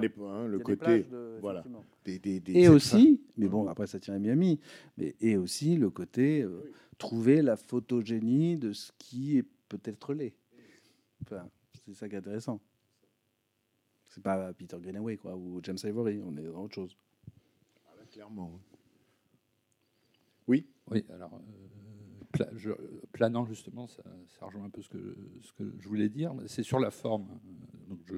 L'époque, 0.00 0.28
hein, 0.30 0.46
le 0.48 0.58
côté 0.58 1.06
voilà, 1.40 1.64
des, 2.04 2.18
des- 2.18 2.40
des- 2.40 2.52
Et 2.58 2.68
aussi, 2.68 3.22
mais 3.36 3.46
bon, 3.48 3.68
après 3.68 3.86
ça 3.86 4.00
tient 4.00 4.14
à 4.14 4.18
Miami, 4.18 4.58
mais 4.98 5.14
et 5.20 5.36
aussi 5.36 5.76
le 5.76 5.88
côté 5.88 6.42
euh, 6.42 6.72
trouver 6.98 7.40
la 7.42 7.56
photogénie 7.56 8.56
de 8.58 8.72
ce 8.72 8.90
qui 8.98 9.38
est 9.38 9.44
peut-être 9.68 10.12
laid. 10.14 10.34
Enfin, 11.22 11.48
c'est 11.86 11.94
ça 11.94 12.08
qui 12.08 12.16
est 12.16 12.18
intéressant. 12.18 12.60
C'est 14.08 14.22
pas 14.22 14.52
Peter 14.52 14.76
Greenaway 14.80 15.16
quoi 15.16 15.36
ou 15.36 15.60
James 15.62 15.78
Ivory, 15.84 16.20
on 16.22 16.36
est 16.36 16.42
dans 16.42 16.64
autre 16.64 16.74
chose. 16.74 16.96
fin, 17.84 18.04
clairement. 18.10 18.50
Oui. 20.90 21.04
Alors, 21.12 21.34
euh, 21.34 22.24
pla- 22.32 22.50
je- 22.56 22.72
planant, 23.12 23.44
justement, 23.44 23.86
ça, 23.86 24.02
ça 24.38 24.46
rejoint 24.46 24.64
un 24.64 24.70
peu 24.70 24.82
ce 24.82 24.88
que, 24.88 25.16
ce 25.42 25.52
que 25.52 25.64
je 25.78 25.88
voulais 25.88 26.08
dire. 26.08 26.34
C'est 26.46 26.62
sur 26.62 26.78
la 26.78 26.90
forme. 26.90 27.28
Euh, 27.30 27.88
Donc 27.88 28.00
je, 28.04 28.16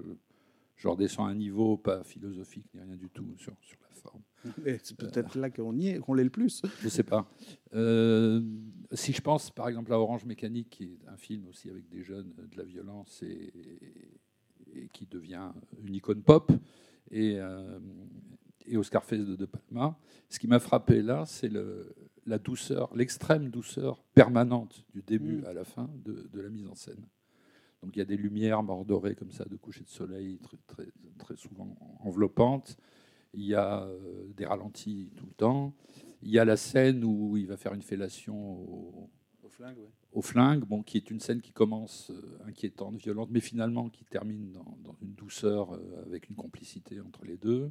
je 0.77 0.89
redescends 0.89 1.27
à 1.27 1.31
un 1.31 1.35
niveau 1.35 1.77
pas 1.77 2.03
philosophique 2.05 2.67
ni 2.75 2.81
rien 2.81 2.97
du 2.97 3.11
tout 3.11 3.27
sur, 3.37 3.55
sur 3.61 3.79
la 3.89 3.95
forme. 3.95 4.23
C'est 4.83 4.97
peut-être 4.97 5.37
là 5.39 5.51
qu'on 5.51 5.77
y 5.77 5.89
est, 5.89 5.99
qu'on 5.99 6.15
l'est 6.15 6.25
le 6.25 6.31
plus. 6.31 6.63
Je 6.81 6.89
sais 6.89 7.03
pas. 7.05 7.31
Euh, 7.75 8.41
si 8.93 9.13
je 9.13 9.21
pense 9.21 9.51
par 9.51 9.69
exemple 9.69 9.93
à 9.93 9.99
Orange 9.99 10.25
Mécanique, 10.25 10.71
qui 10.71 10.85
est 10.85 11.09
un 11.09 11.17
film 11.17 11.47
aussi 11.49 11.71
avec 11.71 11.89
des 11.89 12.03
jeunes, 12.03 12.33
euh, 12.39 12.47
de 12.47 12.57
la 12.57 12.65
violence 12.65 13.23
et, 13.23 13.53
et 14.75 14.89
qui 14.93 15.07
devient 15.07 15.51
une 15.83 15.95
icône 15.95 16.23
pop, 16.23 16.51
et, 17.11 17.39
euh, 17.39 17.79
et 18.67 18.77
au 18.77 18.83
Scarface 18.83 19.21
de 19.25 19.37
De 19.37 19.47
Palma, 19.47 19.97
ce 20.29 20.39
qui 20.39 20.49
m'a 20.49 20.59
frappé 20.59 21.01
là, 21.03 21.25
c'est 21.27 21.49
le, 21.49 21.95
la 22.27 22.39
douceur, 22.39 22.95
l'extrême 22.97 23.51
douceur 23.51 24.03
permanente 24.15 24.85
du 24.93 25.03
début 25.03 25.39
Mm. 25.43 25.47
à 25.47 25.53
la 25.53 25.65
fin 25.65 25.91
de, 26.05 26.29
de 26.33 26.41
la 26.41 26.49
mise 26.49 26.67
en 26.67 26.75
scène. 26.75 27.07
Donc 27.83 27.97
il 27.97 27.99
y 27.99 28.03
a 28.03 28.07
des 28.07 28.17
lumières 28.17 28.63
mordorées 28.63 29.15
comme 29.15 29.31
ça 29.31 29.45
de 29.45 29.57
coucher 29.57 29.85
de 29.85 29.91
soleil 29.91 30.39
très, 30.39 30.57
très, 30.67 30.87
très 31.19 31.37
souvent 31.37 31.77
enveloppantes. 32.01 32.77
Il 33.35 33.45
y 33.45 33.55
a 33.55 33.83
euh, 33.85 34.27
des 34.37 34.47
ralentis 34.47 35.11
tout 35.17 35.27
le 35.27 35.33
temps. 35.35 35.75
Il 36.23 36.31
y 36.31 36.39
a 36.39 36.45
la 36.45 36.57
scène 36.57 37.05
où 37.05 37.37
il 37.37 37.47
va 37.47 37.57
faire 37.59 37.75
une 37.75 37.83
fellation 37.83 38.53
au, 38.53 39.11
Au 39.43 39.49
flingue, 39.49 39.77
ouais. 39.79 39.91
au 40.13 40.23
flingue, 40.23 40.65
bon, 40.65 40.83
qui 40.83 40.97
est 40.97 41.11
une 41.11 41.21
scène 41.21 41.43
qui 41.43 41.53
commence 41.53 42.11
euh, 42.11 42.39
inquiétante, 42.47 42.97
violente, 42.97 43.29
mais 43.31 43.41
finalement 43.41 43.91
qui 43.91 44.05
termine 44.05 44.53
dans, 44.53 44.79
dans 44.83 44.97
une 45.03 45.13
douceur 45.13 45.75
euh, 45.75 46.05
avec 46.07 46.31
une 46.31 46.37
complicité 46.37 47.01
entre 47.01 47.25
les 47.27 47.37
deux. 47.37 47.71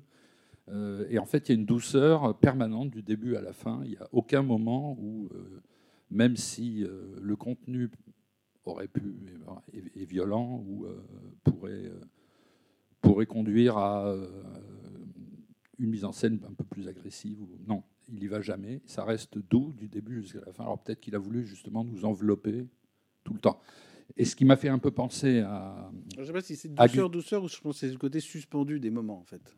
Euh, 0.69 1.05
et 1.09 1.19
en 1.19 1.25
fait, 1.25 1.49
il 1.49 1.51
y 1.53 1.55
a 1.55 1.59
une 1.59 1.65
douceur 1.65 2.37
permanente 2.39 2.89
du 2.89 3.01
début 3.01 3.35
à 3.35 3.41
la 3.41 3.53
fin. 3.53 3.81
Il 3.83 3.91
n'y 3.91 3.97
a 3.97 4.07
aucun 4.11 4.41
moment 4.41 4.97
où, 4.99 5.27
euh, 5.33 5.61
même 6.09 6.37
si 6.37 6.83
euh, 6.83 7.15
le 7.21 7.35
contenu 7.35 7.89
aurait 8.65 8.87
pu 8.87 9.15
est, 9.73 10.05
violent 10.05 10.63
ou 10.65 10.85
pourrait, 11.43 11.91
pourrait 13.01 13.25
conduire 13.25 13.77
à 13.77 14.15
une 15.79 15.89
mise 15.89 16.05
en 16.05 16.13
scène 16.13 16.39
un 16.47 16.53
peu 16.53 16.63
plus 16.63 16.87
agressive. 16.87 17.41
Ou... 17.41 17.49
Non, 17.67 17.83
il 18.07 18.19
n'y 18.19 18.27
va 18.27 18.39
jamais. 18.39 18.81
Ça 18.85 19.03
reste 19.03 19.37
doux 19.37 19.73
du 19.73 19.89
début 19.89 20.21
jusqu'à 20.21 20.39
la 20.45 20.53
fin. 20.53 20.63
Alors 20.63 20.81
peut-être 20.81 21.01
qu'il 21.01 21.13
a 21.13 21.19
voulu 21.19 21.45
justement 21.45 21.83
nous 21.83 22.05
envelopper 22.05 22.65
tout 23.25 23.33
le 23.33 23.39
temps. 23.39 23.59
Et 24.15 24.23
ce 24.23 24.35
qui 24.35 24.45
m'a 24.45 24.55
fait 24.55 24.69
un 24.69 24.79
peu 24.79 24.91
penser 24.91 25.39
à... 25.39 25.91
Je 26.15 26.21
ne 26.21 26.25
sais 26.25 26.33
pas 26.33 26.41
si 26.41 26.55
c'est 26.55 26.71
à 26.77 26.87
douceur, 26.87 27.09
douceur, 27.09 27.43
ou 27.43 27.49
je 27.49 27.59
pense 27.59 27.75
que 27.75 27.79
c'est 27.79 27.91
le 27.91 27.97
côté 27.97 28.21
suspendu 28.21 28.79
des 28.79 28.91
moments, 28.91 29.19
en 29.19 29.23
fait. 29.23 29.57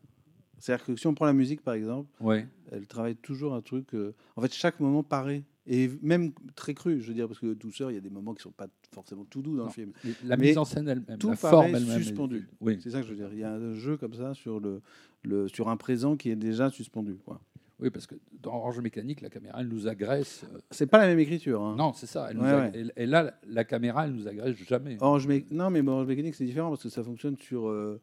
C'est-à-dire 0.66 0.86
que 0.86 0.96
si 0.96 1.06
on 1.06 1.14
prend 1.14 1.26
la 1.28 1.34
musique, 1.34 1.62
par 1.62 1.76
exemple, 1.76 2.10
Ouais. 2.20 2.48
elle 2.72 2.88
travaille 2.88 3.16
toujours 3.16 3.54
un 3.54 3.62
truc. 3.62 3.94
euh, 3.94 4.14
En 4.36 4.42
fait, 4.42 4.52
chaque 4.52 4.80
moment 4.80 5.04
paraît. 5.04 5.44
Et 5.68 5.90
même 6.02 6.32
très 6.56 6.74
cru, 6.74 7.02
je 7.02 7.08
veux 7.08 7.14
dire, 7.14 7.28
parce 7.28 7.40
que 7.40 7.54
douceur, 7.54 7.92
il 7.92 7.96
y 7.96 7.98
a 7.98 8.02
des 8.02 8.10
moments 8.10 8.34
qui 8.34 8.42
sont 8.42 8.52
pas 8.52 8.68
forcément 8.92 9.26
tout 9.30 9.42
doux 9.44 9.56
dans 9.58 9.64
Non, 9.64 9.66
le 9.66 9.72
film. 9.72 9.92
La 10.24 10.38
Mais 10.38 10.48
mise 10.48 10.58
en 10.58 10.66
scène 10.66 10.88
elle-même, 10.88 11.18
tout 11.20 11.30
la 11.30 11.36
paraît 11.36 11.52
forme 11.52 11.76
elle-même. 11.76 12.02
suspendu. 12.02 12.48
Oui. 12.62 12.80
C'est 12.82 12.90
ça 12.92 13.02
que 13.02 13.06
je 13.08 13.12
veux 13.12 13.18
dire. 13.18 13.30
Il 13.32 13.40
y 13.40 13.44
a 13.44 13.52
un 13.54 13.74
jeu 13.76 13.96
comme 13.98 14.14
ça 14.16 14.34
sur, 14.34 14.60
le, 14.60 14.82
le, 15.24 15.48
sur 15.48 15.70
un 15.70 15.78
présent 15.78 16.16
qui 16.18 16.30
est 16.32 16.36
déjà 16.36 16.70
suspendu. 16.72 17.16
Quoi. 17.26 17.40
oui, 17.80 17.90
parce 17.92 18.08
que 18.08 18.16
dans 18.42 18.54
Orange 18.56 18.80
Mécanique, 18.80 19.22
la 19.22 19.30
caméra, 19.30 19.60
elle 19.62 19.68
nous 19.68 19.88
agresse. 19.88 20.46
euh, 20.54 20.58
C'est 20.72 20.88
pas 20.88 20.98
la 21.00 21.08
même 21.08 21.20
écriture. 21.20 21.62
Hein. 21.64 21.76
Non, 21.78 21.94
c'est 21.94 22.06
ça. 22.08 22.28
Elle 22.32 22.40
Ouais, 22.40 22.54
ouais. 22.54 22.72
Et, 22.98 23.04
et 23.04 23.06
là, 23.06 23.34
la 23.48 23.64
caméra, 23.66 24.06
elle 24.06 24.14
nous 24.14 24.28
agresse 24.28 24.56
jamais. 24.68 24.98
Orange 25.00 25.28
Mé- 25.28 25.46
Non, 25.52 25.70
mais 25.70 25.82
Orange 25.88 26.08
Mécanique, 26.08 26.34
c'est 26.36 26.46
différent 26.46 26.70
parce 26.70 26.82
que 26.84 26.90
ça 26.90 27.04
fonctionne 27.04 27.38
sur, 27.38 27.68
euh, 27.70 28.00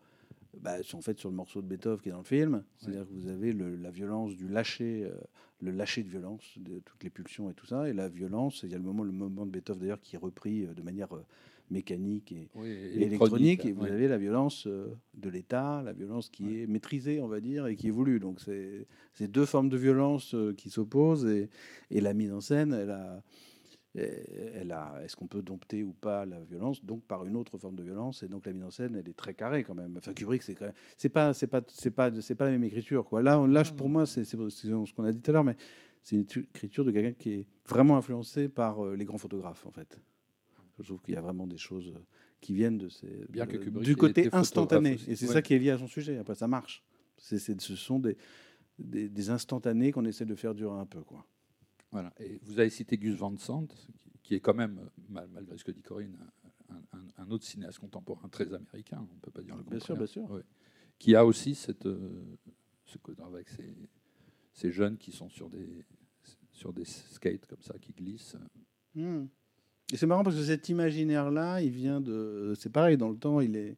bah, 0.60 0.82
sur- 0.82 0.98
en 0.98 1.02
fait, 1.02 1.18
sur 1.18 1.30
le 1.30 1.36
morceau 1.36 1.62
de 1.62 1.66
Beethoven 1.66 2.00
qui 2.00 2.08
est 2.08 2.12
dans 2.12 2.18
le 2.18 2.24
film. 2.24 2.62
C'est-à-dire 2.78 3.06
que 3.06 3.12
vous 3.12 3.28
avez 3.28 3.52
le- 3.52 3.76
la 3.76 3.90
violence 3.90 4.36
du 4.36 4.48
lâcher, 4.48 5.04
euh, 5.04 5.14
le 5.60 5.70
lâcher 5.70 6.02
de 6.02 6.08
violence, 6.08 6.42
de 6.58 6.80
toutes 6.80 7.02
les 7.04 7.10
pulsions 7.10 7.50
et 7.50 7.54
tout 7.54 7.66
ça. 7.66 7.88
Et 7.88 7.92
la 7.92 8.08
violence, 8.08 8.62
il 8.64 8.70
y 8.70 8.74
a 8.74 8.78
le 8.78 8.84
moment, 8.84 9.04
le 9.04 9.12
moment 9.12 9.46
de 9.46 9.50
Beethoven 9.50 9.80
d'ailleurs 9.80 10.00
qui 10.00 10.16
est 10.16 10.18
repris 10.18 10.66
euh, 10.66 10.74
de 10.74 10.82
manière 10.82 11.14
euh, 11.16 11.24
mécanique 11.70 12.32
et, 12.32 12.48
Oui, 12.54 12.68
et 12.68 13.02
électronique. 13.04 13.64
Et 13.64 13.72
vous 13.72 13.82
ouais. 13.84 13.90
avez 13.90 14.08
la 14.08 14.18
violence 14.18 14.66
euh, 14.66 14.88
de 15.14 15.30
l'État, 15.30 15.80
la 15.82 15.92
violence 15.92 16.28
qui 16.28 16.60
est 16.60 16.66
maîtrisée, 16.66 17.20
on 17.22 17.28
va 17.28 17.40
dire, 17.40 17.66
et 17.66 17.76
qui 17.76 17.88
est 17.88 17.92
voulue. 17.92 18.20
Donc 18.20 18.40
c'est 18.40 18.86
c'est 19.14 19.28
deux 19.30 19.46
formes 19.46 19.68
de 19.70 19.76
violence 19.78 20.34
qui 20.58 20.68
s'opposent 20.68 21.24
et, 21.26 21.48
et 21.90 22.00
la 22.00 22.12
mise 22.12 22.32
en 22.32 22.40
scène, 22.40 22.72
elle 22.74 22.90
a, 22.90 23.22
elle 23.94 24.72
a. 24.72 25.00
Est-ce 25.04 25.16
qu'on 25.16 25.26
peut 25.26 25.42
dompter 25.42 25.82
ou 25.82 25.92
pas 25.92 26.24
la 26.24 26.40
violence 26.40 26.84
Donc 26.84 27.04
par 27.04 27.24
une 27.26 27.36
autre 27.36 27.58
forme 27.58 27.76
de 27.76 27.82
violence. 27.82 28.22
Et 28.22 28.28
donc 28.28 28.46
la 28.46 28.52
mise 28.52 28.64
en 28.64 28.70
scène, 28.70 28.96
elle 28.96 29.08
est 29.08 29.16
très 29.16 29.34
carrée 29.34 29.64
quand 29.64 29.74
même. 29.74 29.96
Enfin 29.98 30.12
Kubrick, 30.14 30.42
c'est 30.42 30.54
quand 30.54 30.64
même. 30.66 30.74
C'est 30.96 31.08
pas, 31.10 31.34
c'est 31.34 31.46
pas, 31.46 31.62
c'est 31.68 31.90
pas, 31.90 32.10
c'est 32.20 32.34
pas 32.34 32.46
la 32.46 32.52
même 32.52 32.64
écriture 32.64 33.04
quoi. 33.04 33.22
Là, 33.22 33.38
on- 33.40 33.52
pour 33.76 33.88
moi, 33.88 34.06
c'est 34.06 34.24
ce 34.24 34.36
qu'on 34.94 35.04
a 35.04 35.12
dit 35.12 35.20
tout 35.20 35.30
à 35.30 35.34
l'heure, 35.34 35.44
mais 35.44 35.56
c'est 36.02 36.16
une 36.16 36.22
écriture 36.22 36.84
de 36.84 36.90
quelqu'un 36.90 37.12
qui 37.12 37.30
est 37.32 37.46
vraiment 37.66 37.96
influencé 37.96 38.48
par 38.48 38.84
euh, 38.84 38.96
les 38.96 39.04
grands 39.04 39.18
photographes 39.18 39.66
en 39.66 39.70
fait. 39.70 40.00
Je 40.78 40.84
trouve 40.84 41.02
qu'il 41.02 41.14
y 41.14 41.16
a 41.18 41.20
vraiment 41.20 41.46
des 41.46 41.58
choses 41.58 41.92
euh, 41.94 41.98
qui 42.40 42.54
viennent 42.54 42.78
de 42.78 42.88
ces, 42.88 43.26
Bien 43.28 43.46
que 43.46 43.56
de- 43.58 43.80
du 43.80 43.94
côté 43.94 44.28
instantané. 44.32 44.96
Et 45.06 45.14
c'est 45.16 45.26
Ouais. 45.28 45.32
ça 45.34 45.42
qui 45.42 45.54
est 45.54 45.58
lié 45.58 45.70
à 45.70 45.78
son 45.78 45.86
sujet. 45.86 46.16
Après, 46.18 46.34
ça 46.34 46.48
marche. 46.48 46.82
C'est, 47.18 47.38
c'est- 47.38 47.60
ce 47.60 47.76
sont 47.76 47.98
des, 48.00 48.16
des, 48.78 49.08
des 49.08 49.30
instantanés 49.30 49.92
qu'on 49.92 50.04
essaie 50.06 50.24
de 50.24 50.34
faire 50.34 50.54
durer 50.54 50.76
un 50.76 50.86
peu. 50.86 51.02
Quoi. 51.02 51.24
Voilà. 51.92 52.12
Et 52.18 52.38
vous 52.42 52.58
avez 52.58 52.70
cité 52.70 52.96
Gus 52.98 53.14
Van 53.16 53.36
Sant, 53.36 53.68
qui, 54.22 54.34
est 54.34 54.40
quand 54.40 54.54
même, 54.54 54.88
mal- 55.08 55.28
malgré 55.32 55.56
ce 55.58 55.64
que 55.64 55.70
dit 55.72 55.82
Corinne, 55.82 56.16
un, 56.70 56.98
un- 56.98 57.06
un 57.24 57.30
autre 57.30 57.44
cinéaste 57.44 57.78
contemporain 57.78 58.28
très 58.28 58.52
américain, 58.52 59.06
on 59.10 59.14
ne 59.14 59.20
peut 59.20 59.30
pas 59.30 59.42
dire 59.42 59.54
le 59.56 59.62
Bien 59.62 59.72
contraire. 59.78 59.86
sûr, 59.86 59.96
bien 59.96 60.06
sûr. 60.06 60.30
Oui. 60.30 60.40
Qui 60.98 61.14
a 61.14 61.24
aussi 61.26 61.54
cette, 61.54 61.86
euh, 61.86 62.36
ce 62.86 62.96
côté 62.98 63.22
avec 63.22 63.48
ces, 63.48 63.74
ces 64.54 64.70
jeunes 64.70 64.96
qui 64.96 65.12
sont 65.12 65.28
sur 65.28 65.50
des, 65.50 65.84
sur 66.50 66.72
des 66.72 66.84
skates 66.84 67.46
comme 67.46 67.62
ça, 67.62 67.74
qui 67.78 67.92
glissent. 67.92 68.36
Hmm. 68.94 69.26
Et 69.92 69.96
c'est 69.96 70.06
marrant 70.06 70.22
parce 70.22 70.36
que 70.36 70.44
cet 70.44 70.68
imaginaire-là, 70.70 71.60
il 71.60 71.70
vient 71.70 72.00
de. 72.00 72.54
C'est 72.58 72.70
pareil, 72.70 72.96
dans 72.96 73.10
le 73.10 73.18
temps, 73.18 73.40
il, 73.40 73.56
est, 73.56 73.76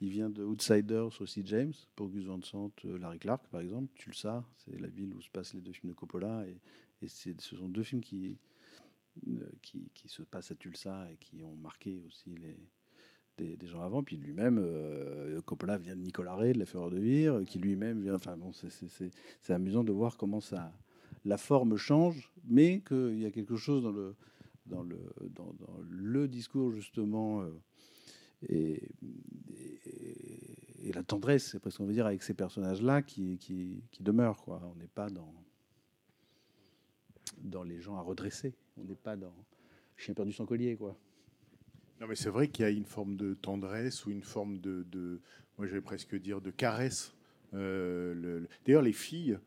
il 0.00 0.10
vient 0.10 0.30
de 0.30 0.44
Outsiders 0.44 1.20
aussi, 1.20 1.42
James, 1.46 1.72
pour 1.96 2.08
Gus 2.10 2.26
Van 2.26 2.40
Sant, 2.42 2.70
euh, 2.84 2.98
Larry 2.98 3.18
Clark, 3.18 3.48
par 3.48 3.60
exemple. 3.60 3.88
Tulsa, 3.96 4.44
c'est 4.58 4.78
la 4.78 4.88
ville 4.88 5.12
où 5.14 5.20
se 5.20 5.30
passent 5.30 5.54
les 5.54 5.60
deux 5.60 5.72
films 5.72 5.90
de 5.92 5.96
Coppola. 5.96 6.46
Et, 6.46 6.60
et 7.02 7.08
ce 7.08 7.56
sont 7.56 7.68
deux 7.68 7.82
films 7.82 8.00
qui, 8.00 8.38
euh, 9.28 9.46
qui, 9.60 9.90
qui 9.94 10.08
se 10.08 10.22
passent 10.22 10.50
à 10.50 10.54
Tulsa 10.54 11.10
et 11.10 11.16
qui 11.16 11.42
ont 11.42 11.56
marqué 11.56 12.02
aussi 12.06 12.34
les, 12.36 12.56
des, 13.56 13.66
gens 13.66 13.82
avant. 13.82 14.02
Puis 14.02 14.16
lui-même, 14.16 14.58
euh, 14.58 15.40
Coppola 15.42 15.78
vient 15.78 15.96
de 15.96 16.00
Nicolas 16.00 16.34
Ray, 16.34 16.52
de 16.52 16.58
La 16.58 16.66
Fureur 16.66 16.90
de 16.90 16.98
Vire, 16.98 17.40
qui 17.46 17.58
lui-même 17.58 18.00
vient. 18.00 18.14
Enfin 18.14 18.36
bon, 18.36 18.52
c'est- 18.52 19.50
amusant 19.50 19.84
de 19.84 19.92
voir 19.92 20.16
comment 20.16 20.40
ça, 20.40 20.72
la 21.24 21.36
forme 21.36 21.76
change, 21.76 22.32
mais 22.44 22.80
qu'il 22.80 23.18
y 23.18 23.26
a 23.26 23.30
quelque 23.30 23.56
chose 23.56 23.82
dans 23.82 23.92
le, 23.92 24.14
dans 24.66 24.82
le, 24.82 24.98
dans, 25.30 25.54
le 25.90 26.28
discours 26.28 26.70
justement 26.72 27.42
euh, 27.42 27.50
et, 28.48 28.88
et, 30.82 30.92
la 30.92 31.02
tendresse, 31.02 31.50
c'est 31.52 31.60
presque 31.60 31.80
on 31.80 31.86
veut 31.86 31.92
dire, 31.92 32.06
avec 32.06 32.22
ces 32.22 32.34
personnages-là 32.34 33.02
qui, 33.02 33.38
qui, 33.38 33.82
qui 33.90 34.02
demeurent. 34.02 34.42
Quoi. 34.42 34.60
On 34.64 34.76
n'est 34.76 34.88
pas 34.88 35.08
dans, 35.08 35.32
dans 37.38 37.62
les 37.62 37.80
gens 37.80 37.96
à 37.96 38.00
redresser. 38.02 38.54
On 38.76 38.84
n'est 38.84 38.94
pas 38.94 39.16
dans 39.16 39.34
chien 39.96 40.14
perdu 40.14 40.32
sans 40.32 40.46
collier. 40.46 40.76
Quoi. 40.76 40.96
Non, 42.00 42.06
mais 42.08 42.16
c'est 42.16 42.30
vrai 42.30 42.48
qu'il 42.48 42.64
y 42.64 42.68
a 42.68 42.70
une 42.70 42.84
forme 42.84 43.16
de 43.16 43.34
tendresse 43.34 44.06
ou 44.06 44.10
une 44.10 44.22
forme 44.24 44.58
de, 44.60 45.20
moi 45.58 45.66
j'allais 45.66 45.80
presque 45.80 46.16
dire 46.16 46.40
de 46.40 46.50
caresse. 46.50 47.14
Euh, 47.54 48.14
le- 48.14 48.38
le- 48.40 48.48
D'ailleurs, 48.64 48.82
les 48.82 48.92
filles, 48.92 49.38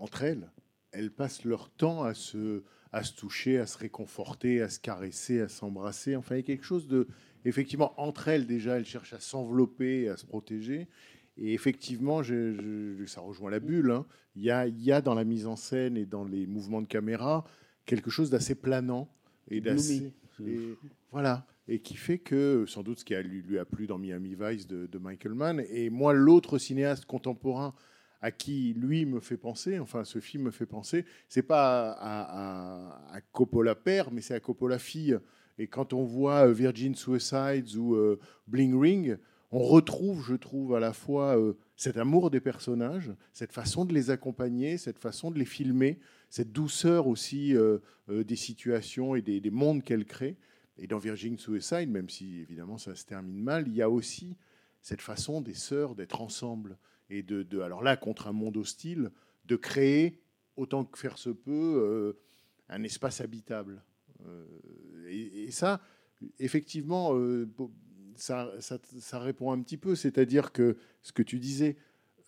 entre 0.00 0.22
elles, 0.24 0.50
elles 0.92 1.10
passent 1.10 1.44
leur 1.44 1.70
temps 1.70 2.02
à 2.02 2.14
se, 2.14 2.62
à 2.92 3.02
se 3.02 3.14
toucher, 3.14 3.58
à 3.58 3.66
se 3.66 3.78
réconforter, 3.78 4.60
à 4.60 4.68
se 4.68 4.78
caresser, 4.80 5.40
à 5.40 5.48
s'embrasser. 5.48 6.16
Enfin, 6.16 6.34
il 6.34 6.38
y 6.38 6.40
a 6.40 6.44
quelque 6.44 6.64
chose 6.64 6.86
de. 6.88 7.08
Effectivement, 7.46 7.92
entre 8.00 8.28
elles, 8.28 8.46
déjà, 8.46 8.76
elles 8.76 8.86
cherchent 8.86 9.12
à 9.12 9.20
s'envelopper, 9.20 10.08
à 10.08 10.16
se 10.16 10.24
protéger. 10.26 10.88
Et 11.36 11.52
effectivement, 11.54 12.22
je- 12.22 12.96
je- 12.98 13.06
ça 13.06 13.20
rejoint 13.20 13.50
la 13.50 13.60
bulle. 13.60 13.90
hein. 13.90 14.06
Il, 14.36 14.42
y 14.42 14.50
a, 14.50 14.66
il 14.66 14.80
y 14.82 14.92
a 14.92 15.00
dans 15.00 15.14
la 15.14 15.24
mise 15.24 15.46
en 15.46 15.56
scène 15.56 15.96
et 15.96 16.06
dans 16.06 16.24
les 16.24 16.46
mouvements 16.46 16.82
de 16.82 16.86
caméra 16.86 17.44
quelque 17.86 18.10
chose 18.10 18.30
d'assez 18.30 18.54
planant 18.54 19.08
et 19.48 19.60
d'assez. 19.60 20.12
Et 20.46 20.58
voilà. 21.12 21.46
Et 21.68 21.78
qui 21.80 21.94
fait 21.96 22.18
que, 22.18 22.64
sans 22.66 22.82
doute, 22.82 23.00
ce 23.00 23.04
qui 23.04 23.14
a, 23.14 23.22
lui, 23.22 23.40
lui 23.42 23.58
a 23.58 23.64
plu 23.64 23.86
dans 23.86 23.98
Miami 23.98 24.36
Vice 24.38 24.66
de, 24.66 24.86
de 24.86 24.98
Michael 24.98 25.34
Mann, 25.34 25.62
et 25.70 25.88
moi, 25.90 26.12
l'autre 26.12 26.58
cinéaste 26.58 27.04
contemporain 27.06 27.74
à 28.20 28.30
qui 28.30 28.74
lui 28.74 29.04
me 29.06 29.20
fait 29.20 29.36
penser, 29.36 29.78
enfin 29.78 30.04
ce 30.04 30.18
film 30.18 30.44
me 30.44 30.50
fait 30.50 30.66
penser, 30.66 31.04
c'est 31.28 31.42
pas 31.42 31.90
à, 31.92 32.22
à- 33.10 33.16
à 33.16 33.20
Coppola 33.32 33.74
père, 33.74 34.10
mais 34.12 34.20
c'est 34.22 34.34
à 34.34 34.40
Coppola 34.40 34.78
fille. 34.78 35.18
Et 35.58 35.66
quand 35.66 35.92
on 35.92 36.04
voit 36.04 36.48
euh, 36.48 36.52
Virgin 36.52 36.94
Suicides 36.94 37.76
ou 37.76 37.94
euh, 37.94 38.18
Bling 38.46 38.78
Ring, 38.80 39.18
on 39.50 39.60
retrouve, 39.62 40.24
je 40.26 40.34
trouve, 40.34 40.74
à 40.74 40.80
la 40.80 40.92
fois 40.92 41.38
euh, 41.38 41.54
cet 41.76 41.96
amour 41.96 42.30
des 42.30 42.40
personnages, 42.40 43.12
cette 43.32 43.52
façon 43.52 43.84
de 43.84 43.94
les 43.94 44.10
accompagner, 44.10 44.78
cette 44.78 44.98
façon 44.98 45.30
de 45.30 45.38
les 45.38 45.44
filmer, 45.44 46.00
cette 46.28 46.50
douceur 46.52 47.06
aussi 47.06 47.54
euh, 47.56 47.78
euh, 48.08 48.24
des 48.24 48.36
situations 48.36 49.14
et 49.14 49.22
des, 49.22 49.40
des 49.40 49.50
mondes 49.50 49.82
qu'elle 49.82 50.06
crée. 50.06 50.36
Et 50.76 50.88
dans 50.88 50.98
Virgin 50.98 51.38
Suicide, 51.38 51.88
même 51.88 52.08
si 52.08 52.40
évidemment 52.40 52.78
ça 52.78 52.96
se 52.96 53.04
termine 53.04 53.40
mal, 53.40 53.68
il 53.68 53.74
y 53.74 53.82
a 53.82 53.88
aussi 53.88 54.36
cette 54.82 55.00
façon 55.00 55.40
des 55.40 55.54
sœurs 55.54 55.94
d'être 55.94 56.20
ensemble 56.20 56.76
et 57.08 57.22
de, 57.22 57.44
de- 57.44 57.60
alors 57.60 57.82
là 57.82 57.96
contre 57.96 58.26
un 58.26 58.32
monde 58.32 58.56
hostile, 58.56 59.12
de 59.46 59.56
créer 59.56 60.20
autant 60.56 60.84
que 60.84 60.98
faire 60.98 61.16
se 61.18 61.30
peut 61.30 62.16
un 62.68 62.82
espace 62.82 63.20
habitable. 63.20 63.82
Et, 65.08 65.50
ça, 65.50 65.80
effectivement, 66.38 67.12
ça, 68.16 69.18
répond 69.18 69.52
un 69.52 69.60
petit 69.60 69.76
peu, 69.76 69.94
c'est-à-dire 69.94 70.52
que 70.52 70.76
ce 71.02 71.12
que 71.12 71.22
tu 71.22 71.38
disais, 71.38 71.76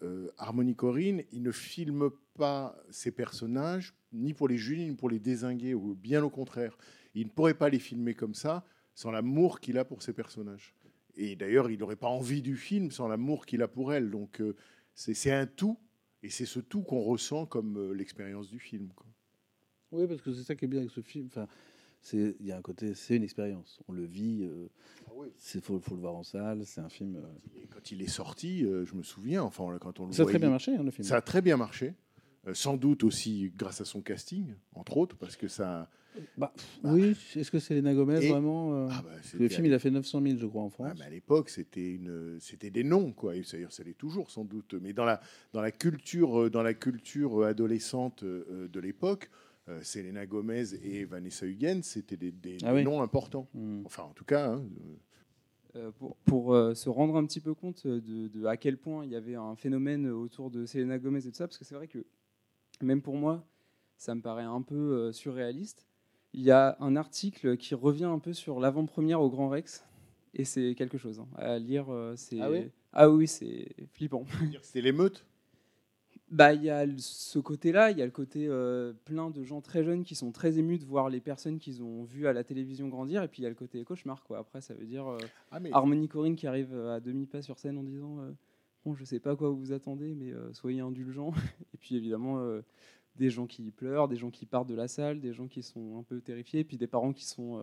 euh, 0.02 0.28
Harmony 0.38 0.74
Corinne, 0.74 1.22
il 1.32 1.42
ne 1.42 1.52
filme 1.52 2.10
pas 2.34 2.76
ses 2.90 3.10
personnages, 3.10 3.94
ni 4.12 4.34
pour 4.34 4.48
les 4.48 4.58
juger, 4.58 4.88
ni 4.88 4.94
pour 4.94 5.08
les 5.08 5.18
désinguer, 5.18 5.74
ou 5.74 5.94
bien 5.94 6.22
au 6.22 6.30
contraire. 6.30 6.76
Il 7.14 7.26
ne 7.26 7.30
pourrait 7.30 7.54
pas 7.54 7.68
les 7.68 7.78
filmer 7.78 8.14
comme 8.14 8.34
ça 8.34 8.64
sans 8.94 9.10
l'amour 9.10 9.60
qu'il 9.60 9.78
a 9.78 9.84
pour 9.84 10.02
ses 10.02 10.12
personnages. 10.12 10.74
Et 11.16 11.36
d'ailleurs, 11.36 11.70
il 11.70 11.78
n'aurait 11.78 11.96
pas 11.96 12.08
envie 12.08 12.42
du 12.42 12.56
film 12.56 12.90
sans 12.90 13.08
l'amour 13.08 13.46
qu'il 13.46 13.62
a 13.62 13.68
pour 13.68 13.92
elle. 13.92 14.10
Donc, 14.10 14.40
euh, 14.40 14.54
c'est 14.94 15.32
un 15.32 15.46
tout, 15.46 15.78
et 16.22 16.30
c'est 16.30 16.46
ce 16.46 16.60
tout 16.60 16.82
qu'on 16.82 17.00
ressent 17.00 17.46
comme 17.46 17.78
euh, 17.78 17.92
l'expérience 17.92 18.48
du 18.48 18.58
film. 18.58 18.90
Oui, 19.92 20.06
parce 20.06 20.20
que 20.20 20.32
c'est 20.32 20.42
ça 20.42 20.54
qui 20.54 20.64
est 20.64 20.68
bien 20.68 20.80
avec 20.80 20.90
ce 20.90 21.00
film. 21.00 21.28
C'est 22.06 22.36
il 22.38 22.46
y 22.46 22.52
a 22.52 22.56
un 22.56 22.62
côté, 22.62 22.94
c'est 22.94 23.16
une 23.16 23.24
expérience. 23.24 23.80
On 23.88 23.92
le 23.92 24.04
vit. 24.04 24.44
euh, 24.44 24.68
c'est 25.38 25.60
faut, 25.60 25.80
faut 25.80 25.96
le 25.96 26.00
voir 26.02 26.14
en 26.14 26.22
salle. 26.22 26.64
C'est 26.64 26.80
un 26.80 26.88
film. 26.88 27.16
euh, 27.16 27.20
quand 27.74 27.90
il 27.90 28.00
est 28.00 28.06
sorti, 28.06 28.64
euh, 28.64 28.84
je 28.84 28.94
me 28.94 29.02
souviens, 29.02 29.42
enfin, 29.42 29.64
quand 29.80 29.98
on 29.98 30.06
le 30.06 30.12
Ça 30.12 30.22
a 30.22 30.26
très 30.26 30.38
bien 30.38 30.50
marché, 30.50 30.76
hein, 30.76 30.84
le 30.84 30.92
film. 30.92 31.04
Ça 31.06 31.16
a 31.16 31.20
très 31.20 31.42
bien 31.42 31.56
marché. 31.56 31.94
Euh, 32.46 32.54
sans 32.54 32.76
doute 32.76 33.02
aussi 33.02 33.52
grâce 33.56 33.80
à 33.80 33.84
son 33.84 34.02
casting, 34.02 34.54
entre 34.74 34.98
autres, 34.98 35.16
parce 35.16 35.34
que 35.34 35.48
ça. 35.48 35.90
Bah, 36.38 36.54
oui, 36.84 37.16
est-ce 37.34 37.50
que 37.50 37.58
c'est 37.58 37.74
Lena 37.74 37.92
Gomez 37.92 38.24
Et- 38.24 38.28
vraiment 38.30 38.72
euh, 38.72 38.88
Ah 38.90 39.02
bah, 39.04 39.10
Le 39.38 39.48
film, 39.48 39.66
il 39.66 39.74
a 39.74 39.78
fait 39.80 39.90
900 39.90 40.22
000, 40.22 40.38
je 40.38 40.46
crois, 40.46 40.62
en 40.62 40.70
France. 40.70 40.96
Ah, 41.00 41.04
à 41.04 41.10
l'époque, 41.10 41.50
c'était 41.50 41.92
une, 41.92 42.38
c'était 42.40 42.70
des 42.70 42.84
noms, 42.84 43.12
quoi. 43.12 43.34
Et 43.34 43.42
d'ailleurs, 43.42 43.72
ça 43.72 43.82
l'est 43.82 43.98
toujours, 43.98 44.30
sans 44.30 44.44
doute. 44.44 44.74
Mais 44.80 44.92
dans 44.92 45.04
la, 45.04 45.20
dans 45.52 45.60
la 45.60 45.72
culture, 45.72 46.50
dans 46.52 46.62
la 46.62 46.72
culture 46.72 47.44
adolescente 47.44 48.22
de 48.24 48.80
l'époque, 48.80 49.28
euh, 49.68 49.82
Selena 49.82 50.26
Gomez 50.26 50.74
et 50.82 51.04
Vanessa 51.04 51.46
Hudgens, 51.46 51.82
c'était 51.82 52.16
des, 52.16 52.30
des- 52.32 52.58
Ah 52.62 52.72
des 52.72 52.78
oui. 52.78 52.84
noms 52.84 53.02
importants. 53.02 53.48
Hmm. 53.54 53.82
Enfin, 53.84 54.04
en 54.04 54.12
tout 54.12 54.24
cas. 54.24 54.52
hein, 54.52 54.64
Euh, 55.74 55.90
pour 55.90 56.16
pour, 56.24 56.54
euh, 56.54 56.74
se 56.74 56.88
rendre 56.88 57.16
un 57.16 57.26
petit 57.26 57.40
peu 57.40 57.52
compte 57.52 57.86
de, 57.86 58.28
de 58.28 58.44
à 58.46 58.56
quel 58.56 58.78
point 58.78 59.04
il 59.04 59.10
y 59.10 59.16
avait 59.16 59.34
un 59.34 59.56
phénomène 59.56 60.08
autour 60.08 60.50
de 60.50 60.64
Selena 60.64 60.98
Gomez 60.98 61.18
et 61.26 61.30
tout 61.30 61.36
ça, 61.36 61.46
parce 61.46 61.58
que 61.58 61.64
c'est 61.66 61.74
vrai 61.74 61.86
que 61.88 62.04
même 62.82 63.02
pour 63.02 63.16
moi, 63.16 63.46
ça 63.98 64.14
me 64.14 64.22
paraît 64.22 64.44
un 64.44 64.62
peu 64.62 64.74
euh, 64.76 65.12
surréaliste. 65.12 65.86
Il 66.32 66.42
y 66.42 66.50
a 66.50 66.76
un 66.80 66.96
article 66.96 67.56
qui 67.58 67.74
revient 67.74 68.04
un 68.04 68.18
peu 68.18 68.32
sur 68.32 68.58
l'avant-première 68.60 69.20
au 69.20 69.28
Grand 69.28 69.48
Rex, 69.50 69.84
et 70.34 70.44
c'est 70.44 70.74
quelque 70.74 70.96
chose 70.98 71.18
hein. 71.20 71.28
à 71.36 71.58
lire. 71.58 71.90
euh, 71.90 72.14
c'est 72.16 72.40
Ah 72.40 72.50
oui? 72.50 72.70
Ah 72.92 73.10
oui, 73.10 73.26
c'est 73.26 73.68
flippant. 73.92 74.24
c'était 74.62 74.80
l'émeute. 74.80 75.26
Bah, 76.30 76.52
il 76.54 76.62
y 76.64 76.70
a 76.70 76.84
ce 76.98 77.38
côté-là, 77.38 77.92
il 77.92 77.98
y 77.98 78.02
a 78.02 78.04
le 78.04 78.10
côté 78.10 78.46
euh, 78.48 78.92
plein 79.04 79.30
de 79.30 79.44
gens 79.44 79.60
très 79.60 79.84
jeunes 79.84 80.02
qui 80.02 80.16
sont 80.16 80.32
très 80.32 80.58
émus 80.58 80.78
de 80.78 80.84
voir 80.84 81.08
les 81.08 81.20
personnes 81.20 81.60
qu'ils 81.60 81.84
ont 81.84 82.02
vues 82.02 82.26
à 82.26 82.32
la 82.32 82.42
télévision 82.42 82.88
grandir, 82.88 83.22
et 83.22 83.28
puis 83.28 83.42
il 83.42 83.44
y 83.44 83.46
a 83.46 83.48
le 83.48 83.54
côté 83.54 83.84
cauchemar, 83.84 84.24
quoi. 84.24 84.38
Après, 84.38 84.60
ça 84.60 84.74
veut 84.74 84.86
dire 84.86 85.06
euh, 85.06 85.18
Ah, 85.52 85.60
mais- 85.60 85.70
Harmony 85.72 86.08
Corinne 86.08 86.34
qui 86.34 86.48
arrive 86.48 86.74
euh, 86.74 86.96
à 86.96 87.00
demi-pas 87.00 87.42
sur 87.42 87.58
scène 87.60 87.78
en 87.78 87.84
disant 87.84 88.18
euh, 88.20 88.32
Bon, 88.84 88.94
je 88.96 89.04
sais 89.04 89.20
pas 89.20 89.36
quoi 89.36 89.50
vous 89.50 89.70
attendez, 89.72 90.14
mais 90.16 90.32
euh, 90.32 90.52
soyez 90.52 90.80
indulgents. 90.80 91.32
et 91.74 91.76
puis 91.78 91.94
évidemment, 91.96 92.40
des 93.14 93.30
gens 93.30 93.46
qui 93.46 93.70
pleurent, 93.70 94.08
des 94.08 94.16
gens 94.16 94.30
qui 94.30 94.46
partent 94.46 94.68
de 94.68 94.74
la 94.74 94.88
salle, 94.88 95.20
des 95.20 95.32
gens 95.32 95.46
qui 95.46 95.62
sont 95.62 95.96
un 95.98 96.02
peu 96.02 96.20
terrifiés, 96.20 96.60
et 96.60 96.64
puis 96.64 96.76
des 96.76 96.86
parents 96.88 97.12
qui 97.12 97.24
sont. 97.24 97.62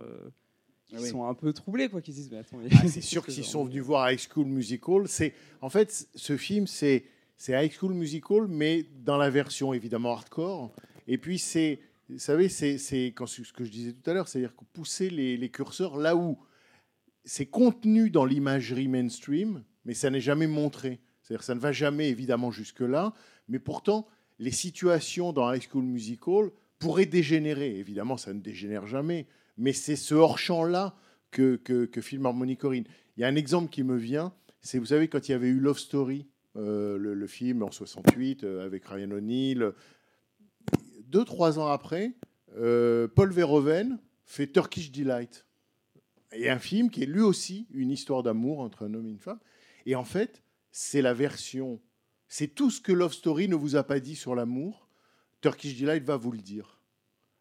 qui 0.86 0.96
Ah 0.96 1.00
oui. 1.02 1.08
sont 1.08 1.26
un 1.26 1.34
peu 1.34 1.52
troublés, 1.52 1.90
quoi, 1.90 2.00
qui 2.00 2.12
se 2.12 2.16
disent 2.16 2.30
mais 2.30 2.38
attends, 2.38 2.58
Ah, 2.72 2.88
c'est 2.88 3.02
sûr 3.02 3.24
ça 3.26 3.42
sont 3.42 3.64
venus 3.64 3.82
voir 3.82 4.10
High 4.10 4.18
School 4.18 4.46
Musical, 4.46 5.06
c'est 5.06 5.34
en 5.60 5.68
fait 5.68 6.08
ce 6.14 6.36
film 6.38 6.66
c'est 6.66 7.04
c'est 7.36 7.52
High 7.52 7.72
School 7.72 7.94
Musical 7.94 8.46
mais 8.48 8.84
dans 9.04 9.16
la 9.16 9.30
version 9.30 9.72
évidemment 9.72 10.12
hardcore. 10.12 10.72
Et 11.06 11.18
puis 11.18 11.38
c'est 11.38 11.80
vous 12.08 12.18
savez 12.18 12.48
c'est 12.48 12.78
ce 12.78 13.52
que 13.52 13.64
je 13.64 13.70
disais 13.70 13.92
tout 13.92 14.10
à 14.10 14.14
l'heure 14.14 14.28
c'est-à-dire 14.28 14.54
que 14.54 14.64
pousser 14.72 15.10
les, 15.10 15.36
les 15.36 15.50
curseurs 15.50 15.96
là 15.96 16.16
où 16.16 16.38
c'est 17.24 17.46
contenu 17.46 18.10
dans 18.10 18.24
l'imagerie 18.24 18.88
mainstream 18.88 19.64
mais 19.84 19.94
ça 19.94 20.10
n'est 20.10 20.20
jamais 20.20 20.46
montré. 20.46 21.00
C'est-à-dire 21.22 21.44
ça 21.44 21.54
ne 21.54 21.60
va 21.60 21.72
jamais 21.72 22.08
évidemment 22.08 22.50
jusque 22.50 22.80
là 22.80 23.12
mais 23.48 23.58
pourtant 23.58 24.06
les 24.38 24.50
situations 24.50 25.32
dans 25.32 25.52
High 25.52 25.62
School 25.70 25.84
Musical 25.84 26.50
pourraient 26.78 27.06
dégénérer. 27.06 27.78
Évidemment 27.78 28.16
ça 28.16 28.32
ne 28.32 28.40
dégénère 28.40 28.86
jamais. 28.86 29.26
Mais 29.56 29.72
c'est 29.72 29.96
ce 29.96 30.14
hors-champ 30.14 30.64
là 30.64 30.96
que, 31.34 31.56
que, 31.56 32.00
filme 32.00 32.26
Harmony 32.26 32.56
Corinne. 32.56 32.84
Il 33.16 33.20
y 33.20 33.24
a 33.24 33.28
un 33.28 33.36
exemple 33.36 33.68
qui 33.68 33.82
me 33.82 33.96
vient, 33.96 34.32
c'est, 34.60 34.78
vous 34.78 34.86
savez, 34.86 35.08
quand 35.08 35.28
il 35.28 35.32
y 35.32 35.34
avait 35.34 35.48
eu 35.48 35.58
Love 35.58 35.78
Story, 35.78 36.26
le, 36.54 37.14
le 37.14 37.26
film 37.26 37.62
en 37.62 37.70
68 37.70 38.44
euh, 38.44 38.64
avec 38.64 38.84
Ryan 38.86 39.10
O'Neill, 39.10 39.72
deux, 41.06 41.24
trois 41.24 41.58
ans 41.58 41.68
après, 41.68 42.14
euh, 42.56 43.08
Paul 43.08 43.32
Verhoeven 43.32 43.98
fait 44.24 44.46
Turkish 44.46 44.90
Delight. 44.90 45.46
Et 46.32 46.50
un 46.50 46.58
film 46.58 46.90
qui 46.90 47.02
est 47.02 47.06
lui 47.06 47.20
aussi 47.20 47.66
une 47.70 47.90
histoire 47.90 48.22
d'amour 48.22 48.60
entre 48.60 48.84
un 48.84 48.94
homme 48.94 49.06
et 49.06 49.10
une 49.10 49.20
femme. 49.20 49.38
Et 49.86 49.94
en 49.94 50.04
fait, 50.04 50.42
c'est 50.72 51.02
la 51.02 51.14
version, 51.14 51.80
c'est 52.26 52.48
tout 52.48 52.70
ce 52.70 52.80
que 52.80 52.92
Love 52.92 53.12
Story 53.12 53.48
ne 53.48 53.54
vous 53.54 53.76
a 53.76 53.84
pas 53.84 54.00
dit 54.00 54.16
sur 54.16 54.34
l'amour, 54.34 54.88
Turkish 55.40 55.78
Delight 55.78 56.02
va 56.02 56.16
vous 56.16 56.32
le 56.32 56.40
dire. 56.40 56.80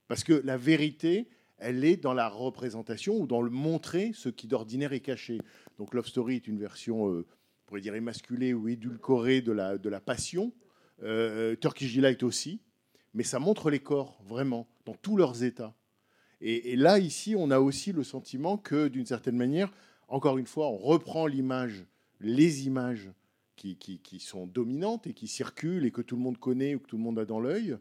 Parce 0.08 0.24
que 0.24 0.34
la 0.34 0.58
vérité, 0.58 1.30
elle 1.58 1.84
est 1.86 1.98
dans 1.98 2.14
la 2.14 2.28
représentation 2.28 3.18
ou 3.18 3.26
dans 3.26 3.42
le 3.42 3.50
montrer 3.50 4.12
ce 4.14 4.30
qui 4.30 4.48
d'ordinaire 4.48 4.94
est 4.94 5.00
caché. 5.00 5.40
Donc 5.78 5.94
Love 5.94 6.08
Story 6.08 6.36
est 6.36 6.48
une 6.48 6.60
version, 6.60 7.10
euh, 7.10 7.26
on 7.43 7.43
pourrait 7.74 7.82
dire 7.82 7.96
émasculée 7.96 8.54
ou 8.54 8.68
édulcorée 8.68 9.42
de 9.42 9.52
la, 9.52 9.80
de 9.80 9.90
la 9.90 10.00
passion. 10.00 10.54
Euh, 11.02 11.56
Turkish 11.56 11.96
Delight 11.96 12.22
aussi. 12.22 12.62
Mais 13.16 13.24
ça 13.24 13.40
montre 13.40 13.72
les 13.72 13.80
corps, 13.80 14.22
vraiment, 14.28 14.68
dans 14.86 14.94
tous 14.94 15.18
leurs 15.18 15.44
états. 15.44 15.74
Et, 16.40 16.74
et 16.74 16.76
là, 16.76 17.00
ici, 17.00 17.34
on 17.36 17.50
a 17.50 17.60
aussi 17.60 17.92
le 17.92 18.04
sentiment 18.04 18.58
que, 18.58 18.90
d'une 18.90 19.08
certaine 19.08 19.36
manière, 19.38 19.74
encore 20.08 20.38
une 20.38 20.46
fois, 20.46 20.68
on 20.70 20.78
reprend 20.78 21.26
l'image, 21.26 21.84
les 22.20 22.68
images 22.68 23.10
qui, 23.56 23.76
qui- 23.76 23.98
qui 23.98 24.20
sont 24.20 24.46
dominantes 24.46 25.08
et 25.08 25.14
qui 25.16 25.28
circulent 25.28 25.86
et 25.88 25.92
que 25.92 26.04
tout 26.04 26.16
le 26.16 26.22
monde 26.22 26.38
connaît 26.38 26.76
ou 26.76 26.80
que 26.80 26.86
tout 26.88 26.98
le 26.98 27.04
monde 27.04 27.18
a 27.18 27.26
dans 27.26 27.40
l'œil, 27.40 27.76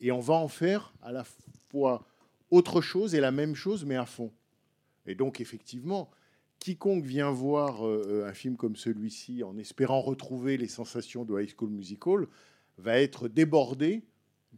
et 0.00 0.10
on 0.10 0.18
va 0.18 0.34
en 0.34 0.48
faire 0.48 0.92
à 1.02 1.12
la 1.12 1.22
fois 1.68 2.04
autre 2.50 2.80
chose 2.80 3.14
et 3.14 3.20
la 3.20 3.30
même 3.30 3.54
chose, 3.54 3.84
mais 3.84 3.94
à 3.96 4.06
fond. 4.06 4.32
Et 5.06 5.14
donc, 5.14 5.40
effectivement, 5.40 6.10
quiconque 6.60 7.04
vient 7.04 7.30
voir 7.30 7.86
euh, 7.86 8.26
un 8.28 8.32
film 8.32 8.56
comme 8.56 8.76
celui-ci 8.76 9.42
en 9.42 9.58
espérant 9.58 10.00
retrouver 10.00 10.56
les 10.56 10.68
sensations 10.68 11.24
de 11.24 11.40
High 11.40 11.52
School 11.56 11.70
Musical 11.70 12.26
va 12.78 13.00
être 13.00 13.26
débordé 13.26 14.04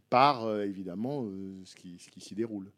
par, 0.09 0.45
euh, 0.45 0.63
évidemment, 0.63 1.25
euh, 1.25 1.61
ce 1.65 1.75
qui, 1.75 1.97
s'y 1.97 2.35
déroule. 2.35 2.71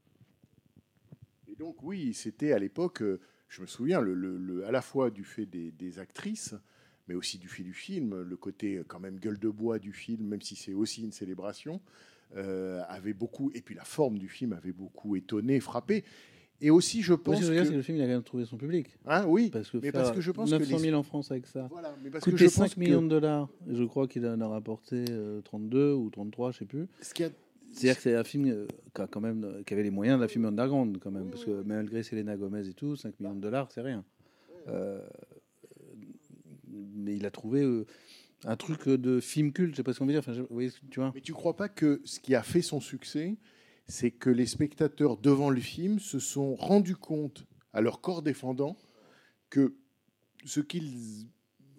Et 1.52 1.56
donc, 1.56 1.84
oui, 1.84 2.14
c'était 2.14 2.54
à 2.54 2.60
l'époque, 2.60 3.02
euh, 3.02 3.20
je 3.50 3.62
me 3.62 3.68
souviens, 3.68 4.00
à 4.00 4.72
la 4.72 4.82
fois 4.82 5.10
du 5.10 5.24
fait 5.24 5.46
des, 5.46 5.72
des 5.72 6.00
actrices, 6.00 6.56
mais 7.08 7.16
aussi 7.16 7.38
du 7.38 7.48
fait 7.48 7.64
du 7.64 7.74
film, 7.74 8.22
le 8.22 8.38
côté 8.38 8.78
euh, 8.78 8.84
quand 8.88 9.00
même 9.00 9.20
gueule 9.20 9.40
de 9.40 9.50
bois 9.50 9.80
du 9.80 9.94
film, 9.94 10.26
même 10.28 10.42
si 10.42 10.56
c'est 10.56 10.74
aussi 10.74 11.04
une 11.04 11.12
célébration, 11.12 11.82
euh, 12.36 12.82
avait 12.88 13.14
beaucoup, 13.14 13.52
et 13.54 13.62
puis 13.62 13.76
la 13.76 13.84
forme 13.84 14.18
du 14.18 14.28
film 14.28 14.54
avait 14.54 14.72
beaucoup 14.72 15.16
étonné, 15.16 15.60
frappé. 15.60 16.04
Et 16.62 16.70
aussi, 16.70 17.02
je 17.02 17.14
pense 17.14 17.42
ce 17.42 17.52
que 17.52 17.68
que... 17.70 17.74
le 17.76 17.82
film 17.82 17.98
il 17.98 18.02
a 18.02 18.06
quand 18.06 18.12
même 18.14 18.24
trouvé 18.24 18.46
son 18.46 18.58
public. 18.58 18.88
Hein, 19.06 19.26
oui, 19.28 19.50
parce 19.50 19.70
que 19.70 19.78
mais 19.78 19.92
faire 19.92 19.94
parce 19.94 20.12
que 20.12 20.22
je 20.22 20.32
pense 20.32 20.50
900 20.50 20.60
que 20.60 20.66
000 20.82 20.82
les- 20.92 20.94
en 20.94 21.04
France 21.04 21.30
avec 21.32 21.48
ça. 21.48 21.68
Voilà, 21.70 21.94
mais 22.04 22.10
parce 22.10 22.24
que 22.24 22.32
coûter 22.32 22.46
je 22.48 22.56
pense 22.56 22.70
5 22.70 22.78
millions 22.78 23.00
que- 23.00 23.04
de 23.06 23.10
dollars. 23.10 23.50
Je 23.70 23.84
crois 23.84 24.08
qu'il 24.08 24.26
en 24.26 24.40
a 24.40 24.48
rapporté 24.48 25.04
euh, 25.10 25.42
32 25.42 25.92
ou 25.94 26.10
33, 26.10 26.52
je 26.54 26.60
sais 26.60 26.66
plus. 26.66 26.88
Ce 27.02 27.12
a- 27.24 27.30
C'est-à-dire 27.72 27.96
que 27.98 28.02
c'est 28.02 28.16
un 28.16 28.24
film 28.24 28.46
euh, 28.48 28.68
qui, 28.96 29.02
a 29.02 29.08
quand 29.08 29.20
même, 29.20 29.44
euh, 29.44 29.64
qui 29.64 29.74
avait 29.74 29.84
les 29.84 29.92
moyens 29.92 30.20
d'un 30.20 30.30
film 30.30 30.46
underground, 30.46 30.98
quand 31.00 31.12
même. 31.12 31.30
parce 31.30 31.44
que 31.44 31.62
malgré 31.66 32.04
Selena 32.04 32.38
Gomez 32.38 32.68
et 32.70 32.74
tout, 32.74 32.96
5 32.96 33.20
millions 33.20 33.36
de 33.36 33.42
dollars, 33.42 33.70
c'est 33.72 33.82
rien. 33.82 34.06
Euh, 34.70 35.02
mais 36.96 37.16
il 37.16 37.26
a 37.26 37.32
trouvé 37.32 37.62
euh, 37.64 37.86
un 38.46 38.56
truc 38.56 38.88
de 38.88 39.20
film 39.20 39.52
culte, 39.52 39.72
je 39.72 39.78
sais 39.78 39.84
pas 39.84 39.94
ce 39.94 40.00
qu'on 40.00 40.06
veut 40.06 40.14
dire. 40.14 40.20
Enfin, 40.20 40.34
je- 40.34 40.70
tu 40.90 41.00
vois 41.00 41.12
Mais 41.14 41.22
tu 41.22 41.34
crois 41.34 41.56
pas 41.56 41.70
que 41.70 42.02
ce 42.06 42.20
qui 42.20 42.34
a 42.36 42.44
fait 42.44 42.62
son 42.62 42.80
succès, 42.80 43.36
c'est 43.88 44.12
que 44.12 44.30
les 44.30 44.46
spectateurs 44.46 45.18
devant 45.18 45.50
le 45.50 45.62
film 45.62 46.00
se 46.00 46.20
sont 46.20 46.56
rendus 46.56 46.96
compte, 46.96 47.46
à 47.74 47.82
leur 47.82 48.02
corps 48.02 48.22
défendant, 48.22 48.78
que 49.50 49.76
ce 50.44 50.60
qu'ils 50.60 51.28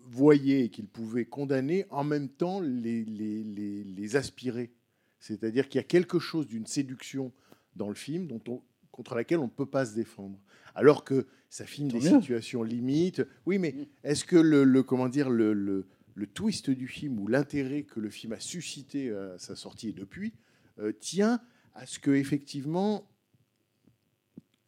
voyaient 0.05 0.67
et 0.67 0.69
qu'ils 0.69 0.87
pouvaient 0.87 1.25
condamner, 1.25 1.85
en 1.91 2.05
même 2.05 2.29
temps 2.29 2.61
les, 2.61 3.05
les, 3.05 3.43
les, 3.43 3.85
les 3.85 4.17
aspirer. 4.17 4.73
C'est-à-dire 5.19 5.69
qu'il 5.69 5.79
y 5.79 5.85
a 5.85 5.87
quelque 5.87 6.19
chose 6.19 6.47
d'une 6.47 6.67
séduction 6.67 7.33
dans 7.75 7.89
le 7.89 7.95
film 7.95 8.27
dont 8.29 8.43
on, 8.49 8.63
contre 8.93 9.15
laquelle 9.15 9.39
on 9.39 9.47
ne 9.47 9.51
peut 9.51 9.67
pas 9.67 9.85
se 9.85 9.95
défendre. 9.95 10.39
Alors 10.75 11.05
que 11.05 11.27
ça 11.49 11.65
filme 11.65 11.89
des 11.89 11.99
mieux. 12.01 12.21
situations 12.21 12.63
limites. 12.63 13.23
Oui, 13.47 13.59
mais 13.59 13.75
est-ce 14.05 14.25
que 14.25 14.37
le, 14.37 14.63
le- 14.65 14.83
comment 14.83 15.09
dire 15.09 15.29
le, 15.29 15.53
le, 15.53 15.87
le 16.15 16.27
twist 16.27 16.71
du 16.71 16.87
film 16.87 17.19
ou 17.19 17.27
l'intérêt 17.27 17.83
que 17.83 17.99
le 17.99 18.11
film 18.11 18.33
a 18.33 18.41
suscité 18.41 19.11
à 19.11 19.39
sa 19.39 19.57
sortie 19.57 19.89
et 19.89 19.93
depuis 19.93 20.35
euh, 20.79 20.93
tient 20.93 21.41
à 21.77 21.87
ce 21.87 21.99
que 21.99 22.11
effectivement 22.11 23.07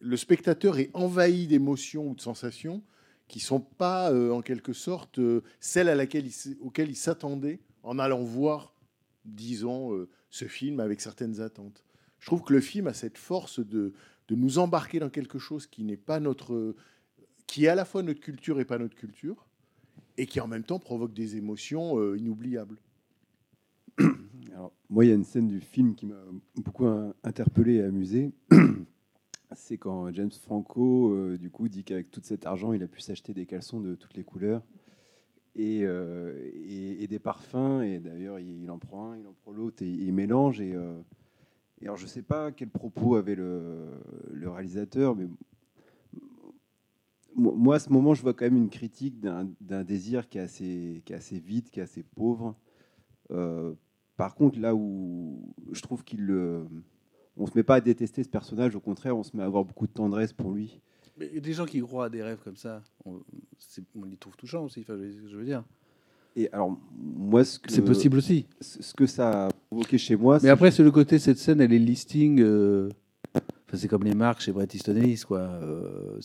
le 0.01 0.17
spectateur 0.17 0.79
est 0.79 0.91
envahi 0.95 1.47
d'émotions 1.47 2.09
ou 2.09 2.15
de 2.15 2.21
sensations 2.21 2.83
qui 3.27 3.41
sont 3.41 3.61
pas 3.61 4.13
euh, 4.13 4.31
en 4.31 4.43
quelque 4.43 4.73
sorte 4.73 5.19
euh, 5.19 5.43
celles 5.61 5.89
à 5.89 5.95
laquelle 5.95 6.27
il 6.27 6.57
auxquelles 6.61 6.91
il 6.91 6.97
s'attendait 6.97 7.61
en 7.83 7.99
allant 7.99 8.23
voir, 8.23 8.75
disons, 9.25 9.95
euh, 9.95 10.09
ce 10.31 10.47
film 10.47 10.81
avec 10.81 11.01
certaines 11.01 11.41
attentes. 11.41 11.85
Je 12.21 12.27
trouve 12.27 12.43
que 12.43 12.53
le 12.53 12.61
film 12.61 12.87
a 12.87 12.95
cette 12.95 13.19
force 13.19 13.61
de, 13.61 13.93
de 14.29 14.35
nous 14.35 14.59
embarquer 14.59 14.99
dans 14.99 15.11
quelque 15.11 15.39
chose 15.39 15.67
qui 15.67 15.85
n'est 15.85 15.97
pas 15.97 16.21
notre 16.21 16.75
qui 17.47 17.65
est 17.65 17.69
à 17.69 17.75
la 17.75 17.87
fois 17.87 18.03
notre 18.03 18.21
culture 18.21 18.61
et 18.61 18.67
pas 18.67 18.77
notre 18.77 18.95
culture, 18.95 19.47
et 20.19 20.27
qui 20.27 20.39
en 20.39 20.47
même 20.47 20.65
temps 20.65 20.79
provoque 20.79 21.15
des 21.15 21.37
émotions 21.37 22.15
inoubliables. 22.15 22.79
Alors, 24.59 24.73
moi, 24.91 25.05
il 25.05 25.09
y 25.09 25.13
a 25.13 25.15
une 25.15 25.23
scène 25.23 25.47
du 25.47 25.61
film 25.61 25.95
qui 25.95 26.05
m'a 26.05 26.21
beaucoup 26.57 26.85
in- 26.85 27.15
interpellé 27.23 27.75
et 27.75 27.83
amusé. 27.83 28.33
C'est 29.55 29.79
quand 29.79 30.13
James 30.13 30.33
Franco, 30.33 31.13
euh, 31.13 31.39
du 31.39 31.49
coup, 31.49 31.69
dit 31.69 31.85
qu'avec 31.85 32.11
tout 32.11 32.21
cet 32.25 32.45
argent, 32.45 32.73
il 32.73 32.83
a 32.83 32.89
pu 32.89 33.01
s'acheter 33.01 33.33
des 33.33 33.47
caleçons 33.47 33.79
de 33.79 33.95
toutes 33.95 34.15
les 34.15 34.25
couleurs 34.25 34.65
et, 35.55 35.83
euh, 35.85 36.51
des 37.09 37.21
parfums. 37.21 37.83
Et 37.83 38.01
d'ailleurs, 38.01 38.41
il, 38.41 38.69
en 38.69 38.81
prend 38.81 39.13
un, 39.13 39.19
il 39.19 39.29
en 39.29 39.33
prend 39.33 39.53
l'autre 39.53 39.85
et 39.85 39.89
il 39.89 40.13
mélange. 40.13 40.61
Et, 40.61 40.75
euh, 40.75 40.99
alors, 41.83 41.97
je 41.97 42.03
ne 42.03 42.09
sais 42.09 42.23
pas 42.23 42.51
quel 42.51 42.69
propos 42.69 43.15
avait 43.15 43.37
le, 43.37 43.93
réalisateur, 44.45 45.15
mais 45.15 45.29
moi, 47.37 47.77
à 47.77 47.79
ce 47.79 47.91
moment, 47.93 48.13
je 48.13 48.23
vois 48.23 48.35
quand 48.35 48.47
même 48.47 48.57
une 48.57 48.71
critique 48.71 49.21
d'un 49.21 49.85
désir 49.85 50.29
qui 50.29 50.39
est, 50.39 50.41
assez, 50.41 51.01
qui 51.05 51.13
est 51.13 51.17
assez 51.17 51.39
vide, 51.39 51.71
qui 51.71 51.79
est 51.79 51.85
assez 51.85 52.03
pauvre. 52.03 52.57
Euh, 53.31 53.75
par 54.19 54.35
contre, 54.35 54.59
là 54.59 54.75
où 54.75 55.55
je 55.73 55.81
trouve 55.81 56.05
qu'il 56.05 56.31
on 57.39 57.47
se 57.47 57.53
met 57.55 57.63
pas 57.63 57.77
à 57.77 57.81
détester 57.81 58.23
ce 58.23 58.29
personnage, 58.29 58.75
au 58.75 58.81
contraire, 58.81 59.17
on 59.17 59.23
se 59.23 59.37
met 59.37 59.43
à 59.43 59.47
avoir 59.47 59.65
beaucoup 59.65 59.87
de 59.87 59.93
tendresse 59.93 60.33
pour 60.33 60.51
lui. 60.53 60.81
Mais 61.17 61.41
des 61.41 61.53
gens 61.53 61.67
qui 61.67 61.81
croient 61.81 62.07
à 62.07 62.09
des 62.09 62.23
rêves 62.23 62.41
comme 62.45 62.57
ça, 62.57 62.83
on, 63.05 63.21
on 63.97 64.05
les 64.05 64.17
trouve 64.17 64.37
touchants 64.37 64.65
aussi, 64.65 64.81
enfin, 64.81 64.97
je, 64.97 65.37
veux 65.37 65.45
dire. 65.45 65.65
Et 66.37 66.49
alors, 66.53 66.77
moi, 66.97 67.45
ce 67.45 67.59
que 67.59 67.73
C'est 67.73 67.83
possible 67.83 68.19
aussi. 68.19 68.47
Ce 68.61 68.93
que 68.95 69.07
ça 69.07 69.47
a 69.47 69.51
provoqué 69.71 69.99
chez 69.99 70.17
moi, 70.17 70.39
Mais 70.43 70.49
après, 70.49 70.71
c'est 70.71 70.83
le 70.83 70.91
côté, 70.91 71.19
cette 71.19 71.39
scène, 71.39 71.61
elle 71.61 71.73
est 71.73 71.79
listing. 71.79 72.41
euh, 72.41 72.89
enfin, 73.35 73.77
c'est 73.77 73.89
comme 73.89 74.05
les 74.05 74.15
marques 74.15 74.41
chez 74.41 74.53
Bret 74.53 74.69
Easton 74.73 74.97
Ellis, 74.97 75.23
quoi. 75.27 75.41
Euh, 75.41 76.21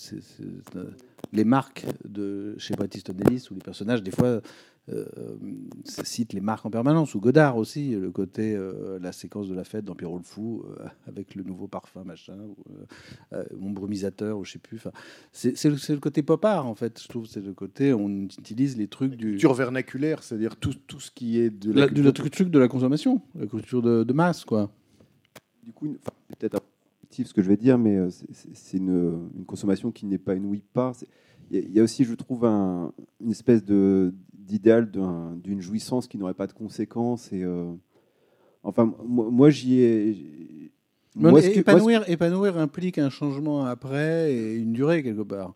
euh, 0.76 0.86
les 1.32 1.46
marques 1.46 1.86
de 2.06 2.56
chez 2.58 2.76
Bret 2.76 2.90
Easton 2.94 3.16
Ellis, 3.26 3.48
où 3.50 3.56
les 3.56 3.62
personnages, 3.62 4.04
des 4.04 4.12
fois, 4.12 4.42
euh, 4.90 5.06
citent 5.86 6.34
les 6.34 6.42
marques 6.42 6.66
en 6.66 6.70
permanence. 6.70 7.16
Ou 7.16 7.20
Godard 7.22 7.58
aussi, 7.58 7.92
le 7.96 8.12
côté, 8.12 8.56
euh, 8.56 9.00
la 9.00 9.12
séquence 9.12 9.48
de 9.48 9.54
la 9.56 9.64
fête 9.64 9.86
dans 9.86 9.96
Pierrot 9.96 10.18
le 10.18 10.24
Fou, 10.24 10.64
euh, 10.80 10.86
avec 11.08 11.36
le 11.36 11.44
nouveau 11.44 11.68
parfum, 11.68 12.04
machin, 12.04 12.38
ou, 12.48 12.56
mon 13.58 13.72
brumisateur, 13.72 14.38
ou 14.38 14.44
je 14.46 14.52
sais 14.54 14.60
plus. 14.60 14.78
Enfin, 14.78 14.92
c'est 15.32 15.52
le, 15.66 15.76
le 15.94 16.00
côté 16.00 16.22
pop 16.24 16.44
art, 16.46 16.66
en 16.68 16.76
fait, 16.76 17.02
je 17.02 17.08
trouve. 17.08 17.26
C'est 17.28 17.42
le 17.42 17.54
côté, 17.54 17.94
on 17.94 18.10
utilise 18.10 18.78
les 18.78 18.88
trucs 18.88 19.16
du. 19.16 19.32
Culture 19.32 19.54
vernaculaire, 19.54 20.22
c'est-à-dire 20.24 20.56
tout, 20.58 20.74
tout 20.88 21.00
ce 21.00 21.12
qui 21.12 21.40
est 21.40 21.50
de 21.50 21.72
La, 21.72 21.86
la, 21.86 21.92
de 21.92 22.02
la 22.02 22.12
truc 22.12 22.50
de 22.50 22.60
la 22.60 22.68
consommation, 22.68 23.22
la 23.36 23.48
culture 23.48 23.82
de, 23.82 24.04
de 24.04 24.14
masse, 24.14 24.44
quoi. 24.46 24.70
du 25.64 25.72
coup, 25.72 25.88
enfin, 26.00 26.12
peut-être 26.40 26.56
un 26.56 26.60
peu 26.60 26.66
positif 27.08 27.28
ce 27.28 27.34
que 27.34 27.42
je 27.42 27.48
vais 27.48 27.58
dire, 27.58 27.78
mais 27.78 27.98
c'est- 28.10 28.78
une, 28.78 29.30
une 29.38 29.46
consommation 29.46 29.92
qui 29.92 30.06
n'est 30.06 30.18
pas 30.18 30.36
inouïe 30.36 30.62
pas. 30.74 30.94
C'est- 30.94 31.08
Il 31.52 31.58
y, 31.58 31.60
a- 31.60 31.64
il 31.68 31.72
y 31.74 31.80
a 31.80 31.84
aussi, 31.84 32.04
je 32.06 32.14
trouve, 32.16 32.46
un- 32.46 32.92
une 33.22 33.32
espèce 33.32 33.64
de 33.64 34.14
d'idéal 34.46 34.92
d'un- 34.92 35.36
d'une 35.44 35.62
jouissance 35.62 36.08
qui 36.08 36.18
n'aurait 36.18 36.34
pas 36.34 36.48
de 36.48 36.54
conséquences. 36.54 37.32
Et 37.32 37.44
euh, 37.44 37.72
enfin, 38.64 38.94
moi, 39.06 39.28
moi, 39.32 39.50
j'y 39.50 39.80
ai. 39.82 40.72
moi, 41.16 41.32
que- 41.42 41.60
épanouir, 42.12 42.58
implique 42.58 42.98
un 42.98 43.10
changement 43.10 43.66
après 43.66 44.34
et 44.34 44.56
une 44.56 44.74
durée 44.74 45.04
quelque 45.04 45.22
part. 45.24 45.54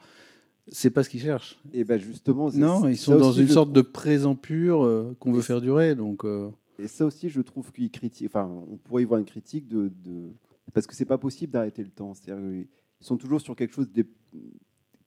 C'est 0.70 0.90
pas 0.90 1.04
ce 1.04 1.10
qu'ils 1.10 1.22
cherchent. 1.22 1.58
Et 1.74 1.84
ben 1.86 1.98
justement, 2.00 2.50
Non, 2.54 2.88
ils 2.90 2.98
sont 2.98 3.18
dans 3.18 3.32
une 3.32 3.48
sorte 3.54 3.72
de 3.72 3.82
présent 3.82 4.36
pur 4.36 4.84
euh, 4.84 5.16
qu'on 5.20 5.32
veut 5.32 5.42
faire 5.42 5.62
durer. 5.62 5.96
Donc, 5.96 6.26
euh, 6.26 6.50
Et 6.80 6.88
ça 6.88 7.06
aussi, 7.06 7.30
je 7.30 7.40
trouve 7.42 7.72
qu'ils 7.72 7.90
critiquent. 7.90 8.28
Enfin, 8.30 8.50
on 8.72 8.76
pourrait 8.78 9.04
y 9.04 9.06
voir 9.06 9.20
une 9.20 9.26
critique 9.26 9.68
de, 9.70 9.90
de- 10.04 10.30
parce 10.74 10.86
que 10.86 10.94
c'est 10.94 11.06
pas 11.06 11.18
possible 11.18 11.54
d'arrêter 11.54 11.84
le 11.84 11.90
temps. 11.90 12.14
C'est-à-dire 12.14 12.44
qu'ils 12.44 12.68
sont 13.00 13.16
toujours 13.18 13.40
sur 13.40 13.56
quelque 13.56 13.74
chose 13.74 13.90
de- 13.92 14.06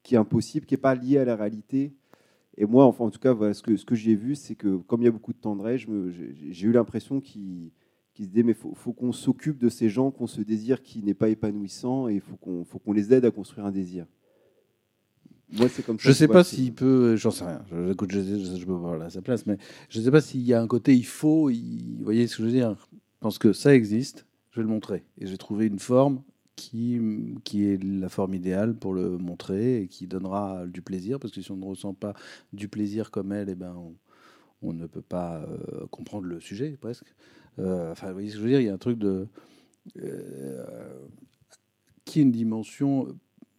qui 0.02 0.14
est 0.14 0.18
impossible, 0.18 0.64
qui 0.64 0.74
est 0.74 0.78
pas 0.78 0.94
lié 0.94 1.18
à 1.18 1.24
la 1.26 1.36
réalité. 1.36 1.92
Et 2.61 2.66
moi, 2.66 2.84
enfin, 2.84 3.06
en 3.06 3.11
tout 3.11 3.18
cas, 3.18 3.32
voilà, 3.32 3.54
ce 3.54 3.62
que 3.62 3.74
ce 3.74 3.86
que 3.86 3.94
j'ai 3.94 4.14
vu, 4.14 4.34
c'est 4.34 4.54
que 4.54 4.76
comme 4.76 5.00
il 5.00 5.06
y 5.06 5.08
a 5.08 5.11
beaucoup 5.11 5.32
de 5.32 5.38
tendresse, 5.38 5.80
j'ai 6.50 6.66
eu 6.66 6.72
l'impression 6.72 7.18
qu'ils 7.18 7.70
se 8.18 8.22
disaient 8.28 8.42
mais 8.42 8.52
faut, 8.52 8.74
faut 8.74 8.92
qu'on 8.92 9.12
s'occupe 9.12 9.56
de 9.56 9.70
ces 9.70 9.88
gens 9.88 10.11
qu'on 10.11 10.26
se 10.26 10.42
désire 10.42 10.82
qui 10.82 11.02
n'est 11.02 11.14
pas 11.14 11.30
épanouissant 11.30 12.08
et 12.08 12.16
il 12.16 12.20
faut 12.20 12.36
qu'on 12.36 12.64
faut 12.66 12.78
qu'on 12.78 12.92
les 12.92 13.14
aide 13.14 13.24
à 13.24 13.30
construire 13.30 13.64
un 13.64 13.70
désir. 13.72 14.04
Moi, 15.52 15.68
c'est 15.70 15.82
comme 15.82 15.98
ça. 15.98 16.02
je 16.04 16.08
que 16.11 16.14
sais 16.14 16.28
pas 16.28 16.44
s'il 16.44 16.74
peut, 16.74 17.16
j'en 17.16 17.30
sais 17.30 17.44
rien. 17.46 17.64
Je, 17.70 17.92
écoute, 17.92 18.12
je, 18.12 18.20
je, 18.20 18.56
je 18.58 18.66
peux 18.66 18.74
pas 18.78 18.88
parler 18.90 19.06
à 19.06 19.11
sa 19.11 19.22
place, 19.22 19.46
mais 19.46 19.56
je 19.88 19.98
sais 19.98 20.11
pas 20.11 20.20
s'il 20.20 20.42
y 20.42 20.52
a 20.52 20.61
un 20.61 20.66
côté 20.68 20.94
il 20.94 21.06
faut. 21.06 21.48
il- 21.48 21.96
vous 21.96 22.04
voyez 22.04 22.26
ce 22.26 22.36
que 22.36 22.42
je 22.42 22.48
veux 22.48 22.52
dire? 22.54 22.76
Je 22.92 22.96
pense 23.20 23.38
que 23.38 23.54
ça 23.54 23.74
existe. 23.74 24.26
Je 24.50 24.61
vais 24.61 24.64
le 24.64 24.68
montrer 24.68 25.04
et 25.16 25.26
j'ai 25.26 25.38
trouvé 25.38 25.66
une 25.66 25.78
forme 25.78 26.20
qui, 26.61 27.64
est 27.64 27.82
la 27.82 28.08
forme 28.08 28.34
idéale 28.34 28.74
pour 28.74 28.92
le 28.92 29.16
montrer 29.18 29.82
et 29.82 29.88
qui 29.88 30.06
donnera 30.06 30.66
du 30.66 30.82
plaisir 30.82 31.18
parce 31.18 31.32
que 31.32 31.40
si 31.40 31.50
on 31.50 31.56
ne 31.56 31.64
ressent 31.64 31.94
pas 31.94 32.14
du 32.52 32.68
plaisir 32.68 33.11
comme 33.11 33.32
elle, 33.32 33.48
et 33.48 33.54
ben 33.54 33.74
on, 34.62 34.72
ne 34.72 34.86
peut 34.86 35.02
pas 35.02 35.38
euh, 35.38 35.86
comprendre 35.90 36.26
le 36.26 36.40
sujet 36.40 36.76
presque. 36.80 37.14
Euh, 37.58 37.92
enfin, 37.92 38.08
vous 38.08 38.14
voyez 38.14 38.28
ce 38.28 38.34
que 38.34 38.40
je 38.40 38.44
veux 38.44 38.50
dire 38.50 38.61
Il 38.61 38.66
y 38.66 38.68
a 38.68 38.74
un 38.74 38.78
truc 38.78 38.98
de 38.98 39.26
euh, 39.98 41.06
qui 42.04 42.20
est 42.20 42.22
une 42.22 42.32
dimension 42.32 43.08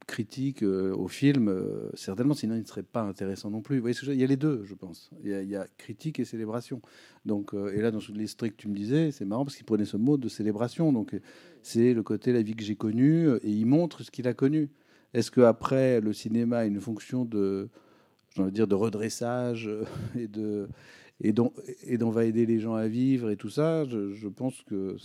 critique 0.08 0.62
au 0.64 1.08
film, 1.08 1.56
certainement, 1.94 2.34
sinon 2.34 2.56
il 2.56 2.62
ne 2.62 2.66
serait 2.66 2.84
pas 2.84 3.02
intéressant 3.02 3.50
non 3.50 3.62
plus. 3.62 3.78
Vous 3.78 3.82
voyez 3.82 3.94
ce 3.94 4.02
que 4.02 4.08
je 4.08 4.12
veux 4.12 4.18
dire? 4.18 4.26
Il 4.26 4.28
y 4.28 4.30
a 4.30 4.34
les 4.34 4.38
deux, 4.38 4.64
je 4.66 4.74
pense. 4.74 5.10
Il 5.24 5.30
y 5.30 5.56
a, 5.56 5.66
critique 5.78 6.20
et 6.20 6.26
célébration. 6.26 6.82
Donc, 7.24 7.54
et 7.54 7.82
là, 7.82 7.92
dans 7.92 8.00
les 8.14 8.28
strict 8.28 8.58
tu 8.58 8.68
me 8.68 8.76
disais, 8.76 9.12
c'est 9.12 9.24
marrant 9.24 9.46
parce 9.46 9.56
qu'il 9.56 9.66
prenait 9.66 9.86
ce 9.86 9.96
mot 9.96 10.18
de 10.18 10.28
célébration. 10.28 10.92
Donc, 10.92 11.16
c'est 11.62 11.94
le 11.94 12.04
côté 12.04 12.34
la 12.34 12.42
vie 12.42 12.56
que 12.56 12.64
j'ai 12.64 12.76
connue 12.76 13.28
euh, 13.28 13.40
et 13.44 13.52
il 13.52 13.66
montre 13.66 14.04
ce 14.04 14.12
qu'il 14.12 14.28
a 14.28 14.34
connu. 14.34 14.70
Est-ce 15.14 15.32
qu'après, 15.32 16.02
le 16.02 16.14
cinéma 16.14 16.60
a 16.60 16.66
une 16.66 16.80
fonction 16.80 17.26
de, 17.26 17.70
dire, 18.38 18.68
de 18.68 18.76
redressage 18.76 19.68
euh, 19.68 19.84
et 20.18 20.28
de 20.28 20.68
dont, 21.34 21.54
et 21.86 21.98
va 21.98 22.26
aider 22.26 22.48
les 22.48 22.60
gens 22.60 22.74
à 22.74 22.88
vivre 22.88 23.30
et 23.30 23.38
tout 23.38 23.50
ça, 23.50 23.86
je, 23.86 24.28
pense 24.28 24.64
que 24.64 24.96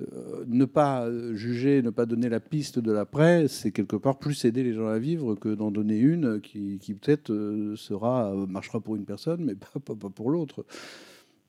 euh, 0.00 0.44
ne 0.46 0.64
pas 0.64 1.10
juger, 1.34 1.82
ne 1.82 1.90
pas 1.90 2.06
donner 2.06 2.28
la 2.28 2.38
piste 2.38 2.78
de 2.78 2.92
l'après, 2.92 3.48
c'est 3.48 3.72
quelque 3.72 3.96
part 3.96 4.20
plus 4.20 4.44
aider 4.44 4.62
les 4.62 4.74
gens 4.74 4.86
à 4.86 5.00
vivre 5.00 5.34
que 5.34 5.48
d'en 5.48 5.72
donner 5.72 5.98
une 5.98 6.40
qui, 6.40 6.78
peut-être 7.00 7.34
sera 7.74 8.32
marchera 8.46 8.78
pour 8.78 8.94
une 8.94 9.04
personne, 9.04 9.44
mais 9.44 9.54
pas, 9.84 9.94
pas, 9.96 10.08
pour 10.08 10.30
l'autre. 10.30 10.64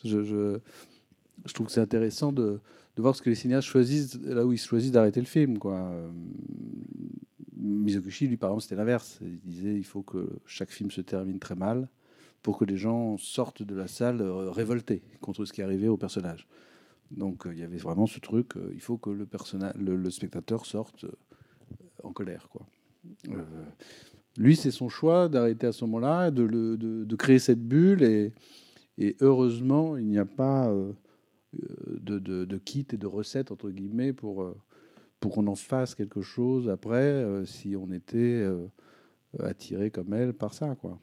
Je 0.04 0.58
trouve 1.54 1.68
que 1.68 1.72
c'est 1.72 1.80
intéressant 1.80 2.32
de, 2.32 2.60
de 2.96 3.02
voir 3.02 3.16
ce 3.16 3.22
que 3.22 3.30
les 3.30 3.36
cinéastes 3.36 3.68
choisissent 3.68 4.20
là 4.22 4.46
où 4.46 4.52
ils 4.52 4.58
choisissent 4.58 4.92
d'arrêter 4.92 5.20
le 5.20 5.26
film. 5.26 5.58
Quoi. 5.58 5.76
Euh, 5.76 6.10
Mizoguchi, 7.58 8.28
lui, 8.28 8.38
par 8.38 8.50
exemple, 8.50 8.64
c'était 8.64 8.76
l'inverse. 8.76 9.20
Il 9.22 9.40
disait 9.40 9.76
il 9.76 9.86
faut 9.86 10.02
que 10.02 10.30
chaque 10.46 10.72
film 10.72 10.92
se 10.92 11.02
termine 11.02 11.40
très 11.40 11.56
mal 11.56 11.88
pour 12.42 12.58
que 12.58 12.66
les 12.66 12.78
gens 12.78 13.18
sortent 13.18 13.64
de 13.64 13.76
la 13.76 13.88
salle 13.88 14.22
euh, 14.22 14.50
révoltés 14.50 15.04
contre 15.22 15.46
ce 15.46 15.54
qui 15.54 15.62
arrivait 15.62 15.88
au 15.88 15.98
personnage. 15.98 16.48
Donc 17.12 17.46
euh, 17.46 17.54
il 17.54 17.60
y 17.60 17.64
avait 17.64 17.78
vraiment 17.78 18.08
ce 18.08 18.20
truc, 18.20 18.54
il 18.74 18.82
faut 18.82 18.98
que 18.98 19.10
le, 19.10 20.10
spectateur 20.10 20.66
sorte 20.66 21.06
en 22.04 22.12
colère. 22.12 22.50
Quoi. 22.50 22.66
Lui, 24.38 24.56
c'est 24.56 24.72
son 24.72 24.90
choix 24.90 25.30
d'arrêter 25.30 25.68
à 25.68 25.72
ce 25.72 25.86
moment-là, 25.86 26.32
de, 26.32 27.16
créer 27.16 27.40
cette 27.40 27.62
bulle, 27.62 28.04
et, 28.98 29.16
heureusement, 29.20 29.98
il 29.98 30.08
n'y 30.08 30.18
a 30.18 30.26
pas 30.26 30.74
de, 31.54 32.20
de, 32.20 32.46
de 32.46 32.58
kit 32.58 32.86
et 32.94 32.98
de 32.98 33.08
recette, 33.08 33.52
entre 33.52 33.70
guillemets, 33.70 34.14
pour, 34.14 34.44
euh, 34.44 34.56
pour 35.20 35.34
qu'on 35.34 35.48
en 35.48 35.56
fasse 35.56 35.96
quelque 35.96 36.22
chose 36.22 36.70
après, 36.70 36.96
euh, 37.02 37.46
si 37.46 37.76
on 37.76 37.92
était 37.92 38.18
euh, 38.18 38.68
attiré 39.40 39.92
comme 39.92 40.14
elle 40.14 40.34
par 40.34 40.54
ça. 40.54 40.76
Quoi. 40.76 41.00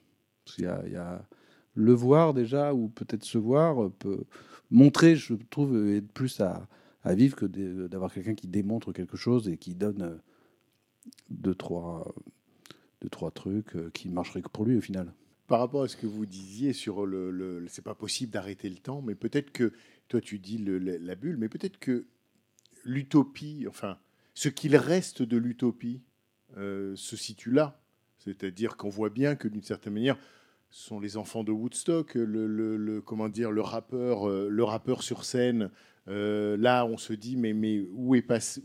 Il 0.59 0.65
y 0.65 0.67
a 0.97 1.29
le 1.75 1.93
voir 1.93 2.35
déjà, 2.35 2.75
ou 2.75 2.89
peut-être 2.89 3.25
se 3.25 3.39
voir, 3.39 3.85
euh, 3.85 3.91
peut 3.91 4.25
montrer, 4.71 5.17
je 5.17 5.35
trouve, 5.51 5.77
euh, 5.77 5.97
être 5.97 6.11
plus 6.13 6.41
à, 6.41 6.67
à 7.05 7.15
vivre 7.15 7.37
que 7.37 7.47
d'avoir 7.87 8.13
quelqu'un 8.13 8.35
qui 8.35 8.49
démontre 8.49 8.93
quelque 8.93 9.17
chose 9.17 9.49
et 9.49 9.57
qui 9.59 9.75
donne 9.75 10.03
euh, 10.03 10.17
deux, 11.31 11.55
trois, 11.55 12.15
deux, 13.03 13.09
trois 13.09 13.31
trucs 13.31 13.77
euh, 13.77 13.91
qui 13.93 14.09
marcheraient 14.09 14.43
que 14.43 14.49
pour 14.49 14.65
lui 14.65 14.77
au 14.77 14.81
final. 14.81 15.13
Par 15.47 15.61
rapport 15.61 15.83
à 15.83 15.89
ce 15.89 15.97
que 15.97 16.07
vous 16.07 16.27
disiez 16.27 16.73
sur 16.75 17.07
le- 17.07 17.31
le- 17.31 17.65
c'est 17.69 17.85
pas 17.85 17.95
possible 17.95 18.33
d'arrêter 18.33 18.69
le 18.69 18.77
temps, 18.77 19.01
mais 19.01 19.15
peut-être 19.15 19.51
que 19.53 19.73
toi 20.09 20.21
tu 20.21 20.39
dis 20.39 20.59
la 20.59 21.15
bulle, 21.15 21.37
mais 21.37 21.49
peut-être 21.49 21.79
que 21.79 22.07
l'utopie, 22.85 23.67
enfin 23.69 23.99
ce 24.35 24.49
qu'il 24.49 24.77
reste 24.77 25.23
de 25.23 25.37
l'utopie, 25.37 26.03
euh, 26.57 26.95
se 26.97 27.17
situe 27.17 27.51
là. 27.51 27.81
C'est-à-dire 28.19 28.77
qu'on 28.77 28.89
voit 28.89 29.11
bien 29.11 29.37
que 29.37 29.49
d'une 29.49 29.63
certaine 29.63 29.95
manière, 29.95 30.17
ce 30.71 30.87
sont 30.89 31.01
les 31.01 31.17
enfants 31.17 31.45
de 31.45 31.53
Woodstock, 31.53 32.15
le, 32.15 32.47
le- 32.47 33.01
comment 33.01 33.29
dire, 33.29 33.51
le 33.51 33.61
rappeur, 33.63 34.29
euh, 34.29 34.49
le 34.49 34.65
rappeur 34.65 35.03
sur 35.03 35.25
scène. 35.25 35.71
euh, 36.09 36.57
là, 36.57 36.87
on 36.87 36.97
se 36.97 37.13
dit, 37.13 37.37
mais, 37.37 37.53
où, 37.93 38.15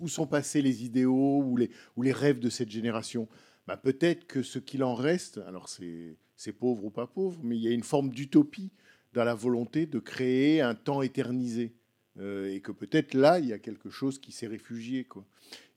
sont 0.08 0.28
passés 0.28 0.62
les 0.62 0.86
idéaux 0.86 1.42
ou 1.44 1.58
les, 1.58 1.72
les 2.02 2.12
rêves 2.12 2.40
de 2.40 2.50
cette 2.50 2.70
génération? 2.70 3.28
Bah, 3.68 3.78
Peut-être 3.78 4.26
que 4.28 4.44
ce 4.44 4.60
qu'il 4.60 4.84
en 4.84 4.94
reste, 4.96 5.40
alors 5.48 5.70
c'est 5.70 6.18
pauvre 6.54 6.86
ou 6.86 6.90
pas 6.90 7.08
pauvre, 7.08 7.40
mais 7.44 7.58
il 7.58 7.62
y 7.64 7.68
a 7.68 7.72
une 7.72 7.84
forme 7.84 8.10
d'utopie 8.10 8.72
dans 9.14 9.24
la 9.24 9.36
volonté 9.36 9.86
de 9.86 10.00
créer 10.00 10.62
un 10.62 10.76
temps 10.76 11.02
éternisé. 11.02 11.74
Euh, 12.20 12.54
et 12.54 12.60
que 12.60 12.72
peut-être 12.72 13.16
là, 13.16 13.40
il 13.40 13.48
y 13.48 13.54
a 13.54 13.60
quelque 13.60 13.90
chose 13.90 14.20
qui 14.20 14.32
s'est 14.32 14.46
réfugié. 14.46 15.04
Quoi. 15.04 15.26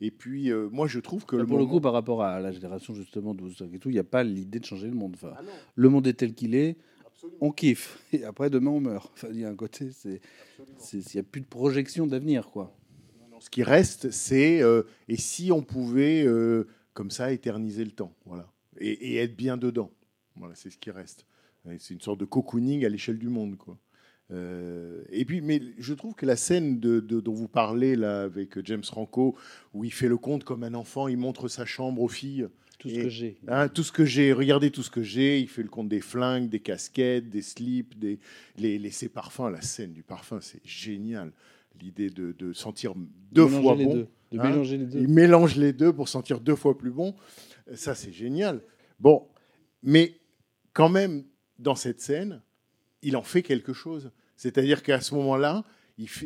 Et 0.02 0.10
puis, 0.10 0.50
euh, 0.50 0.68
moi, 0.70 0.86
je 0.86 1.00
trouve 1.00 1.24
que 1.24 1.36
le 1.36 1.46
pour 1.46 1.58
le 1.58 1.64
coup, 1.64 1.80
par 1.80 1.94
rapport 1.94 2.22
à 2.22 2.40
la 2.40 2.52
génération 2.52 2.94
justement 2.94 3.34
de 3.34 3.40
Woodstock 3.40 3.72
et 3.72 3.78
tout, 3.78 3.88
il 3.88 3.94
n'y 3.94 3.98
a 3.98 4.04
pas 4.04 4.22
l'idée 4.22 4.60
de 4.60 4.64
changer 4.66 4.88
le 4.88 4.94
monde. 4.94 5.12
Enfin, 5.14 5.32
Ah 5.34 5.42
le 5.74 5.88
monde 5.88 6.06
est 6.06 6.12
tel 6.12 6.34
qu'il 6.34 6.54
est, 6.54 6.76
on 7.40 7.50
kiffe. 7.52 8.02
Et 8.12 8.24
après, 8.24 8.50
demain, 8.50 8.70
on 8.70 8.80
meurt. 8.80 9.10
Enfin, 9.14 9.28
il 9.30 9.40
y 9.40 9.44
a 9.44 9.48
un 9.48 9.54
côté, 9.54 9.90
c'est, 9.92 10.20
il 10.92 11.02
n'y 11.14 11.20
a 11.20 11.22
plus 11.22 11.40
de 11.40 11.46
projection 11.46 12.06
d'avenir, 12.06 12.50
quoi. 12.50 12.76
Ce 13.40 13.50
qui 13.50 13.62
reste, 13.62 14.10
c'est 14.10 14.62
euh, 14.62 14.84
et 15.08 15.16
si 15.16 15.52
on 15.52 15.62
pouvait 15.62 16.24
euh, 16.26 16.66
comme 16.94 17.10
ça 17.10 17.32
éterniser 17.32 17.84
le 17.84 17.90
temps, 17.90 18.14
voilà, 18.24 18.50
et, 18.78 18.92
et 18.92 19.16
être 19.16 19.36
bien 19.36 19.58
dedans. 19.58 19.90
Voilà, 20.36 20.54
c'est 20.54 20.70
ce 20.70 20.78
qui 20.78 20.90
reste. 20.90 21.26
C'est 21.78 21.94
une 21.94 22.00
sorte 22.00 22.20
de 22.20 22.24
cocooning 22.24 22.84
à 22.84 22.88
l'échelle 22.88 23.18
du 23.18 23.28
monde, 23.28 23.56
quoi. 23.56 23.78
Euh, 24.32 25.02
et 25.10 25.24
puis, 25.24 25.40
mais 25.40 25.62
je 25.78 25.94
trouve 25.94 26.14
que 26.14 26.26
la 26.26 26.34
scène 26.36 26.80
de, 26.80 26.98
de- 26.98 27.20
dont 27.20 27.32
vous 27.32 27.46
parlez 27.46 27.94
là 27.94 28.22
avec 28.22 28.58
James 28.66 28.82
Franco, 28.82 29.36
où 29.72 29.84
il 29.84 29.92
fait 29.92 30.08
le 30.08 30.16
compte 30.16 30.42
comme 30.42 30.64
un 30.64 30.74
enfant, 30.74 31.06
il 31.06 31.16
montre 31.16 31.46
sa 31.48 31.64
chambre 31.64 32.02
aux 32.02 32.08
filles. 32.08 32.48
Tout 32.80 32.88
ce 32.88 32.94
Et- 32.94 33.02
que 33.04 33.08
j'ai. 33.08 33.36
Hein, 33.46 33.68
tout 33.68 33.84
ce 33.84 33.92
que 33.92 34.04
j'ai, 34.04 34.32
regardez 34.32 34.70
tout 34.70 34.82
ce 34.82 34.90
que 34.90 35.02
j'ai. 35.02 35.38
Il 35.40 35.48
fait 35.48 35.62
le 35.62 35.68
compte 35.68 35.88
des 35.88 36.00
flingues, 36.00 36.48
des 36.48 36.58
casquettes, 36.60 37.30
des 37.30 37.40
slips, 37.42 37.96
des, 37.98 38.18
les, 38.58 38.78
les- 38.78 38.90
ses 38.90 39.08
parfums. 39.08 39.48
La 39.52 39.62
scène 39.62 39.92
du 39.92 40.02
parfum, 40.02 40.40
c'est 40.40 40.60
génial. 40.64 41.30
L'idée 41.80 42.10
de, 42.10 42.32
de 42.32 42.52
sentir 42.52 42.94
deux 43.30 43.46
fois 43.46 43.76
bon. 43.76 43.92
deux, 43.94 44.08
de 44.32 44.38
Hein 44.40 44.50
mélanger 44.50 44.76
les 44.78 44.86
deux. 44.86 44.98
Il 44.98 45.08
mélange 45.08 45.56
les 45.56 45.72
deux 45.72 45.92
pour 45.92 46.08
sentir 46.08 46.40
deux 46.40 46.56
fois 46.56 46.76
plus 46.76 46.90
bon. 46.90 47.14
Ça, 47.74 47.94
c'est 47.94 48.12
génial. 48.12 48.60
Bon, 48.98 49.26
mais 49.82 50.14
quand 50.72 50.88
même, 50.88 51.24
dans 51.58 51.74
cette 51.74 52.00
scène, 52.00 52.42
il 53.02 53.16
en 53.16 53.22
fait 53.22 53.42
quelque 53.42 53.72
chose. 53.72 54.10
C'est-à-dire 54.36 54.82
qu'à 54.82 55.00
ce 55.00 55.14
moment-là, 55.14 55.64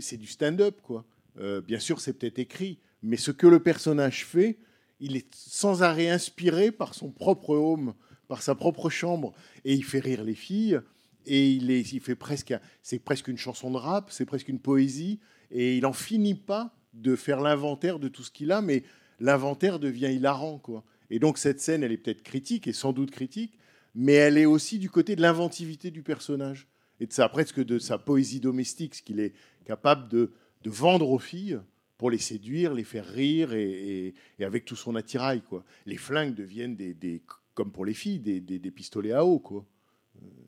c'est 0.01 0.17
du 0.17 0.27
stand-up, 0.27 0.81
quoi. 0.83 1.05
Euh, 1.39 1.61
bien 1.61 1.79
sûr, 1.79 2.01
c'est 2.01 2.13
peut-être 2.13 2.39
écrit, 2.39 2.79
mais 3.03 3.17
ce 3.17 3.31
que 3.31 3.47
le 3.47 3.61
personnage 3.63 4.27
fait, 4.27 4.59
il 4.99 5.17
est 5.17 5.33
sans 5.35 5.83
arrêt 5.83 6.09
inspiré 6.09 6.73
par 6.73 6.95
son 6.95 7.11
propre 7.11 7.51
home, 7.55 7.95
par 8.29 8.43
sa 8.43 8.55
propre 8.55 8.91
chambre, 8.91 9.33
et 9.65 9.75
il 9.75 9.85
fait 9.85 10.01
rire 10.01 10.25
les 10.25 10.35
filles. 10.35 10.81
Et 11.27 11.51
il, 11.51 11.71
il 11.71 12.01
fait 12.01 12.15
presque, 12.15 12.55
c'est 12.83 12.99
presque 12.99 13.29
une 13.29 13.37
chanson 13.37 13.71
de 13.71 13.77
rap, 13.77 14.11
c'est 14.11 14.25
presque 14.25 14.49
une 14.49 14.59
poésie, 14.59 15.21
et 15.51 15.77
il 15.77 15.85
en 15.85 15.93
finit 15.93 16.35
pas 16.35 16.75
de 16.95 17.15
faire 17.15 17.41
l'inventaire 17.41 17.99
de 17.99 18.09
tout 18.09 18.23
ce 18.23 18.31
qu'il 18.31 18.51
a, 18.53 18.63
mais 18.63 18.85
l'inventaire 19.21 19.79
devient 19.79 20.13
hilarant, 20.13 20.59
quoi. 20.59 20.83
Et 21.11 21.19
donc 21.19 21.39
cette 21.39 21.61
scène, 21.61 21.83
elle 21.83 21.93
est 21.93 21.99
peut-être 21.99 22.23
critique, 22.23 22.67
et 22.67 22.73
sans 22.73 22.93
doute 22.93 23.11
critique, 23.11 23.59
mais 23.95 24.13
elle 24.15 24.39
est 24.39 24.47
aussi 24.47 24.79
du 24.79 24.91
côté 24.91 25.17
de 25.17 25.23
l'inventivité 25.23 25.91
du 25.91 26.03
personnage 26.03 26.69
et 27.01 27.07
de 27.07 27.13
sa 27.13 27.29
presque 27.29 27.65
de 27.65 27.79
sa 27.79 27.99
poésie 27.99 28.41
domestique, 28.41 28.95
ce 28.95 29.03
qu'il 29.03 29.21
est 29.21 29.33
capable 29.65 30.09
de, 30.09 30.33
de 30.63 30.71
vendre 30.71 31.11
aux 31.11 31.19
filles 31.19 31.59
pour 31.99 32.11
les 32.11 32.19
séduire, 32.19 32.73
les 32.75 32.85
faire 32.85 33.07
rire 33.07 33.53
et, 33.53 33.63
et- 34.09 34.15
et 34.39 34.45
avec 34.45 34.65
tout 34.65 34.77
son 34.77 34.95
attirail. 34.97 35.43
Quoi. 35.43 35.65
Les 35.87 35.97
flingues 35.97 36.35
deviennent 36.35 36.77
des, 36.77 36.95
des- 36.95 37.23
comme 37.55 37.71
pour 37.73 37.85
les 37.85 37.95
filles, 37.95 38.19
des, 38.21 38.41
des- 38.41 38.59
des 38.59 38.71
pistolets 38.71 39.13
à 39.13 39.25
eau. 39.25 39.39
Quoi. 39.39 39.65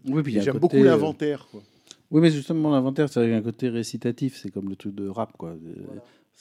Oui, 0.06 0.22
puis 0.22 0.38
a 0.38 0.42
J'aime 0.42 0.58
beaucoup 0.58 0.76
euh, 0.76 0.84
l'inventaire. 0.84 1.46
quoi. 1.50 1.62
Oui, 2.10 2.20
mais 2.20 2.30
justement, 2.30 2.70
l'inventaire, 2.70 3.08
c'est 3.10 3.32
un 3.32 3.40
côté 3.42 3.68
récitatif. 3.70 4.38
C'est 4.40 4.50
comme 4.50 4.68
le 4.68 4.76
truc 4.76 4.94
de 4.94 5.08
rap, 5.08 5.32
quoi. 5.36 5.56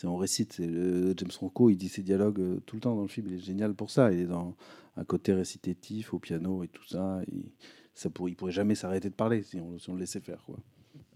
On 0.08 0.18
récite. 0.18 0.58
James 0.60 1.32
Franco, 1.32 1.70
il 1.70 1.76
dit 1.76 1.90
ses 1.90 2.04
dialogues 2.04 2.40
euh, 2.40 2.60
tout 2.66 2.76
le 2.76 2.82
temps 2.82 2.96
dans 2.96 3.02
le 3.02 3.08
film. 3.08 3.28
Il 3.28 3.36
est 3.36 3.40
génial 3.40 3.74
pour 3.74 3.90
ça. 3.90 4.12
Il 4.12 4.20
est 4.20 4.26
dans 4.26 4.56
un 4.98 5.04
côté 5.04 5.34
récitatif 5.34 6.14
au 6.14 6.20
piano 6.20 6.64
et 6.64 6.68
tout 6.68 6.86
ça. 6.86 7.22
Il, 7.32 7.52
ça 7.94 8.10
pourrait, 8.10 8.32
il 8.32 8.36
pourrait 8.36 8.52
jamais 8.52 8.76
s'arrêter 8.76 9.10
de 9.10 9.16
parler 9.16 9.44
si 9.44 9.58
on, 9.60 9.78
si 9.78 9.90
on 9.90 9.94
le 9.94 10.00
laissait 10.00 10.22
faire, 10.22 10.44
quoi. 10.44 10.58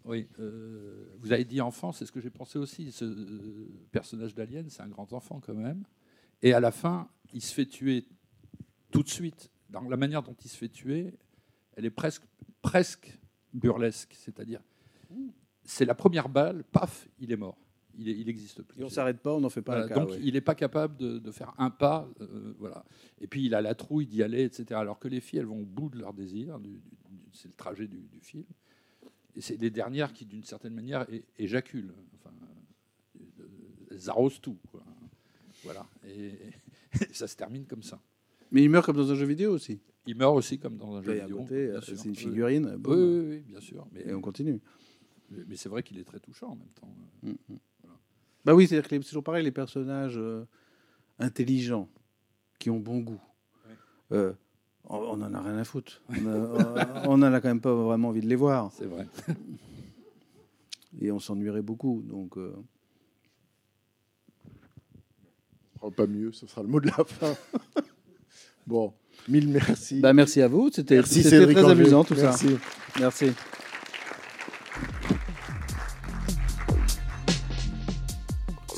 Oui, 0.06 0.28
euh, 0.40 1.16
vous 1.20 1.32
avez 1.32 1.46
dit 1.46 1.62
enfant, 1.62 1.92
c'est 1.92 2.06
ce 2.06 2.12
que 2.12 2.22
j'ai 2.22 2.30
pensé 2.30 2.60
aussi. 2.60 2.92
Ce 2.92 3.06
euh, 3.06 3.68
personnage 3.92 4.36
d'Alien, 4.36 4.70
c'est 4.70 4.84
un 4.84 4.88
grand 4.88 5.12
enfant 5.14 5.42
quand 5.44 5.56
même. 5.56 5.84
Et 6.44 6.54
à 6.54 6.60
la 6.60 6.72
fin, 6.72 7.10
il 7.34 7.42
se 7.42 7.54
fait 7.54 7.66
tuer 7.66 8.06
tout 8.92 9.02
de 9.02 9.10
suite. 9.10 9.50
Dans 9.72 9.82
la 9.82 9.98
manière 9.98 10.22
dont 10.22 10.36
il 10.46 10.50
se 10.50 10.58
fait 10.58 10.70
tuer, 10.70 11.12
elle 11.76 11.86
est 11.86 11.92
presque, 11.92 12.22
presque 12.62 13.20
burlesque. 13.54 14.14
C'est-à-dire, 14.16 14.62
c'est 15.64 15.86
la 15.86 15.96
première 15.96 16.30
balle, 16.30 16.64
paf, 16.64 17.08
il 17.20 17.32
est 17.32 17.38
mort. 17.38 17.58
Il, 17.98 18.10
est- 18.10 18.18
il 18.18 18.28
existe 18.30 18.62
plus. 18.64 18.82
Et 18.82 18.84
on 18.84 18.90
s'arrête 18.90 19.20
pas, 19.20 19.34
on 19.34 19.40
n'en 19.40 19.50
fait 19.50 19.62
pas 19.62 19.74
Voilà, 19.74 19.86
un 19.86 19.90
cas. 19.90 19.96
donc 20.02 20.10
ouais. 20.12 20.20
il 20.22 20.34
n'est 20.34 20.42
pas 20.42 20.56
capable 20.56 20.98
de, 20.98 21.18
de 21.18 21.32
faire 21.32 21.54
un 21.58 21.70
pas, 21.70 22.10
euh, 22.22 22.54
voilà. 22.60 22.84
Et 23.22 23.28
puis 23.28 23.46
il 23.46 23.56
a 23.56 23.62
la 23.62 23.74
trouille 23.76 24.06
d'y 24.06 24.22
aller, 24.24 24.44
etc. 24.44 24.66
Alors 24.74 25.00
que 25.00 25.08
les 25.08 25.22
filles, 25.22 25.40
elles 25.40 25.46
vont 25.46 25.62
au 25.62 25.66
bout 25.66 25.90
de 25.90 25.98
leur 26.00 26.14
désir. 26.14 26.60
c'est 27.32 27.48
le 27.48 27.54
trajet 27.56 27.88
du, 27.88 27.98
du 28.12 28.20
film. 28.20 28.44
Et 29.38 29.42
c'est 29.42 29.56
les 29.60 29.70
dernières 29.70 30.14
qui, 30.14 30.26
d'une 30.26 30.44
certaine 30.44 30.74
manière, 30.74 31.06
éjaculent. 31.38 31.94
Enfin, 32.16 32.34
euh, 33.40 33.44
elles 33.92 34.10
arrosent 34.10 34.40
tout. 34.42 34.58
quoi. 34.72 34.84
Voilà. 35.64 35.86
Et, 36.08 36.28
et 36.28 36.34
ça 37.14 37.28
se 37.28 37.36
termine 37.36 37.66
comme 37.66 37.84
ça. 37.84 38.02
Mais 38.52 38.64
il 38.64 38.70
meurt 38.70 38.86
comme 38.86 38.96
dans 38.98 39.12
un 39.12 39.16
jeu 39.16 39.26
vidéo 39.26 39.52
aussi. 39.54 39.80
Il 40.06 40.16
meurt 40.16 40.36
aussi 40.36 40.60
comme 40.60 40.78
dans 40.78 40.96
un 40.96 41.02
jeu 41.02 41.14
vidéo. 41.14 41.46
euh, 41.52 41.82
c'est 41.82 42.06
une 42.06 42.16
figurine, 42.16 42.80
Oui, 42.86 42.96
oui, 42.98 43.26
oui, 43.28 43.40
bien 43.48 43.60
sûr. 43.60 43.88
Mais, 43.92 44.04
Et 44.08 44.14
on 44.14 44.22
continue. 44.22 44.60
Mais, 45.32 45.44
mais 45.48 45.56
c'est 45.56 45.68
vrai 45.70 45.82
qu'il 45.82 45.98
est 45.98 46.04
très 46.04 46.20
touchant 46.20 46.50
en 46.52 46.56
même 46.56 46.70
temps. 46.80 46.96
Bah 48.46 48.54
oui, 48.54 48.68
c'est-à-dire 48.68 48.88
que 48.90 48.96
c'est 49.02 49.08
toujours 49.10 49.24
pareil, 49.24 49.44
les 49.44 49.52
personnages 49.52 50.18
euh, 50.18 50.46
intelligents, 51.20 51.90
qui 52.60 52.70
ont 52.70 52.80
bon 52.80 53.00
goût. 53.00 53.22
Euh, 54.12 54.34
on 54.88 54.98
on 54.98 55.22
en 55.24 55.34
a 55.34 55.42
rien 55.42 55.58
à 55.58 55.64
foutre. 55.64 56.02
On 56.10 56.28
a- 56.28 57.04
on 57.08 57.14
en 57.14 57.34
a 57.34 57.42
quand 57.42 57.48
même 57.48 57.60
pas 57.62 57.74
vraiment 57.74 58.10
envie 58.10 58.22
de 58.22 58.28
les 58.28 58.36
voir. 58.36 58.72
C'est 58.72 58.86
vrai. 58.86 59.08
Et 61.02 61.12
on 61.12 61.20
s'ennuierait 61.20 61.64
beaucoup. 61.64 62.02
Donc, 62.08 62.38
euh, 62.38 62.54
Oh, 65.82 65.92
pas 65.92 66.08
mieux, 66.08 66.32
ce 66.32 66.48
sera 66.48 66.62
le 66.64 66.68
mot 66.68 66.80
de 66.80 66.88
la 66.88 67.04
fin. 67.04 67.34
bon, 68.68 68.94
mille 69.28 69.50
merci. 69.50 70.00
bah 70.00 70.14
merci 70.14 70.42
à 70.42 70.48
vous. 70.48 70.72
C'était 70.72 70.96
Merci, 70.96 71.22
très 71.24 71.70
amusant 71.70 72.04
tout 72.04 72.16
Merci. 72.16 72.48
ça. 72.50 72.56
Merci. 73.00 73.32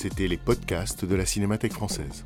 C'était 0.09 0.29
les 0.29 0.37
podcasts 0.37 1.03
de 1.03 1.15
la 1.15 1.25
Cinémathèque 1.25 1.73
française. 1.73 2.23